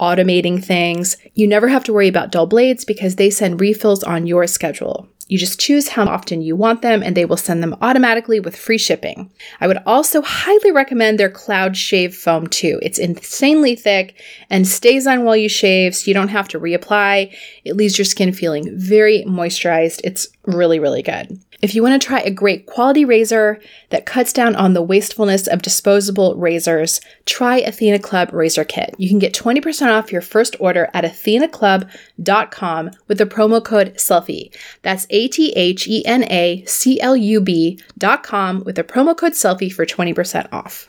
automating 0.00 0.64
things. 0.64 1.16
You 1.34 1.46
never 1.46 1.68
have 1.68 1.84
to 1.84 1.92
worry 1.92 2.08
about 2.08 2.32
dull 2.32 2.46
blades 2.46 2.84
because 2.84 3.16
they 3.16 3.30
send 3.30 3.60
refills 3.60 4.02
on 4.02 4.26
your 4.26 4.46
schedule. 4.46 5.08
You 5.28 5.38
just 5.38 5.60
choose 5.60 5.88
how 5.88 6.06
often 6.06 6.42
you 6.42 6.56
want 6.56 6.82
them 6.82 7.02
and 7.02 7.16
they 7.16 7.24
will 7.24 7.36
send 7.36 7.62
them 7.62 7.76
automatically 7.80 8.40
with 8.40 8.56
free 8.56 8.78
shipping. 8.78 9.30
I 9.60 9.66
would 9.66 9.78
also 9.86 10.22
highly 10.22 10.72
recommend 10.72 11.18
their 11.18 11.30
Cloud 11.30 11.76
Shave 11.76 12.16
Foam 12.16 12.46
too. 12.46 12.78
It's 12.82 12.98
insanely 12.98 13.76
thick 13.76 14.20
and 14.50 14.66
stays 14.66 15.06
on 15.06 15.24
while 15.24 15.36
you 15.36 15.48
shave 15.48 15.94
so 15.94 16.08
you 16.08 16.14
don't 16.14 16.28
have 16.28 16.48
to 16.48 16.60
reapply. 16.60 17.34
It 17.64 17.76
leaves 17.76 17.98
your 17.98 18.06
skin 18.06 18.32
feeling 18.32 18.70
very 18.76 19.22
moisturized. 19.24 20.00
It's 20.02 20.28
really, 20.46 20.80
really 20.80 21.02
good. 21.02 21.38
If 21.60 21.74
you 21.74 21.82
want 21.82 22.00
to 22.00 22.06
try 22.06 22.20
a 22.20 22.30
great 22.30 22.66
quality 22.66 23.04
razor 23.04 23.60
that 23.90 24.06
cuts 24.06 24.32
down 24.32 24.54
on 24.54 24.74
the 24.74 24.82
wastefulness 24.82 25.48
of 25.48 25.60
disposable 25.60 26.36
razors, 26.36 27.00
try 27.26 27.56
Athena 27.56 27.98
Club 27.98 28.32
Razor 28.32 28.64
Kit. 28.64 28.94
You 28.96 29.08
can 29.08 29.18
get 29.18 29.34
20% 29.34 29.92
off 29.92 30.12
your 30.12 30.20
first 30.20 30.54
order 30.60 30.88
at 30.94 31.02
athenaclub.com 31.02 32.90
with 33.08 33.18
the 33.18 33.26
promo 33.26 33.64
code 33.64 33.98
SELFIE. 33.98 34.52
That's 34.82 35.08
A 35.10 35.17
T 35.26 35.52
H 35.56 35.88
N 36.06 36.24
A 36.30 36.64
C 36.66 37.00
L 37.00 37.16
U 37.16 37.40
B.com 37.40 38.62
with 38.64 38.76
the 38.76 38.84
promo 38.84 39.16
code 39.16 39.34
SELFIE 39.34 39.70
for 39.70 39.84
20% 39.84 40.52
off. 40.52 40.88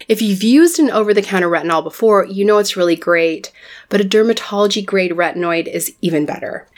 If 0.11 0.21
you've 0.21 0.43
used 0.43 0.77
an 0.77 0.91
over 0.91 1.13
the 1.13 1.21
counter 1.21 1.47
retinol 1.47 1.85
before, 1.85 2.25
you 2.25 2.43
know 2.43 2.57
it's 2.57 2.75
really 2.75 2.97
great, 2.97 3.49
but 3.87 4.01
a 4.01 4.03
dermatology 4.03 4.85
grade 4.85 5.11
retinoid 5.11 5.67
is 5.67 5.95
even 6.01 6.25
better. 6.25 6.67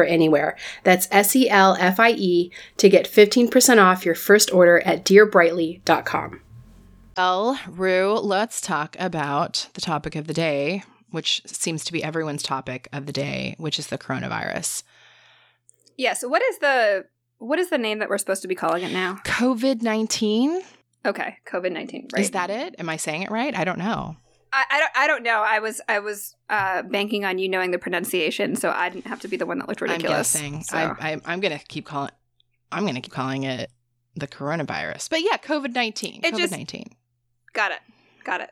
anywhere. 0.00 0.56
That's 0.84 1.08
S 1.10 1.36
E 1.36 1.50
L 1.50 1.76
F 1.78 2.00
I 2.00 2.12
E 2.12 2.50
to 2.78 2.88
get 2.88 3.06
15% 3.06 3.78
off 3.82 4.06
your 4.06 4.14
first 4.14 4.52
order 4.52 4.80
at 4.80 5.04
dearbrightly.com. 5.04 6.40
Well, 7.16 7.60
Rue, 7.68 8.14
let's 8.14 8.60
talk 8.60 8.96
about 8.98 9.68
the 9.74 9.82
topic 9.82 10.16
of 10.16 10.26
the 10.26 10.32
day, 10.32 10.82
which 11.10 11.42
seems 11.44 11.84
to 11.84 11.92
be 11.92 12.02
everyone's 12.02 12.42
topic 12.42 12.88
of 12.92 13.04
the 13.04 13.12
day, 13.12 13.54
which 13.58 13.78
is 13.78 13.88
the 13.88 13.98
coronavirus. 13.98 14.82
Yeah, 15.98 16.14
so 16.14 16.28
what 16.28 16.42
is 16.42 16.58
the 16.58 17.04
what 17.38 17.58
is 17.58 17.68
the 17.68 17.78
name 17.78 17.98
that 17.98 18.08
we're 18.08 18.18
supposed 18.18 18.42
to 18.42 18.48
be 18.48 18.54
calling 18.54 18.82
it 18.82 18.92
now? 18.92 19.18
COVID 19.24 19.82
19? 19.82 20.62
Okay, 21.04 21.36
COVID 21.46 21.72
nineteen. 21.72 22.08
Right? 22.12 22.22
Is 22.22 22.30
that 22.30 22.50
it? 22.50 22.76
Am 22.78 22.88
I 22.88 22.96
saying 22.96 23.22
it 23.22 23.30
right? 23.30 23.56
I 23.56 23.64
don't 23.64 23.78
know. 23.78 24.16
I, 24.52 24.64
I 24.70 24.80
don't. 24.80 24.90
I 24.94 25.06
don't 25.06 25.22
know. 25.22 25.42
I 25.42 25.58
was. 25.60 25.80
I 25.88 25.98
was 26.00 26.36
uh, 26.50 26.82
banking 26.82 27.24
on 27.24 27.38
you 27.38 27.48
knowing 27.48 27.70
the 27.70 27.78
pronunciation, 27.78 28.54
so 28.54 28.70
I 28.70 28.88
didn't 28.90 29.06
have 29.06 29.20
to 29.20 29.28
be 29.28 29.36
the 29.36 29.46
one 29.46 29.58
that 29.58 29.68
looked 29.68 29.80
ridiculous. 29.80 30.36
I'm 30.36 30.42
guessing. 30.42 30.62
So. 30.64 30.76
I, 30.76 31.12
I, 31.12 31.20
I'm 31.24 31.40
gonna 31.40 31.60
keep 31.68 31.86
calling. 31.86 32.10
I'm 32.70 32.84
gonna 32.84 33.00
keep 33.00 33.12
calling 33.12 33.44
it 33.44 33.70
the 34.14 34.28
coronavirus. 34.28 35.08
But 35.08 35.22
yeah, 35.22 35.36
COVID 35.38 35.74
nineteen. 35.74 36.20
COVID 36.22 36.50
nineteen. 36.50 36.94
Got 37.52 37.72
it. 37.72 37.80
Got 38.24 38.42
it. 38.42 38.50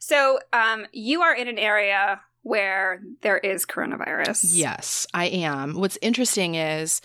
So, 0.00 0.38
um, 0.52 0.86
you 0.92 1.22
are 1.22 1.34
in 1.34 1.48
an 1.48 1.58
area 1.58 2.20
where 2.42 3.02
there 3.20 3.36
is 3.36 3.66
coronavirus. 3.66 4.40
Yes, 4.44 5.06
I 5.12 5.26
am. 5.26 5.74
What's 5.74 5.98
interesting 6.00 6.54
is, 6.54 7.02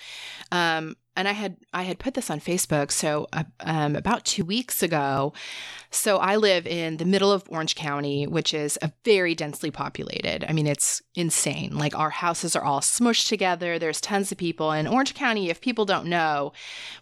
um, 0.51 0.95
and 1.15 1.27
I 1.27 1.33
had 1.33 1.57
I 1.73 1.83
had 1.83 1.99
put 1.99 2.13
this 2.13 2.29
on 2.29 2.39
Facebook. 2.39 2.91
So 2.91 3.27
uh, 3.33 3.43
um, 3.59 3.95
about 3.95 4.25
two 4.25 4.43
weeks 4.43 4.81
ago, 4.81 5.33
so 5.91 6.17
I 6.17 6.37
live 6.37 6.65
in 6.65 6.97
the 6.97 7.05
middle 7.05 7.31
of 7.31 7.43
Orange 7.49 7.75
County, 7.75 8.25
which 8.25 8.53
is 8.53 8.79
a 8.81 8.91
very 9.05 9.35
densely 9.35 9.69
populated. 9.69 10.43
I 10.47 10.53
mean, 10.53 10.65
it's 10.65 11.01
insane. 11.13 11.77
Like 11.77 11.97
our 11.97 12.09
houses 12.09 12.55
are 12.55 12.63
all 12.63 12.79
smushed 12.79 13.27
together. 13.27 13.77
There's 13.77 14.01
tons 14.01 14.31
of 14.31 14.37
people. 14.37 14.71
in 14.71 14.87
Orange 14.87 15.13
County, 15.13 15.49
if 15.49 15.61
people 15.61 15.85
don't 15.85 16.07
know, 16.07 16.51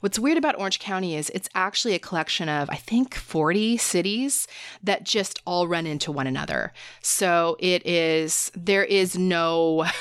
what's 0.02 0.20
weird 0.20 0.38
about 0.38 0.60
Orange 0.60 0.80
County 0.80 1.16
is 1.16 1.30
it's 1.30 1.50
actually 1.56 1.96
a 1.96 2.00
collection 2.00 2.50
of 2.50 2.70
I 2.70 2.76
think 2.76 3.16
40 3.16 3.78
cities 3.78 4.48
that 4.84 5.04
just 5.06 5.42
all 5.46 5.68
run 5.68 5.88
into 5.88 6.12
one 6.12 6.28
another. 6.28 6.74
So 7.02 7.56
it 7.60 7.86
is 7.86 8.52
there 8.56 8.84
is 8.84 9.18
no. 9.18 9.86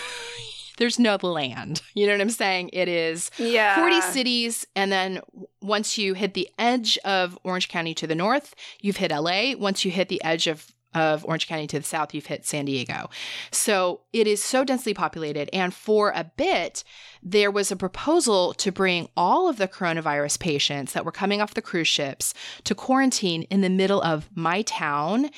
There's 0.80 0.98
no 0.98 1.16
land. 1.22 1.82
You 1.94 2.06
know 2.06 2.12
what 2.14 2.20
I'm 2.22 2.30
saying? 2.30 2.70
It 2.72 2.88
is 2.88 3.30
Yeah. 3.38 3.76
40 3.76 4.00
cities 4.00 4.66
and 4.74 4.90
then 4.90 5.20
once 5.60 5.98
you 5.98 6.14
hit 6.14 6.34
the 6.34 6.48
edge 6.58 6.96
of 7.04 7.38
Orange 7.44 7.68
County 7.68 7.94
to 7.94 8.06
the 8.06 8.14
north, 8.14 8.54
you've 8.80 8.96
hit 8.96 9.10
LA. 9.12 9.54
Once 9.56 9.84
you 9.84 9.90
hit 9.90 10.08
the 10.08 10.22
edge 10.24 10.46
of 10.46 10.72
of 10.92 11.24
Orange 11.24 11.46
County 11.46 11.68
to 11.68 11.78
the 11.78 11.84
south, 11.84 12.12
you've 12.14 12.26
hit 12.26 12.44
San 12.44 12.64
Diego. 12.64 13.10
So 13.52 14.00
it 14.12 14.26
is 14.26 14.42
so 14.42 14.64
densely 14.64 14.92
populated. 14.92 15.48
And 15.52 15.72
for 15.72 16.10
a 16.10 16.24
bit, 16.36 16.82
there 17.22 17.50
was 17.52 17.70
a 17.70 17.76
proposal 17.76 18.54
to 18.54 18.72
bring 18.72 19.08
all 19.16 19.48
of 19.48 19.56
the 19.56 19.68
coronavirus 19.68 20.40
patients 20.40 20.92
that 20.94 21.04
were 21.04 21.12
coming 21.12 21.40
off 21.40 21.54
the 21.54 21.62
cruise 21.62 21.86
ships 21.86 22.34
to 22.64 22.74
quarantine 22.74 23.42
in 23.44 23.60
the 23.60 23.68
middle 23.70 24.02
of 24.02 24.28
my 24.34 24.62
town 24.62 25.30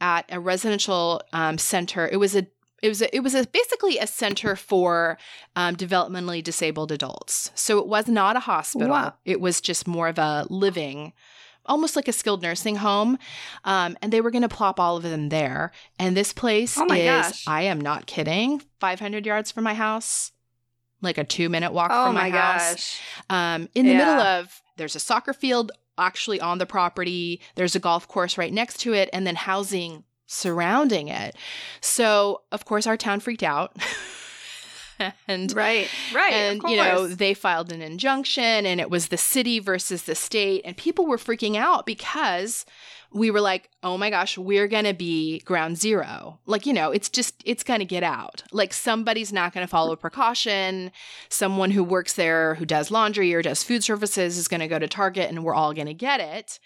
at 0.00 0.24
a 0.28 0.38
residential 0.38 1.20
um, 1.32 1.58
center. 1.58 2.06
It 2.06 2.18
was 2.18 2.36
a 2.36 2.46
it 2.82 2.88
was 2.88 3.00
a, 3.00 3.14
it 3.16 3.20
was 3.20 3.34
a, 3.34 3.46
basically 3.46 3.98
a 3.98 4.06
center 4.06 4.56
for 4.56 5.16
um, 5.54 5.76
developmentally 5.76 6.42
disabled 6.42 6.90
adults. 6.90 7.52
So 7.54 7.78
it 7.78 7.86
was 7.86 8.08
not 8.08 8.36
a 8.36 8.40
hospital. 8.40 8.88
Wow. 8.88 9.14
It 9.24 9.40
was 9.40 9.60
just 9.60 9.86
more 9.86 10.08
of 10.08 10.18
a 10.18 10.46
living, 10.50 11.12
almost 11.64 11.94
like 11.94 12.08
a 12.08 12.12
skilled 12.12 12.42
nursing 12.42 12.76
home. 12.76 13.18
Um, 13.64 13.96
and 14.02 14.12
they 14.12 14.20
were 14.20 14.32
going 14.32 14.42
to 14.42 14.48
plop 14.48 14.80
all 14.80 14.96
of 14.96 15.04
them 15.04 15.28
there. 15.28 15.70
And 15.98 16.16
this 16.16 16.32
place 16.32 16.76
Oh 16.76 16.92
is, 16.92 17.04
gosh. 17.04 17.46
I 17.46 17.62
am 17.62 17.80
not 17.80 18.06
kidding, 18.06 18.60
500 18.80 19.24
yards 19.24 19.52
from 19.52 19.62
my 19.62 19.74
house, 19.74 20.32
like 21.00 21.18
a 21.18 21.24
two 21.24 21.48
minute 21.48 21.72
walk 21.72 21.90
Oh 21.92 22.06
from 22.06 22.14
my 22.16 22.30
my, 22.30 22.36
house 22.36 22.98
um, 23.30 23.68
in 23.74 23.86
the 23.86 23.94
middle 23.94 24.20
of 24.20 24.60
there's 24.76 24.96
a 24.96 25.00
soccer 25.00 25.32
field 25.32 25.70
actually 25.98 26.40
on 26.40 26.56
the 26.58 26.64
property 26.64 27.40
there's 27.54 27.76
a 27.76 27.78
golf 27.78 28.08
course 28.08 28.38
right 28.38 28.52
next 28.52 28.78
to 28.78 28.94
it 28.94 29.10
and 29.12 29.26
then 29.26 29.36
housing 29.36 30.04
surrounding 30.32 31.08
it. 31.08 31.36
So 31.80 32.42
of 32.50 32.64
course 32.64 32.86
our 32.86 32.96
town 32.96 33.20
freaked 33.20 33.42
out. 33.42 33.76
And 35.26 35.52
Right. 35.52 35.88
Right. 36.14 36.32
and 36.32 36.62
you 36.62 36.76
know 36.76 37.08
they 37.08 37.34
filed 37.34 37.72
an 37.72 37.82
injunction 37.82 38.66
and 38.66 38.80
it 38.80 38.88
was 38.88 39.08
the 39.08 39.16
city 39.16 39.58
versus 39.58 40.02
the 40.04 40.14
state 40.14 40.62
and 40.64 40.76
people 40.76 41.06
were 41.06 41.16
freaking 41.16 41.56
out 41.56 41.86
because 41.86 42.64
we 43.10 43.28
were 43.30 43.40
like 43.40 43.68
oh 43.82 43.98
my 43.98 44.10
gosh 44.10 44.38
we're 44.38 44.68
going 44.68 44.84
to 44.84 44.94
be 44.94 45.40
ground 45.40 45.76
zero. 45.76 46.38
Like 46.46 46.66
you 46.66 46.72
know 46.72 46.92
it's 46.92 47.08
just 47.08 47.34
it's 47.44 47.64
going 47.64 47.80
to 47.80 47.84
get 47.86 48.04
out. 48.04 48.44
Like 48.52 48.72
somebody's 48.72 49.32
not 49.32 49.52
going 49.52 49.66
to 49.66 49.70
follow 49.70 49.96
precaution. 49.96 50.92
Someone 51.28 51.72
who 51.72 51.82
works 51.82 52.12
there 52.12 52.54
who 52.54 52.64
does 52.64 52.92
laundry 52.92 53.34
or 53.34 53.42
does 53.42 53.64
food 53.64 53.82
services 53.82 54.38
is 54.38 54.46
going 54.46 54.60
to 54.60 54.68
go 54.68 54.78
to 54.78 54.86
target 54.86 55.28
and 55.28 55.42
we're 55.42 55.54
all 55.54 55.74
going 55.74 55.88
to 55.88 55.94
get 55.94 56.20
it 56.20 56.60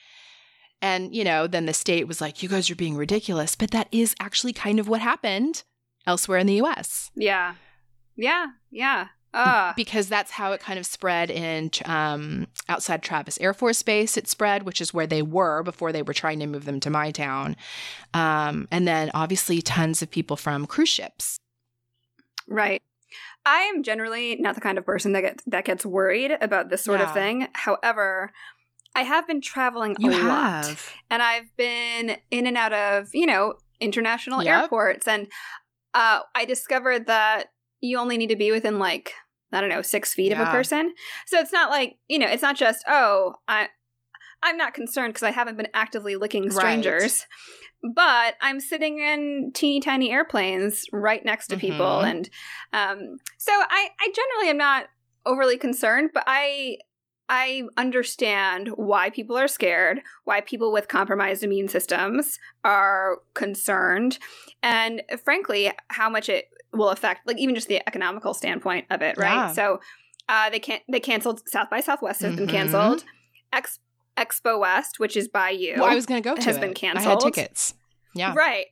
and 0.83 1.15
you 1.15 1.25
know 1.25 1.47
then 1.47 1.67
the 1.67 1.73
state 1.73 2.07
was 2.07 2.21
like 2.21 2.43
you 2.43 2.49
guys 2.49 2.71
are 2.71 2.77
being 2.77 2.97
ridiculous 2.97 3.55
but 3.55 3.71
that 3.71 3.89
is 3.91 4.15
actually 4.21 4.53
kind 4.53 4.79
of 4.79 4.89
what 4.89 5.01
happened 5.01 5.63
elsewhere 6.07 6.39
in 6.39 6.47
the 6.47 6.61
US 6.63 7.11
Yeah. 7.15 7.55
Yeah. 8.17 8.47
Yeah. 8.71 9.09
Uh, 9.35 9.75
because 9.77 10.09
that's 10.09 10.31
how 10.31 10.53
it 10.53 10.61
kind 10.61 10.79
of 10.79 10.87
spread 10.87 11.31
in 11.31 11.71
um, 11.85 12.47
outside 12.71 13.03
Travis 13.03 13.39
Air 13.39 13.53
Force 13.53 13.83
Base. 13.83 14.17
It 14.17 14.29
spread, 14.29 14.63
which 14.63 14.81
is 14.81 14.95
where 14.95 15.07
they 15.07 15.21
were 15.21 15.63
before 15.63 15.93
they 15.93 16.01
were 16.01 16.15
trying 16.15 16.39
to 16.41 16.47
move 16.47 16.65
them 16.65 16.81
to 16.81 16.89
my 16.89 17.11
town, 17.11 17.55
um, 18.15 18.67
and 18.71 18.89
then 18.89 19.11
obviously 19.13 19.61
tons 19.61 20.01
of 20.01 20.11
people 20.11 20.37
from 20.37 20.65
cruise 20.65 20.89
ships. 20.89 21.39
right. 22.49 22.81
I 23.45 23.61
am 23.61 23.83
generally 23.83 24.37
not 24.37 24.55
the 24.55 24.61
kind 24.61 24.79
of 24.79 24.87
person 24.87 25.13
that 25.13 25.21
gets 25.21 25.45
that 25.47 25.67
gets 25.67 25.85
worried 25.85 26.33
about 26.41 26.71
this 26.71 26.83
sort 26.83 27.01
of 27.03 27.13
thing. 27.13 27.47
However, 27.53 28.33
I 28.97 29.03
have 29.03 29.27
been 29.27 29.41
traveling 29.41 29.95
You 30.01 30.11
a 30.11 30.29
lot. 30.29 30.77
and 31.11 31.23
I've 31.23 31.55
been 31.57 32.17
in 32.31 32.47
and 32.47 32.57
out 32.57 32.73
of 32.73 33.09
you 33.13 33.27
know 33.27 33.55
international 33.81 34.43
Yep. 34.43 34.49
airports, 34.63 35.07
and 35.07 35.29
uh, 35.95 36.21
I 36.35 36.45
discovered 36.45 37.07
that 37.07 37.47
you 37.81 37.99
only 37.99 38.17
need 38.17 38.29
to 38.31 38.37
be 38.37 38.51
within 38.51 38.79
like 38.79 39.13
I 39.53 39.61
don't 39.61 39.71
know, 39.71 39.83
six 39.83 40.13
feet 40.13 40.33
of 40.33 40.41
a 40.41 40.47
person. 40.47 40.93
So 41.27 41.39
it's 41.39 41.53
not 41.53 41.71
like, 41.71 41.99
you 42.09 42.19
know, 42.19 42.27
it's 42.27 42.43
not 42.43 42.57
just, 42.57 42.85
oh, 42.89 43.35
I 43.47 43.69
I'm 44.43 44.57
not 44.57 44.75
concerned 44.75 45.15
because 45.15 45.23
I 45.23 45.31
haven't 45.31 45.57
been 45.57 45.69
actively 45.73 46.17
licking 46.17 46.45
Right. 46.45 46.55
strangers. 46.55 47.27
But 47.95 48.35
I'm 48.41 48.59
sitting 48.61 48.99
in 48.99 49.53
teeny 49.55 49.81
tiny 49.81 50.11
airplanes 50.11 50.85
right 50.93 51.25
next 51.25 51.47
to 51.49 51.57
people. 51.57 52.01
Mhm. 52.03 52.11
And 52.11 52.31
um, 52.73 53.17
so 53.39 53.53
I, 53.53 53.89
I 54.01 54.13
generally 54.15 54.51
am 54.51 54.57
not 54.59 54.87
overly 55.25 55.59
concerned, 55.59 56.11
but 56.13 56.25
I 56.27 56.79
I 57.29 57.65
understand 57.77 58.69
why 58.77 59.11
people 59.11 59.37
are 59.37 59.49
scared, 59.49 60.01
why 60.25 60.41
people 60.41 60.73
with 60.73 60.87
compromised 60.89 61.43
immune 61.43 61.69
systems 61.69 62.39
are 62.65 63.19
concerned, 63.35 64.19
and 64.63 65.03
frankly, 65.25 65.73
how 65.89 66.09
much 66.09 66.29
it 66.29 66.49
will 66.73 66.91
affect, 66.91 67.27
like 67.27 67.39
even 67.39 67.55
just 67.55 67.69
the 67.69 67.83
economical 67.89 68.33
standpoint 68.35 68.87
of 68.91 69.03
it, 69.03 69.17
right? 69.19 69.35
Yeah. 69.35 69.53
So 69.53 69.81
uh, 70.29 70.51
they 70.51 70.59
can't 70.61 70.83
they 70.89 71.01
canceled 71.01 71.43
South 71.49 71.71
by 71.71 71.81
Southwest 71.81 72.21
has 72.23 72.37
been 72.37 72.47
Mhm. 72.47 72.51
canceled. 72.51 73.05
Ex- 73.53 73.79
Expo 74.17 74.59
West, 74.61 74.99
which 74.99 75.17
is 75.17 75.29
by 75.29 75.51
you, 75.51 75.75
Well, 75.77 75.85
I 75.87 75.95
was 75.95 76.07
going 76.07 76.23
to 76.23 76.29
go 76.29 76.37
has 76.37 76.57
it. 76.57 76.61
been 76.61 76.65
I 76.65 76.69
had 76.69 76.77
canceled. 76.77 77.35
tickets. 77.35 77.75
Yeah. 78.15 78.35
Right. 78.35 78.67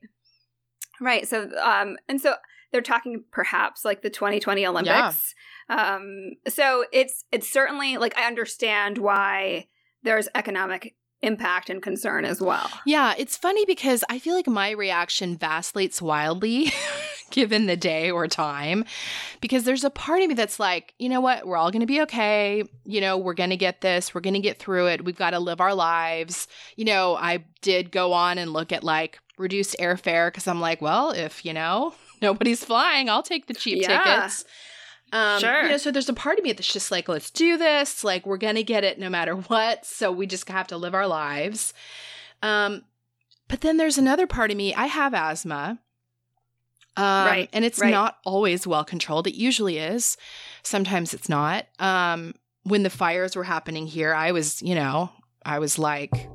Right. 1.01 1.27
So 1.29 1.51
um 1.63 1.97
and 2.09 2.21
so 2.21 2.35
they're 2.73 2.81
talking 2.81 3.25
perhaps 3.31 3.85
like 3.85 4.03
the 4.03 4.11
2020 4.11 4.67
Olympics. 4.67 5.35
Um 5.69 6.33
so 6.49 6.85
it's 6.93 7.25
it's 7.33 7.49
certainly 7.51 7.97
like 7.97 8.17
I 8.19 8.27
understand 8.27 8.99
why 8.99 9.67
there's 10.03 10.29
economic 10.35 10.95
impact 11.23 11.71
and 11.71 11.83
concern 11.83 12.27
as 12.27 12.41
well. 12.41 12.69
Yeah, 12.85 13.15
it's 13.17 13.37
funny 13.39 13.65
because 13.65 14.05
I 14.11 14.19
feel 14.19 14.35
like 14.35 14.47
my 14.47 14.71
reaction 14.73 15.39
vacillates 15.39 16.03
wildly 16.03 16.71
given 17.31 17.65
the 17.65 17.77
day 17.79 18.11
or 18.11 18.29
time 18.29 18.85
because 19.41 19.65
there's 19.65 19.85
a 19.85 19.89
part 19.91 20.21
of 20.21 20.29
me 20.29 20.35
that's 20.35 20.61
like, 20.61 20.93
you 20.99 21.09
know 21.09 21.23
what, 21.23 21.47
we're 21.47 21.57
all 21.57 21.71
going 21.71 21.81
to 21.81 21.87
be 21.87 22.03
okay. 22.03 22.63
You 22.85 23.01
know, 23.01 23.17
we're 23.17 23.33
going 23.33 23.49
to 23.51 23.57
get 23.57 23.81
this, 23.81 24.15
we're 24.15 24.21
going 24.21 24.35
to 24.35 24.41
get 24.41 24.59
through 24.59 24.89
it. 24.89 25.05
We've 25.07 25.17
got 25.17 25.31
to 25.31 25.39
live 25.39 25.63
our 25.63 25.75
lives. 25.75 26.47
You 26.77 26.85
know, 26.85 27.17
I 27.17 27.45
did 27.63 27.91
go 27.91 28.13
on 28.13 28.37
and 28.37 28.53
look 28.53 28.71
at 28.71 28.85
like 28.85 29.19
reduced 29.39 29.77
airfare 29.81 30.29
because 30.29 30.47
I'm 30.47 30.61
like, 30.61 30.83
well, 30.83 31.11
if, 31.13 31.43
you 31.47 31.55
know, 31.55 31.95
nobody's 32.21 32.63
flying, 32.63 33.09
I'll 33.09 33.23
take 33.23 33.47
the 33.47 33.55
cheap 33.55 33.81
Yeah. 33.81 34.03
tickets. 34.05 34.45
Um, 35.15 35.41
Sure. 35.41 35.63
You 35.63 35.69
know, 35.71 35.77
so 35.79 35.91
there's 35.91 36.09
a 36.09 36.13
part 36.15 36.39
of 36.39 36.45
me 36.45 36.53
that's 36.53 36.71
just 36.71 36.91
like, 36.91 37.09
let's 37.09 37.31
do 37.31 37.57
this. 37.57 38.03
Like, 38.05 38.27
we're 38.27 38.37
gonna 38.37 38.63
get 38.65 38.85
it 38.85 38.99
no 38.99 39.09
matter 39.09 39.35
what. 39.35 39.87
So 39.87 40.11
we 40.13 40.27
just 40.27 40.47
have 40.51 40.67
to 40.67 40.77
live 40.77 40.95
our 40.95 41.07
lives. 41.07 41.73
Um, 42.43 42.83
but 43.49 43.61
then 43.63 43.77
there's 43.77 43.97
another 43.97 44.27
part 44.27 44.51
of 44.51 44.57
me. 44.57 44.75
I 44.75 44.87
have 44.87 45.15
asthma. 45.15 45.79
Um, 46.97 47.05
Right, 47.27 47.49
And 47.53 47.65
it's 47.65 47.79
right. 47.81 47.91
not 47.91 48.19
always 48.25 48.67
well 48.67 48.85
controlled. 48.85 49.27
It 49.27 49.35
usually 49.35 49.79
is. 49.79 50.17
Sometimes 50.63 51.15
it's 51.15 51.29
not. 51.29 51.67
Um, 51.79 52.35
when 52.65 52.83
the 52.83 52.91
fires 52.91 53.35
were 53.37 53.45
happening 53.45 53.87
here, 53.87 54.15
I 54.15 54.33
was, 54.33 54.63
you 54.63 54.75
know, 54.75 55.11
I 55.45 55.59
was 55.59 55.79
like, 55.79 56.29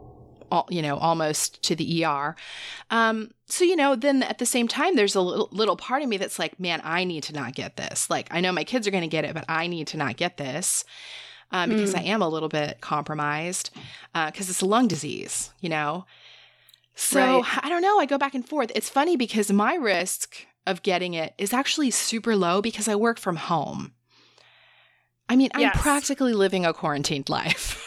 all, 0.52 0.68
you 0.70 0.82
know, 0.82 0.98
almost 0.98 1.62
to 1.64 1.76
the 1.76 2.04
ER. 2.06 2.36
Um, 2.90 3.32
so, 3.50 3.64
you 3.64 3.76
know, 3.76 3.96
then 3.96 4.24
at 4.24 4.38
the 4.38 4.46
same 4.46 4.68
time, 4.68 4.96
there's 4.96 5.16
a 5.16 5.22
little, 5.22 5.50
little 5.52 5.76
part 5.76 6.02
of 6.02 6.10
me 6.10 6.18
that's 6.18 6.40
like, 6.40 6.60
man, 6.60 6.82
I 6.84 7.04
need 7.04 7.24
to 7.24 7.34
not 7.34 7.56
get 7.56 7.78
this. 7.78 8.10
Like, 8.10 8.28
I 8.32 8.42
know 8.42 8.52
my 8.52 8.64
kids 8.64 8.88
are 8.88 8.92
going 8.92 9.02
to 9.02 9.08
get 9.08 9.26
it, 9.26 9.34
but 9.34 9.46
I 9.50 9.68
need 9.68 9.88
to 9.88 9.98
not 9.98 10.18
get 10.18 10.38
this 10.38 10.84
um, 11.52 11.70
because 11.70 11.96
I 11.96 12.02
am 12.02 12.22
a 12.22 12.30
little 12.30 12.50
bit 12.50 12.80
compromised 12.82 13.72
because 14.14 14.50
it's 14.50 14.62
a 14.62 14.66
lung 14.66 14.88
disease, 14.88 15.52
you 15.62 15.70
know? 15.70 16.06
So 16.96 17.20
Right. 17.20 17.60
I 17.64 17.70
don't 17.70 17.82
know. 17.82 18.00
I 18.00 18.06
go 18.06 18.18
back 18.18 18.36
and 18.36 18.48
forth. 18.48 18.72
It's 18.76 18.90
funny 18.90 19.16
because 19.16 19.52
my 19.52 19.76
risk 19.76 20.46
of 20.68 20.84
getting 20.84 21.14
it 21.14 21.34
is 21.38 21.54
actually 21.54 21.92
super 21.92 22.36
low 22.36 22.62
because 22.62 22.88
I 22.88 22.96
work 22.96 23.18
from 23.18 23.38
home. 23.38 23.94
I 25.28 25.36
mean, 25.36 25.50
I'm 25.54 25.62
practically 25.72 26.34
living 26.34 26.66
a 26.66 26.74
quarantined 26.74 27.30
life. 27.38 27.79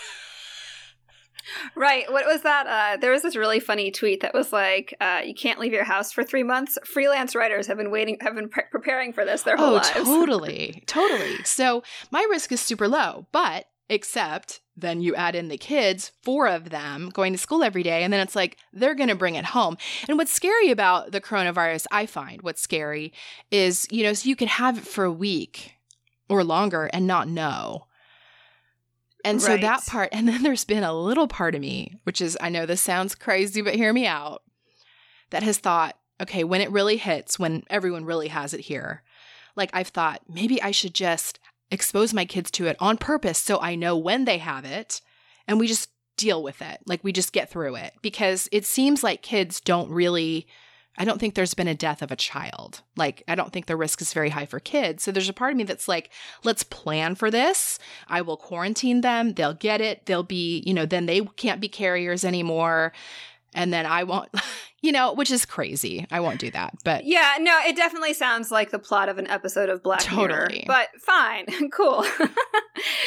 Right. 1.83 2.11
What 2.13 2.27
was 2.27 2.43
that? 2.43 2.69
Uh, 2.69 2.97
there 3.01 3.11
was 3.11 3.23
this 3.23 3.35
really 3.35 3.59
funny 3.59 3.91
tweet 3.91 4.21
that 4.21 4.33
was 4.33 4.53
like, 4.53 4.95
uh, 5.01 5.23
"You 5.25 5.35
can't 5.35 5.59
leave 5.59 5.73
your 5.73 5.83
house 5.83 6.13
for 6.13 6.23
three 6.23 6.45
months." 6.45 6.79
Freelance 6.85 7.35
writers 7.35 7.67
have 7.67 7.77
been 7.77 7.91
waiting, 7.91 8.19
have 8.21 8.37
been 8.37 8.49
pre- 8.49 8.63
preparing 8.71 9.13
for 9.13 9.25
this 9.25 9.43
their 9.43 9.57
whole 9.57 9.71
oh, 9.71 9.73
lives. 9.73 9.91
totally. 9.91 10.85
Totally. 10.87 11.43
So 11.43 11.83
my 12.13 12.25
risk 12.31 12.53
is 12.53 12.61
super 12.61 12.87
low, 12.87 13.27
but 13.33 13.67
except 13.89 14.61
then 14.77 15.01
you 15.01 15.17
add 15.17 15.35
in 15.35 15.49
the 15.49 15.59
kids, 15.59 16.13
four 16.23 16.47
of 16.47 16.71
them 16.71 17.11
going 17.13 17.33
to 17.33 17.39
school 17.39 17.65
every 17.65 17.83
day, 17.83 18.05
and 18.05 18.13
then 18.13 18.21
it's 18.21 18.37
like 18.37 18.59
they're 18.73 18.95
going 18.95 19.09
to 19.09 19.17
bring 19.17 19.35
it 19.35 19.47
home. 19.47 19.77
And 20.09 20.17
what's 20.17 20.33
scary 20.33 20.71
about 20.71 21.11
the 21.11 21.21
coronavirus, 21.21 21.87
I 21.91 22.07
find 22.07 22.43
what's 22.43 22.63
scary 22.63 23.13
is, 23.51 23.89
you 23.91 24.05
know, 24.05 24.13
so 24.13 24.29
you 24.29 24.37
could 24.37 24.47
have 24.47 24.79
it 24.79 24.87
for 24.87 25.03
a 25.03 25.13
week 25.13 25.73
or 26.29 26.45
longer 26.45 26.89
and 26.93 27.09
not 27.09 27.27
know. 27.27 27.87
And 29.25 29.41
so 29.41 29.57
that 29.57 29.87
part, 29.87 30.09
and 30.13 30.29
then 30.29 30.43
there's 30.43 30.65
been 30.65 30.85
a 30.85 30.95
little 30.95 31.29
part 31.29 31.55
of 31.55 31.61
me, 31.61 31.97
which 32.05 32.21
is, 32.21 32.37
I 32.41 32.49
know 32.49 32.67
this 32.67 32.81
sounds 32.81 33.15
crazy, 33.15 33.61
but 33.63 33.75
hear 33.75 33.93
me 33.93 34.07
out, 34.07 34.43
that 35.31 35.43
has 35.43 35.59
thought, 35.59 35.97
okay, 36.21 36.45
when 36.45 36.61
it 36.61 36.71
really 36.71 36.97
hits, 36.97 37.39
when 37.39 37.65
everyone 37.71 38.05
really 38.05 38.29
has 38.29 38.55
it 38.55 38.61
here, 38.61 39.03
like 39.57 39.71
I've 39.73 39.89
thought 39.89 40.23
maybe 40.29 40.63
I 40.63 40.71
should 40.71 40.95
just 40.95 41.39
expose 41.71 42.13
my 42.13 42.25
kids 42.25 42.51
to 42.53 42.67
it 42.67 42.77
on 42.81 42.97
purpose 42.99 43.39
so 43.39 43.59
I 43.61 43.75
know 43.75 43.97
when 43.97 44.25
they 44.25 44.39
have 44.39 44.65
it 44.65 45.01
and 45.49 45.59
we 45.59 45.67
just 45.67 45.91
deal 46.17 46.43
with 46.43 46.61
it. 46.63 46.81
Like 46.87 47.03
we 47.03 47.13
just 47.13 47.33
get 47.33 47.51
through 47.51 47.77
it 47.77 47.95
because 48.03 48.49
it 48.53 48.65
seems 48.67 49.03
like 49.03 49.23
kids 49.23 49.61
don't 49.61 49.91
really 49.91 50.47
I 50.99 51.05
don't 51.05 51.19
think 51.19 51.35
there's 51.35 51.55
been 51.55 51.69
a 51.69 51.75
death 51.75 52.03
of 52.03 52.11
a 52.11 52.17
child. 52.17 52.83
Like 52.97 53.23
I 53.27 53.35
don't 53.35 53.53
think 53.53 53.67
the 53.67 53.77
risk 53.77 54.01
is 54.03 54.13
very 54.13 54.31
high 54.31 54.47
for 54.47 54.61
kids. 54.61 55.03
So 55.03 55.11
there's 55.11 55.29
a 55.29 55.33
part 55.33 55.53
of 55.53 55.57
me 55.57 55.65
that's 55.65 55.89
like 55.89 56.11
let's 56.45 56.63
plan 56.63 57.15
for 57.15 57.31
this. 57.31 57.79
I 58.09 58.21
will 58.21 58.37
quarantine 58.37 59.01
them. 59.01 59.35
They'll 59.35 59.55
get 59.55 59.81
it. 59.81 60.07
They'll 60.07 60.23
be, 60.23 60.63
you 60.67 60.75
know, 60.75 60.87
then 60.87 61.07
they 61.07 61.23
can't 61.37 61.61
be 61.61 61.69
carriers 61.69 62.25
anymore. 62.25 62.93
And 63.55 63.73
then 63.73 63.87
I 63.87 64.05
won't, 64.05 64.29
you 64.83 64.93
know, 64.93 65.13
which 65.13 65.31
is 65.31 65.47
crazy. 65.47 66.07
I 66.11 66.21
won't 66.21 66.41
do 66.41 66.51
that. 66.51 66.75
But 66.85 67.05
Yeah, 67.05 67.37
no, 67.41 67.59
it 67.67 67.77
definitely 67.77 68.15
sounds 68.15 68.51
like 68.51 68.71
the 68.71 68.79
plot 68.79 69.09
of 69.09 69.19
an 69.19 69.27
episode 69.29 69.69
of 69.71 69.83
Black 69.83 70.11
Mirror. 70.13 70.49
But 70.67 70.89
fine, 71.01 71.47
cool. 71.73 72.05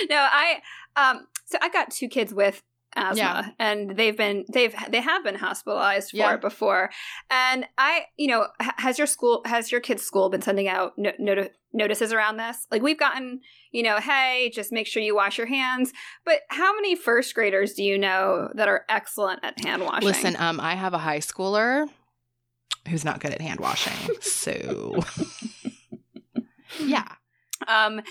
no, 0.10 0.28
I 0.32 0.62
um 0.96 1.28
so 1.46 1.60
I've 1.62 1.74
got 1.74 1.92
two 1.92 2.08
kids 2.08 2.34
with 2.34 2.62
asthma 2.96 3.18
Yeah. 3.18 3.50
and 3.60 3.98
they've 3.98 4.16
been 4.16 4.46
they've 4.52 4.74
they 4.90 5.02
have 5.02 5.24
been 5.24 5.36
hospitalized 5.36 6.12
for 6.12 6.18
Yeah. 6.18 6.34
it 6.36 6.42
before. 6.42 6.90
And 7.30 7.66
I, 7.78 8.06
you 8.18 8.28
know, 8.28 8.48
has 8.60 8.98
your 8.98 9.08
school 9.08 9.42
has 9.46 9.72
your 9.72 9.82
kid's 9.82 10.04
school 10.04 10.30
been 10.30 10.42
sending 10.42 10.68
out 10.68 10.94
no, 10.98 11.12
noti- 11.20 11.50
notices 11.74 12.14
around 12.14 12.38
this? 12.38 12.68
Like 12.72 12.82
we've 12.82 12.98
gotten, 13.00 13.42
you 13.72 13.84
know, 13.84 13.98
hey, 13.98 14.52
just 14.54 14.72
make 14.72 14.88
sure 14.88 15.04
you 15.04 15.16
wash 15.16 15.38
your 15.38 15.48
hands. 15.48 15.92
But 16.26 16.42
how 16.50 16.74
many 16.74 16.96
first 16.96 17.36
graders 17.36 17.74
do 17.74 17.84
you 17.84 17.98
know 17.98 18.50
that 18.56 18.68
are 18.68 18.86
excellent 18.90 19.42
at 19.44 19.60
hand 19.64 19.84
washing? 19.84 20.08
Listen, 20.08 20.36
um, 20.38 20.60
I 20.60 20.76
have 20.76 20.94
a 20.94 21.00
high 21.00 21.20
schooler 21.20 21.88
who's 22.88 23.04
not 23.04 23.20
good 23.20 23.32
at 23.32 23.42
hand 23.42 23.60
washing. 23.60 24.16
So, 24.22 25.04
yeah. 26.80 27.08
Um, 27.68 28.02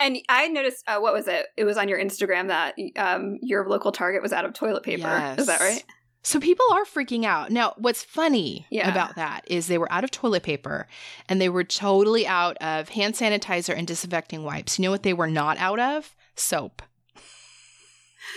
and 0.00 0.18
I 0.28 0.48
noticed 0.48 0.84
uh, 0.86 0.98
what 0.98 1.12
was 1.12 1.26
it? 1.28 1.46
It 1.56 1.64
was 1.64 1.76
on 1.76 1.88
your 1.88 1.98
Instagram 1.98 2.48
that 2.48 2.74
um 2.96 3.38
your 3.42 3.68
local 3.68 3.92
Target 3.92 4.22
was 4.22 4.32
out 4.32 4.44
of 4.44 4.52
toilet 4.54 4.82
paper. 4.82 5.34
Is 5.38 5.46
that 5.46 5.60
right? 5.60 5.84
So 6.24 6.40
people 6.40 6.66
are 6.72 6.84
freaking 6.84 7.24
out. 7.24 7.50
Now, 7.50 7.74
what's 7.78 8.02
funny 8.02 8.66
Yeah. 8.70 8.90
about 8.90 9.14
that 9.16 9.42
is 9.46 9.66
they 9.66 9.78
were 9.78 9.90
out 9.90 10.04
of 10.04 10.10
toilet 10.10 10.42
paper 10.42 10.86
and 11.28 11.40
they 11.40 11.48
were 11.48 11.64
totally 11.64 12.26
out 12.26 12.56
of 12.58 12.90
hand 12.90 13.14
sanitizer 13.14 13.74
and 13.74 13.86
disinfecting 13.86 14.42
wipes. 14.42 14.78
You 14.78 14.82
know 14.84 14.90
what 14.90 15.04
they 15.04 15.14
were 15.14 15.30
not 15.30 15.56
out 15.58 15.78
of? 15.78 16.14
Soap. 16.34 16.82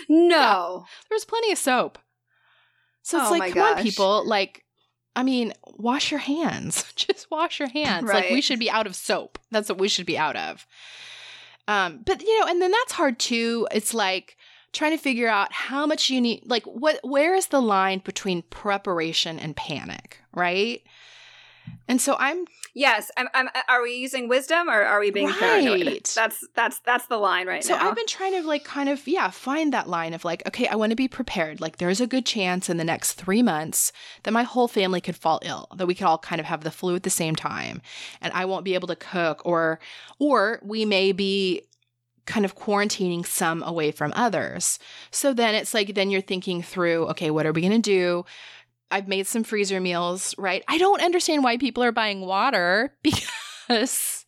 No. 0.07 0.85
There 1.09 1.15
was 1.15 1.25
plenty 1.25 1.51
of 1.51 1.57
soap. 1.57 1.97
So 3.03 3.17
it's 3.19 3.31
Oh 3.31 3.33
like, 3.37 3.53
come 3.53 3.77
on, 3.77 3.83
people. 3.83 4.25
Like, 4.27 4.63
I 5.15 5.23
mean, 5.23 5.53
wash 5.73 6.11
your 6.11 6.19
hands. 6.19 6.91
Just 6.95 7.29
wash 7.31 7.59
your 7.59 7.69
hands. 7.69 8.07
Like, 8.07 8.29
we 8.29 8.41
should 8.41 8.59
be 8.59 8.69
out 8.69 8.87
of 8.87 8.95
soap. 8.95 9.39
That's 9.49 9.69
what 9.69 9.79
we 9.79 9.87
should 9.87 10.05
be 10.05 10.17
out 10.17 10.35
of. 10.35 10.65
Um, 11.71 12.01
but 12.05 12.21
you 12.21 12.39
know, 12.39 12.47
and 12.47 12.61
then 12.61 12.71
that's 12.71 12.93
hard 12.93 13.19
too. 13.19 13.67
It's 13.71 13.93
like 13.93 14.37
trying 14.73 14.91
to 14.91 14.97
figure 14.97 15.27
out 15.27 15.53
how 15.53 15.85
much 15.85 16.09
you 16.09 16.19
need. 16.19 16.43
Like, 16.45 16.63
what? 16.65 16.99
Where 17.03 17.35
is 17.35 17.47
the 17.47 17.61
line 17.61 18.01
between 18.03 18.43
preparation 18.43 19.39
and 19.39 19.55
panic? 19.55 20.19
Right. 20.33 20.83
And 21.87 21.99
so 21.99 22.15
I'm 22.19 22.45
Yes. 22.73 23.11
I'm, 23.17 23.27
I'm, 23.33 23.49
are 23.67 23.81
we 23.81 23.95
using 23.95 24.29
wisdom 24.29 24.69
or 24.69 24.81
are 24.81 24.99
we 24.99 25.11
being 25.11 25.31
paranoid? 25.31 26.05
That's 26.15 26.47
that's 26.55 26.79
that's 26.79 27.07
the 27.07 27.17
line 27.17 27.47
right 27.47 27.63
So 27.63 27.75
now. 27.75 27.89
I've 27.89 27.95
been 27.95 28.07
trying 28.07 28.33
to 28.33 28.47
like 28.47 28.63
kind 28.63 28.87
of 28.87 29.05
yeah 29.07 29.29
find 29.29 29.73
that 29.73 29.89
line 29.89 30.13
of 30.13 30.23
like 30.23 30.45
okay 30.47 30.67
I 30.67 30.75
want 30.75 30.91
to 30.91 30.95
be 30.95 31.07
prepared 31.07 31.59
like 31.59 31.77
there's 31.77 31.99
a 31.99 32.07
good 32.07 32.25
chance 32.25 32.69
in 32.69 32.77
the 32.77 32.83
next 32.83 33.13
three 33.13 33.43
months 33.43 33.91
that 34.23 34.31
my 34.31 34.43
whole 34.43 34.67
family 34.69 35.01
could 35.01 35.17
fall 35.17 35.41
ill 35.43 35.67
that 35.75 35.85
we 35.85 35.93
could 35.93 36.05
all 36.05 36.17
kind 36.17 36.39
of 36.39 36.45
have 36.47 36.63
the 36.63 36.71
flu 36.71 36.95
at 36.95 37.03
the 37.03 37.09
same 37.09 37.35
time 37.35 37.81
and 38.21 38.31
I 38.33 38.45
won't 38.45 38.65
be 38.65 38.73
able 38.73 38.87
to 38.87 38.95
cook 38.95 39.41
or 39.45 39.79
or 40.19 40.61
we 40.63 40.85
may 40.85 41.11
be 41.11 41.63
kind 42.25 42.45
of 42.45 42.55
quarantining 42.55 43.25
some 43.25 43.63
away 43.63 43.91
from 43.91 44.13
others 44.15 44.79
so 45.09 45.33
then 45.33 45.55
it's 45.55 45.73
like 45.73 45.93
then 45.93 46.09
you're 46.09 46.21
thinking 46.21 46.61
through 46.61 47.07
okay 47.07 47.31
what 47.31 47.45
are 47.45 47.51
we 47.51 47.61
going 47.61 47.73
to 47.73 47.79
do 47.79 48.23
I've 48.91 49.07
made 49.07 49.25
some 49.27 49.43
freezer 49.43 49.79
meals 49.79 50.35
right 50.37 50.63
I 50.67 50.77
don't 50.77 51.01
understand 51.01 51.43
why 51.43 51.57
people 51.57 51.83
are 51.83 51.91
buying 51.91 52.21
water 52.25 52.95
because 53.03 54.25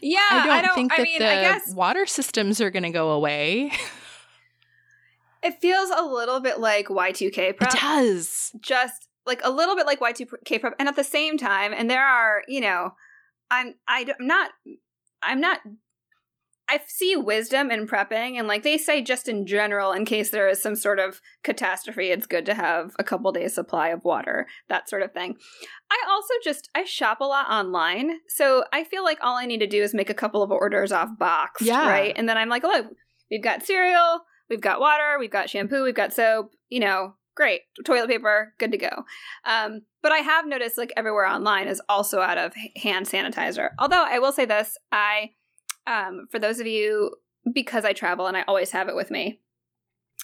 Yeah, 0.00 0.18
I 0.30 0.42
don't, 0.46 0.50
I 0.50 0.62
don't 0.62 0.74
think 0.74 0.92
I 0.92 0.96
that 0.98 1.02
mean, 1.02 1.18
the 1.18 1.28
I 1.30 1.40
guess 1.42 1.74
water 1.74 2.06
systems 2.06 2.60
are 2.60 2.70
going 2.70 2.84
to 2.84 2.90
go 2.90 3.10
away. 3.10 3.72
it 5.42 5.60
feels 5.60 5.90
a 5.90 6.02
little 6.02 6.40
bit 6.40 6.60
like 6.60 6.86
Y2K 6.88 7.56
prep. 7.56 7.74
It 7.74 7.80
does. 7.80 8.52
just 8.60 9.08
like 9.26 9.40
a 9.44 9.50
little 9.50 9.76
bit 9.76 9.86
like 9.86 10.00
Y2K 10.00 10.60
prep, 10.60 10.74
and 10.78 10.88
at 10.88 10.96
the 10.96 11.04
same 11.04 11.36
time, 11.38 11.72
and 11.74 11.90
there 11.90 12.06
are, 12.06 12.42
you 12.48 12.60
know, 12.60 12.94
I'm 13.50 13.74
I, 13.88 14.00
am 14.02 14.26
not 14.26 14.50
I'm 15.22 15.40
not 15.40 15.60
I 16.70 16.80
see 16.86 17.16
wisdom 17.16 17.70
in 17.72 17.88
prepping, 17.88 18.38
and 18.38 18.46
like 18.46 18.62
they 18.62 18.78
say, 18.78 19.02
just 19.02 19.28
in 19.28 19.44
general, 19.44 19.90
in 19.92 20.04
case 20.04 20.30
there 20.30 20.48
is 20.48 20.62
some 20.62 20.76
sort 20.76 21.00
of 21.00 21.20
catastrophe, 21.42 22.10
it's 22.10 22.26
good 22.26 22.46
to 22.46 22.54
have 22.54 22.92
a 22.98 23.02
couple 23.04 23.32
days 23.32 23.54
supply 23.54 23.88
of 23.88 24.04
water, 24.04 24.46
that 24.68 24.88
sort 24.88 25.02
of 25.02 25.12
thing. 25.12 25.36
I 25.90 25.98
also 26.08 26.32
just 26.44 26.68
I 26.74 26.84
shop 26.84 27.20
a 27.20 27.24
lot 27.24 27.50
online, 27.50 28.20
so 28.28 28.64
I 28.72 28.84
feel 28.84 29.02
like 29.02 29.18
all 29.20 29.36
I 29.36 29.46
need 29.46 29.58
to 29.58 29.66
do 29.66 29.82
is 29.82 29.92
make 29.94 30.10
a 30.10 30.14
couple 30.14 30.42
of 30.44 30.52
orders 30.52 30.92
off 30.92 31.08
box, 31.18 31.60
Yeah. 31.62 31.88
right? 31.88 32.12
And 32.16 32.28
then 32.28 32.38
I'm 32.38 32.48
like, 32.48 32.62
look, 32.62 32.86
we've 33.30 33.42
got 33.42 33.64
cereal, 33.66 34.20
we've 34.48 34.60
got 34.60 34.78
water, 34.80 35.16
we've 35.18 35.30
got 35.30 35.50
shampoo, 35.50 35.82
we've 35.82 35.94
got 35.94 36.12
soap, 36.12 36.52
you 36.68 36.78
know, 36.78 37.14
great, 37.34 37.62
toilet 37.84 38.08
paper, 38.08 38.54
good 38.58 38.70
to 38.70 38.78
go. 38.78 39.04
Um, 39.44 39.82
but 40.02 40.12
I 40.12 40.18
have 40.18 40.46
noticed 40.46 40.78
like 40.78 40.92
everywhere 40.96 41.26
online 41.26 41.66
is 41.68 41.82
also 41.88 42.20
out 42.20 42.38
of 42.38 42.52
hand 42.76 43.06
sanitizer. 43.06 43.70
Although 43.78 44.04
I 44.06 44.18
will 44.18 44.32
say 44.32 44.44
this, 44.44 44.76
I 44.92 45.30
um, 45.90 46.26
for 46.30 46.38
those 46.38 46.60
of 46.60 46.66
you 46.66 47.16
because 47.52 47.84
I 47.84 47.92
travel 47.92 48.26
and 48.26 48.36
I 48.36 48.42
always 48.46 48.70
have 48.70 48.88
it 48.88 48.94
with 48.94 49.10
me. 49.10 49.40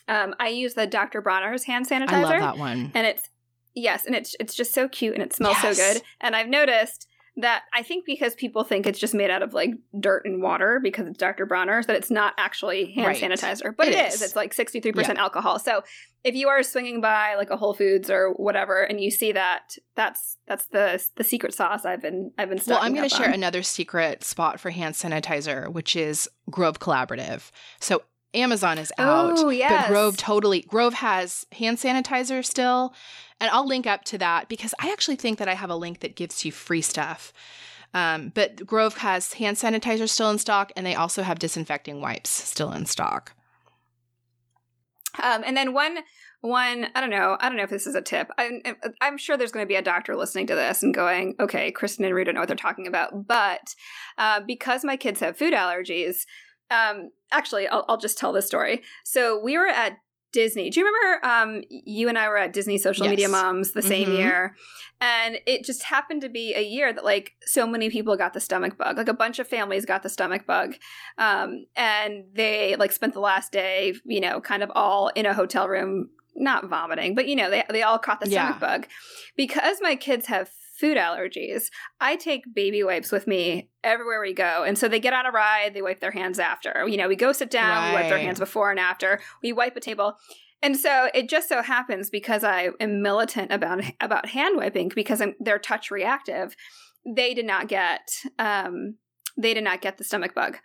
Um, 0.08 0.34
I 0.38 0.48
use 0.48 0.74
the 0.74 0.86
Dr. 0.86 1.20
Bronner's 1.20 1.64
hand 1.64 1.88
sanitizer 1.88 2.10
I 2.12 2.22
love 2.22 2.40
that 2.40 2.58
one. 2.58 2.92
and 2.94 3.06
it's 3.06 3.28
yes 3.74 4.06
and 4.06 4.14
it's 4.14 4.36
it's 4.40 4.54
just 4.54 4.72
so 4.72 4.88
cute 4.88 5.14
and 5.14 5.22
it 5.22 5.32
smells 5.32 5.56
Yes. 5.62 5.76
so 5.76 5.92
good 5.94 6.02
and 6.22 6.34
i've 6.36 6.48
noticed 6.48 7.08
that 7.38 7.64
i 7.74 7.82
think 7.82 8.04
because 8.06 8.34
people 8.34 8.64
think 8.64 8.86
it's 8.86 8.98
just 8.98 9.14
made 9.14 9.30
out 9.30 9.42
of 9.42 9.52
like 9.52 9.70
dirt 10.00 10.24
and 10.24 10.42
water 10.42 10.80
because 10.82 11.06
it's 11.06 11.18
dr 11.18 11.44
bronner's 11.46 11.86
that 11.86 11.96
it's 11.96 12.10
not 12.10 12.32
actually 12.38 12.92
hand 12.92 13.06
Right. 13.08 13.20
sanitizer 13.22 13.74
but 13.76 13.88
It 13.88 13.94
it 13.94 14.06
is. 14.08 14.14
is. 14.14 14.22
it's 14.22 14.36
like 14.36 14.54
63% 14.54 15.16
alcohol 15.16 15.58
so 15.58 15.82
if 16.24 16.34
you 16.34 16.48
are 16.48 16.62
swinging 16.62 17.00
by 17.00 17.34
like 17.36 17.50
a 17.50 17.56
whole 17.56 17.74
foods 17.74 18.10
or 18.10 18.30
whatever 18.32 18.82
and 18.82 19.00
you 19.00 19.10
see 19.10 19.32
that 19.32 19.76
that's 19.94 20.38
that's 20.48 20.66
the 20.68 21.02
the 21.16 21.24
secret 21.24 21.52
sauce 21.54 21.84
i've 21.84 22.00
been 22.02 22.32
i've 22.38 22.48
been 22.48 22.58
Well, 22.66 22.78
I'm 22.80 22.94
going 22.94 23.08
to 23.08 23.14
share 23.14 23.30
another 23.30 23.62
secret 23.62 24.24
spot 24.24 24.58
for 24.58 24.70
hand 24.70 24.94
sanitizer, 24.94 25.68
which 25.72 25.94
is 25.94 26.28
Grove 26.50 26.78
Collaborative. 26.80 27.50
So 27.80 28.02
Amazon 28.36 28.78
is 28.78 28.92
out, 28.98 29.32
Oh, 29.38 29.48
yes. 29.48 29.70
but 29.70 29.88
Grove 29.88 30.16
totally 30.16 30.60
Grove 30.62 30.94
has 30.94 31.46
hand 31.52 31.78
sanitizer 31.78 32.44
still, 32.44 32.94
and 33.40 33.50
I'll 33.50 33.66
link 33.66 33.86
up 33.86 34.04
to 34.04 34.18
that 34.18 34.48
because 34.48 34.74
I 34.78 34.90
actually 34.92 35.16
think 35.16 35.38
that 35.38 35.48
I 35.48 35.54
have 35.54 35.70
a 35.70 35.76
link 35.76 36.00
that 36.00 36.14
gives 36.16 36.44
you 36.44 36.52
free 36.52 36.82
stuff. 36.82 37.32
Um, 37.94 38.30
but 38.34 38.66
Grove 38.66 38.98
has 38.98 39.32
hand 39.34 39.56
sanitizer 39.56 40.08
still 40.08 40.30
in 40.30 40.38
stock, 40.38 40.70
and 40.76 40.84
they 40.84 40.94
also 40.94 41.22
have 41.22 41.38
disinfecting 41.38 42.00
wipes 42.00 42.30
still 42.30 42.72
in 42.72 42.84
stock. 42.86 43.32
Um, 45.22 45.42
and 45.46 45.56
then 45.56 45.72
one, 45.72 45.98
one, 46.42 46.88
I 46.94 47.00
don't 47.00 47.08
know, 47.10 47.38
I 47.40 47.48
don't 47.48 47.56
know 47.56 47.62
if 47.62 47.70
this 47.70 47.86
is 47.86 47.94
a 47.94 48.02
tip. 48.02 48.30
I'm, 48.36 48.60
I'm 49.00 49.16
sure 49.16 49.36
there's 49.38 49.52
going 49.52 49.64
to 49.64 49.68
be 49.68 49.76
a 49.76 49.82
doctor 49.82 50.14
listening 50.14 50.46
to 50.48 50.54
this 50.54 50.82
and 50.82 50.92
going, 50.92 51.36
okay, 51.40 51.72
Kristen 51.72 52.04
and 52.04 52.14
Rita 52.14 52.34
know 52.34 52.40
what 52.40 52.48
they're 52.48 52.56
talking 52.56 52.86
about. 52.86 53.26
But 53.26 53.74
uh, 54.18 54.40
because 54.46 54.84
my 54.84 54.96
kids 54.98 55.20
have 55.20 55.38
food 55.38 55.54
allergies, 55.54 56.26
um, 56.70 57.10
actually, 57.32 57.68
I'll, 57.68 57.84
I'll 57.88 57.96
just 57.98 58.18
tell 58.18 58.32
the 58.32 58.42
story. 58.42 58.82
So 59.04 59.38
we 59.42 59.56
were 59.56 59.68
at 59.68 59.98
Disney. 60.32 60.68
Do 60.68 60.80
you 60.80 60.86
remember 60.86 61.26
um, 61.26 61.62
you 61.70 62.08
and 62.08 62.18
I 62.18 62.28
were 62.28 62.36
at 62.36 62.52
Disney 62.52 62.76
Social 62.76 63.06
Yes. 63.06 63.10
Media 63.10 63.28
Moms 63.28 63.72
the 63.72 63.80
same 63.82 64.08
Mhm. 64.08 64.16
year? 64.16 64.56
And 65.00 65.38
it 65.46 65.64
just 65.64 65.84
happened 65.84 66.20
to 66.22 66.28
be 66.28 66.54
a 66.54 66.62
year 66.62 66.92
that 66.92 67.04
like 67.04 67.32
so 67.42 67.66
many 67.66 67.88
people 67.90 68.16
got 68.16 68.34
the 68.34 68.40
stomach 68.40 68.76
bug. 68.76 68.96
Like 68.98 69.08
a 69.08 69.14
bunch 69.14 69.38
of 69.38 69.46
families 69.48 69.86
got 69.86 70.02
the 70.02 70.08
stomach 70.10 70.44
bug. 70.46 70.74
Um, 71.16 71.66
and 71.74 72.24
they 72.34 72.76
like 72.76 72.92
spent 72.92 73.14
the 73.14 73.20
last 73.20 73.50
day, 73.52 73.94
you 74.04 74.20
know, 74.20 74.40
kind 74.40 74.62
of 74.62 74.70
all 74.74 75.08
in 75.14 75.24
a 75.24 75.32
hotel 75.32 75.68
room, 75.68 76.10
not 76.34 76.68
vomiting, 76.68 77.14
but 77.14 77.28
you 77.28 77.36
know, 77.36 77.48
they 77.48 77.64
they 77.70 77.82
all 77.82 77.98
caught 77.98 78.20
the 78.20 78.28
Yeah. 78.28 78.46
stomach 78.56 78.60
bug. 78.60 78.88
Because 79.36 79.78
my 79.80 79.96
kids 79.96 80.26
have 80.26 80.50
food 80.78 80.96
allergies, 80.96 81.64
I 82.00 82.16
take 82.16 82.54
baby 82.54 82.82
wipes 82.82 83.10
with 83.12 83.26
me 83.26 83.70
everywhere 83.82 84.20
we 84.20 84.32
go. 84.34 84.64
And 84.66 84.76
so 84.78 84.88
they 84.88 85.00
get 85.00 85.12
on 85.12 85.26
a 85.26 85.30
ride, 85.30 85.74
they 85.74 85.82
wipe 85.82 86.00
their 86.00 86.10
hands 86.10 86.38
after. 86.38 86.86
You 86.88 86.96
know, 86.96 87.08
we 87.08 87.16
go 87.16 87.32
sit 87.32 87.50
down, 87.50 87.88
we 87.88 87.94
wipe 87.94 88.08
their 88.08 88.18
hands 88.18 88.38
before 88.38 88.70
and 88.70 88.80
after. 88.80 89.20
We 89.42 89.52
wipe 89.52 89.76
a 89.76 89.80
table. 89.80 90.16
And 90.62 90.76
so 90.76 91.08
it 91.14 91.28
just 91.28 91.48
so 91.48 91.62
happens 91.62 92.10
because 92.10 92.42
I 92.42 92.70
am 92.80 93.02
militant 93.02 93.52
about 93.52 93.84
about 94.00 94.28
hand 94.30 94.56
wiping 94.56 94.90
because 94.94 95.20
I'm, 95.20 95.34
they're 95.38 95.58
touch 95.58 95.90
reactive. 95.90 96.56
They 97.04 97.34
did 97.34 97.46
not 97.46 97.68
get 97.68 98.08
um, 98.38 98.96
they 99.36 99.54
did 99.54 99.64
not 99.64 99.80
get 99.82 99.98
the 99.98 100.04
stomach 100.04 100.34
bug. 100.34 100.58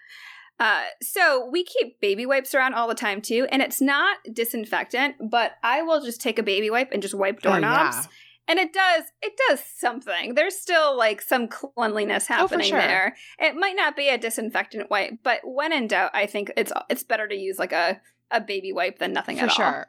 Uh, 0.60 0.84
so 1.02 1.50
we 1.52 1.64
keep 1.64 2.00
baby 2.00 2.26
wipes 2.26 2.54
around 2.54 2.76
all 2.76 2.88
the 2.88 2.94
time 2.94 3.20
too, 3.20 3.48
and 3.52 3.62
it's 3.64 3.82
not 3.82 4.18
disinfectant, 4.32 5.16
but 5.30 5.54
I 5.64 5.82
will 5.82 6.04
just 6.04 6.22
take 6.22 6.38
a 6.38 6.44
baby 6.44 6.70
wipe 6.70 6.92
and 6.92 7.02
just 7.02 7.16
wipe 7.16 7.40
Oh, 7.40 7.50
doorknobs, 7.50 7.96
yeah. 7.96 8.04
And 8.52 8.60
it 8.60 8.74
does 8.74 9.06
it 9.22 9.34
does 9.48 9.62
something. 9.78 10.36
There's 10.36 10.58
still 10.60 10.98
like 10.98 11.22
some 11.22 11.48
cleanliness 11.48 12.28
Oh, 12.30 12.34
happening 12.36 12.68
sure. 12.70 12.80
there. 12.80 13.16
It 13.40 13.56
might 13.56 13.76
not 13.76 13.96
be 13.96 14.10
a 14.10 14.18
disinfectant 14.18 14.90
wipe, 14.92 15.20
but 15.24 15.40
when 15.44 15.72
in 15.74 15.88
doubt, 15.88 16.12
I 16.14 16.26
think 16.26 16.52
it's 16.58 16.72
it's 16.90 17.04
better 17.04 17.28
to 17.28 17.36
use 17.36 17.58
like 17.58 17.72
a 17.72 18.02
a 18.30 18.42
baby 18.42 18.72
wipe 18.74 19.00
than 19.00 19.14
nothing 19.14 19.38
for 19.38 19.46
at 19.46 19.50
all. 19.50 19.56
sure. 19.56 19.88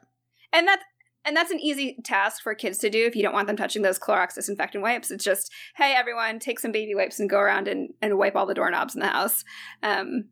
And 0.51 0.67
that's 0.67 0.83
and 1.25 1.35
that's 1.37 1.51
an 1.51 1.59
easy 1.59 1.97
task 2.03 2.41
for 2.43 2.53
kids 2.55 2.77
to 2.79 2.89
do 2.89 3.05
if 3.05 3.15
you 3.15 3.23
don't 3.23 3.33
want 3.33 3.47
them 3.47 3.55
touching 3.57 3.81
those 3.81 3.99
Clorox 3.99 4.35
disinfectant 4.35 4.81
wipes. 4.81 5.09
It's 5.11 5.23
just, 5.23 5.51
hey 5.77 5.93
everyone, 5.95 6.39
take 6.39 6.59
some 6.59 6.71
baby 6.73 6.95
wipes 6.95 7.19
and 7.19 7.29
go 7.29 7.39
around 7.39 7.67
and, 7.69 7.93
and 8.01 8.17
wipe 8.17 8.35
all 8.35 8.45
the 8.45 8.53
doorknobs 8.53 8.93
in 8.95 8.99
the 9.01 9.07
house. 9.07 9.43
Um 9.81 10.25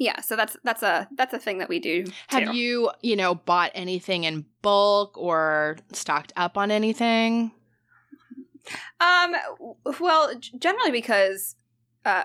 yeah, 0.00 0.22
so 0.22 0.34
that's 0.34 0.56
that's 0.64 0.82
a 0.82 1.06
that's 1.14 1.34
a 1.34 1.38
thing 1.38 1.58
that 1.58 1.68
we 1.68 1.78
do. 1.78 2.06
Have 2.28 2.46
too. 2.46 2.54
you, 2.54 2.90
you 3.02 3.16
know, 3.16 3.34
bought 3.34 3.70
anything 3.74 4.24
in 4.24 4.46
bulk 4.62 5.16
or 5.18 5.76
stocked 5.92 6.32
up 6.36 6.56
on 6.56 6.70
anything? 6.70 7.52
Um 8.98 9.36
well, 10.00 10.32
generally 10.58 10.90
because 10.90 11.54
uh 12.06 12.24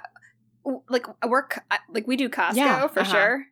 like 0.90 1.06
uh, 1.22 1.78
like 1.90 2.08
we 2.08 2.16
do 2.16 2.30
Costco 2.30 2.56
Yeah, 2.56 2.88
for 2.88 3.02
uh-huh. 3.02 3.12
sure. 3.12 3.46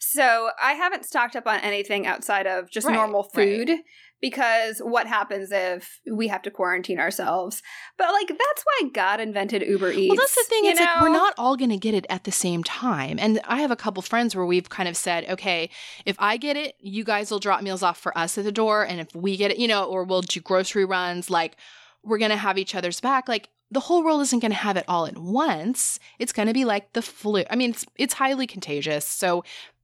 So 0.00 0.50
I 0.60 0.72
haven't 0.72 1.04
stocked 1.04 1.36
up 1.36 1.46
on 1.46 1.60
anything 1.60 2.04
outside 2.04 2.48
of 2.48 2.68
just 2.68 2.88
Right, 2.88 2.94
normal 2.94 3.30
right. 3.36 3.78
Because 4.22 4.78
what 4.78 5.06
happens 5.06 5.50
if 5.50 6.00
we 6.10 6.28
have 6.28 6.40
to 6.42 6.50
quarantine 6.50 6.98
ourselves? 6.98 7.60
But 7.98 8.12
like 8.12 8.28
that's 8.28 8.64
why 8.64 8.88
God 8.94 9.20
invented 9.20 9.62
Uber 9.62 9.90
Eats. 9.90 10.08
Well, 10.08 10.16
that's 10.16 10.36
the 10.36 10.44
thing. 10.48 10.64
It's 10.64 10.80
like 10.80 11.02
we're 11.02 11.08
not 11.08 11.34
all 11.36 11.56
going 11.56 11.70
to 11.70 11.76
get 11.76 11.92
it 11.92 12.06
at 12.08 12.24
the 12.24 12.32
same 12.32 12.62
time. 12.62 13.18
And 13.18 13.40
I 13.44 13.60
have 13.60 13.72
a 13.72 13.76
couple 13.76 14.00
friends 14.00 14.34
where 14.34 14.46
we've 14.46 14.70
kind 14.70 14.88
of 14.88 14.96
said, 14.96 15.28
okay, 15.28 15.68
if 16.06 16.16
I 16.18 16.38
get 16.38 16.56
it, 16.56 16.76
you 16.78 17.04
guys 17.04 17.30
will 17.30 17.40
drop 17.40 17.62
meals 17.62 17.82
off 17.82 17.98
for 17.98 18.16
us 18.16 18.38
at 18.38 18.44
the 18.44 18.52
door. 18.52 18.86
And 18.86 19.00
if 19.00 19.14
we 19.14 19.36
get 19.36 19.50
it, 19.50 19.58
you 19.58 19.68
know, 19.68 19.84
or 19.84 20.04
we'll 20.04 20.22
do 20.22 20.40
grocery 20.40 20.84
runs, 20.84 21.28
like 21.28 21.56
we're 22.04 22.18
going 22.18 22.30
to 22.30 22.36
have 22.36 22.56
each 22.56 22.76
other's 22.76 23.00
back. 23.00 23.28
Like 23.28 23.48
the 23.72 23.80
whole 23.80 24.04
world 24.04 24.22
isn't 24.22 24.38
going 24.38 24.52
to 24.52 24.56
have 24.56 24.76
it 24.76 24.84
all 24.86 25.06
at 25.06 25.18
once. 25.18 25.98
It's 26.20 26.32
going 26.32 26.48
to 26.48 26.54
be 26.54 26.64
like 26.64 26.92
the 26.92 27.02
flu. 27.02 27.42
I 27.50 27.56
mean, 27.56 27.70
it's, 27.70 27.84
it's 27.96 28.14
highly 28.14 28.46
contagious. 28.46 29.04
So 29.06 29.42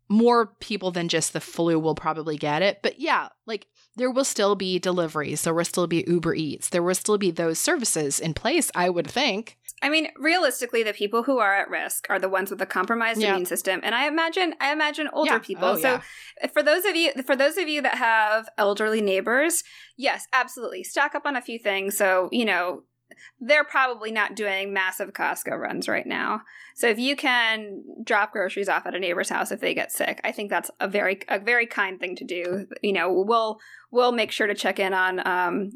more 0.09 0.47
people 0.60 0.93
than 0.93 1.09
just 1.09 1.32
the 1.32 1.40
flu 1.40 1.78
will 1.81 1.97
probably 1.97 2.36
get 2.36 2.62
it. 2.62 2.81
But 2.82 3.01
yeah, 3.01 3.28
like 3.47 3.66
there 3.99 4.11
will 4.11 4.25
still 4.25 4.55
be 4.55 4.79
deliveries. 4.79 5.43
There 5.43 5.53
will 5.55 5.65
still 5.65 5.87
be 5.87 6.05
Uber 6.07 6.35
Eats. 6.35 6.70
There 6.70 6.83
will 6.83 6.95
still 6.95 7.19
be 7.19 7.31
those 7.31 7.59
services 7.59 8.19
in 8.19 8.33
place, 8.35 8.70
I 8.75 8.89
would 8.89 9.11
think. 9.11 9.57
I 9.81 9.91
mean, 9.91 10.09
realistically, 10.16 10.83
the 10.83 10.93
people 10.93 11.23
who 11.23 11.39
are 11.39 11.55
at 11.55 11.70
risk 11.70 12.07
are 12.11 12.19
the 12.19 12.29
ones 12.29 12.51
with 12.51 12.61
a 12.61 12.66
compromised 12.66 13.20
Yeah. 13.20 13.35
immune 13.35 13.47
system, 13.47 13.81
and 13.85 13.95
I 13.95 14.09
imagine, 14.09 14.55
I 14.61 14.73
imagine 14.73 15.09
older 15.12 15.35
Yeah. 15.35 15.39
people. 15.39 15.69
Oh, 15.69 15.77
so, 15.77 16.01
for 16.53 16.65
those 16.65 16.85
of 16.85 16.97
you, 16.97 17.12
for 17.25 17.37
those 17.37 17.57
of 17.57 17.69
you 17.69 17.81
that 17.83 17.95
have 17.95 18.49
elderly 18.59 19.01
neighbors, 19.01 19.62
yes, 19.97 20.27
absolutely, 20.33 20.83
stock 20.83 21.15
up 21.15 21.27
on 21.27 21.37
a 21.37 21.41
few 21.41 21.59
things. 21.61 21.97
So, 21.97 22.29
you 22.33 22.45
know, 22.45 22.83
they're 23.41 23.65
probably 23.65 24.11
not 24.13 24.35
doing 24.37 24.73
massive 24.73 25.13
Costco 25.13 25.59
runs 25.59 25.89
right 25.89 26.07
now. 26.07 26.43
So, 26.75 26.89
if 26.89 26.99
you 26.99 27.17
can 27.17 27.83
drop 28.05 28.33
groceries 28.33 28.69
off 28.69 28.87
at 28.87 28.95
a 28.95 28.99
neighbor's 29.01 29.29
house 29.29 29.51
if 29.51 29.61
they 29.61 29.75
get 29.75 29.91
sick, 29.93 30.21
I 30.25 30.33
think 30.33 30.51
that's 30.51 30.71
a 30.81 30.89
very, 30.89 31.21
a 31.29 31.39
very 31.39 31.67
kind 31.67 31.99
thing 31.99 32.17
to 32.17 32.25
do. 32.25 32.67
You 32.83 32.93
know, 32.93 33.13
we'll 33.13 33.59
we'll 33.91 34.13
make 34.13 34.31
sure 34.31 34.47
to 34.47 34.55
check 34.55 34.79
in 34.79 34.95
on 34.95 35.27
um, 35.27 35.73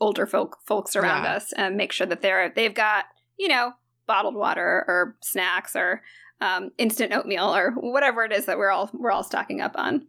older 0.00 0.26
folk 0.26 0.58
folks 0.66 0.96
around 0.96 1.24
Yeah. 1.24 1.34
us 1.34 1.52
and 1.52 1.76
make 1.76 1.92
sure 1.92 2.06
that 2.06 2.20
they're 2.22 2.52
they've 2.54 2.74
got 2.74 3.04
you 3.38 3.48
know 3.48 3.72
bottled 4.06 4.34
water 4.34 4.84
or 4.86 5.16
snacks 5.22 5.74
or 5.74 6.02
um, 6.40 6.70
instant 6.78 7.12
oatmeal 7.12 7.54
or 7.54 7.70
whatever 7.70 8.24
it 8.24 8.32
is 8.32 8.44
that 8.46 8.58
we're 8.58 8.70
all 8.70 8.90
we're 8.92 9.12
all 9.12 9.22
stocking 9.22 9.60
up 9.60 9.72
on. 9.76 10.06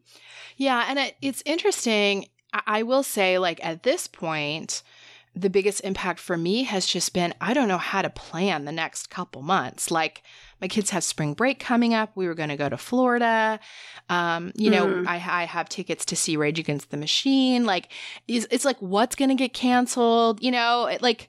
Yeah, 0.58 0.86
and 0.90 1.00
it, 1.00 1.16
it's 1.22 1.44
interesting. 1.46 2.28
I, 2.54 2.62
I 2.66 2.84
will 2.84 3.04
say, 3.04 3.38
like, 3.38 3.64
at 3.64 3.84
this 3.84 4.08
point, 4.08 4.84
the 5.36 5.49
biggest 5.49 5.82
impact 5.82 6.20
for 6.20 6.38
me 6.38 6.64
has 6.64 6.86
just 6.86 7.14
been 7.14 7.34
I 7.41 7.53
don't 7.53 7.68
know 7.68 7.78
how 7.78 8.02
to 8.02 8.10
plan 8.10 8.66
the 8.66 8.72
next 8.72 9.10
couple 9.10 9.41
months. 9.41 9.91
Like, 9.91 10.24
my 10.62 10.68
kids 10.70 10.91
have 10.91 11.03
spring 11.03 11.34
break 11.34 11.60
coming 11.60 11.94
up. 11.94 12.12
We 12.16 12.28
were 12.28 12.36
going 12.36 12.49
to 12.49 12.56
go 12.56 12.70
to 12.70 12.78
Florida. 12.78 13.60
Um, 14.10 14.53
you 14.56 14.70
know, 14.70 14.86
Mhm. 14.88 15.07
I, 15.07 15.16
I 15.16 15.44
have 15.44 15.68
tickets 15.68 16.06
to 16.06 16.16
see 16.16 16.38
Rage 16.38 16.60
Against 16.60 16.90
the 16.90 16.98
Machine. 16.98 17.66
Like, 17.66 17.90
it's, 18.28 18.48
it's 18.49 18.64
like, 18.66 18.78
what's 18.80 19.16
going 19.16 19.30
to 19.30 19.36
get 19.36 19.53
canceled? 19.53 20.41
You 20.41 20.52
know, 20.52 20.86
it, 20.86 21.02
like, 21.02 21.28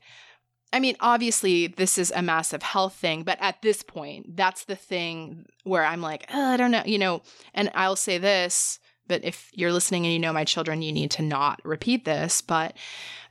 I 0.73 0.79
mean, 0.79 0.97
obviously, 1.01 1.67
this 1.69 1.99
is 1.99 2.13
a 2.15 2.23
massive 2.23 2.63
health 2.63 2.95
thing, 2.95 3.23
but 3.25 3.39
at 3.41 3.63
this 3.63 3.83
point, 3.83 4.37
that's 4.37 4.65
the 4.65 4.77
thing 4.77 5.47
where 5.65 5.85
I'm 5.85 6.01
like, 6.03 6.27
oh, 6.33 6.53
I 6.53 6.57
don't 6.57 6.71
know, 6.71 6.83
you 6.85 6.99
know, 6.99 7.23
and 7.55 7.71
I'll 7.75 7.97
say 7.97 8.19
this, 8.19 8.79
but 9.09 9.25
if 9.25 9.51
you're 9.53 9.73
listening 9.73 10.05
and 10.05 10.13
you 10.13 10.19
know 10.19 10.33
my 10.33 10.45
children, 10.45 10.83
you 10.83 10.93
need 10.93 11.11
to 11.13 11.23
not 11.23 11.61
repeat 11.65 12.05
this, 12.05 12.41
but 12.41 12.77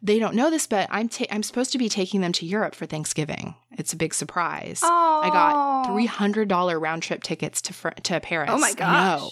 they 0.01 0.19
don't 0.19 0.35
know 0.35 0.49
this, 0.49 0.67
but 0.67 0.87
I'm 0.91 1.09
ta- 1.09 1.25
I'm 1.31 1.43
supposed 1.43 1.71
to 1.71 1.77
be 1.77 1.89
taking 1.89 2.21
them 2.21 2.31
to 2.33 2.45
Europe 2.45 2.75
for 2.75 2.85
Thanksgiving. 2.85 3.55
It's 3.71 3.93
a 3.93 3.97
big 3.97 4.13
surprise. 4.13 4.81
Oh. 4.83 5.21
I 5.23 5.29
got 5.29 5.87
$300 5.87 6.79
round 6.79 7.03
trip 7.03 7.23
tickets 7.23 7.61
to 7.63 7.73
fr- 7.73 7.89
to 7.89 8.19
Paris. 8.19 8.51
Oh 8.53 8.57
my 8.57 8.73
gosh. 8.73 9.21
know. 9.21 9.29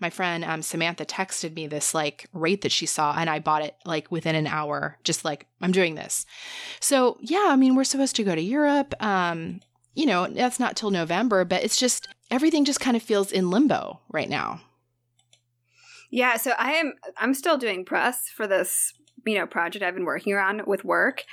My 0.00 0.10
friend 0.10 0.44
um, 0.44 0.62
Samantha 0.62 1.04
texted 1.04 1.54
me 1.54 1.66
this 1.66 1.94
like 1.94 2.28
rate 2.32 2.62
that 2.62 2.72
she 2.72 2.86
saw, 2.86 3.14
and 3.16 3.30
I 3.30 3.38
bought 3.38 3.62
it 3.62 3.76
like 3.84 4.10
within 4.10 4.34
an 4.34 4.46
hour. 4.46 4.98
Just 5.04 5.24
like 5.24 5.46
I'm 5.60 5.72
doing 5.72 5.94
this. 5.94 6.26
So 6.80 7.18
yeah, 7.20 7.46
I 7.48 7.56
mean 7.56 7.74
we're 7.74 7.84
supposed 7.84 8.16
to 8.16 8.24
go 8.24 8.34
to 8.34 8.40
Europe. 8.40 8.94
Um, 9.02 9.60
you 9.94 10.06
know 10.06 10.26
that's 10.26 10.60
not 10.60 10.76
till 10.76 10.90
November, 10.90 11.44
but 11.44 11.62
it's 11.62 11.76
just 11.76 12.08
everything 12.30 12.64
just 12.64 12.80
kind 12.80 12.96
of 12.96 13.02
feels 13.02 13.32
in 13.32 13.50
limbo 13.50 14.00
right 14.12 14.28
now. 14.28 14.60
Yeah, 16.14 16.36
so 16.36 16.52
I 16.56 16.74
am 16.74 16.94
I'm 17.16 17.34
still 17.34 17.58
doing 17.58 17.84
press 17.84 18.28
for 18.28 18.46
this, 18.46 18.94
you 19.26 19.34
know, 19.34 19.48
project 19.48 19.84
I've 19.84 19.96
been 19.96 20.04
working 20.04 20.32
on 20.36 20.62
with 20.64 20.84
work. 20.84 21.24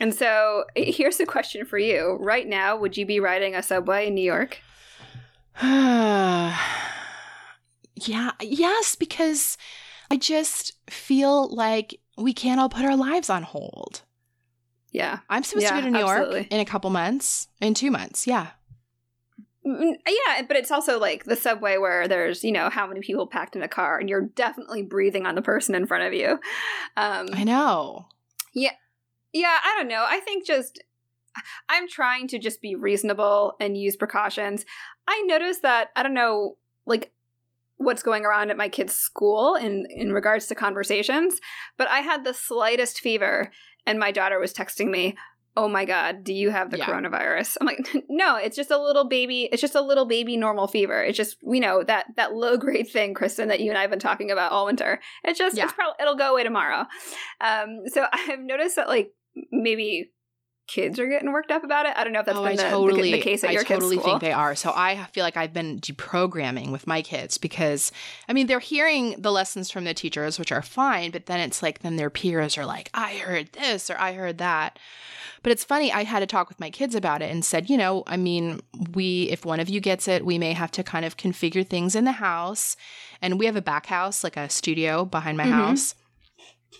And 0.00 0.14
so 0.14 0.64
eh, 0.76 0.90
here's 0.90 1.20
a 1.20 1.26
question 1.26 1.66
for 1.66 1.76
you. 1.76 2.16
Right 2.18 2.48
now, 2.48 2.74
would 2.74 2.96
you 2.96 3.04
be 3.04 3.20
riding 3.20 3.54
a 3.54 3.62
subway 3.62 4.06
in 4.06 4.14
New 4.14 4.22
York? 4.22 4.62
yeah, 5.62 6.54
yes, 8.40 8.96
because 8.98 9.58
I 10.10 10.16
just 10.16 10.72
feel 10.88 11.54
like 11.54 12.00
we 12.16 12.32
can't 12.32 12.58
all 12.60 12.70
put 12.70 12.86
our 12.86 12.96
lives 12.96 13.28
on 13.28 13.42
hold. 13.42 14.00
Yeah. 14.90 15.18
I'm 15.28 15.42
supposed 15.42 15.66
to 15.66 15.74
go 15.74 15.80
to 15.82 15.90
New 15.90 15.98
absolutely. 15.98 16.38
York 16.38 16.46
in 16.50 16.60
a 16.60 16.64
couple 16.64 16.88
months, 16.88 17.48
in 17.60 17.74
two 17.74 17.90
months. 17.90 18.26
Yeah. 18.26 18.46
Mm, 19.70 19.94
Yeah, 20.06 20.42
but 20.48 20.56
it's 20.56 20.70
also 20.70 20.98
like 20.98 21.24
the 21.24 21.36
subway 21.36 21.78
where 21.78 22.08
there's, 22.08 22.42
you 22.42 22.52
know, 22.52 22.70
how 22.70 22.86
many 22.86 23.00
people 23.00 23.26
packed 23.26 23.54
in 23.54 23.62
a 23.62 23.68
car 23.68 23.98
and 23.98 24.08
you're 24.08 24.26
definitely 24.34 24.82
breathing 24.82 25.26
on 25.26 25.34
the 25.34 25.42
person 25.42 25.74
in 25.74 25.86
front 25.86 26.04
of 26.04 26.12
you. 26.12 26.40
Um, 26.96 27.28
I 27.32 27.44
know. 27.44 28.06
Yeah. 28.54 28.72
Yeah, 29.32 29.58
I 29.62 29.76
don't 29.76 29.88
know. 29.88 30.04
I 30.08 30.20
think 30.20 30.44
just 30.44 30.82
I'm 31.68 31.88
trying 31.88 32.26
to 32.28 32.38
just 32.38 32.60
be 32.60 32.74
reasonable 32.74 33.54
and 33.60 33.76
use 33.76 33.96
precautions. 33.96 34.64
I 35.06 35.22
noticed 35.26 35.62
that 35.62 35.90
I 35.94 36.02
don't 36.02 36.14
know 36.14 36.56
like 36.86 37.12
what's 37.76 38.02
going 38.02 38.24
around 38.24 38.50
at 38.50 38.56
my 38.56 38.68
kid's 38.68 38.94
school 38.94 39.54
in 39.54 39.86
in 39.88 40.12
regards 40.12 40.46
to 40.46 40.54
conversations, 40.54 41.40
but 41.78 41.88
I 41.88 42.00
had 42.00 42.24
the 42.24 42.34
slightest 42.34 42.98
fever 42.98 43.52
and 43.86 43.98
my 43.98 44.10
daughter 44.10 44.38
was 44.38 44.52
texting 44.52 44.90
me, 44.90 45.16
"Oh 45.56 45.68
my 45.68 45.84
god, 45.84 46.24
do 46.24 46.32
you 46.32 46.50
have 46.50 46.70
the 46.70 46.78
Yeah. 46.78 46.86
coronavirus?" 46.86 47.56
I'm 47.60 47.66
like, 47.66 47.86
"No, 48.08 48.36
it's 48.36 48.56
just 48.56 48.70
a 48.70 48.78
little 48.80 49.04
baby, 49.08 49.48
it's 49.52 49.60
just 49.60 49.74
a 49.74 49.80
little 49.80 50.04
baby 50.06 50.36
normal 50.36 50.66
fever. 50.68 51.02
It's 51.02 51.16
just, 51.16 51.36
you 51.42 51.60
know, 51.60 51.82
that 51.84 52.06
that 52.16 52.34
low 52.34 52.56
grade 52.56 52.88
thing, 52.88 53.14
Kristen, 53.14 53.48
that 53.48 53.60
you 53.60 53.70
and 53.70 53.78
I 53.78 53.82
have 53.82 53.90
been 53.90 53.98
talking 53.98 54.30
about 54.30 54.52
all 54.52 54.66
winter. 54.66 55.00
It's 55.24 55.38
just 55.38 55.56
Yeah. 55.56 55.64
it's 55.64 55.72
probably 55.72 55.94
it'll 56.00 56.16
go 56.16 56.32
away 56.32 56.44
tomorrow." 56.44 56.86
Um 57.40 57.82
so 57.86 58.06
I've 58.12 58.40
noticed 58.40 58.76
that 58.76 58.88
like 58.88 59.12
maybe 59.52 60.10
kids 60.70 60.98
are 60.98 61.06
getting 61.08 61.32
worked 61.32 61.50
up 61.50 61.64
about 61.64 61.86
it. 61.86 61.92
I 61.96 62.04
don't 62.04 62.12
know 62.12 62.20
if 62.20 62.26
that's 62.26 62.38
oh, 62.38 62.44
been 62.44 62.56
the, 62.56 62.62
the- 62.62 62.70
totally, 62.70 63.12
the, 63.12 63.20
case 63.20 63.42
at 63.44 63.50
I 63.50 63.52
your 63.54 63.64
totally 63.64 63.96
kids' 63.96 64.02
school. 64.04 64.14
I 64.14 64.18
totally 64.18 64.20
think 64.20 64.20
they 64.20 64.32
are. 64.32 64.54
So 64.54 64.72
I 64.74 65.04
feel 65.12 65.24
like 65.24 65.36
I've 65.36 65.52
been 65.52 65.80
deprogramming 65.80 66.70
with 66.70 66.86
my 66.86 67.02
kids 67.02 67.38
because, 67.38 67.90
I 68.28 68.32
mean, 68.32 68.46
they're 68.46 68.60
hearing 68.60 69.16
the 69.18 69.32
lessons 69.32 69.70
from 69.70 69.84
the 69.84 69.94
teachers, 69.94 70.38
which 70.38 70.52
are 70.52 70.62
fine, 70.62 71.10
but 71.10 71.26
then 71.26 71.40
it's 71.40 71.62
like, 71.62 71.80
then 71.80 71.96
their 71.96 72.10
peers 72.10 72.56
are 72.56 72.66
like, 72.66 72.90
I 72.94 73.16
heard 73.16 73.52
this 73.52 73.90
or 73.90 73.98
I 73.98 74.12
heard 74.12 74.38
that. 74.38 74.78
But 75.42 75.52
it's 75.52 75.64
funny, 75.64 75.90
I 75.90 76.04
had 76.04 76.20
to 76.20 76.26
talk 76.26 76.48
with 76.50 76.60
my 76.60 76.68
kids 76.70 76.94
about 76.94 77.22
it 77.22 77.30
and 77.30 77.42
said, 77.44 77.70
you 77.70 77.78
know, 77.78 78.02
I 78.06 78.16
mean, 78.18 78.60
we, 78.94 79.22
if 79.30 79.44
one 79.46 79.58
of 79.58 79.70
you 79.70 79.80
gets 79.80 80.06
it, 80.06 80.24
we 80.26 80.38
may 80.38 80.52
have 80.52 80.70
to 80.72 80.82
kind 80.82 81.04
of 81.06 81.16
configure 81.16 81.66
things 81.66 81.94
in 81.94 82.04
the 82.04 82.12
house. 82.12 82.76
And 83.22 83.38
we 83.38 83.46
have 83.46 83.56
a 83.56 83.62
back 83.62 83.86
house, 83.86 84.22
like 84.22 84.36
a 84.36 84.50
studio 84.50 85.04
behind 85.06 85.38
my 85.38 85.46
Mhm. 85.46 85.52
house. 85.52 85.94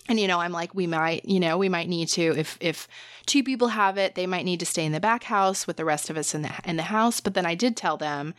And 0.07 0.19
you 0.19 0.27
know, 0.27 0.39
I'm 0.39 0.51
like, 0.51 0.73
we 0.73 0.87
might, 0.87 1.25
you 1.25 1.39
know, 1.39 1.57
we 1.57 1.69
might 1.69 1.89
need 1.89 2.07
to 2.09 2.37
if 2.37 2.57
if 2.59 2.87
two 3.25 3.43
people 3.43 3.69
have 3.69 3.97
it, 3.97 4.15
they 4.15 4.27
might 4.27 4.45
need 4.45 4.59
to 4.59 4.65
stay 4.65 4.85
in 4.85 4.91
the 4.91 4.99
back 4.99 5.23
house 5.23 5.67
with 5.67 5.77
the 5.77 5.85
rest 5.85 6.09
of 6.09 6.17
us 6.17 6.33
in 6.33 6.41
the 6.41 6.51
in 6.65 6.77
the 6.77 6.83
house. 6.83 7.19
But 7.19 7.33
then 7.33 7.45
I 7.45 7.55
did 7.55 7.77
tell 7.77 7.97
them, 7.97 8.33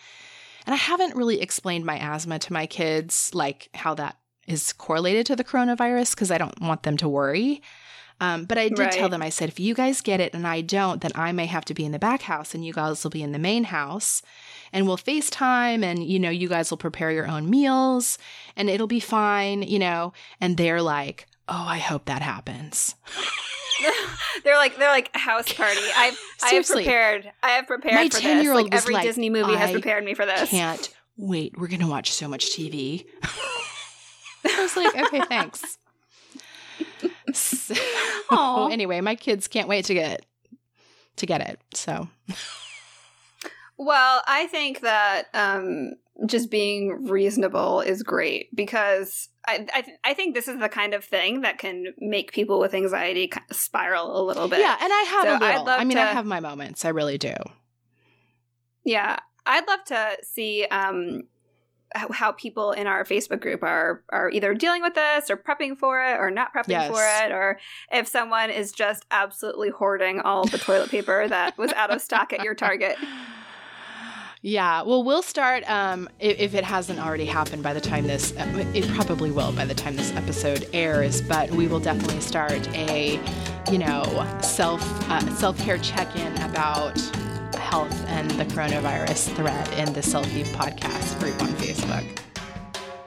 and 0.67 0.75
I 0.75 0.79
haven't 0.79 1.17
really 1.17 1.41
explained 1.41 1.85
my 1.85 1.99
asthma 1.99 2.39
to 2.41 2.53
my 2.53 2.67
kids, 2.67 3.31
like 3.35 3.69
how 3.75 3.95
that 3.95 4.17
is 4.47 4.73
correlated 4.73 5.27
to 5.27 5.37
the 5.37 5.45
coronavirus, 5.45 6.15
because 6.15 6.31
I 6.31 6.39
don't 6.39 6.61
want 6.61 6.83
them 6.83 6.97
to 6.99 7.09
worry. 7.09 7.63
Um, 8.21 8.45
but 8.45 8.57
I 8.57 8.69
did 8.69 8.93
tell 8.93 9.09
them, 9.09 9.21
I 9.21 9.31
said, 9.31 9.49
if 9.49 9.59
you 9.59 9.75
guys 9.75 10.01
get 10.01 10.21
it 10.21 10.33
and 10.33 10.47
I 10.47 10.61
don't, 10.61 11.01
then 11.01 11.11
I 11.17 11.33
may 11.33 11.47
have 11.47 11.65
to 11.65 11.75
be 11.75 11.85
in 11.85 11.91
the 11.91 11.99
back 11.99 12.23
house 12.23 12.55
and 12.55 12.65
you 12.65 12.73
guys 12.73 13.03
will 13.03 13.11
be 13.11 13.23
in 13.23 13.33
the 13.33 13.39
main 13.39 13.65
house 13.65 14.23
and 14.73 14.87
we'll 14.87 14.97
FaceTime 14.97 15.83
and, 15.83 16.05
you 16.05 16.21
know, 16.21 16.31
you 16.31 16.49
guys 16.49 16.71
will 16.71 16.79
prepare 16.79 17.11
your 17.11 17.27
own 17.27 17.51
meals 17.51 18.19
and 18.55 18.71
it'll 18.71 18.87
be 18.87 19.01
fine, 19.01 19.63
you 19.63 19.81
know. 19.81 20.13
And 20.41 20.57
they're 20.57 20.83
like, 20.83 21.27
oh, 21.49 21.65
I 21.69 21.79
hope 21.79 22.07
that 22.07 22.23
happens. 22.23 22.95
they're 24.45 24.57
like 24.57 24.77
they're 24.77 24.91
like 24.91 25.15
house 25.17 25.53
party. 25.53 25.81
I've 25.97 26.19
I 26.43 26.55
have 26.55 26.67
prepared. 26.67 27.33
I 27.43 27.51
have 27.51 27.67
prepared 27.67 27.95
My 27.95 28.09
for 28.09 28.17
this. 28.17 28.25
10-year-old 28.25 28.65
Like 28.65 28.75
every 28.75 28.95
like, 28.95 29.05
Disney 29.05 29.31
movie 29.31 29.55
has 29.55 29.73
prepared 29.73 30.05
me 30.05 30.15
for 30.15 30.27
this. 30.27 30.51
Can't 30.51 30.89
wait. 31.17 31.59
We're 31.59 31.69
going 31.69 31.81
to 31.81 31.87
watch 31.87 32.13
so 32.13 32.29
much 32.29 32.47
TV. 32.47 33.07
I 34.45 34.61
was 34.61 34.77
like, 34.77 34.97
okay, 34.97 35.21
thanks. 35.29 35.79
So, 37.33 37.75
anyway, 38.71 39.01
my 39.01 39.15
kids 39.15 39.49
can't 39.49 39.69
wait 39.69 39.85
to 39.87 39.95
get 39.95 40.27
to 41.17 41.27
get 41.27 41.41
it. 41.41 41.61
So 41.75 42.09
Well, 43.77 44.23
I 44.27 44.47
think 44.49 44.81
that 44.81 45.29
um, 45.35 45.95
just 46.27 46.51
being 46.51 47.07
reasonable 47.09 47.81
is 47.81 48.03
great 48.03 48.55
because 48.55 49.29
I 49.47 49.67
I, 49.75 49.81
th- 49.83 49.97
I 50.05 50.15
think 50.15 50.35
this 50.35 50.47
is 50.49 50.61
the 50.61 50.69
kind 50.69 50.95
of 50.95 51.05
thing 51.05 51.41
that 51.41 51.59
can 51.59 51.87
make 51.99 52.33
people 52.33 52.61
with 52.61 52.75
anxiety 52.75 53.29
kind 53.29 53.47
of 53.51 53.57
spiral 53.57 54.21
a 54.21 54.23
little 54.25 54.47
bit. 54.49 54.61
yeah, 54.61 54.77
and 54.81 54.93
I 54.93 55.03
have 55.09 55.25
So 55.25 55.37
a 55.37 55.41
little. 55.41 55.69
I 55.69 55.85
mean, 55.85 55.99
I 55.99 56.07
have 56.13 56.27
my 56.27 56.41
moments. 56.41 56.85
I 56.85 56.91
really 56.91 57.19
do. 57.19 57.35
Yeah, 58.85 59.17
I'd 59.47 59.67
love 59.67 59.85
to 59.87 60.17
see 60.23 60.67
um, 60.71 61.23
how, 61.95 62.11
how 62.13 62.33
people 62.33 62.73
in 62.73 62.87
our 62.87 63.05
Facebook 63.05 63.41
group 63.41 63.63
are 63.63 64.03
are 64.11 64.29
either 64.31 64.55
dealing 64.55 64.83
with 64.83 64.95
this 64.95 65.31
or 65.31 65.37
prepping 65.37 65.77
for 65.79 66.03
it 66.05 66.19
or 66.19 66.31
not 66.31 66.53
prepping 66.55 66.69
Yes. 66.69 66.91
for 66.91 67.03
it, 67.25 67.33
or 67.33 67.59
if 67.91 68.07
someone 68.09 68.51
is 68.51 68.73
just 68.73 69.05
absolutely 69.11 69.71
hoarding 69.71 70.21
all 70.21 70.45
the 70.45 70.59
toilet 70.59 70.91
paper 70.91 71.27
that 71.29 71.57
was 71.57 71.73
out 71.73 71.91
of 71.91 72.01
stock 72.03 72.33
at 72.33 72.43
your 72.45 72.55
Target. 72.67 72.97
Yeah, 74.45 74.83
well, 74.83 75.05
we'll 75.05 75.23
start 75.23 75.69
um, 75.71 76.09
if, 76.19 76.41
if 76.41 76.55
it 76.55 76.65
hasn't 76.65 76.99
already 76.99 77.27
happened 77.27 77.63
by 77.63 77.73
the 77.73 77.81
time 77.81 78.09
this. 78.09 78.35
It 78.37 78.89
probably 78.89 79.31
will 79.31 79.53
by 79.53 79.65
the 79.65 79.75
time 79.75 79.95
this 79.95 80.13
episode 80.15 80.69
airs, 80.73 81.23
but 81.23 81.49
we 81.53 81.69
will 81.69 81.79
definitely 81.79 82.21
start 82.21 82.69
a, 82.77 83.21
you 83.71 83.79
know, 83.79 84.03
self 84.43 84.83
uh, 85.09 85.21
self 85.37 85.57
care 85.59 85.79
check 85.79 86.17
in 86.17 86.33
about 86.43 86.99
health 87.55 88.05
and 88.09 88.33
the 88.33 88.45
coronavirus 88.47 89.33
thread 89.37 89.69
in 89.75 89.93
the 89.93 90.01
Selfie 90.01 90.45
podcast 90.57 91.21
group 91.21 91.41
on 91.41 91.49
Facebook. 91.51 92.19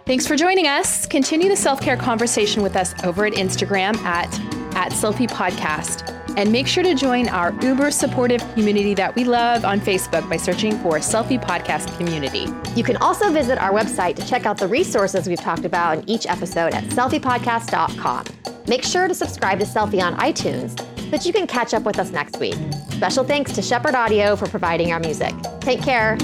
Thanks 0.06 0.26
for 0.26 0.38
joining 0.38 0.68
us. 0.68 1.06
Continue 1.06 1.50
the 1.50 1.58
self 1.58 1.82
care 1.82 1.98
conversation 1.98 2.64
with 2.64 2.78
us 2.78 2.96
over 3.04 3.26
at 3.26 3.34
Instagram 3.34 3.98
at, 4.06 4.32
at 4.76 4.92
Selfie 4.92 5.30
Podcast. 5.30 6.12
And 6.38 6.52
make 6.52 6.68
sure 6.68 6.84
to 6.84 6.94
join 6.94 7.30
our 7.30 7.54
uber 7.62 7.92
supportive 7.92 8.42
community 8.54 8.94
that 8.96 9.16
we 9.16 9.24
love 9.24 9.64
on 9.64 9.80
Facebook 9.80 10.30
by 10.30 10.38
searching 10.38 10.78
for 10.80 10.98
Selfie 11.00 11.42
Podcast 11.42 11.96
Community. 11.98 12.48
You 12.76 12.84
can 12.84 12.98
also 12.98 13.32
visit 13.32 13.58
our 13.58 13.72
website 13.72 14.16
to 14.18 14.28
check 14.28 14.46
out 14.46 14.58
the 14.58 14.68
resources 14.68 15.28
we've 15.28 15.40
talked 15.40 15.66
about 15.66 16.00
in 16.00 16.10
each 16.10 16.28
episode 16.28 16.74
at 16.74 16.84
selfiepodcast.com. 16.86 18.26
Make 18.68 18.84
sure 18.84 19.08
to 19.08 19.14
subscribe 19.16 19.60
to 19.60 19.66
Selfie 19.66 20.02
on 20.02 20.16
iTunes 20.18 20.78
so 21.00 21.10
that 21.12 21.26
you 21.26 21.32
can 21.32 21.48
catch 21.48 21.74
up 21.74 21.84
with 21.84 22.00
us 22.00 22.12
next 22.12 22.38
week. 22.40 22.56
Special 22.90 23.24
thanks 23.24 23.54
to 23.54 23.62
Shepherd 23.62 23.96
Audio 23.96 24.36
for 24.36 24.48
providing 24.48 24.92
our 24.92 25.00
music. 25.00 25.34
Take 25.62 25.82
care. 25.82 26.18